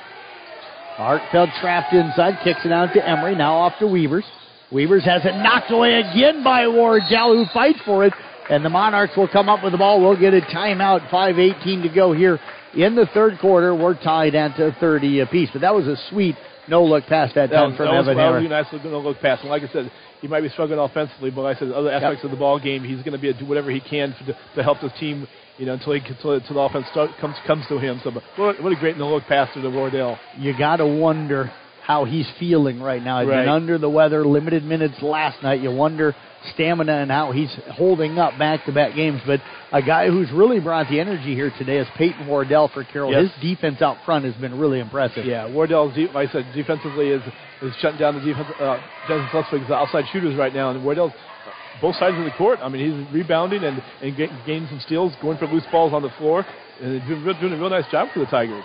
[0.99, 3.33] Arkfeld trapped inside, kicks it out to Emery.
[3.33, 4.25] Now off to Weavers.
[4.69, 8.13] Weavers has it knocked away again by Wardell, who fights for it.
[8.49, 10.01] And the Monarchs will come up with the ball.
[10.01, 11.07] We'll get a timeout.
[11.09, 12.37] 5.18 to go here
[12.75, 13.73] in the third quarter.
[13.73, 15.49] We're tied at 30 apiece.
[15.53, 16.35] But that was a sweet
[16.67, 18.83] no look pass that, That time was, from that was, Evan that was a nice
[18.83, 19.39] no look pass.
[19.41, 22.25] And like I said, he might be struggling offensively, but like I said, other aspects
[22.25, 24.81] of the ball game, he's going to be do whatever he can to, to help
[24.81, 25.27] the team.
[25.59, 27.99] You know, until he until, until the offense start, comes comes to him.
[28.03, 30.17] So, but what, what a great no look pass to Wardell.
[30.37, 31.51] you got to wonder
[31.83, 33.19] how he's feeling right now.
[33.19, 33.41] He's Right.
[33.41, 35.59] been under the weather, limited minutes last night.
[35.59, 36.15] You wonder
[36.53, 39.19] stamina and how he's holding up back to back games.
[39.25, 39.41] But
[39.73, 43.11] a guy who's really brought the energy here today is Peyton Wardell for Carroll.
[43.11, 43.23] Yes.
[43.23, 45.25] His defense out front has been really impressive.
[45.25, 47.21] Yeah, Wardell, like I said, defensively is
[47.61, 48.47] is shutting down the defense.
[48.59, 48.79] Uh,
[49.09, 51.11] Denison Schleswig's outside shooters right now, and Wardell's
[51.81, 52.59] both sides of the court.
[52.61, 56.01] I mean, he's rebounding and and get, gaining some steals, going for loose balls on
[56.01, 56.45] the floor,
[56.81, 58.63] and doing, doing a real nice job for the Tigers.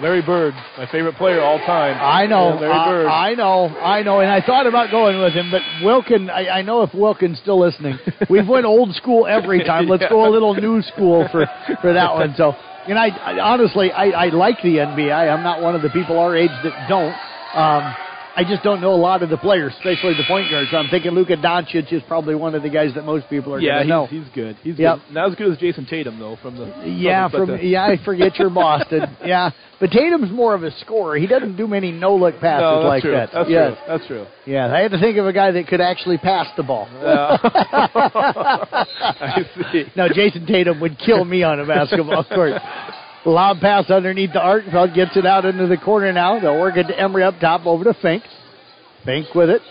[0.00, 1.96] Larry Bird, my favorite player all time.
[2.00, 3.06] I know, Yeah, Larry I- Bird.
[3.08, 6.62] I know, I know, and I thought about going with him, but Wilkin, I, I
[6.62, 7.98] know if Wilkin's still listening,
[8.30, 9.88] we've went old school every time.
[9.88, 11.46] Let's go a little new school for
[11.82, 12.32] for that one.
[12.36, 12.52] So,
[12.86, 15.10] and I, I honestly, I, I like the NBA.
[15.12, 17.14] I'm not one of the people our age that don't.
[17.54, 17.92] Um,
[18.38, 20.70] I just don't know a lot of the players, especially the point guards.
[20.70, 23.58] So I'm thinking Luka Doncic is probably one of the guys that most people are
[23.58, 24.06] yeah, going to know.
[24.06, 24.56] he's, he's good.
[24.62, 24.98] He's Yep.
[25.08, 25.12] good.
[25.12, 26.36] Not as good as Jayson Tatum though.
[26.40, 29.16] From the Yeah, from uh, yeah, I forget you're Boston.
[29.24, 29.50] yeah,
[29.80, 31.16] but Tatum's more of a scorer.
[31.16, 33.10] He doesn't do many no look passes no, like true.
[33.10, 33.30] that.
[33.32, 33.74] That's yes.
[33.76, 33.84] true.
[33.88, 34.26] That's true.
[34.46, 36.86] Yeah, I had to think of a guy that could actually pass the ball.
[38.22, 39.42] I
[39.72, 39.84] see.
[39.96, 42.52] now, Jayson Tatum would kill me on a basketball court.
[43.24, 44.64] Lob pass underneath the arc.
[44.70, 46.40] Feld gets it out into the corner now.
[46.40, 48.22] They'll work it to Emery up top over to Fink.
[49.04, 49.62] Fink with it.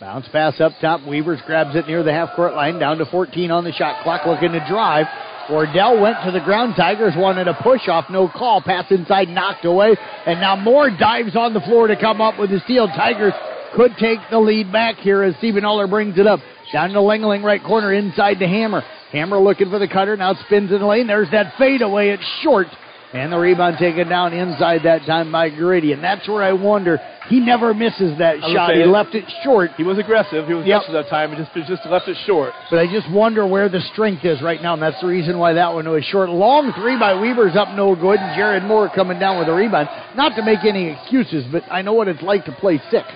[0.00, 1.06] Bounce pass up top.
[1.06, 2.78] Weavers grabs it near the half court line.
[2.78, 4.26] Down to 14 on the shot clock.
[4.26, 5.06] Looking to drive.
[5.48, 6.74] Wardell went to the ground.
[6.76, 8.06] Tigers wanted a push off.
[8.10, 8.62] No call.
[8.62, 9.96] Pass inside knocked away.
[10.26, 12.88] And now Moore dives on the floor to come up with the steal.
[12.88, 13.34] Tigers
[13.76, 16.40] could take the lead back here as Siebenaller brings it up.
[16.72, 18.82] Down to Langling, right corner, inside to Hammer.
[19.12, 21.06] Hammer looking for the cutter, now spins in the lane.
[21.06, 22.08] There's that fadeaway.
[22.10, 22.66] It's short.
[23.12, 25.92] And the rebound taken down inside that time by Grady.
[25.92, 26.98] And that's where I wonder.
[27.28, 28.74] He never misses that shot.
[28.74, 29.70] He left it short.
[29.76, 30.48] He was aggressive.
[30.48, 30.82] He was Yep.
[30.82, 31.30] aggressive that time.
[31.30, 32.52] He just just left it short.
[32.70, 35.52] But I just wonder where the strength is right now, and that's the reason why
[35.52, 36.28] that one was short.
[36.28, 39.88] Long three by Weaver's up no good, and Jared Moore coming down with a rebound.
[40.16, 43.06] Not to make any excuses, but I know what it's like to play sick.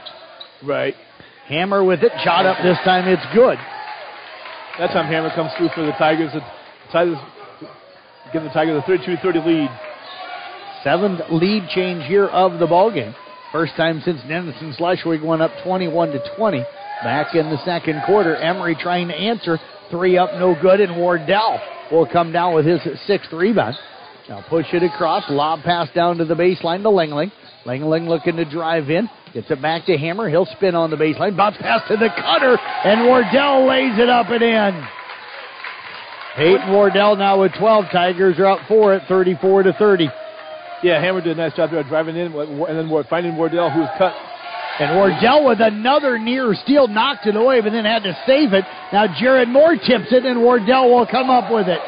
[0.63, 0.95] Right.
[1.49, 3.57] Hammer with it, shot up this time, it's good.
[4.79, 6.31] That time Hammer comes through for the Tigers.
[6.33, 6.43] The
[6.93, 7.17] Tigers
[8.33, 9.71] give the Tigers a 32-30 lead.
[10.85, 13.15] Seventh lead change here of the ball game.
[13.51, 16.65] First time since Denison Schleswig went up 21 to 20.
[17.03, 19.59] Back in the second quarter, Emery trying to answer.
[19.91, 21.59] Three up, no good, and Wardell
[21.91, 23.75] will come down with his sixth rebound.
[24.29, 27.33] Now push it across, lob pass down to the baseline to Langling.
[27.69, 30.31] Langling looking to drive in, gets it back to Hammer.
[30.31, 34.31] He'll spin on the baseline, bounce pass to the cutter, and Wardell lays it up
[34.31, 34.89] and in.
[36.35, 37.85] Peyton Wardell now with 12.
[37.93, 40.09] Tigers are up four at 34 to 30.
[40.83, 43.91] Yeah, Hammer did a nice job there driving in, and then finding Wardell, who was
[43.99, 44.15] cut.
[44.81, 48.65] And Wardell with another near steal knocked it away, but then had to save it.
[48.95, 51.81] Now Jared Moore tips it, and Wardell will come up with it.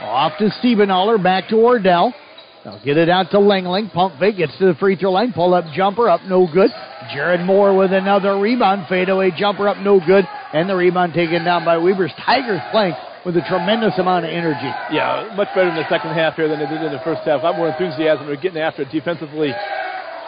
[0.00, 2.14] Off to Siebenaller, back to Wardell.
[2.64, 3.92] Now get it out to Langling.
[3.92, 5.32] Pump fake, gets to the free throw line.
[5.32, 6.70] Pull up jumper up, no good.
[7.12, 8.86] Jared Moore with another rebound.
[8.88, 10.24] Fadeaway jumper up, no good.
[10.52, 12.12] And the rebound taken down by Weavers.
[12.24, 12.94] Tigers playing
[13.26, 14.70] with a tremendous amount of energy.
[14.92, 17.42] Yeah, much better in the second half here than they did in the first half.
[17.42, 18.26] A lot more enthusiasm.
[18.26, 19.52] They're getting after it defensively.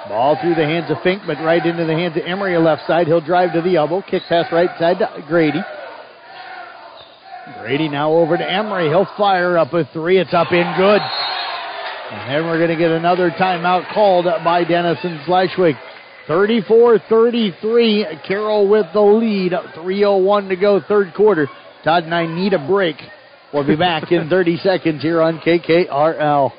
[0.08, 3.06] Ball through the hands of Fink, but right into the hands of Emery left side.
[3.06, 4.02] He'll drive to the elbow.
[4.02, 5.60] Kick pass right side to Grady.
[7.60, 8.88] Grady now over to Emery.
[8.88, 10.18] He'll fire up a three.
[10.18, 11.00] It's up in good.
[12.14, 15.74] And then we're going to get another timeout called by Denison Schleswig.
[16.28, 18.24] 34-33.
[18.26, 19.50] Carroll with the lead.
[19.50, 21.48] 3.01 to go, third quarter.
[21.82, 22.96] Todd and I need a break.
[23.52, 26.52] We'll be back in 30 seconds here on KKRL.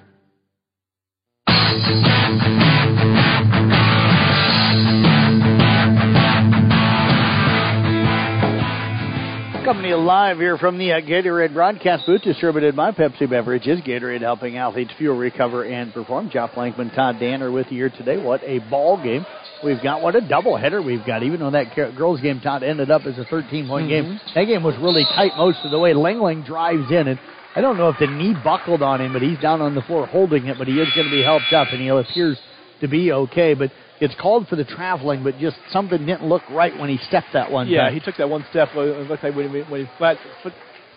[9.64, 13.80] Coming to you live here from the uh, Gatorade broadcast booth, distributed by Pepsi Beverages.
[13.80, 16.28] Gatorade helping athletes fuel, recover, and perform.
[16.28, 18.22] Jeff Blankman, Todd Danner with you here today.
[18.22, 19.24] What a ball game
[19.64, 20.02] we've got.
[20.02, 21.22] What a doubleheader we've got.
[21.22, 24.10] Even though that girls game, Todd, ended up as a 13 point mm-hmm.
[24.10, 25.94] game, that game was really tight most of the way.
[25.94, 27.18] Langling drives in, and
[27.56, 30.06] I don't know if the knee buckled on him, but he's down on the floor
[30.06, 32.38] holding it, but he is going to be helped up, and he appears
[32.82, 33.54] to be okay.
[33.54, 33.72] But
[34.04, 37.50] it's called for the traveling, but just something didn't look right when he stepped that
[37.50, 37.68] one.
[37.68, 37.94] Yeah, time.
[37.94, 38.68] he took that one step.
[38.74, 40.52] It looked like when he, when he flat foot,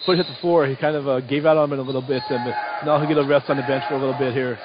[0.05, 2.21] foot hit the floor, he kind of uh, gave out on it a little bit,
[2.29, 2.45] and
[2.85, 4.59] now he'll get a rest on the bench for a little bit here.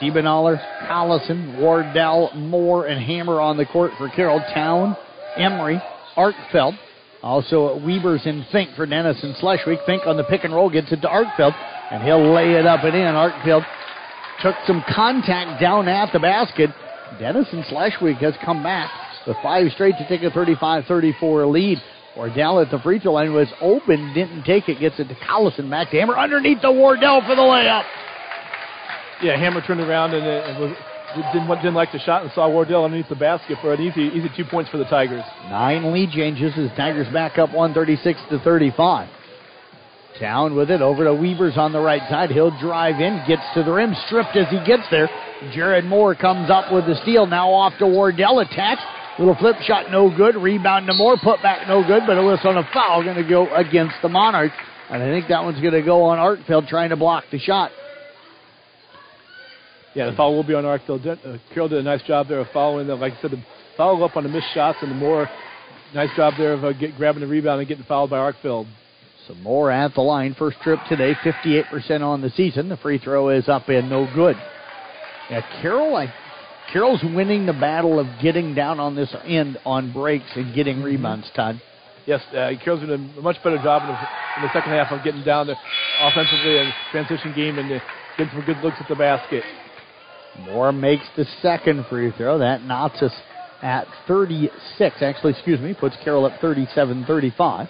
[0.00, 0.58] Siebenaller,
[0.88, 4.40] Collison, Wardell, Moore, and Hammer on the court for Carroll.
[4.54, 4.96] Town,
[5.36, 5.82] Emery,
[6.16, 6.78] Arkfeld.
[7.20, 9.78] Also Weavers and Fink for Denison Schleswig.
[9.86, 11.52] Fink on the pick and roll gets it to Arkfeld,
[11.90, 13.02] and he'll lay it up and in.
[13.02, 13.66] Arkfeld
[14.42, 16.70] took some contact down at the basket.
[17.18, 18.90] Denison Schleswig has come back
[19.26, 21.78] with five straight to take a 35-34 lead.
[22.16, 25.70] Wardell at the free throw line was open, didn't take it, gets it to Collison.
[25.70, 27.84] Back to Hammer underneath the Wardell for the layup.
[29.22, 30.76] Yeah, Hammer turned around and, uh, and was,
[31.32, 34.28] didn't, didn't like the shot and saw Wardell underneath the basket for an easy, easy
[34.36, 35.22] two points for the Tigers.
[35.48, 39.08] Nine lead changes as Tigers back up 136 to 35.
[40.18, 42.30] Town with it over to Weavers on the right side.
[42.30, 45.08] He'll drive in, gets to the rim, stripped as he gets there.
[45.52, 47.26] Jared Moore comes up with the steal.
[47.26, 48.40] Now off to Wardell.
[48.40, 48.82] Attacks.
[49.18, 50.36] Little flip shot, no good.
[50.36, 51.16] Rebound to Moore.
[51.22, 52.02] Put back, no good.
[52.06, 54.54] But a whistle on a foul going to go against the Monarchs.
[54.90, 57.70] And I think that one's going to go on Arkfeld trying to block the shot.
[59.94, 61.06] Yeah, the foul will be on Arkfeld.
[61.06, 63.00] Uh, Carroll did a nice job there of following them.
[63.00, 63.42] Like I said, the
[63.76, 65.28] follow up on the missed shots and the more
[65.94, 68.66] nice job there of uh, get, grabbing the rebound and getting fouled by Arkfeld.
[69.28, 70.34] Some more at the line.
[70.38, 72.70] First trip today, 58% on the season.
[72.70, 74.36] The free throw is up and no good.
[75.30, 76.12] Yeah, Carroll, I,
[76.72, 80.86] Carroll's winning the battle of getting down on this end on breaks and getting mm-hmm.
[80.86, 81.60] rebounds, Todd.
[82.06, 83.98] Yes, uh, Carroll's doing a much better job in the,
[84.38, 85.56] in the second half of getting down there
[86.00, 87.78] offensively and transition game and uh,
[88.16, 89.44] getting some good looks at the basket.
[90.46, 92.38] Moore makes the second free throw.
[92.38, 93.12] That knocks us
[93.60, 95.02] at 36.
[95.02, 97.68] Actually, excuse me, puts Carroll at 37 35.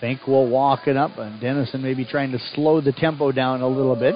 [0.00, 3.68] Fink will walk it up, and Denison maybe trying to slow the tempo down a
[3.68, 4.14] little bit.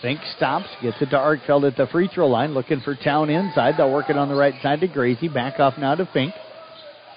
[0.00, 3.74] Fink stops, gets it to Arkfeld at the free throw line, looking for Town inside.
[3.76, 5.28] They'll work it on the right side to Grady.
[5.28, 6.32] Back off now to Fink.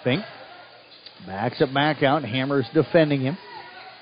[0.03, 0.23] Fink
[1.25, 2.23] backs it back out.
[2.23, 3.37] Hammers defending him.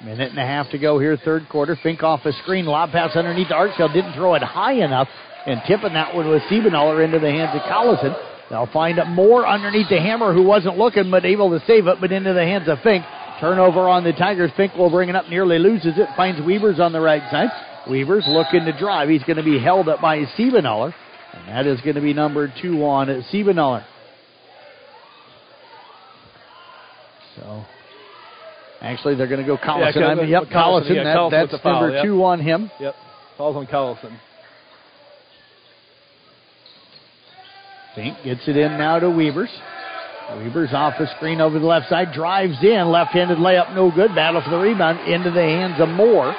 [0.03, 1.77] Minute and a half to go here, third quarter.
[1.83, 2.65] Fink off a screen.
[2.65, 3.93] Lob pass underneath to Arkfeld.
[3.93, 5.07] Didn't throw it high enough.
[5.45, 8.15] And tipping that one with Siebenaller into the hands of Collison.
[8.49, 12.11] They'll find more underneath the hammer who wasn't looking but able to save it, but
[12.11, 13.05] into the hands of Fink.
[13.41, 14.51] Turnover on the Tigers.
[14.55, 17.49] Fink will bring it up, nearly loses it, finds Weavers on the right side.
[17.89, 19.09] Weavers looking to drive.
[19.09, 20.93] He's going to be held up by Siebenaller,
[21.33, 23.83] and that is going to be number two on Siebenaller.
[27.35, 27.65] So,
[28.79, 29.95] actually, they're going to go Collison.
[29.95, 30.95] Yeah, I mean, yep, Collison.
[30.95, 32.05] Yeah, that, Collison that's foul, number yep.
[32.05, 32.69] two on him.
[32.79, 32.95] Yep,
[33.37, 34.19] falls on Collison.
[37.95, 39.49] Fink gets it in now to Weavers.
[40.37, 44.15] Weavers off the screen over the left side, drives in, left-handed layup, no good.
[44.15, 46.35] Battle for the rebound into the hands of Moore.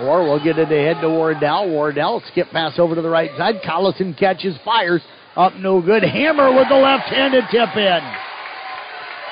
[0.00, 1.68] Moore will get it ahead to Wardell.
[1.68, 3.56] Wardell skip pass over to the right side.
[3.66, 5.02] Collison catches, fires
[5.36, 6.02] up, no good.
[6.02, 8.02] Hammer with the left-handed tip in.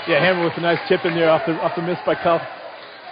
[0.08, 2.40] Yeah, Hammer with a nice tip in there off the off the miss by Cal.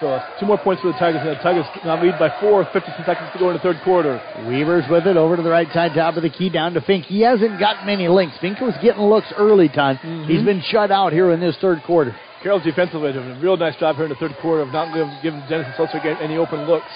[0.00, 1.20] So uh, two more points for the Tigers.
[1.22, 4.20] And the Tigers now lead by four, 52 seconds to go in the third quarter.
[4.46, 7.06] Weavers with it over to the right side, top of the key, down to Fink.
[7.06, 8.36] He hasn't got many links.
[8.40, 9.96] Fink was getting looks early, Ton.
[9.96, 10.30] Mm-hmm.
[10.30, 12.14] He's been shut out here in this third quarter.
[12.42, 15.40] Carroll's defensively doing a real nice job here in the third quarter of not giving
[15.48, 16.86] Denison Schleswig any open looks.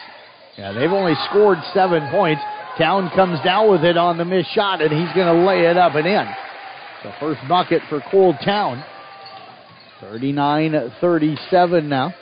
[0.57, 2.43] Yeah, they've only scored seven points.
[2.79, 5.77] Town comes down with it on the missed shot, and he's going to lay it
[5.77, 6.27] up and in.
[7.03, 8.85] The first bucket for Cold Town.
[10.01, 12.15] 39 37 now.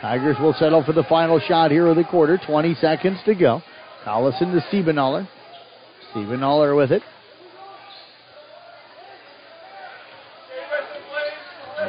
[0.00, 2.38] Tigers will settle for the final shot here of the quarter.
[2.46, 3.62] 20 seconds to go.
[4.04, 5.28] Collison to Siebenaller.
[6.14, 7.02] Siebenaller with it.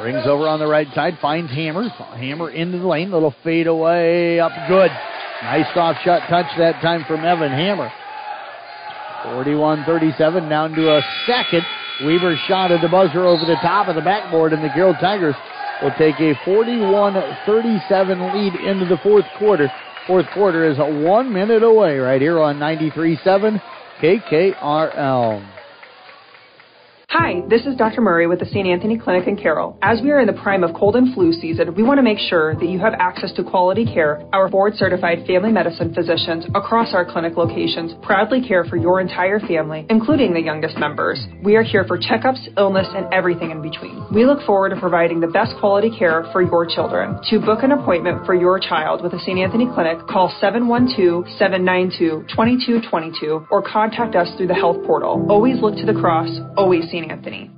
[0.00, 1.88] Brings over on the right side, finds Hammer.
[1.88, 4.90] Hammer into the lane, little fade away, up good.
[5.42, 7.92] Nice soft shot touch that time from Evan Hammer.
[9.34, 11.62] 41 37, down to a second.
[12.04, 15.34] Weaver shot at the buzzer over the top of the backboard, and the Carroll Tigers
[15.82, 19.70] will take a 41-37 lead into the fourth quarter.
[20.06, 23.60] Fourth quarter is one minute away right here on 93.7
[24.00, 25.59] KKRL.
[27.12, 28.02] Hi, this is Dr.
[28.02, 28.68] Murray with the St.
[28.68, 29.76] Anthony Clinic in Carroll.
[29.82, 32.20] As we are in the prime of cold and flu season, we want to make
[32.20, 34.22] sure that you have access to quality care.
[34.32, 39.40] Our board certified family medicine physicians across our clinic locations proudly care for your entire
[39.40, 41.18] family, including the youngest members.
[41.42, 44.06] We are here for checkups, illness, and everything in between.
[44.14, 47.18] We look forward to providing the best quality care for your children.
[47.30, 49.36] To book an appointment for your child with the St.
[49.36, 55.26] Anthony Clinic, call 712 792 2222 or contact us through the health portal.
[55.28, 56.99] Always look to the cross, always St.
[57.08, 57.50] Anthony.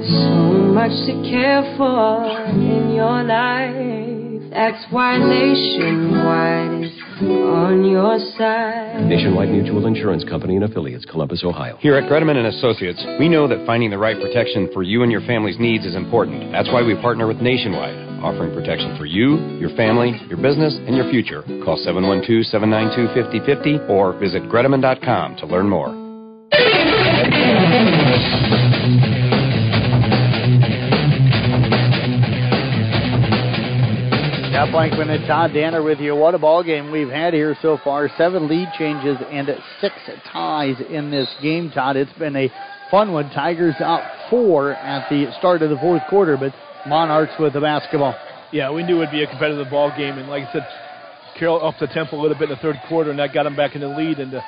[0.00, 0.30] So
[0.74, 4.50] much to care for in your life.
[4.52, 6.92] That's why Nationwide is
[7.22, 9.04] on your side.
[9.06, 11.76] Nationwide Mutual Insurance Company and affiliates, Columbus, Ohio.
[11.80, 15.12] Here at Greteman and Associates, we know that finding the right protection for you and
[15.12, 16.52] your family's needs is important.
[16.52, 20.96] That's why we partner with Nationwide, offering protection for you, your family, your business, and
[20.96, 21.42] your future.
[21.64, 25.96] Call 712-792-5050 or visit Greteman.com to learn more.
[34.60, 36.14] Jeff Blankman and Todd Danner with you.
[36.14, 38.10] What a ball game we've had here so far.
[38.18, 39.48] Seven lead changes and
[39.80, 39.94] six
[40.30, 41.96] ties in this game, Todd.
[41.96, 42.52] It's been a
[42.90, 43.30] fun one.
[43.30, 46.52] Tigers up four at the start of the fourth quarter, but
[46.86, 48.14] Monarchs with the basketball.
[48.52, 50.68] Yeah, we knew it would be a competitive ball game, and like I said,
[51.38, 53.56] Carroll upped the tempo a little bit in the third quarter, and that got them
[53.56, 54.18] back in the lead.
[54.18, 54.42] And uh,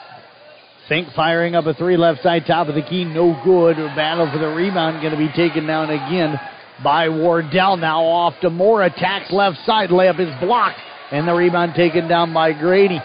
[0.90, 3.76] Fink firing up a three left side, top of the key, no good.
[3.96, 6.38] Battle for the rebound going to be taken down again
[6.82, 7.76] by Wardell.
[7.76, 10.78] Now off to Moore, attacks left side, layup is blocked,
[11.10, 13.00] and the rebound taken down by Grady.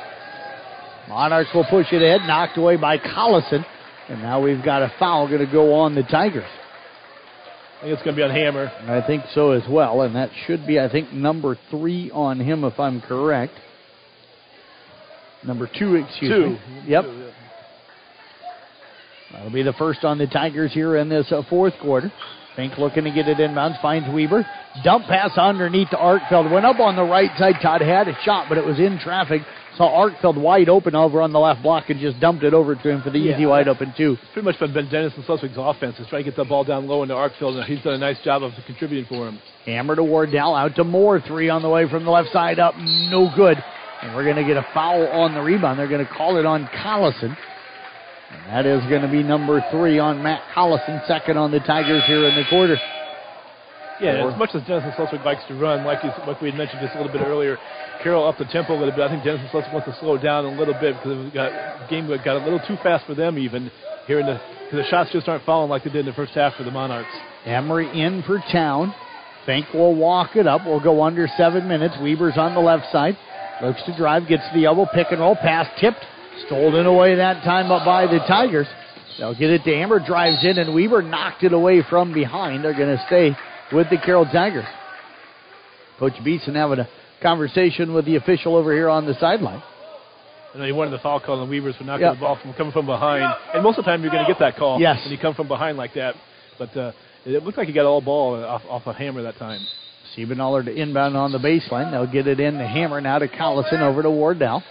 [1.08, 3.66] Monarchs will push it ahead, knocked away by Collison,
[4.10, 6.44] and now we've got a foul going to go on the Tigers.
[7.78, 8.72] I think it's going to be on Hammer.
[8.88, 12.64] I think so as well, and that should be, I think, number three on him
[12.64, 13.54] if I'm correct.
[15.46, 16.50] Number two, excuse Two.
[16.50, 16.60] me.
[16.88, 17.06] Yep.
[19.32, 22.12] That'll be the first on the Tigers here in this uh, fourth quarter.
[22.58, 24.44] Fink looking to get it inbounds, finds Weber.
[24.84, 26.52] Dump pass underneath to Arkfeld.
[26.52, 27.56] Went up on the right side.
[27.62, 29.44] Todd had a shot, but it was in traffic.
[29.78, 32.90] Saw Arkfeld wide open over on the left block and just dumped it over to
[32.90, 34.14] him for the easy wide open two.
[34.14, 36.88] It's pretty much been Ben Denison Schleswig offense is trying to get the ball down
[36.88, 39.40] low into Arkfeld, and he's done a nice job of contributing for him.
[39.68, 41.22] Hammer to Wardell, out to Moore.
[41.22, 42.74] Three on the way from the left side up.
[42.76, 43.64] No good.
[44.02, 45.78] And we're going to get a foul on the rebound.
[45.78, 47.38] They're going to call it on Collison.
[48.32, 52.04] And that is going to be number three on Matt Collison, second on the Tigers
[52.08, 52.78] here in the quarter.
[54.00, 56.58] Yeah, Or- as much as Denison Schleswig likes to run, like he's, like we had
[56.58, 57.58] mentioned just a little bit earlier,
[58.04, 59.02] Carroll upped the tempo a little bit.
[59.02, 62.36] I think Denison Schleswig wants to slow down a little bit because got game got
[62.42, 63.72] a little too fast for them even
[64.06, 64.40] here in the
[64.70, 66.72] because the shots just aren't falling like they did in the first half for the
[66.72, 67.10] Monarchs.
[67.46, 68.94] Emery in for town.
[69.46, 70.66] Fink will walk it up.
[70.66, 71.96] We'll go under seven minutes.
[72.02, 73.18] Weavers on the left side.
[73.64, 76.06] Looks to drive, gets the elbow, pick and roll, pass tipped.
[76.46, 78.68] Stolen away that time up by the Tigers.
[79.18, 82.64] They'll get it to Amber, drives in, and Weber knocked it away from behind.
[82.64, 83.32] They're going to stay
[83.76, 84.66] with the Carroll Tigers.
[86.00, 86.88] Coach Beeson having a
[87.22, 89.64] conversation with the official over here on the sideline.
[90.56, 92.16] Know he wanted the foul call on Weavers for knocking Yep.
[92.16, 94.40] the ball from coming from behind, and most of the time you're going to get
[94.40, 95.04] that call Yes.
[95.04, 96.16] when you come from behind like that.
[96.58, 96.92] But uh,
[97.26, 99.60] it looked like he got all ball off, off a hammer that time.
[100.16, 101.92] Siebenaller to inbound on the baseline.
[101.92, 104.64] They'll get it in the hammer now to Collison over to Wardell.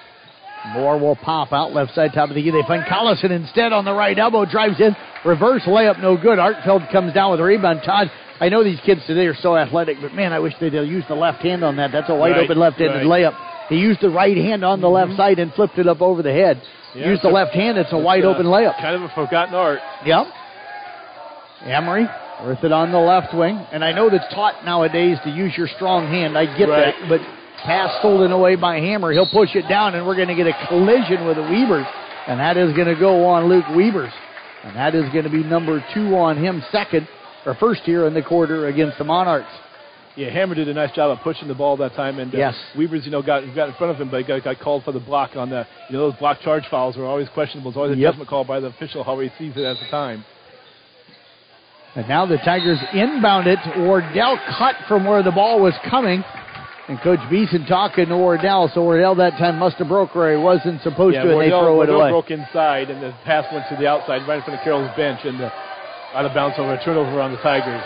[0.74, 2.50] Moore will pop out left side top of the key.
[2.50, 4.44] They find Collison instead on the right elbow.
[4.44, 4.96] Drives in.
[5.24, 6.38] Reverse layup no good.
[6.38, 7.80] Arkfeld comes down with a rebound.
[7.84, 11.04] Todd, I know these kids today are so athletic, but man, I wish they'd use
[11.08, 11.90] the left hand on that.
[11.92, 13.24] That's a wide Right, open left handed right.
[13.24, 13.68] layup.
[13.68, 16.32] He used the right hand on the left side and flipped it up over the
[16.32, 16.62] head.
[16.94, 17.78] Yeah, used the left hand.
[17.78, 18.76] It's a wide uh, open layup.
[18.80, 19.80] Kind of a forgotten art.
[20.04, 20.26] Yep.
[21.64, 22.06] Emery
[22.46, 23.56] with it on the left wing.
[23.72, 26.36] And I know that's taught nowadays to use your strong hand.
[26.36, 26.94] I get Right.
[27.00, 27.08] that.
[27.08, 27.20] But
[27.66, 29.12] pass stolen away by Hammer.
[29.12, 31.86] He'll push it down, and we're going to get a collision with the Weavers.
[32.28, 34.12] And that is going to go on Luke Weavers.
[34.64, 37.06] And that is going to be number two on him, second
[37.44, 39.50] or first here in the quarter against the Monarchs.
[40.16, 42.54] Yeah, Hammer did a nice job of pushing the ball that time, and uh, Yes.
[42.76, 44.98] Weavers, you know, got got in front of him, but got, got called for the
[44.98, 47.70] block on the, you know, those block charge fouls are always questionable.
[47.70, 48.12] It's always a Yep.
[48.12, 50.24] judgment call by the official how he sees it at the time.
[51.94, 53.58] And now the Tigers inbound it.
[53.78, 56.24] Wardell cut from where the ball was coming.
[56.89, 60.40] And Coach Beeson talking to Wardell, so Wardell that time must have broke where he
[60.40, 62.10] wasn't supposed yeah, to, and they Wardell, throw it Wardell away.
[62.10, 65.20] broke inside, and the pass went to the outside, right in front of Carroll's bench,
[65.24, 65.50] and uh,
[66.15, 67.82] out of bounds over a turnover on the Tigers.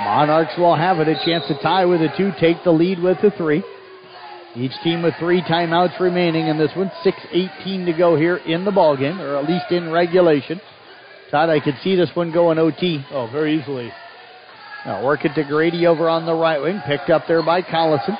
[0.00, 1.08] Monarchs will have it.
[1.08, 3.62] A chance to tie with a two, take the lead with a three.
[4.56, 6.90] Each team with three timeouts remaining in this one.
[7.04, 10.60] 6.18 to go here in the ball game, or at least in regulation.
[11.30, 13.04] Todd, I could see this one going OT.
[13.10, 13.92] Oh, very easily.
[14.84, 16.80] Now work it to Grady over on the right wing.
[16.86, 18.16] Picked up there by Collison.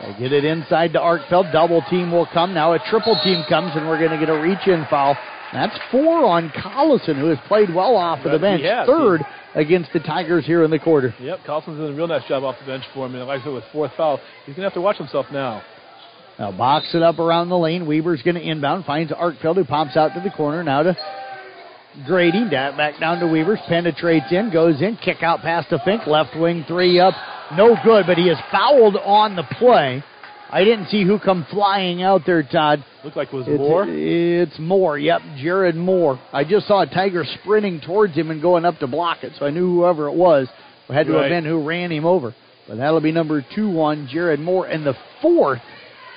[0.00, 1.52] They get it inside to Arkfeld.
[1.52, 2.54] Double team will come.
[2.54, 5.16] Now a triple team comes, and we're going to get a reach in foul.
[5.52, 8.62] That's four on Collison, who has played well off of the bench.
[8.64, 9.20] Yes, Third
[9.54, 11.14] against the Tigers here in the quarter.
[11.20, 13.14] Yep, Collison's doing a real nice job off the bench for him.
[13.14, 15.62] And like I said, with fourth foul, he's going to have to watch himself now.
[16.38, 17.86] Now box it up around the lane.
[17.86, 18.86] Weaver's going to inbound.
[18.86, 20.64] Finds Arkfeld, who pops out to the corner.
[20.64, 20.96] Now to
[22.06, 22.48] Grady.
[22.48, 23.58] Back down to Weavers.
[23.68, 24.50] Penetrates in.
[24.50, 24.96] Goes in.
[24.96, 26.06] Kick out past the Fink.
[26.06, 27.14] Left wing three up.
[27.56, 30.02] No good, but he is fouled on the play.
[30.50, 32.84] I didn't see who come flying out there, Todd.
[33.04, 33.86] Looked like it was It's, Moore.
[33.88, 34.98] it's Moore.
[34.98, 36.20] Yep, Jared Moore.
[36.32, 39.46] I just saw a Tiger sprinting towards him and going up to block it, so
[39.46, 40.48] I knew whoever it was
[40.88, 42.34] had to have been who ran him over.
[42.68, 44.66] But that'll be number two on Jared Moore.
[44.66, 45.62] And the fourth,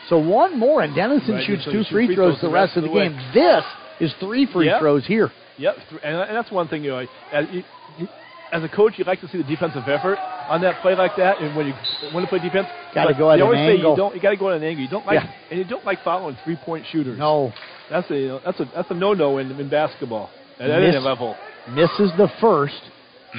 [0.09, 2.83] so one more, and Denison Right, shoots so two shoot free throws the rest of
[2.83, 3.07] the way.
[3.09, 3.17] game.
[3.33, 3.63] This
[4.01, 4.79] is three free Yep.
[4.81, 5.31] throws here.
[5.57, 7.05] Yep, and, and that's one thing you know.
[7.31, 7.63] As, you,
[7.97, 8.07] you-
[8.51, 10.17] as a coach, you like to see the defensive effort
[10.47, 11.73] on that play like that, and when you
[12.13, 14.15] when to play defense, Gotta but go at an always say you don't.
[14.15, 14.83] You got to go at an angle.
[14.83, 15.31] You don't like, Yeah.
[15.49, 17.17] and you don't like following three point shooters.
[17.17, 17.51] No,
[17.89, 20.91] that's a you know, that's a that's a no no in, in basketball at any
[20.91, 21.35] Miss- level.
[21.69, 22.79] Misses the first,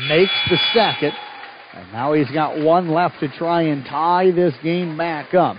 [0.09, 1.12] makes the second,
[1.75, 5.57] and now he's got one left to try and tie this game back up.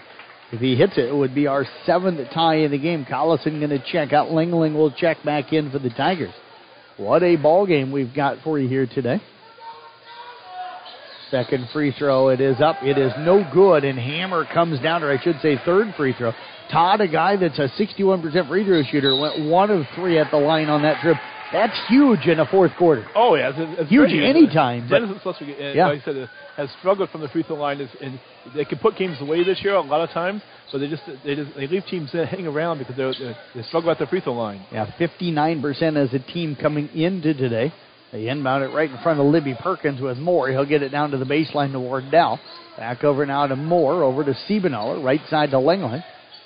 [0.52, 3.06] If he hits it, it would be our seventh tie in the game.
[3.06, 4.28] Collison going to check out.
[4.30, 6.34] Langling will check back in for the Tigers.
[6.98, 9.22] What a ball game we've got for you here today.
[11.30, 12.78] Second free throw, it is up.
[12.82, 16.32] It is no good, and Hammer comes down, or I should say, third free throw.
[16.72, 20.38] Todd, a guy that's a 61% free throw shooter, went one of three at the
[20.38, 21.18] line on that trip.
[21.52, 23.06] That's huge in a fourth quarter.
[23.16, 25.34] Oh yeah, it's, it's Huge very- anytime, but- Dennis uh,
[25.74, 25.88] Yeah.
[25.88, 28.20] like I said, uh, has struggled from the free throw line, is, and
[28.56, 30.42] they can put games away this year a lot of times.
[30.72, 33.14] So they just they just they leave teams hanging around because they're,
[33.56, 34.66] they struggle at the free throw line.
[34.72, 37.74] Yeah, 59% as a team coming into today.
[38.12, 40.50] They inbound it right in front of Libby Perkins with Moore.
[40.50, 42.40] He'll get it down to the baseline to Wardell.
[42.78, 46.04] Back over now to Moore, over to Siebenaller, right side to Langling.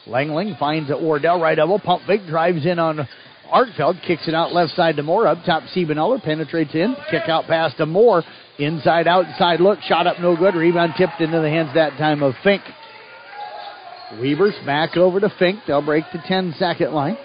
[0.07, 3.07] Langling finds it Wardell, right elbow, pump fake, drives in on
[3.53, 7.45] Arkfeld, kicks it out left side to Moore, up top Siebenaller, penetrates in, kick out
[7.45, 8.23] pass to Moore,
[8.61, 12.33] inside outside look, shot up no good, rebound tipped into the hands that time of
[12.43, 12.61] Fink.
[14.19, 15.59] Weavers back over to Fink.
[15.67, 17.17] They'll break the 10 second line.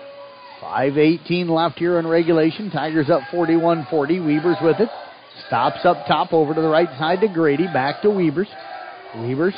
[0.63, 2.71] 5.18 left here in regulation.
[2.71, 4.21] Tigers up 41 40.
[4.21, 4.89] Weavers with it.
[5.47, 7.67] Stops up top over to the right side to Grady.
[7.67, 8.49] Back to Weavers.
[9.19, 9.55] Weavers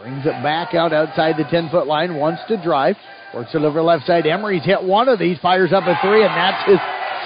[0.00, 2.16] brings it back out outside the 10 foot line.
[2.16, 2.96] Wants to drive.
[3.34, 4.26] Works it over left side.
[4.26, 5.38] Emery's hit one of these.
[5.38, 6.78] Fires up a three, and that's his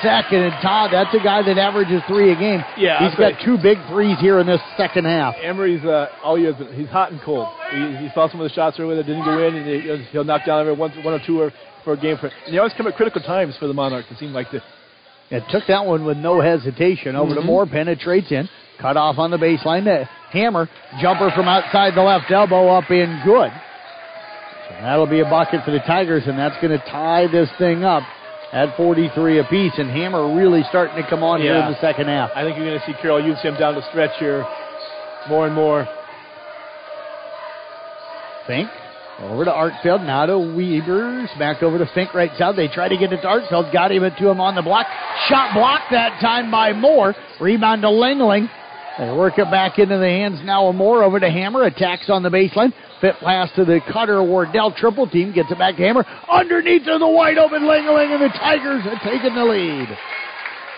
[0.02, 0.42] second.
[0.42, 2.62] And Todd, that's a guy that averages three a game.
[2.76, 5.34] Yeah, He's got two big threes here in this second half.
[5.42, 7.48] Emery's uh, all year been- he's hot and cold.
[7.72, 10.24] He, he saw some of the shots earlier that didn't go in, and he, he'll
[10.24, 11.52] knock down every one, one or two or,
[11.84, 12.16] for a game.
[12.18, 14.08] For, and they always come at critical times for the Monarchs.
[14.10, 14.60] It seemed like the
[15.30, 17.16] It took that one with no hesitation.
[17.16, 17.46] Over to Mhm.
[17.46, 18.48] Moore, penetrates in,
[18.80, 19.84] cut off on the baseline.
[19.84, 20.68] The hammer,
[21.00, 23.50] jumper from outside the left elbow, up in good.
[24.68, 27.84] So that'll be a bucket for the Tigers, and that's going to tie this thing
[27.84, 28.02] up
[28.52, 29.72] at 43 apiece.
[29.78, 32.30] And Hammer really starting to come on here in the second half.
[32.34, 34.46] I think you're going to see Carroll use him down the stretch here
[35.28, 35.86] more and more.
[38.46, 38.70] Fink
[39.18, 42.54] over to Arkfeld, now to Weavers, back over to Fink right side.
[42.54, 44.86] They try to get it to Arkfeld, got him to him on the block.
[45.28, 47.14] Shot blocked that time by Moore.
[47.40, 48.48] Rebound to Langling.
[48.98, 51.64] They work it back into the hands now of Moore over to Hammer.
[51.64, 52.72] Attacks on the baseline.
[53.00, 54.72] Fit pass to the cutter Wardell.
[54.72, 56.04] Triple team gets it back to Hammer.
[56.30, 59.88] Underneath to the wide open Langling, and the Tigers have taken the lead.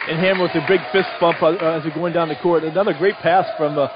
[0.09, 2.65] And Hammer with a big fist bump uh, as they're going down the court.
[2.65, 3.89] Another great pass from uh,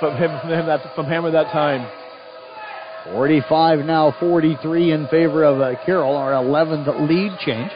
[0.00, 1.88] from him from him that from Hammer that time.
[3.12, 7.70] 45 now, 43 in favor of uh, Carroll, our 11th lead change.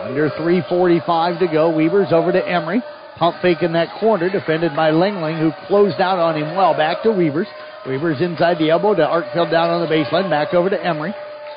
[0.00, 1.70] Under 3.45 to go.
[1.70, 2.82] Weavers over to Emery.
[3.16, 6.74] Pump fake in that corner, defended by Langling, who closed out on him well.
[6.74, 7.46] Back to Weavers.
[7.86, 10.30] Weavers inside the elbow to Arkfeld down on the baseline.
[10.30, 11.12] Back over to Emery.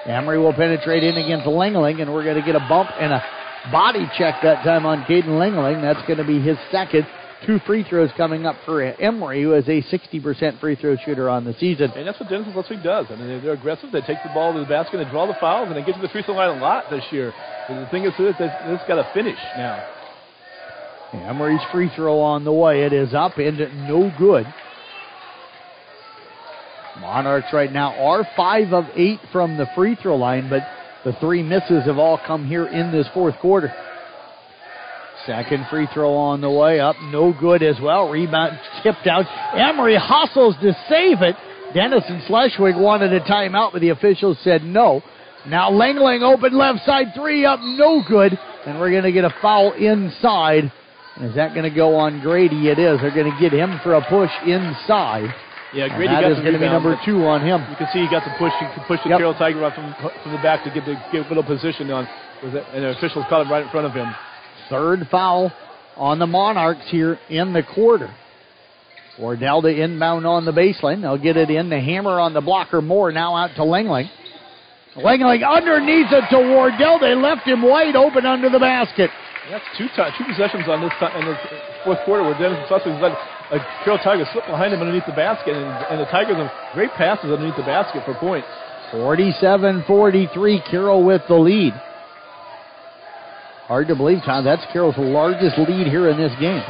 [0.06, 3.24] Emery will penetrate in against Langling, and we're going to get a bump and a
[3.72, 5.82] body check that time on Caden Langling.
[5.82, 7.06] That's going to be his second.
[7.45, 11.45] Two free throws coming up for Emery, who is a 60% free throw shooter on
[11.45, 11.92] the season.
[11.92, 13.06] And that's what Denison Schleswig does.
[13.12, 13.92] I mean, they're, aggressive.
[13.92, 16.02] They take the ball to the basket and draw the fouls, and they get to
[16.02, 17.34] the free throw line a lot this year.
[17.70, 19.86] And the thing is, this this got to finish now.
[21.14, 22.84] Emery's free throw on the way.
[22.84, 24.45] It is up and no good.
[26.99, 30.64] Monarchs right now are five of eight from the free throw line, but
[31.03, 33.74] the three misses have all come here in this fourth quarter.
[35.25, 38.09] Second free throw on the way up, no good as well.
[38.09, 39.25] Rebound tipped out.
[39.56, 41.35] Emery hustles to save it.
[41.74, 45.01] Denison Schleswig wanted a timeout, but the officials said no.
[45.48, 48.38] Now Langling open left side three up, no good.
[48.65, 50.72] And we're going to get a foul inside.
[51.22, 52.67] Is that going to go on Grady?
[52.67, 52.99] It is.
[52.99, 55.33] They're going to get him for a push inside.
[55.76, 57.60] Yeah, And Grady that got is going to be number two on him.
[57.70, 58.54] You can see he got the push.
[58.60, 59.20] He could push the Yep.
[59.20, 62.08] Carroll Tiger up from, from the back to get the get position on.
[62.44, 64.08] Was it, and the officials caught him right in front of him.
[64.70, 65.52] Third foul
[65.98, 68.10] on the Monarchs here in the quarter.
[69.20, 71.02] Wardell to inbound on the baseline.
[71.02, 71.70] They'll get it in.
[71.70, 72.82] The hammer on the blocker.
[72.82, 74.10] Moore now out to Langling.
[74.95, 77.00] Langling underneath it to Wardell.
[77.00, 79.10] They left him wide open under the basket.
[79.52, 81.38] That's two ti two possessions on this ti- in the
[81.84, 83.12] fourth quarter where Denison Schleswig let
[83.51, 86.91] a Carroll Tiger slipped behind him underneath the basket, and, and the Tigers have great
[86.91, 88.48] passes underneath the basket for points.
[88.91, 90.64] 47 43.
[90.69, 91.74] Carroll with the lead.
[93.67, 94.45] Hard to believe, Tom.
[94.45, 96.61] That's Carroll's largest lead here in this game.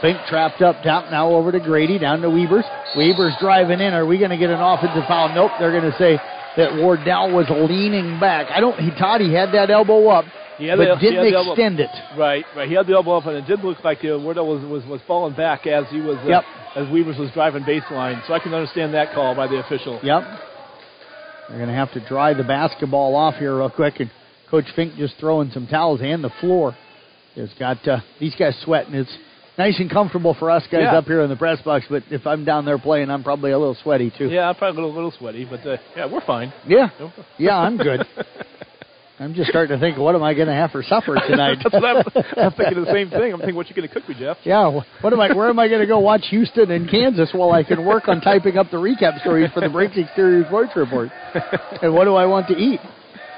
[0.00, 1.10] Fink trapped up top.
[1.10, 1.98] Now over to Grady.
[1.98, 2.64] Down to Weavers.
[2.96, 3.94] Weavers driving in.
[3.94, 5.34] Are we going to get an offensive foul?
[5.34, 5.52] Nope.
[5.58, 6.18] They're going to say
[6.56, 8.48] that Wardell was leaning back.
[8.50, 8.78] I don't.
[8.78, 9.20] He Todd.
[9.20, 10.24] He had that elbow up,
[10.58, 11.90] He had but the, didn't extend it.
[12.16, 12.68] Right, right.
[12.68, 15.00] He had the elbow up, and it did look like uh, Wardell was, was was
[15.06, 16.44] falling back as he was uh, Yep.
[16.76, 18.26] as Weavers was driving baseline.
[18.26, 20.00] So I can understand that call by the official.
[20.02, 20.22] Yep.
[21.48, 24.10] They're going to have to dry the basketball off here real quick, and
[24.50, 26.76] Coach Fink just throwing some towels and the floor.
[27.34, 28.94] It's got uh, these guys sweating.
[28.94, 29.14] It's
[29.58, 30.96] nice and comfortable for us guys Yeah.
[30.98, 33.58] up here in the press box, but if I'm down there playing, I'm probably a
[33.58, 34.28] little sweaty too.
[34.28, 36.52] Yeah, I'm probably a little, little sweaty, but uh, yeah, we're fine.
[36.66, 36.88] Yeah.
[37.38, 38.00] Yeah, I'm good.
[39.20, 41.58] I'm just starting to think, what am I going to have for supper tonight?
[41.62, 41.96] That's what I'm,
[42.36, 43.32] I'm thinking the same thing.
[43.32, 44.38] I'm thinking, what you going to cook me, Jeff?
[44.42, 44.66] yeah,
[45.00, 45.32] what am I?
[45.32, 48.20] Where am I going to go watch Houston and Kansas while I can work on
[48.20, 51.10] typing up the recap stories for the Brinks Exterior Sports Report?
[51.82, 52.80] And what do I want to eat?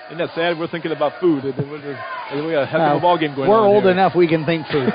[0.06, 0.58] Isn't that sad?
[0.58, 3.18] We're thinking about food, we're just, and we got a heck of Uh, a ball
[3.18, 3.92] game going we're old here.
[3.92, 4.90] enough we can think food.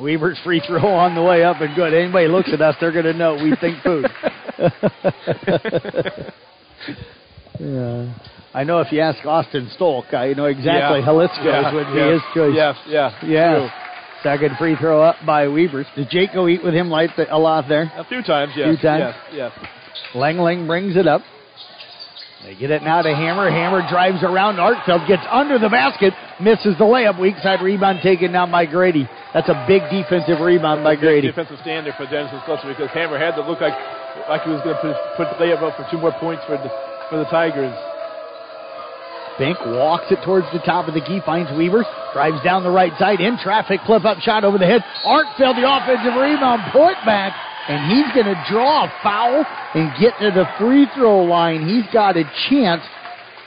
[0.00, 1.92] Weaver's free throw on the way up and good.
[1.94, 4.06] Anybody looks at us, they're going to know we think food.
[7.60, 8.14] yeah.
[8.52, 11.06] I know if you ask Austin Stolk, I know exactly Yeah.
[11.06, 12.54] Jalisco's Yeah, would be yeah, his choice.
[12.54, 13.54] Yes, yeah, Yeah.
[13.54, 13.68] true.
[14.22, 15.86] Second free throw up by Weavers.
[15.96, 17.90] Did Jake go eat with him light a lot there?
[17.96, 18.68] A few times, yes.
[18.68, 19.14] Few times.
[19.32, 19.68] Yes, yes.
[20.14, 21.22] Langling brings it up.
[22.44, 23.50] They get it now to Hammer.
[23.50, 24.56] Hammer drives around.
[24.56, 27.20] Arkfeld gets under the basket, misses the layup.
[27.20, 29.08] Weak side rebound taken down by Grady.
[29.34, 31.28] That's a big defensive rebound by Grady.
[31.28, 33.74] Defensive standard for Denison Schleswig because Hammer had to look like
[34.28, 36.56] like he was going to put, put the layup up for two more points for
[36.58, 36.70] the,
[37.08, 37.74] for the Tigers.
[39.38, 42.92] Fink walks it towards the top of the key, finds Weavers, drives down the right
[42.98, 44.84] side, in traffic, flip up shot over the head.
[45.06, 47.32] Arkfeld, the offensive rebound, put back,
[47.68, 51.66] and he's going to draw a foul and get to the free throw line.
[51.68, 52.82] He's got a chance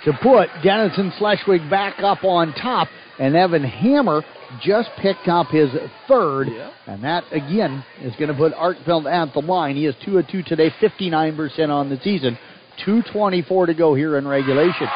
[0.05, 2.87] to put Denison Schleswig back up on top,
[3.19, 4.23] and Evan Hammer
[4.61, 5.69] just picked up his
[6.07, 6.47] third,
[6.87, 9.75] and that again is going to put Arkfeld at the line.
[9.75, 12.37] He is two of two today, 59% on the season,
[12.85, 14.87] 2:24 to go here in regulation.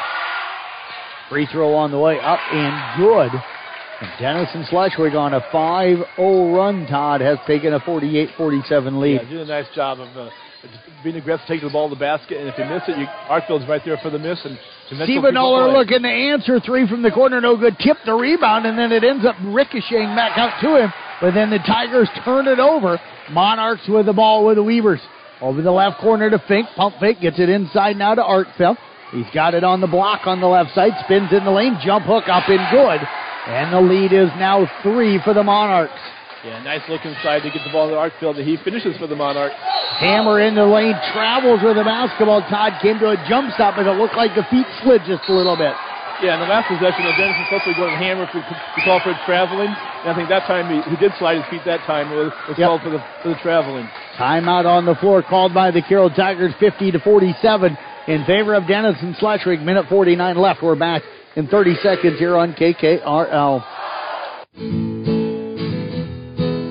[1.30, 3.32] Free throw on the way up and good.
[4.00, 9.22] And Denison Schleswig on a 5-0 run, Todd, has taken a 48-47 lead.
[9.24, 10.30] Yeah, doing a nice job of uh,
[11.04, 13.68] being aggressive, taking the ball to the basket, and if you miss it, you, Arkfeld's
[13.68, 14.40] right there for the miss.
[14.46, 14.60] And
[14.92, 17.76] Siebenaller looking to answer three from the corner, no good.
[17.80, 20.94] Tip the rebound, and then it ends up ricocheting back out to him.
[21.20, 23.00] But then the Tigers turn it over.
[23.32, 25.02] Monarchs with the ball with the Weavers.
[25.42, 26.68] Over the left corner to Fink.
[26.76, 28.78] Pump fake, gets it inside now to Arkfeld.
[29.12, 32.06] He's got it on the block on the left side, spins in the lane, jump
[32.06, 33.08] hook up and good.
[33.48, 35.96] And the lead is now three for the Monarchs.
[36.44, 38.38] Yeah, nice look inside to get the ball to the Arkfeld.
[38.38, 39.56] and He finishes for the Monarchs.
[40.00, 42.42] Hammer in the lane, travels with the basketball.
[42.52, 45.34] Todd came to a jump stop, but it looked like the feet slid just a
[45.34, 45.74] little bit.
[46.22, 49.00] Yeah, in the last possession, Dennis was supposed to go to hammer for to call
[49.02, 49.70] for traveling.
[49.70, 52.12] And I think that time he, he did slide his feet that time.
[52.12, 52.68] It was, was Yep.
[52.68, 53.88] called for the for the traveling.
[54.18, 57.78] Timeout on the floor called by the Carroll Tigers, 50 to 47
[58.08, 59.62] in favor of Denison Schleswig.
[59.62, 60.62] Minute 49 left.
[60.64, 61.04] We're back
[61.38, 63.62] in 30 seconds here on KKRL.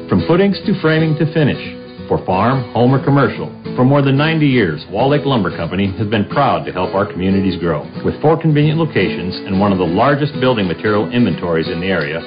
[0.09, 1.63] From footings to framing to finish,
[2.09, 3.47] for farm, home, or commercial,
[3.77, 7.07] for more than 90 years, Wall Lake Lumber Company has been proud to help our
[7.07, 7.87] communities grow.
[8.05, 12.19] With four convenient locations and one of the largest building material inventories in the area,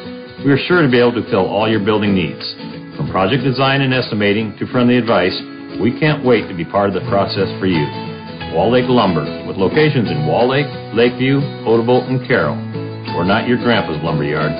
[0.46, 2.56] we are sure to be able to fill all your building needs.
[2.96, 5.36] From project design and estimating to friendly advice,
[5.82, 8.09] we can't wait to be part of the process for you.
[8.54, 12.58] Wall Lake Lumber, with locations in Wall Lake, Lakeview, Odebolt, and Carroll.
[13.16, 14.52] We're not your grandpa's lumber yard.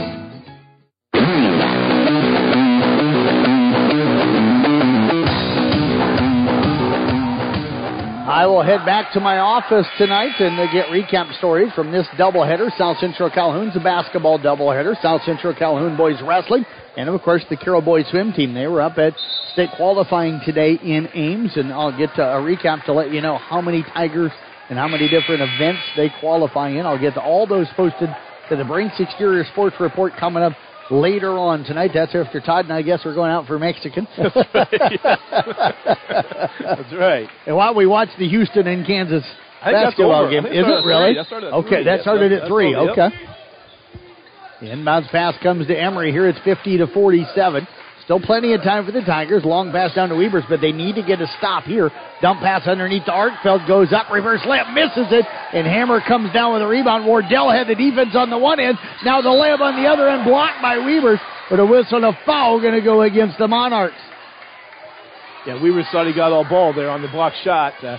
[8.30, 12.08] I will head back to my office tonight and uh, get recap stories from this
[12.18, 12.70] doubleheader.
[12.78, 14.96] South Central Calhoun's a basketball doubleheader.
[15.02, 16.64] South Central Calhoun boys wrestling,
[16.98, 18.54] and of course the Carroll boys swim team.
[18.54, 19.14] They were up at
[19.54, 23.62] state qualifying today in Ames, and I'll get a recap to let you know how
[23.62, 24.32] many Tigers
[24.70, 26.86] and how many different events they qualify in.
[26.86, 28.10] I'll get to all those posted
[28.50, 30.54] to the Brinks Exterior Sports Report coming up
[30.92, 31.92] later on tonight.
[31.94, 34.08] That's after Todd and I guess we're going out for Mexican.
[34.18, 34.70] That's right.
[36.60, 37.30] That's right.
[37.46, 39.24] And while we watch the Houston and Kansas
[39.64, 41.16] basketball game, is it really?
[41.16, 41.84] That started at okay, three.
[41.86, 42.76] that started at three.
[42.76, 43.10] Okay.
[44.62, 46.12] Inbounds pass comes to Emery.
[46.12, 47.68] Here it's 50 to 47.
[48.04, 49.46] Still plenty of time for the Tigers.
[49.46, 51.92] Long pass down to Weavers, but they need to get a stop here.
[52.22, 54.10] Dump pass underneath to Arkfeld goes up.
[54.12, 57.06] Reverse layup misses it, and Hammer comes down with a rebound.
[57.06, 58.78] Wardell had the defense on the one end.
[59.06, 61.20] Now the layup on the other end blocked by Weavers.
[61.52, 63.96] With a whistle and a foul going to go against the Monarchs.
[65.46, 67.74] Yeah, Weaver thought he got all ball there on the block shot.
[67.84, 67.98] Uh,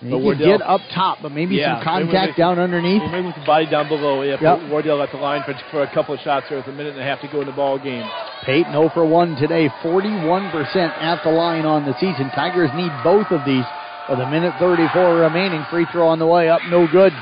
[0.00, 3.02] He But could Wardell- get up top, but maybe Yeah, some contact maybe- down underneath.
[3.10, 4.20] Maybe with the body down below.
[4.22, 4.62] Yeah, Yep.
[4.68, 7.00] Wardell at the line for, for a couple of shots there with a minute and
[7.00, 8.04] a half to go in the ball game.
[8.44, 12.28] Peyton 0 for 1 today, 41% at the line on the season.
[12.34, 13.64] Tigers need both of these
[14.10, 15.64] with a minute 34 remaining.
[15.70, 17.14] Free throw on the way up, no good.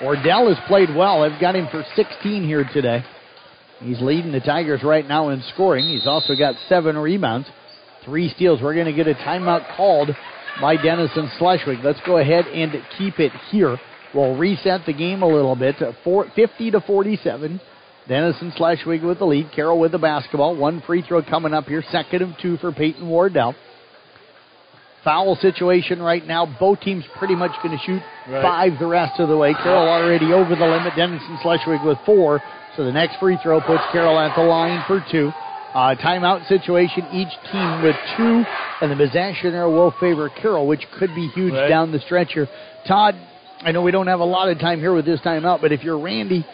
[0.00, 1.22] Wardell has played well.
[1.22, 3.04] They've got him for 16 here today.
[3.80, 5.84] He's leading the Tigers right now in scoring.
[5.84, 7.46] He's also got seven rebounds,
[8.04, 8.60] three steals.
[8.62, 10.14] We're going to get a timeout called
[10.60, 11.82] by Denison Schleswig.
[11.82, 13.76] Let's go ahead and keep it here.
[14.14, 15.76] We'll reset the game a little bit.
[16.04, 17.60] four- 50 to 47.
[18.08, 19.50] Denison Schleswig with the lead.
[19.52, 20.54] Carroll with the basketball.
[20.56, 21.82] One free throw coming up here.
[21.90, 23.54] Second of two for Peyton Wardell.
[25.04, 26.46] Foul situation right now.
[26.60, 28.42] Both teams pretty much going to shoot Right.
[28.42, 29.52] five the rest of the way.
[29.54, 30.94] Carroll already over the limit.
[30.94, 32.40] Denison Schleswig with four.
[32.76, 35.32] So the next free throw puts Carroll at the line for two.
[35.74, 38.44] Uh, timeout situation, each team with two,
[38.82, 41.68] and the possession there will favor Carroll, which could be huge Right.
[41.68, 42.46] down the stretch here.
[42.86, 43.14] Todd,
[43.62, 45.82] I know we don't have a lot of time here with this timeout, but if
[45.82, 46.44] you're Randy,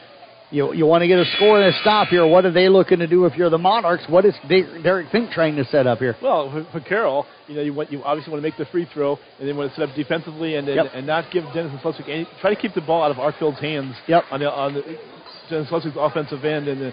[0.51, 2.25] you you want to get a score and a stop here.
[2.27, 4.05] What are they looking to do if you're the Monarchs?
[4.09, 6.17] What is Der- Derek Fink trying to set up here?
[6.23, 8.87] Well, for, for Carroll, you know, you want you obviously want to make the free
[8.95, 10.93] throw, and then want to set up defensively, and and, Yep.
[10.95, 12.27] and not give Denison Schleswig any.
[12.41, 13.95] Try to keep the ball out of Arkfeld's hands.
[14.07, 14.25] Yep.
[14.31, 14.83] On the on the
[15.51, 16.93] Denison Schleswig's offensive end, and the,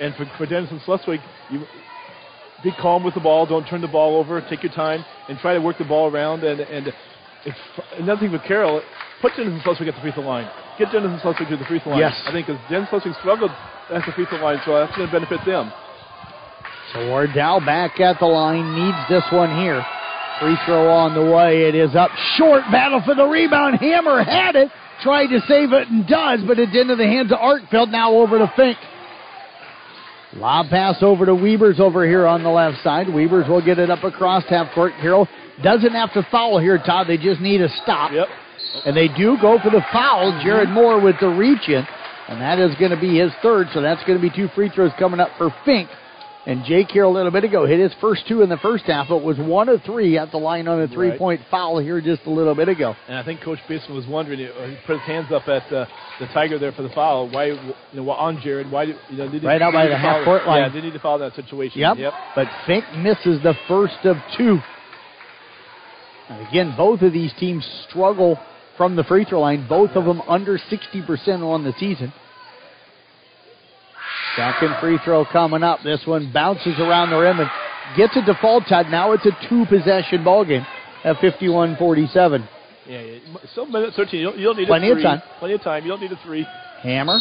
[0.00, 1.64] and for, for Denison Schleswig, you
[2.62, 3.46] be calm with the ball.
[3.46, 4.40] Don't turn the ball over.
[4.48, 6.42] Take your time and try to work the ball around.
[6.44, 6.88] And and
[7.44, 7.54] if,
[7.98, 8.82] another thing with Carroll,
[9.20, 10.50] put Denison Schleswig at the free throw line.
[10.78, 12.00] Get Denison Schleswig to the free throw line.
[12.00, 12.20] Yes.
[12.26, 13.50] I think because Denison Schleswig struggled
[13.90, 15.72] at the free throw line, so that's going to benefit them.
[16.92, 19.84] So Wardell back at the line, needs this one here.
[20.40, 21.64] Free throw on the way.
[21.68, 22.62] It is up short.
[22.70, 23.78] Battle for the rebound.
[23.80, 24.70] Hammer had it.
[25.02, 27.90] Tried to save it and does, but it's into the hands of Arkfeld.
[27.90, 28.78] Now over to Fink.
[30.36, 33.08] Lob pass over to Weavers over here on the left side.
[33.12, 34.92] Weavers will get it up across half court.
[35.00, 35.26] Carroll
[35.62, 37.06] doesn't have to foul here, Todd.
[37.08, 38.12] They just need a stop.
[38.12, 38.28] Yep.
[38.84, 40.38] And they do go for the foul.
[40.44, 40.74] Jared mm-hmm.
[40.74, 41.86] Moore with the reach in.
[42.28, 43.68] And that is going to be his third.
[43.72, 45.88] So that's going to be two free throws coming up for Fink.
[46.46, 49.08] And Jake here a little bit ago hit his first two in the first half,
[49.08, 52.22] but was one of three at the line on a three point foul here just
[52.24, 52.94] a little bit ago.
[53.08, 55.86] And I think Coach Baseman was wondering, he put his hands up at uh,
[56.20, 57.28] the Tiger there for the foul.
[57.28, 58.70] Why, you know, on Jared?
[58.70, 60.62] Why, did- you know, did he, Right out by the half-court line.
[60.62, 61.80] Yeah, they need to foul that situation.
[61.80, 61.96] Yep.
[61.98, 62.12] Yep.
[62.36, 64.60] But Fink misses the first of two.
[66.28, 68.38] And again, both of these teams struggle
[68.76, 69.66] from the free throw line.
[69.68, 72.12] Both of them under 60% on the season.
[74.36, 75.80] Second free throw coming up.
[75.82, 77.50] This one bounces around the rim and
[77.96, 78.86] gets a default Todd.
[78.90, 80.66] Now it's a two possession ball game
[81.04, 82.48] at 51 47.
[82.86, 83.18] Yeah, yeah.
[83.52, 84.20] Still minute 13.
[84.20, 85.22] You don't, you don't need Plenty a of time.
[85.38, 85.82] Plenty of time.
[85.84, 86.46] You don't need a three.
[86.82, 87.18] Hammer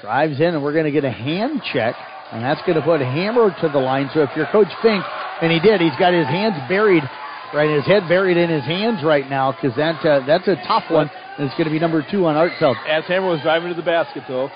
[0.00, 1.96] drives in, and we're going to get a hand check,
[2.32, 4.10] and that's going to put Hammer to the line.
[4.12, 5.02] So if you're Coach Fink,
[5.40, 7.02] and he did, he's got his hands buried,
[7.54, 10.84] right, his head buried in his hands right now, because that uh, that's a tough
[10.90, 12.76] one, and it's going to be number two on Arkfeld.
[12.86, 14.50] As Hammer was driving to the basket, though,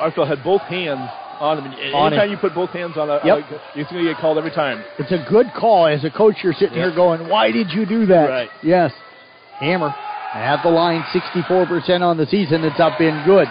[0.00, 1.08] Arthur had both hands
[1.40, 1.72] on him.
[1.72, 2.32] And On anytime him.
[2.32, 3.38] you put both hands on a, Yep.
[3.38, 4.82] a- you're going to get called every time.
[4.98, 5.86] It's a good call.
[5.86, 8.50] As a coach, you're sitting here going, "Why did you do that?" Right.
[8.62, 8.92] Yes,
[9.58, 9.94] Hammer
[10.34, 12.64] at the line, 64% on the season.
[12.64, 13.48] It's up in good.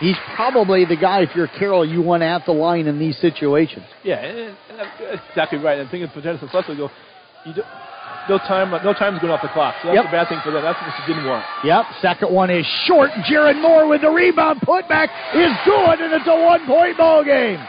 [0.00, 1.22] He's probably the guy.
[1.22, 3.86] If you're Carroll, you want at the line in these situations.
[4.02, 5.78] Yeah, and, and that's exactly right.
[5.78, 6.90] And the thing is, for Schleswig, go,
[7.46, 7.62] you do,
[8.28, 9.74] no time, no time's going off the clock.
[9.82, 10.08] So that's Yep.
[10.08, 10.62] a bad thing for them.
[10.62, 11.44] That's what you didn't want.
[11.64, 13.10] Yep, second one is short.
[13.24, 14.60] Jared Moore with the rebound.
[14.62, 17.60] Putback is good, and it's a one point ball game.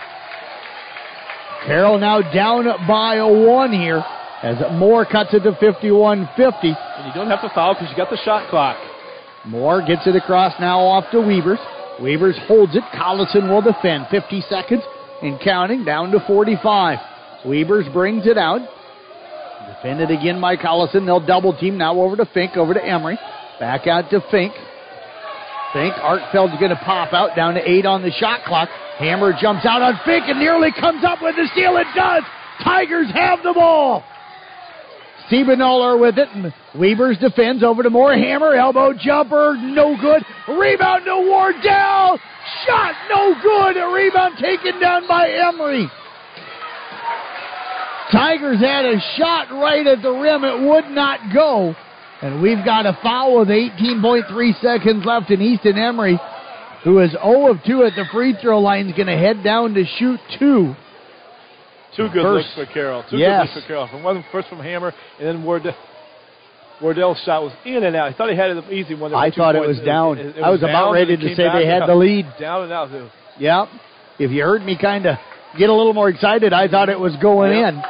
[1.66, 4.04] Carroll now down by a one here
[4.44, 6.68] as Moore cuts it to 51 50.
[6.70, 8.78] And you don't have to foul because you got the shot clock.
[9.46, 11.60] Moore gets it across now off to Weavers.
[12.02, 12.84] Weavers holds it.
[12.94, 14.08] Collison will defend.
[14.12, 14.84] 50 seconds
[15.22, 17.00] and counting down to 45.
[17.46, 18.62] Weavers brings it out.
[19.88, 21.06] Defended again by Collison.
[21.06, 23.18] They'll double team now over to Fink, over to Emery.
[23.58, 24.52] Back out to Fink.
[25.72, 25.94] Fink.
[25.94, 28.68] Arkfeld's going to pop out down to eight on the shot clock.
[29.00, 31.78] Hammer jumps out on Fink and nearly comes up with the steal.
[31.78, 32.24] It does.
[32.66, 34.04] Tigers have the ball.
[35.32, 36.28] Siebenaller with it.
[36.34, 38.14] And Weavers defends over to Moore.
[38.14, 40.22] Hammer, elbow jumper, no good.
[40.50, 42.20] Rebound to Wardell.
[42.68, 43.78] Shot, no good.
[43.78, 45.88] A rebound taken down by Emery.
[48.12, 50.44] Tigers had a shot right at the rim.
[50.44, 51.76] It would not go.
[52.22, 55.30] And we've got a foul with 18.3 seconds left.
[55.30, 56.20] And Easton Emery,
[56.84, 59.74] who is 0 of 2 at the free throw line, is going to head down
[59.76, 60.74] to shoot two.
[61.96, 63.04] Two good First- looks for Carroll.
[63.10, 63.48] Two Yes.
[63.50, 63.88] good looks for Carroll.
[63.88, 65.74] From one first from Hammer, and then Wardell.
[66.80, 68.08] Wardell's shot was in and out.
[68.08, 69.14] I thought he had an easy one.
[69.14, 70.20] I thought it was down.
[70.20, 71.88] it I was about ready to say they had up.
[71.88, 72.26] the lead.
[72.40, 72.92] Down and out.
[72.92, 73.68] It- Yep.
[74.20, 75.18] If you heard me kind of
[75.58, 77.74] get a little more excited, I thought it was going Yep.
[77.74, 77.84] in.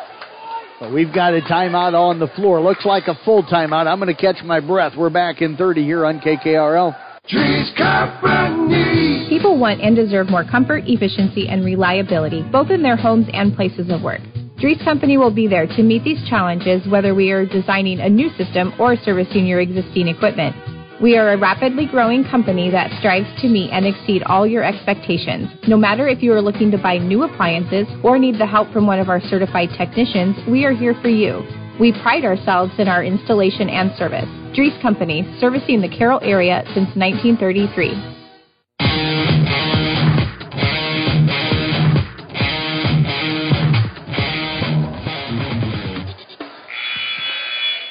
[0.80, 2.62] But we've got a timeout on the floor.
[2.62, 3.88] Looks like a full timeout.
[3.88, 4.94] I'm going to catch my breath.
[4.96, 6.96] We're back in 30 here on KKRL.
[7.28, 9.26] Dries Company.
[9.28, 13.90] People want and deserve more comfort, efficiency, and reliability, both in their homes and places
[13.90, 14.22] of work.
[14.60, 18.30] Dries Company will be there to meet these challenges, whether we are designing a new
[18.38, 20.56] system or servicing your existing equipment.
[21.00, 25.48] We are a rapidly growing company that strives to meet and exceed all your expectations.
[25.68, 28.88] No matter if you are looking to buy new appliances or need the help from
[28.88, 31.44] one of our certified technicians, we are here for you.
[31.80, 34.28] We pride ourselves in our installation and service.
[34.56, 38.17] Dries Company, servicing the Carroll area since 1933.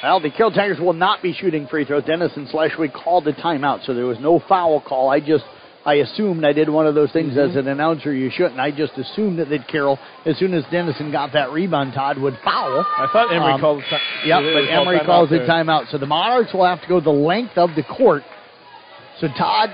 [0.07, 2.05] Well, the Carroll Tigers will not be shooting free throws.
[2.05, 5.09] Denison Schleswig called the timeout, so there was no foul call.
[5.09, 5.43] I just,
[5.85, 8.57] I assumed I did one of those things as an announcer you shouldn't.
[8.57, 12.39] I just assumed that, that Carroll, as soon as Denison got that rebound, Todd would
[12.41, 12.85] foul.
[12.87, 13.83] I thought Emery Um, called.
[13.89, 15.45] Time, Yep, it but Emery calls there.
[15.45, 15.91] timeout.
[15.91, 18.23] So the Monarchs will have to go the length of the court.
[19.19, 19.71] So Todd,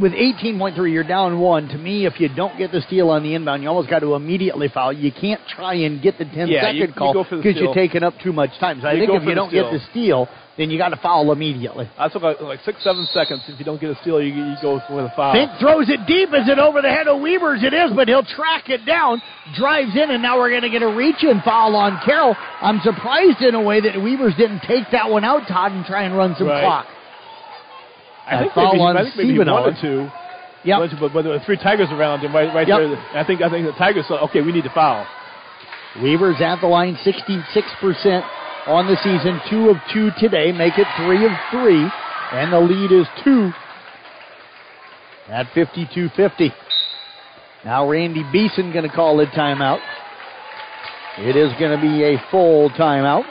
[0.00, 1.68] with 18.3, you're down one.
[1.68, 4.14] To me, if you don't get the steal on the inbound, you almost got to
[4.14, 4.92] immediately foul.
[4.92, 7.60] You can't try and get the 10 Yeah, second you- call go for the because
[7.60, 8.80] you're taking up too much time.
[8.80, 11.32] So I You think if you don't get the steal, then you got to foul
[11.32, 11.86] immediately.
[11.98, 13.42] I took like, like six, seven seconds.
[13.46, 15.34] If you don't get a steal, you, you go with a foul.
[15.34, 16.30] Fink throws it deep.
[16.32, 17.62] Is it over the head of Weavers?
[17.62, 19.20] It is, but he'll track it down,
[19.54, 22.34] drives in, and now we're going to get a reach and foul on Carroll.
[22.62, 26.04] I'm surprised in a way that Weavers didn't take that one out, Todd, and try
[26.04, 26.62] and run some Right.
[26.62, 26.86] clock.
[28.26, 30.12] I uh, think That foul maybe, on I think maybe wanted to.
[30.64, 30.78] Yep.
[30.78, 32.78] Wanted to, But, but there were three Tigers around him right, right Yep.
[32.78, 32.98] there.
[33.14, 35.06] I think I think the Tigers said, okay, we need to foul.
[36.02, 38.28] Weavers at the line, 66%
[38.66, 41.88] on the season, two of two today, make it three of three,
[42.32, 43.52] and the lead is two
[45.28, 46.52] at 52-50.
[47.64, 49.80] Now Randy Beeson going to call a timeout.
[51.18, 53.24] It is going to be a full timeout.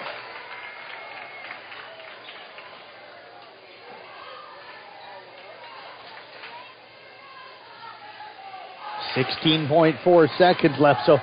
[9.16, 11.06] Sixteen point four seconds left.
[11.06, 11.18] So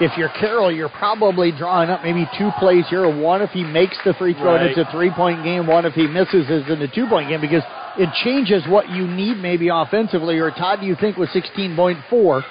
[0.00, 3.08] if you're Carroll, you're probably drawing up maybe two plays here.
[3.08, 5.66] One if he makes the free throw and it's a three point game.
[5.66, 7.62] One if he misses is in a two point game because
[7.98, 10.38] it changes what you need maybe offensively.
[10.38, 12.42] Or Todd, do you think with 16.4,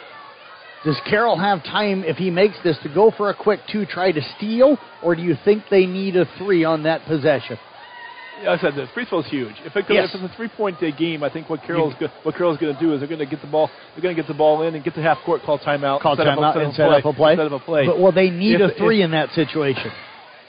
[0.85, 4.11] does Carroll have time if he makes this to go for a quick two, try
[4.11, 7.57] to steal, or do you think they need a three on that possession?
[8.47, 9.55] I said the free throw's huge.
[9.65, 10.09] If, it, Yes.
[10.13, 12.79] if it's a three-point day game, I think what Carroll's go, what Carroll's going to
[12.79, 14.75] do is they're going to get the ball they're going to get the ball in
[14.75, 17.05] and get the half court, call timeout, Call set up a- timeout and set up
[17.05, 17.35] a play.
[17.35, 17.85] Set up a play.
[17.85, 19.91] But well, they need If- a three if- in that situation.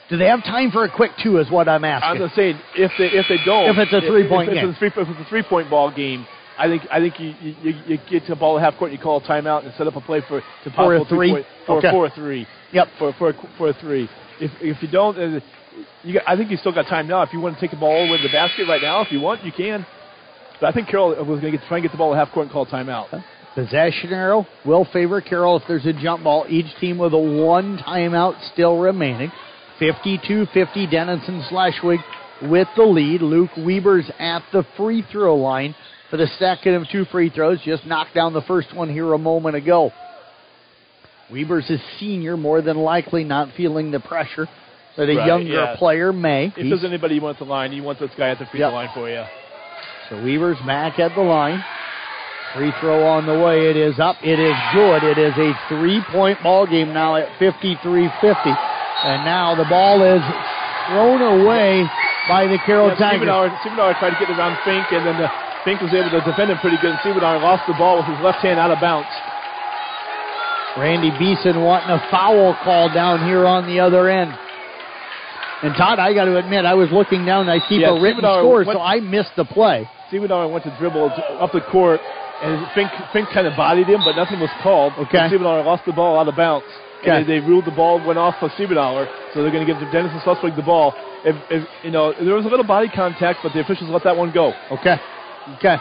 [0.09, 1.37] Do they have time for a quick two?
[1.39, 2.09] Is what I'm asking.
[2.11, 4.57] I'm just saying if they if they don't If it's a three-point game.
[4.57, 6.27] if it's a three if it's a three point ball game.
[6.55, 8.97] I think I think you, you, you get to the ball at half court, and
[8.99, 11.31] you call a timeout and set up a play for to For a possible three?
[11.31, 11.89] three-point- for Okay.
[11.89, 12.45] for a three.
[12.73, 12.87] Yep.
[12.99, 14.07] For for a, for a three.
[14.39, 15.17] If if you don't,
[16.03, 17.21] you got, I think you still got time now.
[17.21, 19.01] If you want to take the ball all the way to the basket right now,
[19.01, 19.85] if you want, you can.
[20.59, 22.45] But I think Carroll was going to try and get the ball at half court
[22.45, 23.23] and call timeout.
[23.55, 26.45] Possession arrow will favor Carroll if there's a jump ball.
[26.49, 29.31] Each team with a one timeout still remaining.
[29.79, 31.99] 52-50 Denison Schleswig
[32.43, 33.21] with the lead.
[33.21, 35.75] Luke Weavers at the free throw line
[36.09, 37.59] for the second of two free throws.
[37.63, 39.91] Just knocked down the first one here a moment ago.
[41.31, 44.47] Weavers a senior, more than likely not feeling the pressure
[44.97, 45.75] that a Right, younger yeah.
[45.77, 46.45] player may.
[46.45, 48.45] If He's- there's anybody you want at the line, you want this guy at the
[48.45, 48.69] free Yep.
[48.69, 49.23] throw line for you.
[50.09, 51.63] So Weavers back at the line.
[52.53, 53.65] Free throw on the way.
[53.71, 54.17] It is up.
[54.21, 55.03] It is good.
[55.03, 58.55] It is a three-point ball game now at 53-50.
[59.03, 60.21] And now the ball is
[60.87, 61.89] thrown away
[62.29, 63.27] by the Carroll Yeah, Tigers.
[63.63, 65.29] Siebenaller tried to get around Fink, and then uh,
[65.65, 66.91] Fink was able to defend him pretty good.
[66.91, 69.07] And Siebenaller lost the ball with his left hand out of bounds.
[70.77, 74.33] Randy Beeson wanting a foul call down here on the other end.
[75.63, 77.47] And Todd, I got to admit, I was looking down.
[77.47, 79.87] and I keep Yeah, a written score, went- so I missed the play.
[80.11, 81.09] Siebenaller went to dribble
[81.39, 82.01] up the court,
[82.43, 84.93] and Fink, Fink kind of bodied him, but nothing was called.
[85.07, 85.17] Okay.
[85.19, 86.65] And Siebenaller lost the ball out of bounds.
[87.01, 87.11] Okay.
[87.11, 89.79] And they, they ruled the ball went off of Siebenaller, so they're going to give
[89.91, 90.93] Denison Schleswig the ball.
[91.25, 94.15] If, if you know, there was a little body contact, but the officials let that
[94.17, 94.53] one go.
[94.71, 94.97] Okay.
[95.57, 95.77] Okay.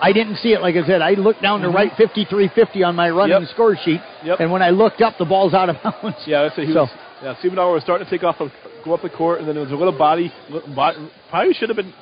[0.00, 0.60] I didn't see it.
[0.62, 1.74] Like I said, I looked down to Mhm.
[1.74, 3.48] right 53-50 on my running Yep.
[3.50, 4.40] score sheet, Yep.
[4.40, 6.18] and when I looked up, the ball's out of bounds.
[6.26, 6.66] Yeah, that's it.
[6.68, 6.88] He So-
[7.22, 8.36] yeah, Siebenthaler was starting to take off,
[8.86, 10.32] go up the court, and then there was a little body.
[10.74, 11.92] body probably should have been.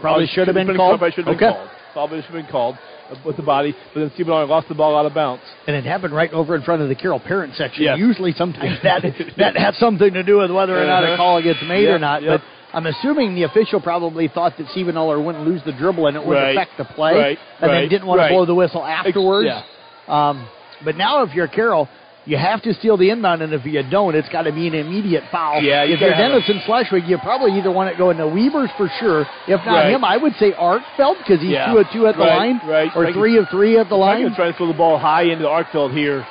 [0.00, 0.98] Probably should have been been called.
[0.98, 1.46] Probably should have Okay.
[1.46, 1.70] been called.
[1.94, 2.76] Probably should have been called
[3.10, 5.42] uh, with the body, but then Siebenaller lost the ball out of bounds.
[5.66, 7.84] And it happened right over in front of the Carroll parent section.
[7.84, 7.98] Yes.
[7.98, 9.02] Usually, sometimes that
[9.38, 11.16] that has something to do with whether or not a Uh-huh.
[11.16, 12.22] call gets made or not.
[12.22, 12.42] But
[12.74, 16.34] I'm assuming the official probably thought that Siebenaller wouldn't lose the dribble and it would
[16.34, 18.28] Right, affect the play, right, and then didn't want right.
[18.28, 19.46] to blow the whistle afterwards.
[19.48, 19.62] yeah.
[20.06, 20.46] Um,
[20.84, 21.88] but now, if you're Carroll,
[22.28, 24.74] you have to steal the inbound, and if you don't, it's got to be an
[24.74, 25.62] immediate foul.
[25.62, 28.18] Yeah, you if you're gotta have a- Denison Schleswig, you probably either want it going
[28.18, 29.22] to Weavers for sure.
[29.48, 29.90] If not Right.
[29.94, 31.72] him, I would say Arkfeld because he's Yeah.
[31.72, 32.94] two of two at the Right, line, right.
[32.94, 34.20] or three of three at the line.
[34.20, 36.26] going to to throw the ball high into Arkfeld here.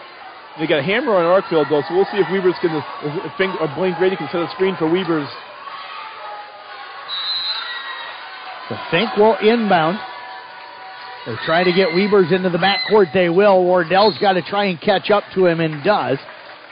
[0.60, 3.58] They got a hammer on Arkfeld though, so we'll see if Weavers can, if, Fing-
[3.60, 5.28] or Blaine Grady can set a screen for Weavers.
[8.70, 10.00] So Fink will inbound.
[11.28, 13.12] They try to get Weavers into the backcourt.
[13.14, 13.62] They will.
[13.62, 16.18] Wardell's got to try and catch up to him and does.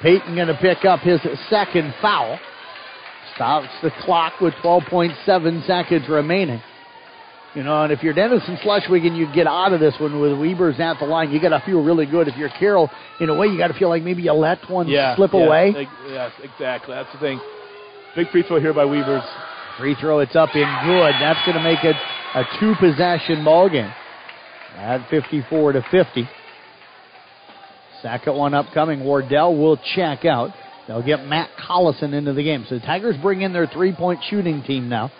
[0.01, 1.19] Peyton going to pick up his
[1.49, 2.39] second foul.
[3.35, 6.61] Stops the clock with 12.7 seconds remaining.
[7.53, 10.39] You know, and if you're Denison Schleswig and you get out of this one with
[10.39, 12.29] Weavers at the line, you got to feel really good.
[12.29, 14.87] If you're Carroll, in a way, you got to feel like maybe you let one
[14.87, 15.87] Yeah, slip yes, away.
[16.07, 16.95] Yes, exactly.
[16.95, 17.41] That's the thing.
[18.15, 19.23] Big free throw here by Weavers.
[19.77, 21.13] Free throw, it's up in good.
[21.19, 21.97] That's going to make it
[22.35, 23.91] a two possession ball game
[24.75, 26.29] at 54 to 50.
[28.01, 29.03] Second one upcoming.
[29.03, 30.51] Wardell will check out.
[30.87, 32.65] They'll get Matt Collison into the game.
[32.69, 35.11] So the Tigers bring in their three point shooting team now.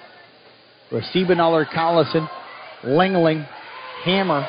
[0.91, 2.29] With Siebenaller, Collison,
[2.83, 3.47] Langling,
[4.03, 4.47] Hammer,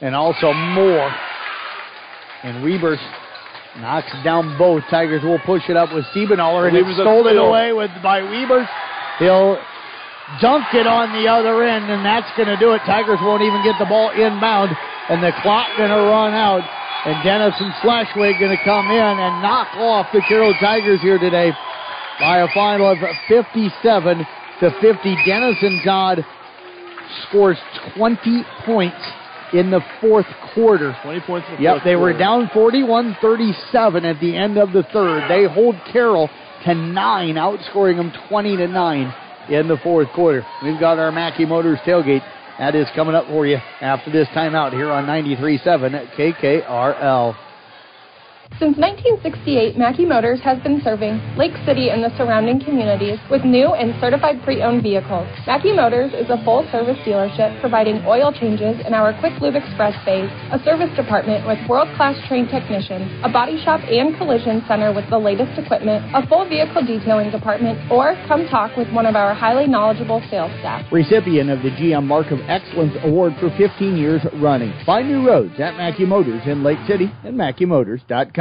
[0.00, 1.12] and also Moore.
[2.44, 3.00] And Weavers
[3.78, 4.84] knocks down both.
[4.90, 8.68] Tigers will push it up with Siebenaller, and Weavers it's stolen away with by Weavers.
[9.18, 9.58] He'll
[10.40, 12.84] dunk it on the other end, and that's going to do it.
[12.84, 14.76] Tigers won't even get the ball inbound,
[15.08, 16.62] and the clock going to run out.
[17.06, 21.52] And Denison Schleswig going to come in and knock off the Carroll Tigers here today
[22.20, 22.98] by a final of
[23.28, 24.26] 57
[24.60, 25.16] to 50.
[25.24, 26.24] Denison Todd
[27.28, 27.56] scores
[27.96, 29.00] 20 points
[29.54, 30.94] in the fourth quarter.
[31.02, 34.82] 20 points in the Yep, they were down 41 37 at the end of the
[34.92, 35.30] third.
[35.30, 36.28] They hold Carroll
[36.66, 39.14] to nine, outscoring them 20 to 9
[39.50, 40.46] in the fourth quarter.
[40.62, 42.22] We've got our Mackey Motors tailgate.
[42.58, 47.47] That is coming up for you after this timeout here on 93.7 at KKRL.
[48.56, 53.70] Since 1968, Mackey Motors has been serving Lake City and the surrounding communities with new
[53.70, 55.28] and certified pre-owned vehicles.
[55.46, 60.26] Mackey Motors is a full-service dealership providing oil changes in our Quick Lube Express bays,
[60.50, 65.18] a service department with world-class trained technicians, a body shop and collision center with the
[65.18, 69.68] latest equipment, a full vehicle detailing department, or come talk with one of our highly
[69.70, 70.82] knowledgeable sales staff.
[70.90, 74.74] Recipient of the GM Mark of Excellence Award for 15 years running.
[74.82, 78.37] Find new roads at Mackey Motors in Lake City and MackeyMotors.com.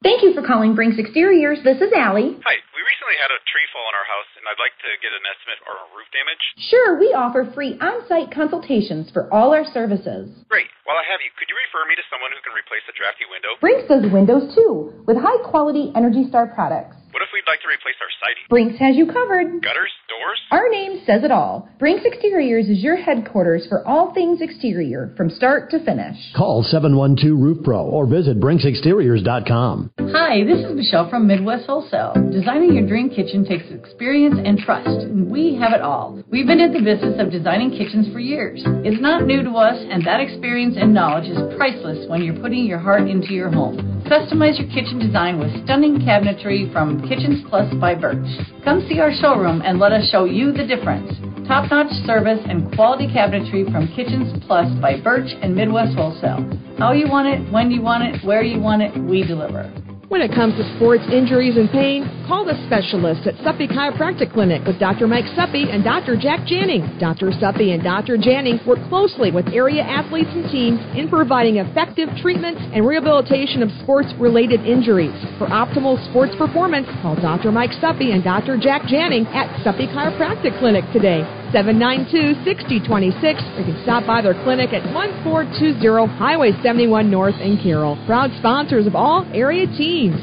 [0.00, 1.60] Thank you for calling Brinks Exteriors.
[1.60, 2.36] This is Allie.
[2.40, 5.12] Hi, we recently had a tree fall on our house, and I'd like to get
[5.12, 6.40] an estimate for roof damage.
[6.72, 10.32] Sure, we offer free on-site consultations for all our services.
[10.48, 10.72] Great.
[10.88, 13.28] While I have you, could you refer me to someone who can replace the drafty
[13.28, 13.60] window?
[13.60, 16.96] Brinks does windows too, with high-quality Energy Star products.
[17.14, 18.42] What if we'd like to replace our siding?
[18.50, 19.62] Brinks has you covered.
[19.62, 19.92] Gutters?
[20.10, 20.40] Doors?
[20.50, 21.68] Our name says it all.
[21.78, 26.16] Brinks Exteriors is your headquarters for all things exterior, from start to finish.
[26.34, 29.92] Call 712 Roof Pro or visit BrinksExteriors.com.
[30.10, 32.14] Hi, this is Michelle from Midwest Wholesale.
[32.32, 36.20] Designing your dream kitchen takes experience and trust, and we have it all.
[36.32, 38.60] We've been in the business of designing kitchens for years.
[38.82, 42.64] It's not new to us, and that experience and knowledge is priceless when you're putting
[42.64, 43.93] your heart into your home.
[44.04, 48.26] Customize your kitchen design with stunning cabinetry from Kitchens Plus by Birch.
[48.62, 51.10] Come see our showroom and let us show you the difference.
[51.48, 56.44] Top notch service and quality cabinetry from Kitchens Plus by Birch and Midwest Wholesale.
[56.78, 59.72] How you want it, when you want it, where you want it, we deliver.
[60.14, 64.62] When it comes to sports injuries and pain, call the specialists at Suppy Chiropractic Clinic
[64.64, 65.08] with Dr.
[65.08, 66.14] Mike Suppy and Dr.
[66.14, 66.86] Jack Janning.
[67.00, 67.32] Dr.
[67.32, 68.16] Suppy and Dr.
[68.16, 73.74] Janning work closely with area athletes and teams in providing effective treatment and rehabilitation of
[73.82, 75.18] sports related injuries.
[75.36, 77.50] For optimal sports performance, call Dr.
[77.50, 78.56] Mike Suppy and Dr.
[78.56, 81.26] Jack Janning at Suppy Chiropractic Clinic today.
[81.54, 87.96] 792-6026 or you can stop by their clinic at 1420 Highway 71 North in Carroll.
[88.06, 90.18] Proud sponsors of all area teams.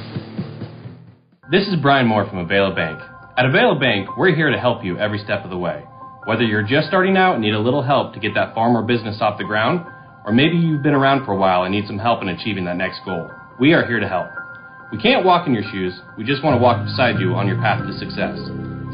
[1.50, 3.00] This is Brian Moore from Availa Bank.
[3.38, 5.85] At Availa Bank, we're here to help you every step of the way.
[6.26, 8.84] Whether you're just starting out and need a little help to get that farm or
[8.84, 9.85] business off the ground,
[10.26, 12.76] or maybe you've been around for a while and need some help in achieving that
[12.76, 14.27] next goal, We are here to help.
[14.92, 17.58] We can't walk in your shoes, we just want to walk beside you on your
[17.58, 18.38] path to success.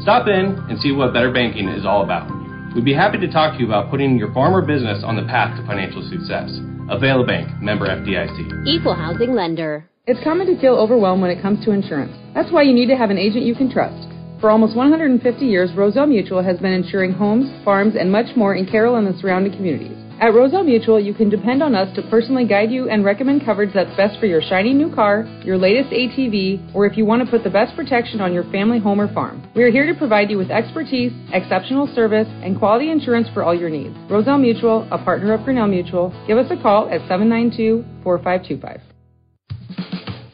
[0.02, 2.30] Stop in and see what Better Banking is all about.
[2.74, 5.24] We'd be happy to talk to you about putting your farm or business on the
[5.24, 6.50] path to financial success.
[6.86, 8.66] Availa Bank, member FDIC.
[8.66, 9.88] Equal housing lender.
[10.06, 12.16] It's common to feel overwhelmed when it comes to insurance.
[12.32, 14.08] That's why you need to have an agent you can trust.
[14.40, 18.66] For almost 150 years, Roselle Mutual has been insuring homes, farms, and much more in
[18.66, 19.98] Carroll and the surrounding communities.
[20.20, 23.70] At Roselle Mutual, you can depend on us to personally guide you and recommend coverage
[23.72, 27.30] that's best for your shiny new car, your latest ATV, or if you want to
[27.30, 29.48] put the best protection on your family home or farm.
[29.54, 33.54] We are here to provide you with expertise, exceptional service, and quality insurance for all
[33.54, 33.94] your needs.
[34.10, 36.12] Roselle Mutual, a partner of Grinnell Mutual.
[36.26, 38.80] Give us a call at 792 4525.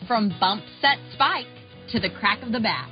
[0.08, 1.44] From bump set spike
[1.90, 2.88] to the crack of the bat.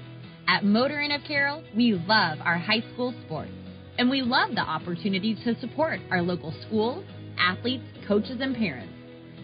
[0.46, 3.52] At Motor Inn of Carroll, we love our high school sports,
[3.98, 7.04] and we love the opportunity to support our local schools,
[7.38, 8.92] athletes, coaches, and parents.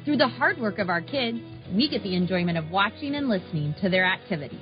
[0.05, 1.39] Through the hard work of our kids,
[1.75, 4.61] we get the enjoyment of watching and listening to their activities.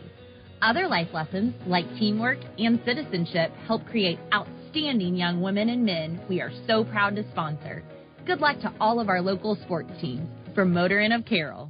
[0.63, 6.41] Other life lessons, like teamwork and citizenship, help create outstanding young women and men we
[6.41, 7.85] are so proud to sponsor.
[8.27, 11.69] Good luck to all of our local sports teams from Motor Inn of Carroll.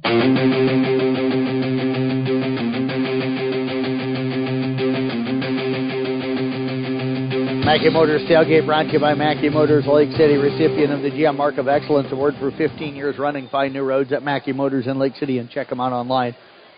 [7.67, 11.35] Mackey Motors tailgate brought to you by Mackey Motors, Lake City, recipient of the GM
[11.35, 13.49] Mark of Excellence Award for 15 years running.
[13.49, 16.33] Find new roads at Mackey Motors in Lake City and check them out online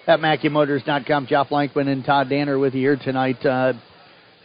[0.07, 1.27] at MackeyMotors.com.
[1.27, 3.45] Jeff Lankman and Todd Danner with you here tonight.
[3.45, 3.73] Uh,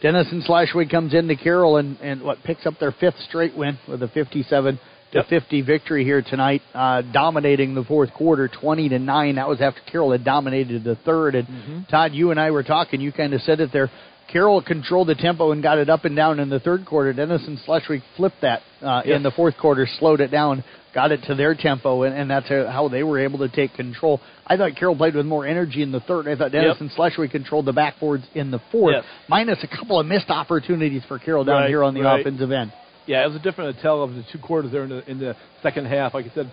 [0.03, 4.03] Denison Schleswig comes into Carroll and, and what picks up their fifth straight win with
[4.03, 4.79] a 57
[5.13, 9.35] to 50 victory here tonight, uh, dominating the fourth quarter, 20 to nine.
[9.35, 11.33] That was after Carroll had dominated the third.
[11.33, 11.79] And Mm-hmm.
[11.89, 13.01] Todd, you and I were talking.
[13.01, 13.89] You kind of said it there.
[14.31, 17.13] Carroll controlled the tempo and got it up and down in the third quarter.
[17.13, 19.15] Denison Schleswig flipped that uh, Yes.
[19.17, 20.63] in the fourth quarter, slowed it down,
[20.93, 24.19] got it to their tempo, and, and that's how they were able to take control.
[24.47, 26.27] I thought Carroll played with more energy in the third.
[26.27, 29.05] I thought Denison Schleswig controlled the backboards in the fourth, Yes.
[29.27, 32.19] minus a couple of missed opportunities for Carroll down Right, here on the right.
[32.19, 32.73] offensive end.
[33.05, 35.35] Yeah, it was a different tell of the two quarters there in the in the
[35.61, 36.15] second half.
[36.15, 36.51] Like I said,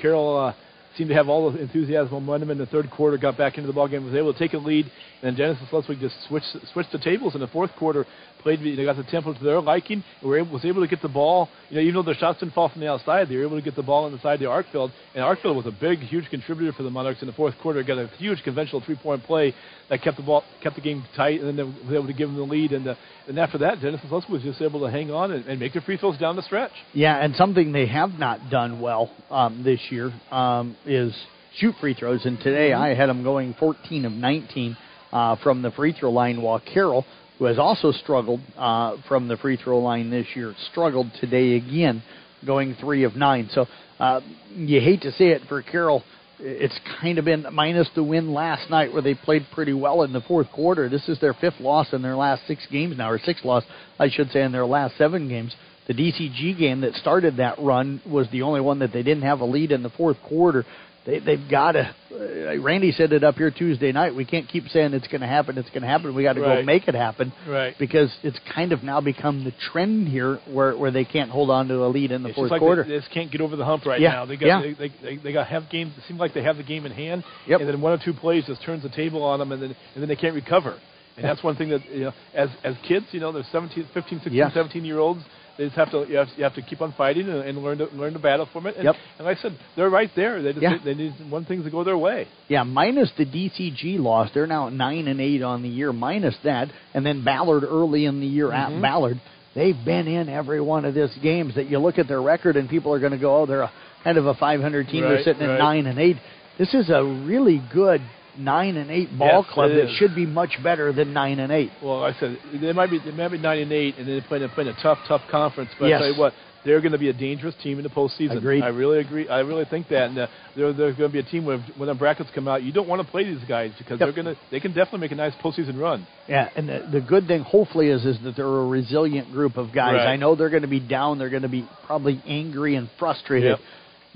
[0.00, 0.52] Carroll uh,
[1.00, 3.16] seemed to have all the enthusiasm, momentum in the third quarter.
[3.16, 4.84] Got back into the ball game, was able to take a lead,
[5.22, 8.04] and then Denison Schleswig just switched switched the tables in the fourth quarter.
[8.40, 11.00] Played, they got the tempo to their liking, and were able, was able to get
[11.00, 11.48] the ball.
[11.70, 13.62] You know, even though their shots didn't fall from the outside, they were able to
[13.62, 14.92] get the ball inside the Arkfeld.
[15.14, 17.82] And Arkfeld was a big, huge contributor for the Monarchs in the fourth quarter.
[17.82, 19.54] Got a huge conventional three-point play
[19.90, 22.28] that kept the ball, kept the game tight, and then they was able to give
[22.28, 22.72] them the lead.
[22.72, 22.94] And uh,
[23.28, 25.82] and after that, Denison Schleswig was just able to hang on and, and make their
[25.82, 26.72] free throws down the stretch.
[26.94, 31.14] Yeah, and something they have not done well um, this year um, is
[31.56, 32.24] shoot free throws.
[32.24, 34.76] And today I had them going 14 of 19
[35.12, 37.04] uh, from the free throw line, while Carroll,
[37.38, 42.02] who has also struggled uh, from the free throw line this year, struggled today again,
[42.46, 43.48] going three of nine.
[43.52, 43.66] So
[43.98, 44.20] uh,
[44.54, 46.02] you hate to say it for Carroll.
[46.42, 50.12] It's kind of been minus the win last night where they played pretty well in
[50.12, 50.88] the fourth quarter.
[50.88, 53.64] This is their fifth loss in their last six games now, or sixth loss,
[53.98, 55.54] I should say, in their last seven games.
[55.86, 59.40] The DCG game that started that run was the only one that they didn't have
[59.40, 60.64] a lead in the fourth quarter.
[61.06, 61.94] They, they've got to.
[62.12, 64.14] Uh, Randy said it up here Tuesday night.
[64.14, 65.56] We can't keep saying it's going to happen.
[65.56, 66.14] It's going to happen.
[66.14, 67.32] We got to go make it happen.
[67.48, 67.74] Right.
[67.78, 71.68] Because it's kind of now become the trend here, where where they can't hold on
[71.68, 72.82] to a lead in the It's fourth like quarter.
[72.84, 74.26] They, they just can't get over the hump right Yeah, now.
[74.26, 74.60] They got yeah.
[74.60, 75.92] they, they, they, they got have game.
[75.96, 77.60] It seems like they have the game in hand, Yep.
[77.60, 80.02] and then one or two plays just turns the table on them, and then and
[80.02, 80.78] then they can't recover.
[81.16, 84.18] And that's one thing that you know, as as kids, you know, they're 17, 15,
[84.18, 84.50] 16, Yeah.
[84.52, 85.20] 17 year olds.
[85.60, 87.76] They just have to you have, you have to keep on fighting and, and learn
[87.78, 88.76] to learn to battle from it.
[88.76, 88.94] And, Yep.
[89.18, 90.40] and like I said, they're right there.
[90.40, 90.78] They just Yeah.
[90.82, 92.28] they need one thing to go their way.
[92.48, 95.92] Yeah, minus the DCG loss, they're now nine and eight on the year.
[95.92, 98.54] Minus that, and then Ballard early in the year Mhm.
[98.54, 99.20] at Ballard,
[99.54, 101.56] they've been in every one of these games.
[101.56, 103.70] That you look at their record, and people are going to go, "Oh, they're a,
[104.02, 105.02] kind of a 500 team.
[105.02, 106.16] they're Right, sitting at nine and eight."
[106.56, 108.00] This is a really good
[108.40, 109.96] nine and eight ball Yes, club it that is.
[109.96, 111.70] should be much better than nine and eight.
[111.82, 114.26] Well, I said they might be they might be nine and eight, and then they're
[114.28, 115.70] playing, playing a tough, tough conference.
[115.78, 115.98] But Yes.
[115.98, 118.36] I tell you what, they're going to be a dangerous team in the postseason.
[118.36, 118.62] Agreed.
[118.62, 119.26] I really agree.
[119.28, 121.86] I really think that, and uh, they're they're going to be a team where when
[121.88, 124.06] the brackets come out, you don't want to play these guys because Yep.
[124.14, 126.06] they're going to they can definitely make a nice postseason run.
[126.28, 129.72] Yeah, and the, the good thing, hopefully, is is that they're a resilient group of
[129.72, 129.94] guys.
[129.94, 130.06] Right.
[130.08, 131.18] I know they're going to be down.
[131.18, 133.50] They're going to be probably angry and frustrated.
[133.52, 133.58] Yep.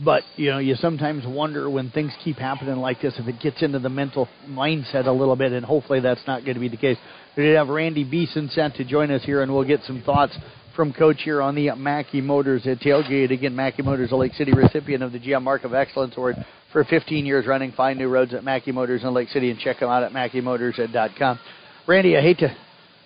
[0.03, 3.63] But you know, you sometimes wonder when things keep happening like this if it gets
[3.63, 6.77] into the mental mindset a little bit, and hopefully that's not going to be the
[6.77, 6.99] case.
[7.37, 10.37] We did have Randy Beeson sent to join us here, and we'll get some thoughts
[10.75, 13.31] from Coach here on the Mackey Motors at tailgate.
[13.31, 16.37] Again, Mackey Motors, a Lake City recipient of the GM Mark of Excellence Award
[16.73, 17.71] for 15 years running.
[17.73, 21.39] Find new roads at Mackey Motors in Lake City, and check them out at MackeyMotors.com.
[21.87, 22.57] Randy, I hate to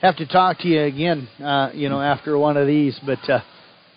[0.01, 3.41] have to talk to you again, uh, you know, after one of these, but uh,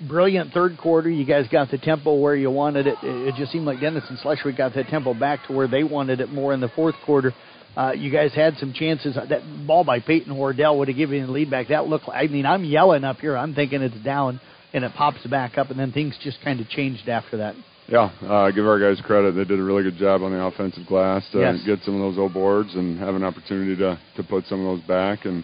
[0.08, 1.10] brilliant third quarter.
[1.10, 2.96] You guys got the tempo where you wanted it.
[3.02, 6.32] It, just seemed like Denison Schleswig got the tempo back to where they wanted it
[6.32, 7.34] more in the fourth quarter.
[7.76, 9.16] Uh, you guys had some chances.
[9.16, 11.70] That ball by Peyton Wardell would have given you the lead back.
[11.70, 13.38] That looked I mean, I'm yelling up here.
[13.38, 14.42] I'm thinking it's down,
[14.74, 17.56] and it pops back up, and then things just kind of changed after that.
[17.88, 19.36] Yeah, uh, give our guys credit.
[19.36, 21.62] They did a really good job on the offensive glass to Yes.
[21.66, 24.78] get some of those old boards and have an opportunity to to put some of
[24.78, 25.26] those back.
[25.26, 25.44] And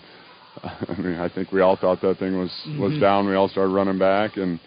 [0.90, 3.02] I mean, I think we all thought that thing was was Mhm.
[3.02, 3.27] down.
[3.27, 4.60] We all started running back, and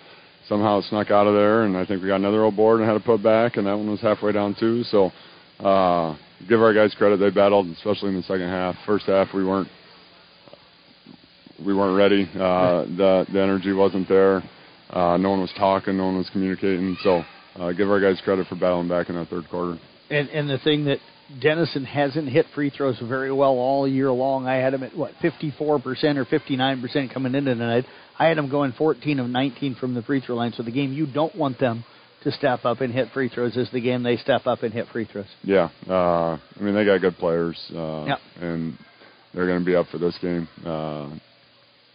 [0.49, 1.62] somehow it snuck out of there.
[1.62, 3.77] And I think we got another old board and had to put back, and that
[3.77, 4.85] one was halfway down too.
[4.85, 5.12] So
[5.60, 6.15] uh,
[6.49, 7.19] give our guys credit.
[7.19, 8.77] They battled, especially in the second half.
[8.86, 9.69] First half, we weren't
[11.65, 12.28] we weren't ready.
[12.35, 14.43] Uh, the the energy wasn't there.
[14.91, 15.97] Uh, no one was talking.
[15.97, 16.97] No one was communicating.
[17.02, 17.25] So
[17.57, 19.78] uh, give our guys credit for battling back in that third quarter.
[20.10, 20.99] And and the thing that
[21.41, 24.47] Denison hasn't hit free throws very well all year long.
[24.47, 27.84] I had him at what 54% or 59% coming into tonight.
[28.18, 30.52] I had him going 14 of 19 from the free throw line.
[30.57, 31.84] So the game you don't want them
[32.25, 34.86] to step up and hit free throws is the game they step up and hit
[34.92, 35.26] free throws.
[35.42, 38.18] Yeah, uh, I mean they got good players, uh, Yep.
[38.41, 38.78] and
[39.33, 41.09] they're going to be up for this game, uh,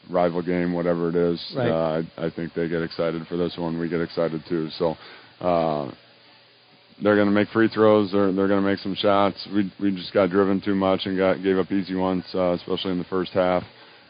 [0.09, 1.53] rival game, whatever it is.
[1.55, 1.69] Right.
[1.69, 3.77] Uh, I, I think they get excited for this one.
[3.79, 4.69] We get excited too.
[4.79, 4.95] So
[5.41, 5.91] uh,
[7.01, 8.11] they're going to make free throws.
[8.11, 9.37] They're they're going to make some shots.
[9.53, 12.91] We we just got driven too much and got gave up easy ones, uh, especially
[12.91, 13.63] in the first half,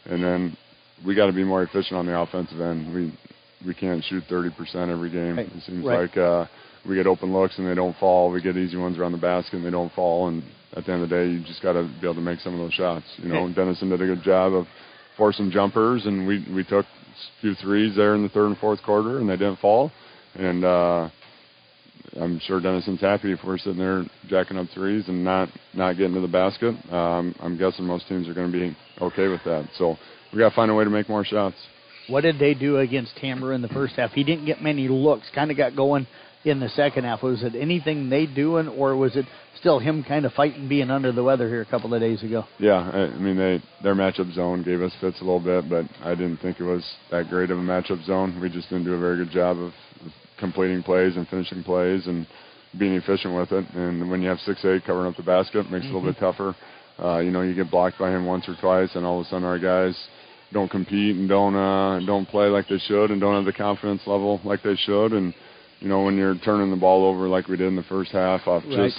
[0.06, 0.58] and then
[1.06, 2.94] we got to be more efficient on the offensive end.
[2.94, 3.18] We
[3.66, 5.40] we can't shoot 30% every game.
[5.40, 6.02] It seems Right.
[6.02, 6.46] like uh,
[6.88, 8.30] we get open looks and they don't fall.
[8.30, 10.28] We get easy ones around the basket and they don't fall.
[10.28, 10.44] And
[10.76, 12.54] at the end of the day, you just got to be able to make some
[12.54, 13.06] of those shots.
[13.18, 13.52] You know.
[13.52, 14.68] Denison did a good job of
[15.18, 18.84] forcing jumpers, and we we took a few threes there in the third and fourth
[18.84, 19.92] quarter, and they didn't fall.
[20.36, 21.10] And uh,
[22.16, 26.14] I'm sure Denison's happy if we're sitting there jacking up threes and not not getting
[26.14, 26.76] to the basket.
[26.92, 29.68] Um, I'm guessing most teams are going to be okay with that.
[29.78, 29.98] So
[30.32, 31.56] we got to find a way to make more shots.
[32.08, 34.12] What did they do against Hammer in the first half?
[34.12, 35.26] He didn't get many looks.
[35.34, 36.08] Kind of got going
[36.46, 37.24] in the second half.
[37.24, 39.26] Was it anything they doing, or was it
[39.60, 42.46] still him kind of fighting being under the weather here a couple of days ago?
[42.60, 45.86] Yeah, I, I mean they their matchup zone gave us fits a little bit, but
[46.04, 48.40] I didn't think it was that great of a matchup zone.
[48.40, 49.74] We just didn't do a very good job of
[50.40, 52.28] completing plays and finishing plays and
[52.78, 53.66] being efficient with it.
[53.74, 56.12] And when you have six eight covering up the basket, it makes it a little
[56.12, 56.56] bit tougher.
[57.02, 59.30] Uh, you know, you get blocked by him once or twice, and all of a
[59.30, 59.98] sudden our guys
[60.54, 64.02] don't compete and don't uh, don't play like they should and don't have the confidence
[64.06, 65.12] level like they should.
[65.14, 65.34] And
[65.80, 68.48] you know, when you're turning the ball over like we did in the first half
[68.48, 68.90] off Right.
[68.92, 68.98] just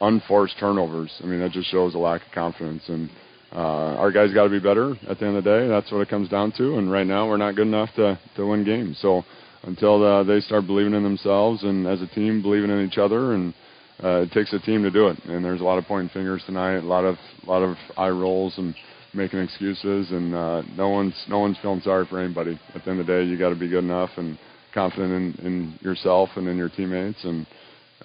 [0.00, 1.10] unforced turnovers.
[1.22, 2.82] I mean, that just shows a lack of confidence.
[2.88, 3.10] And
[3.52, 5.68] uh, our guys got to be better at the end of the day.
[5.68, 6.78] That's what it comes down to.
[6.78, 8.98] And right now, we're not good enough to to win games.
[9.00, 9.24] So
[9.62, 13.34] until uh, they start believing in themselves and as a team believing in each other,
[13.34, 13.54] and
[14.02, 15.18] uh, it takes a team to do it.
[15.24, 17.16] And there's a lot of pointing fingers tonight, a lot of
[17.46, 18.74] a lot of eye rolls and
[19.12, 22.58] making excuses, and uh, no one's no one's feeling sorry for anybody.
[22.74, 24.38] At the end of the day, you got to be good enough and
[24.72, 27.46] confident in, in yourself and in your teammates, and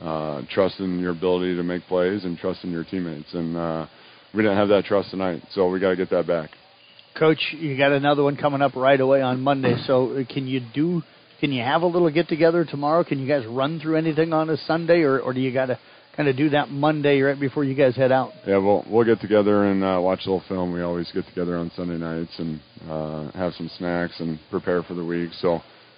[0.02, 3.34] uh, trust in your ability to make plays and trust in your teammates.
[3.34, 3.88] And uh,
[4.34, 6.50] we didn't have that trust tonight, so we got to get that back.
[7.18, 9.76] Coach, you got another one coming up right away on Monday.
[9.88, 11.02] So uh, can you do?
[11.46, 13.04] Can you have a little get together tomorrow?
[13.04, 15.78] Can you guys run through anything on a Sunday, or or do you got to
[16.18, 18.32] kind of do that Monday right before you guys head out?
[18.48, 20.74] Yeah, we'll we'll get together and uh, watch a little film.
[20.74, 22.60] We always get together on Sunday nights and
[22.90, 25.34] uh, have some snacks and prepare for the week.
[25.34, 25.58] So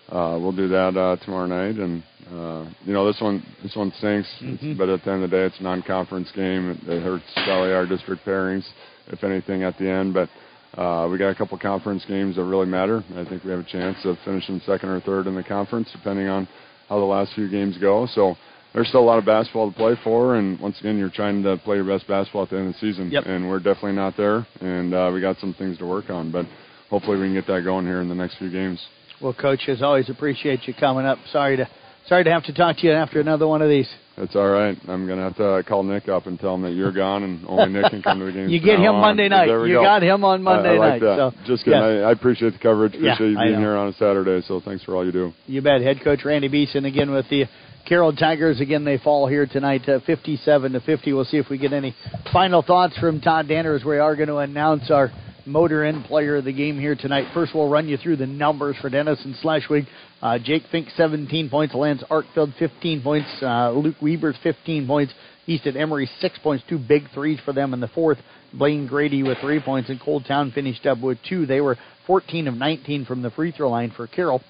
[0.09, 1.77] uh, we'll do that uh, tomorrow night.
[1.79, 4.77] And uh, you know this one this one stinks, Mhm.
[4.77, 6.71] but at the end of the day, it's a non-conference game.
[6.71, 8.65] It, it hurts Valley our district pairings,
[9.07, 10.13] if anything, at the end.
[10.13, 10.27] But
[10.75, 13.03] uh, we got a couple conference games that really matter.
[13.15, 16.27] I think we have a chance of finishing second or third in the conference, depending
[16.27, 16.47] on
[16.89, 18.07] how the last few games go.
[18.13, 18.35] So
[18.73, 21.57] there's still a lot of basketball to play for, and once again, you're trying to
[21.57, 23.25] play your best basketball at the end of the season, Yep.
[23.25, 26.45] and we're definitely not there, and uh, we got some things to work on, but
[26.89, 28.79] hopefully we can get that going here in the next few games.
[29.21, 31.17] Well, Coach, as always, appreciate you coming up.
[31.31, 31.67] Sorry to
[32.05, 33.89] sorry to have to talk to you after another one of these.
[34.17, 34.75] That's all right.
[34.87, 37.69] I'm gonna have to call Nick up and tell him that you're gone, and only
[37.69, 38.49] Nick can come to the game.
[38.49, 39.01] You get him on.
[39.01, 39.45] Monday night.
[39.47, 39.83] You go.
[39.83, 41.33] got him on Monday I, I like night, That.
[41.35, 41.79] so, Just kidding.
[41.79, 41.85] yeah.
[41.85, 42.93] I, I appreciate the coverage.
[42.95, 44.41] Yeah, Appreciate you being here on a Saturday.
[44.47, 45.33] So thanks for all you do.
[45.45, 45.81] You bet.
[45.81, 47.45] Head coach Randy Beeson again with the
[47.87, 48.59] Carroll Tigers.
[48.59, 51.13] Again, they fall here tonight, uh, 57 to 50.
[51.13, 51.95] We'll see if we get any
[52.33, 55.11] final thoughts from Todd Danner as we are going to announce our
[55.47, 57.31] Motor Inn player of the game here tonight.
[57.33, 59.85] First, we'll run you through the numbers for Denison Schleswig.
[60.21, 61.73] Uh, Jake Fink, 17 points.
[61.73, 63.29] Lance Arkfeld, 15 points.
[63.41, 65.13] Uh, Luke Weavers 15 points.
[65.47, 66.63] Easton Emery, 6 points.
[66.69, 68.17] Two big threes for them in the fourth.
[68.53, 69.89] Blaine Grady with 3 points.
[69.89, 71.45] And Cole Town finished up with 2.
[71.45, 74.41] They were 14 of 19 from the free throw line for Carroll.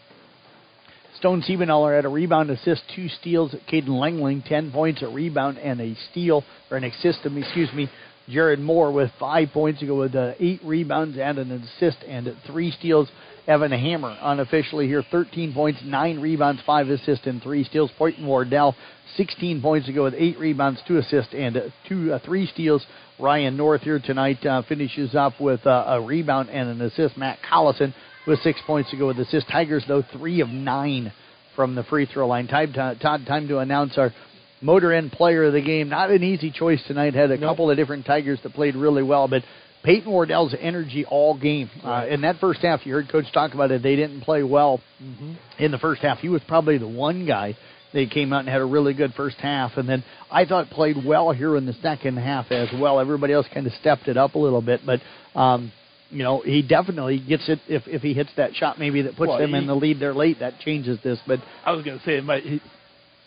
[1.20, 3.56] Stone Siebenaller had a rebound, assist, two steals.
[3.72, 7.90] Caden Langling, 10 points, a rebound, and a steal, or an assist, excuse me.
[8.30, 12.36] Jared Moore with five points to go with uh, eight rebounds and an assist and
[12.46, 13.10] three steals.
[13.48, 17.90] Evan Hammer unofficially here, 13 points, 9 rebounds, 5 assists, and 3 steals.
[17.98, 18.76] Peyton Wardell,
[19.16, 22.86] 16 points to go with 8 rebounds, 2 assists, and 2 uh, 3 steals.
[23.18, 27.16] Ryan North here tonight uh, finishes up with uh, a rebound and an assist.
[27.18, 27.94] Matt Collison
[28.28, 29.50] with 6 points to go with assists.
[29.50, 31.14] Tigers, though, 3 of 9
[31.56, 32.48] from the free throw line.
[32.48, 34.14] Time to, Todd, time to announce our
[34.62, 35.90] Motor Inn player of the game.
[35.90, 37.14] Not an easy choice tonight.
[37.14, 39.44] Had a couple of different Tigers that played really well, but
[39.84, 41.70] Peyton Wardell's energy all game.
[41.84, 43.84] Uh, in that first half, you heard Coach talk about it.
[43.84, 45.34] They didn't play well Mm-hmm.
[45.60, 46.18] in the first half.
[46.20, 47.56] He was probably the one guy
[47.94, 50.98] that came out and had a really good first half, and then I thought played
[51.06, 53.00] well here in the second half as well.
[53.00, 55.02] Everybody else kind of stepped it up a little bit, but.
[55.40, 55.72] Um,
[56.10, 59.28] you know, he definitely gets it if if he hits that shot maybe that puts
[59.28, 60.40] Well, them he- in the lead there late.
[60.40, 62.62] That changes this, but I was going to say it might, he,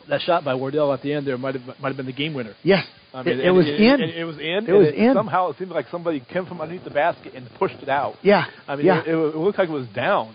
[0.08, 2.34] that shot by Wardell at the end there might have might have been the game
[2.34, 2.54] winner.
[2.62, 2.86] Yes.
[3.12, 4.00] I mean, It- it was and- in.
[4.02, 4.66] and It, was in.
[4.68, 5.14] It was in.
[5.14, 8.16] Somehow it seemed like somebody came from underneath the basket and pushed it out.
[8.22, 9.00] Yeah, I mean, yeah.
[9.00, 10.34] it, it, looked like it was down.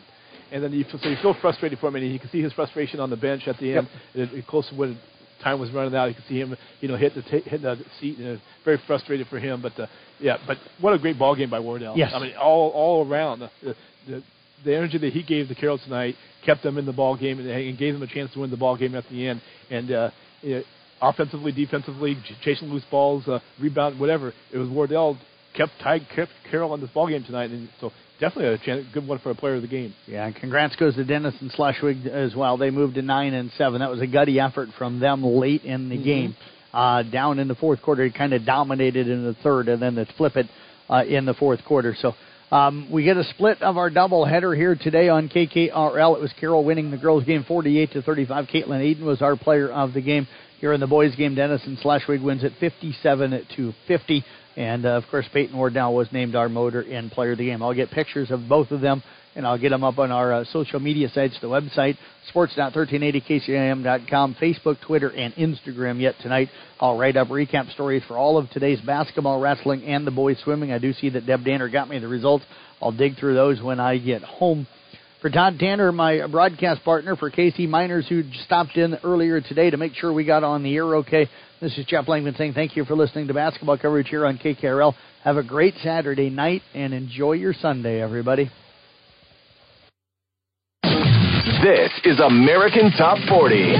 [0.52, 3.00] And then you, so you feel frustrated for him, and you can see his frustration
[3.00, 3.88] on the bench at the end.
[4.14, 4.98] It, it, close to when
[5.44, 7.77] time was running out, you could see him, you know, hit the ta- hit the
[8.00, 9.61] seat, and it was very frustrated for him.
[9.61, 9.88] But uh,
[10.19, 11.94] yeah, but what a great ball game by Wardell.
[11.98, 12.11] Yes.
[12.14, 13.76] I mean, all all around the,
[14.08, 14.24] the,
[14.66, 17.50] the energy that he gave the Carroll tonight kept them in the ball game and,
[17.50, 19.42] and gave them a chance to win the ball game at the end.
[19.69, 20.10] And uh,
[20.44, 20.64] know,
[21.02, 24.34] offensively, defensively, ch- chasing loose balls, uh, rebound, whatever.
[24.52, 25.18] It was Wardell
[25.56, 29.08] kept tied, kept Carroll in this ball game tonight, and so definitely a chance, good
[29.08, 29.94] one for a player of the game.
[30.08, 32.58] Yeah, and congrats goes to Denison Schleswig as well.
[32.58, 33.80] They moved to nine and seven.
[33.80, 36.03] That was a gutty effort from them late in the Mhm.
[36.03, 36.35] game.
[36.74, 39.95] Uh, down in the fourth quarter, it kind of dominated in the third, and then
[39.95, 40.48] they flip it
[40.90, 41.95] uh, in the fourth quarter.
[41.95, 42.16] So
[42.52, 46.16] um, we get a split of our doubleheader here today on KKRL.
[46.16, 48.46] It was Carroll winning the girls' game 48 to 35.
[48.46, 50.28] Caitlin Eden was our player of the game.
[50.60, 54.24] Here in the boys' game, Denison Schleswig wins at 57 to 50.
[54.56, 57.62] And uh, of course, Peyton Wardell was named our Motor Inn player of the game.
[57.62, 59.04] I'll get pictures of both of them,
[59.36, 61.98] and I'll get them up on our uh, social media sites, the website,
[62.30, 66.50] sports.1380kcim.com, Facebook, Twitter, and Instagram yet tonight.
[66.80, 70.72] I'll write up recap stories for all of today's basketball, wrestling, and the boys swimming.
[70.72, 72.46] I do see that Deb Danner got me the results.
[72.82, 74.68] I'll dig through those when I get home.
[75.22, 79.78] For Todd Danner, my broadcast partner for KC Miners, who stopped in earlier today to
[79.78, 81.28] make sure we got on the air okay.
[81.62, 84.94] This is Jeff Langman saying thank you for listening to basketball coverage here on KKRL.
[85.24, 88.52] Have a great Saturday night and enjoy your Sunday, everybody.
[91.66, 93.72] This is American Top 40.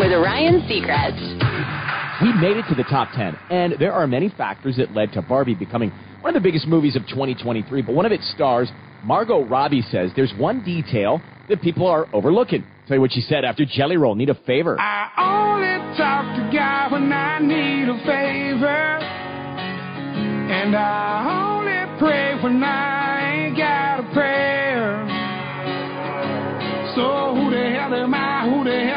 [0.00, 2.22] with Ryan Seacrest.
[2.22, 5.20] We made it to the top 10, and there are many factors that led to
[5.20, 5.90] Barbie becoming
[6.22, 7.82] one of the biggest movies of 2023.
[7.82, 8.72] But one of its stars,
[9.04, 12.64] Margot Robbie, says there's one detail that people are overlooking.
[12.88, 14.14] Tell you what she said after Jelly Roll.
[14.14, 14.80] Need a favor.
[14.80, 19.04] I only talk to God when I need a favor.
[20.50, 23.03] And I only pray when I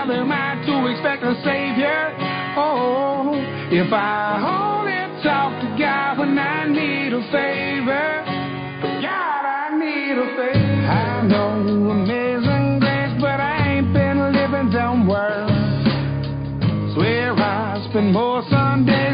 [0.08, 2.16] Who am I to expect a savior?
[2.56, 3.36] Oh,
[3.70, 8.24] if I only talk to God when I need a favor.
[9.04, 10.88] God, I need a favor.
[10.88, 15.52] I know amazing grace, but I ain't been living down world.
[16.96, 19.07] Swear I spend more Sundays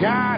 [0.00, 0.29] God,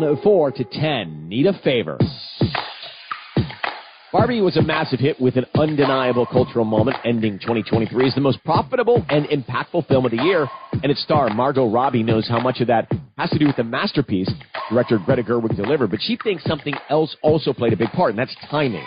[0.00, 1.28] down four to ten.
[1.28, 1.98] Need a favor.
[4.12, 8.42] Barbie was a massive hit with an undeniable cultural moment, ending 2023 as the most
[8.44, 10.46] profitable and impactful film of the year.
[10.72, 13.64] And its star, Margot Robbie, knows how much of that has to do with the
[13.64, 14.30] masterpiece
[14.70, 15.90] director Greta Gerwig delivered.
[15.90, 18.86] But she thinks something else also played a big part, and that's timing.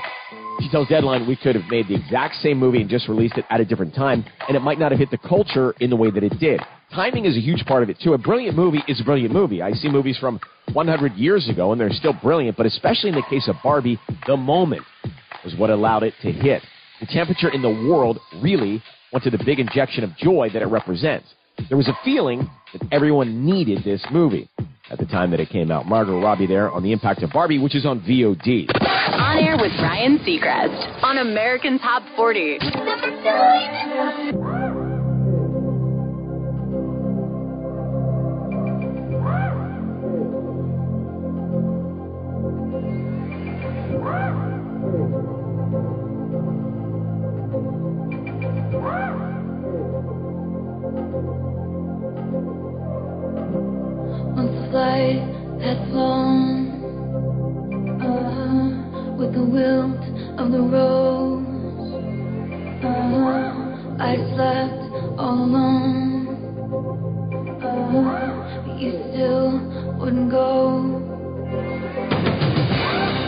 [0.61, 3.45] She tells Deadline we could have made the exact same movie and just released it
[3.49, 6.09] at a different time, and it might not have hit the culture in the way
[6.09, 6.59] that it did.
[6.93, 8.13] Timing is a huge part of it, too.
[8.13, 9.61] A brilliant movie is a brilliant movie.
[9.61, 10.39] I see movies from
[10.73, 14.35] 100 years ago, and they're still brilliant, but especially in the case of Barbie, the
[14.37, 14.81] moment
[15.43, 16.63] was what allowed it to hit.
[16.99, 18.81] The temperature in the world really
[19.13, 21.27] went to the big injection of joy that it represents.
[21.67, 24.49] There was a feeling that everyone needed this movie
[24.89, 25.85] at the time that it came out.
[25.85, 28.67] Margot Robbie there on the impact of Barbie, which is on VOD.
[28.75, 32.59] On air with Ryan Seacrest on American Top 40.
[54.37, 55.21] On flight
[55.59, 56.69] that's long
[58.01, 60.03] uh, with the wilt
[60.39, 61.49] of the rose
[62.83, 63.59] uh,
[64.01, 64.79] I slept
[65.19, 66.27] all alone.
[67.61, 69.59] Uh, but you still
[69.99, 71.03] wouldn't go.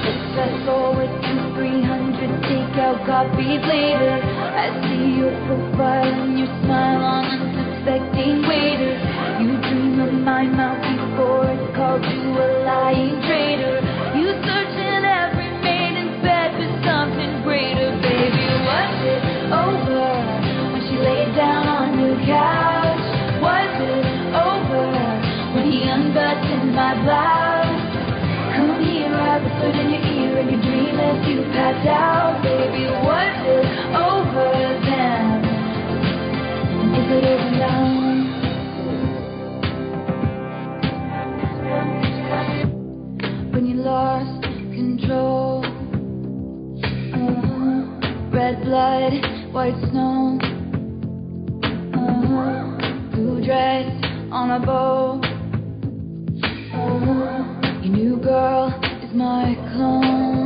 [0.05, 4.23] Let's fast forward to 300 takeout copies later.
[4.23, 9.01] I see your profile and your smile on unsuspecting waiters
[9.41, 13.81] you dream of my mouth before it called you a lying traitor.
[14.13, 18.45] You search in every maiden's bed for something greater, baby.
[18.69, 20.05] Was it over
[20.73, 23.01] when she laid down on your couch?
[23.41, 24.05] Was it
[24.37, 24.85] over
[25.55, 27.81] when he unbuttoned my blouse?
[28.55, 32.85] Come here, I whispered in your ear and your dream as you passed out, baby.
[32.85, 33.65] Was it
[33.97, 34.80] over
[57.83, 58.67] your new girl
[59.03, 60.40] is my clone.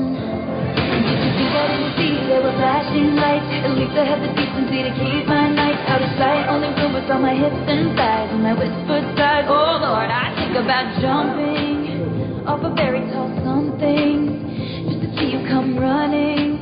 [2.35, 3.48] There were flashing lights?
[3.64, 6.50] At least I had the decency to keep my nights out of sight.
[6.51, 6.74] Only
[7.08, 9.06] on my hips and thighs, and whispered.
[9.48, 14.43] Oh Lord, I think about jumping off a very tall something
[14.90, 16.59] just to see you come running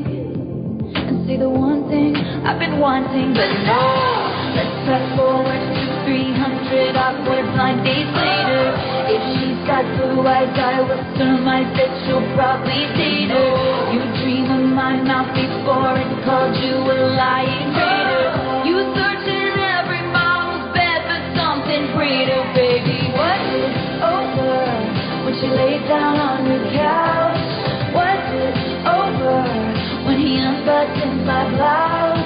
[0.94, 2.14] and say the one thing
[2.46, 3.82] I've been wanting, but no.
[4.54, 8.64] Let's fast forward to 300 awkward blind days later.
[9.10, 11.02] If she's got blue eyes, I will
[11.42, 13.73] my that she'll probably date her.
[14.74, 18.66] My mouth before it called you a lying traitor.
[18.66, 23.14] You search in every model's bed for something greater, baby.
[23.14, 23.70] Was it
[24.02, 24.94] over?
[25.26, 27.38] when she laid down on your couch?
[27.94, 28.58] Was it
[28.90, 29.46] over
[30.10, 32.26] when he unbuttoned my blouse?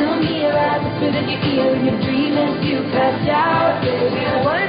[0.00, 4.59] Come here, I whispered in your ear your dream as you passed out, baby.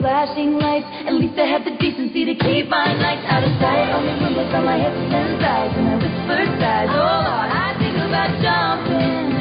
[0.00, 0.86] Flashing lights.
[1.06, 3.90] At least I had the decency to keep my nights out of sight.
[3.92, 6.90] Only rumors on my hips and thighs, and I whispered sighs.
[6.90, 9.34] Oh Lord, I think about jumping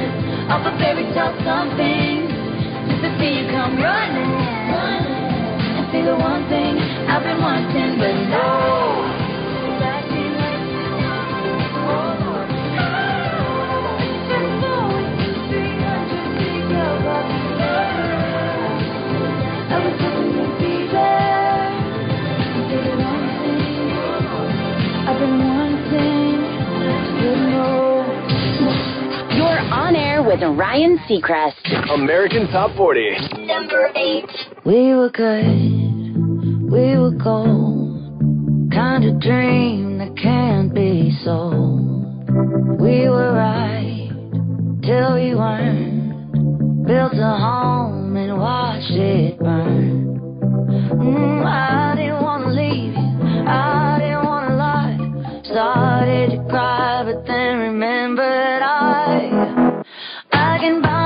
[0.50, 2.28] off a fairy tale something.
[2.88, 4.32] Just to see you come running,
[4.72, 9.27] and say the one thing I've been wanting, but no.
[30.28, 31.94] With Ryan Seacrest.
[31.94, 33.46] American Top 40.
[33.46, 34.26] Number eight.
[34.66, 38.70] We were good, we were gold.
[38.74, 42.30] Kind of dream that can't be sold.
[42.82, 44.10] We were right
[44.84, 46.86] till we weren't.
[46.86, 50.20] Built a home and watched it burn.
[50.92, 55.42] Mm, I didn't wanna leave you, I didn't wanna lie.
[55.46, 58.37] Started to cry, but then remembered I,
[60.58, 60.97] I can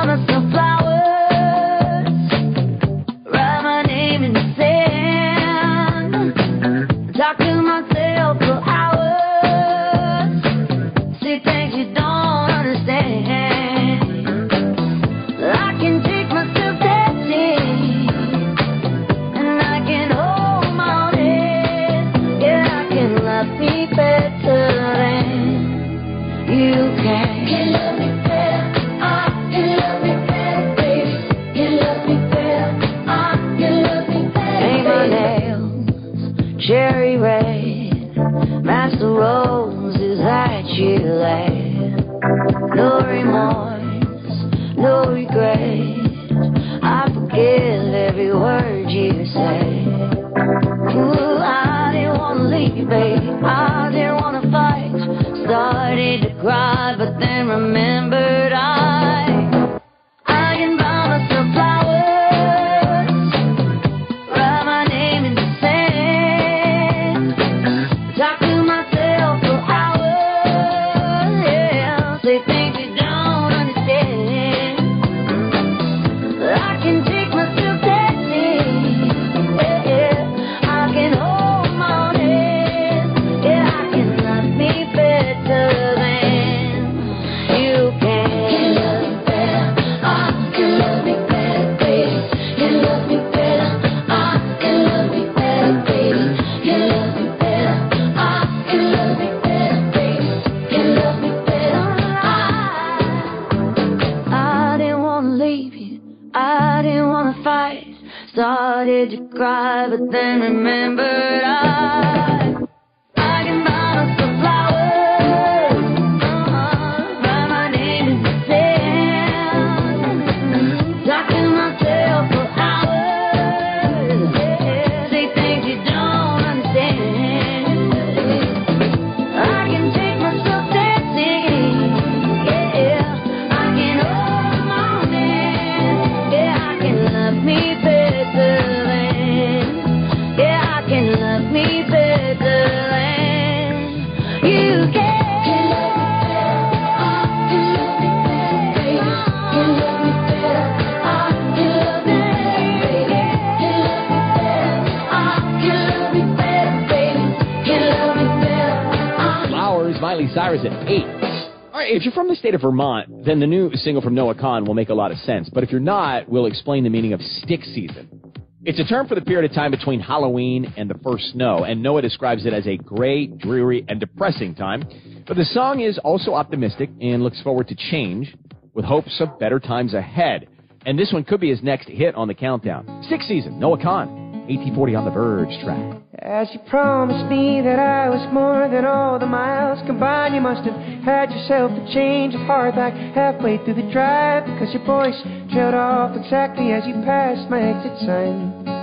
[162.41, 165.17] state of Vermont, then the new single from Noah Kahan will make a lot of
[165.19, 165.47] sense.
[165.47, 168.33] But if you're not, we'll explain the meaning of stick season.
[168.65, 171.83] It's a term for the period of time between Halloween and the first snow, and
[171.83, 174.83] Noah describes it as a gray, dreary, and depressing time.
[175.27, 178.35] But the song is also optimistic and looks forward to change
[178.73, 180.47] with hopes of better times ahead.
[180.85, 183.03] And this one could be his next hit on the countdown.
[183.05, 184.20] Stick season, Noah Kahan,
[184.57, 186.01] 1840 on the Verge track.
[186.19, 190.67] As you promised me that I was more than all the miles combined, you must
[190.67, 195.19] have had yourself a change of heart back halfway through the drive because your voice
[195.51, 198.80] trailed off exactly as you passed my exit sign.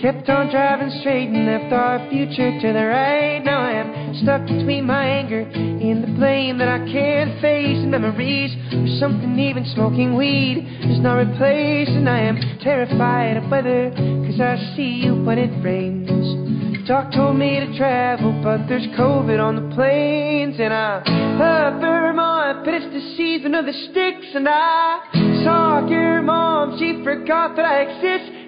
[0.00, 3.42] Kept on driving straight and left our future to the right.
[3.42, 7.82] Now I am stuck between my anger and the blame that I can't face.
[7.82, 11.90] And memories or something even smoking weed is not replaced.
[11.90, 16.86] And I am terrified of weather because I see you when it rains.
[16.86, 20.60] Doc told me to travel, but there's COVID on the planes.
[20.60, 21.02] And I
[21.42, 24.30] love Vermont, but it's the season of the sticks.
[24.32, 25.00] And I
[25.42, 27.82] saw your mom, she forgot that I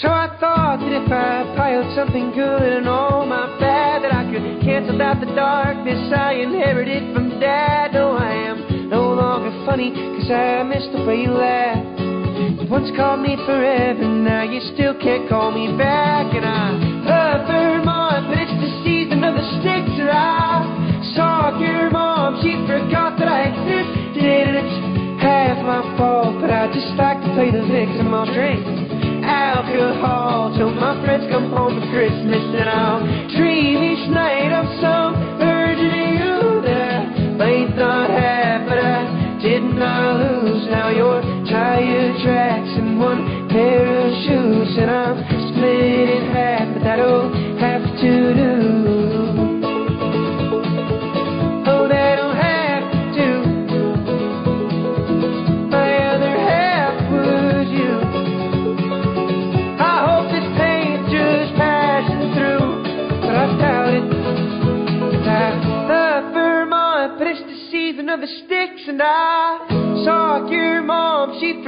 [0.00, 4.24] So I thought that if I piled something good and all my bad, that I
[4.32, 7.92] could cancel out the darkness I inherited from dad.
[7.92, 11.84] No, I am no longer funny, cause I miss the way you laugh.
[12.00, 16.32] You once called me forever, now you still can't call me back.
[16.32, 20.00] And I love Vermont, but it's the season of the sticks.
[20.00, 20.64] And I
[21.12, 24.48] saw your mom, she forgot that I existed.
[24.48, 28.16] And it's half my fault, but I just like to play the victim.
[28.16, 28.99] I'll drink
[29.30, 33.00] alcohol till my friends come home for Christmas, and I'll
[33.38, 35.78] dream each night of some of
[36.18, 40.66] you that I not have, but I did not lose.
[40.68, 45.29] Now your tire tracks and one pair of shoes, and I'm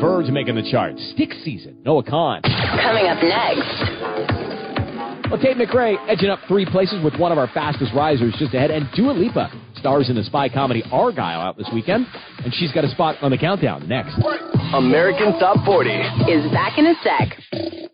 [0.00, 1.02] verge of making the charts.
[1.14, 1.76] Stick season.
[1.84, 2.42] Noah Kahan.
[2.42, 4.58] Coming up next.
[5.30, 8.70] Well, Tate McRae edging up three places with one of our fastest risers just ahead,
[8.70, 12.06] and Dua Lipa stars in the spy comedy Argylle out this weekend,
[12.44, 14.16] and she's got a spot on the countdown next.
[14.72, 17.88] American Top 40 Is back in a sec.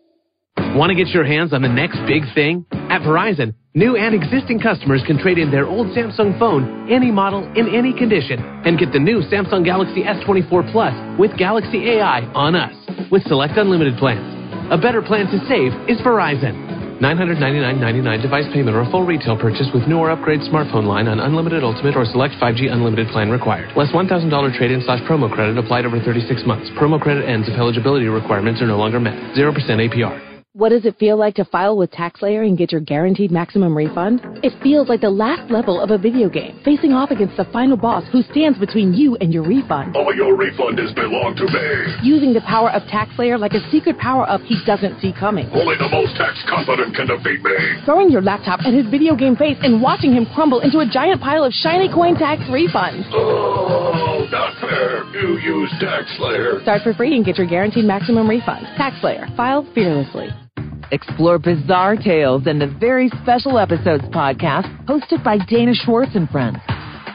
[0.75, 2.67] Want to get your hands on the next big thing?
[2.91, 7.47] At Verizon, new and existing customers can trade in their old Samsung phone, any model,
[7.55, 12.59] in any condition, and get the new Samsung Galaxy S24 Plus with Galaxy AI on
[12.59, 12.75] us
[13.07, 14.27] with select unlimited plans.
[14.67, 16.99] A better plan to save is Verizon.
[16.99, 21.63] $999.99 device payment or full retail purchase with new or upgrade smartphone line on unlimited
[21.63, 23.71] ultimate or select 5G unlimited plan required.
[23.79, 24.11] Less $1,000
[24.57, 26.67] trade-in slash promo credit applied over 36 months.
[26.75, 29.15] Promo credit ends if eligibility requirements are no longer met.
[29.39, 30.34] 0% APR.
[30.55, 34.21] What does it feel like to file with TaxSlayer and get your guaranteed maximum refund?
[34.39, 37.75] It feels like the last level of a video game, facing off against the final
[37.75, 39.97] boss who stands between you and your refund.
[39.97, 42.07] All your refund is belong to me.
[42.07, 45.51] Using the power of TaxSlayer like a secret power up he doesn't see coming.
[45.51, 47.83] Only the most tax confident can defeat me.
[47.83, 51.19] Throwing your laptop at his video game face and watching him crumble into a giant
[51.19, 53.03] pile of shiny coin tax refunds.
[53.11, 55.03] Oh, not fair.
[55.19, 56.63] You use Tax Slayer.
[56.63, 58.65] Start for free and get your guaranteed maximum refund.
[58.79, 59.35] TaxSlayer.
[59.35, 60.31] File fearlessly.
[60.91, 66.57] Explore bizarre tales in the Very Special Episodes podcast hosted by Dana Schwartz and friends.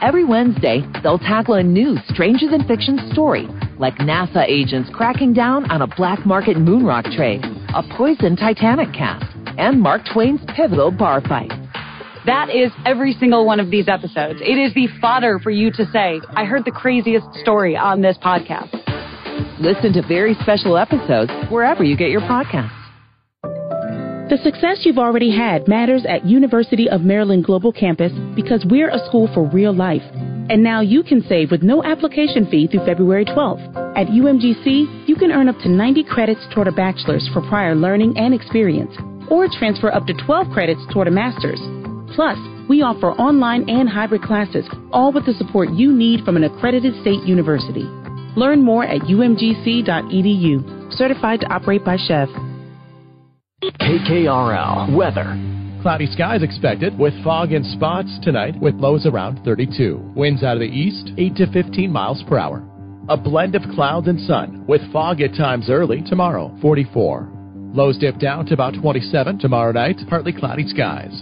[0.01, 3.47] Every Wednesday, they'll tackle a new stranger than fiction story,
[3.79, 8.93] like NASA agents cracking down on a black market moon rock trade, a poison Titanic
[8.93, 9.25] cast,
[9.57, 11.51] and Mark Twain's pivotal bar fight.
[12.25, 14.41] That is every single one of these episodes.
[14.41, 18.17] It is the fodder for you to say, I heard the craziest story on this
[18.23, 18.69] podcast.
[19.59, 22.80] Listen to Very Special Episodes wherever you get your podcasts.
[24.31, 29.05] The success you've already had matters at University of Maryland Global Campus because we're a
[29.07, 30.03] school for real life.
[30.49, 33.75] And now you can save with no application fee through February 12th.
[33.97, 38.17] At UMGC, you can earn up to 90 credits toward a bachelor's for prior learning
[38.17, 38.95] and experience,
[39.29, 41.59] or transfer up to 12 credits toward a master's.
[42.15, 42.37] Plus,
[42.69, 46.93] we offer online and hybrid classes, all with the support you need from an accredited
[47.01, 47.83] state university.
[48.37, 49.83] Learn more at umgc.edu.
[50.97, 52.50] Certified to operate by SCHEV.
[53.61, 55.37] KKRL weather.
[55.83, 60.13] Cloudy skies expected with fog and spots tonight with lows around 32.
[60.15, 62.63] Winds out of the east 8 to 15 miles per hour.
[63.09, 67.29] A blend of clouds and sun with fog at times early tomorrow 44.
[67.73, 71.21] Lows dip down to about 27 tomorrow night, partly cloudy skies.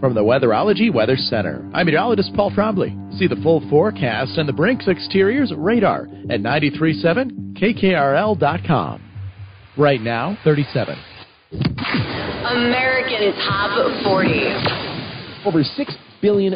[0.00, 3.16] From the Weatherology Weather Center, I'm meteorologist Paul Trombley.
[3.18, 9.02] See the full forecast and the Brinks Exteriors radar at 937KKRL.com.
[9.76, 10.96] Right now, 37.
[11.52, 13.70] American Top
[14.02, 14.30] 40.
[15.44, 16.54] Over $6 billion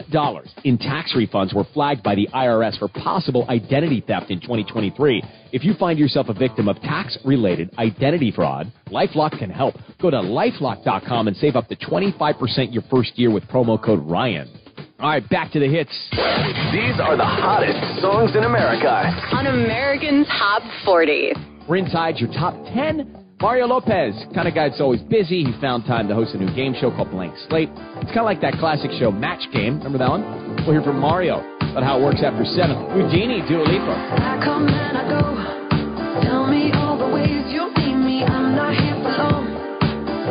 [0.65, 5.23] in tax refunds were flagged by the IRS for possible identity theft in 2023.
[5.53, 9.77] If you find yourself a victim of tax related identity fraud, Lifelock can help.
[10.03, 14.51] Go to lifelock.com and save up to 25% your first year with promo code Ryan.
[14.99, 15.93] All right, back to the hits.
[16.11, 18.89] These are the hottest songs in America.
[19.33, 21.33] On American Top 40.
[21.69, 23.20] We're inside your top 10.
[23.41, 25.45] Mario Lopez, kind of guy that's always busy.
[25.45, 27.71] He found time to host a new game show called Blank Slate.
[28.05, 29.79] It's kind of like that classic show Match Game.
[29.79, 30.23] Remember that one?
[30.67, 31.41] We'll hear from Mario
[31.73, 32.77] about how it works after 7.
[32.93, 33.97] Houdini, Dua Lipa.
[33.97, 36.21] I come and I go.
[36.21, 38.25] Tell me all the ways you need me.
[38.25, 39.49] I'm not here for long.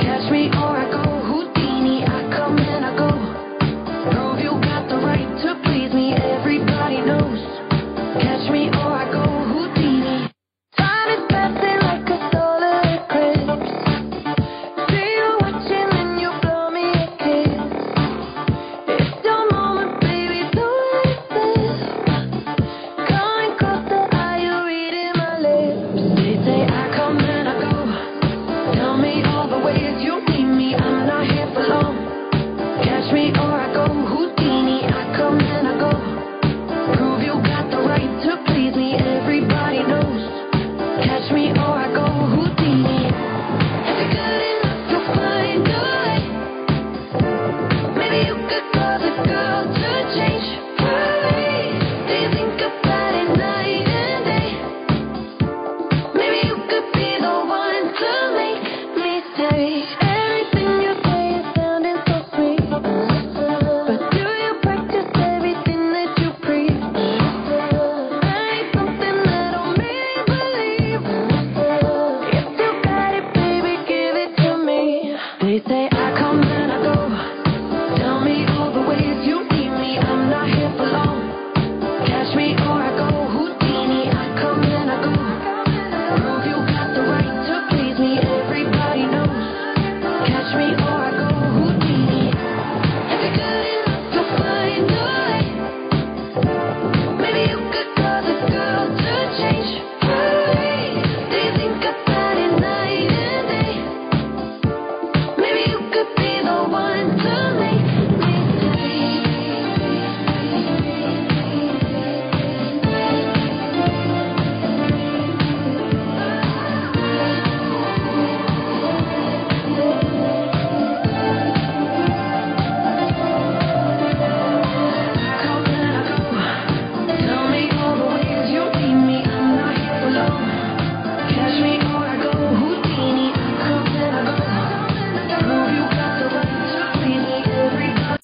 [0.06, 1.09] Catch me or I go.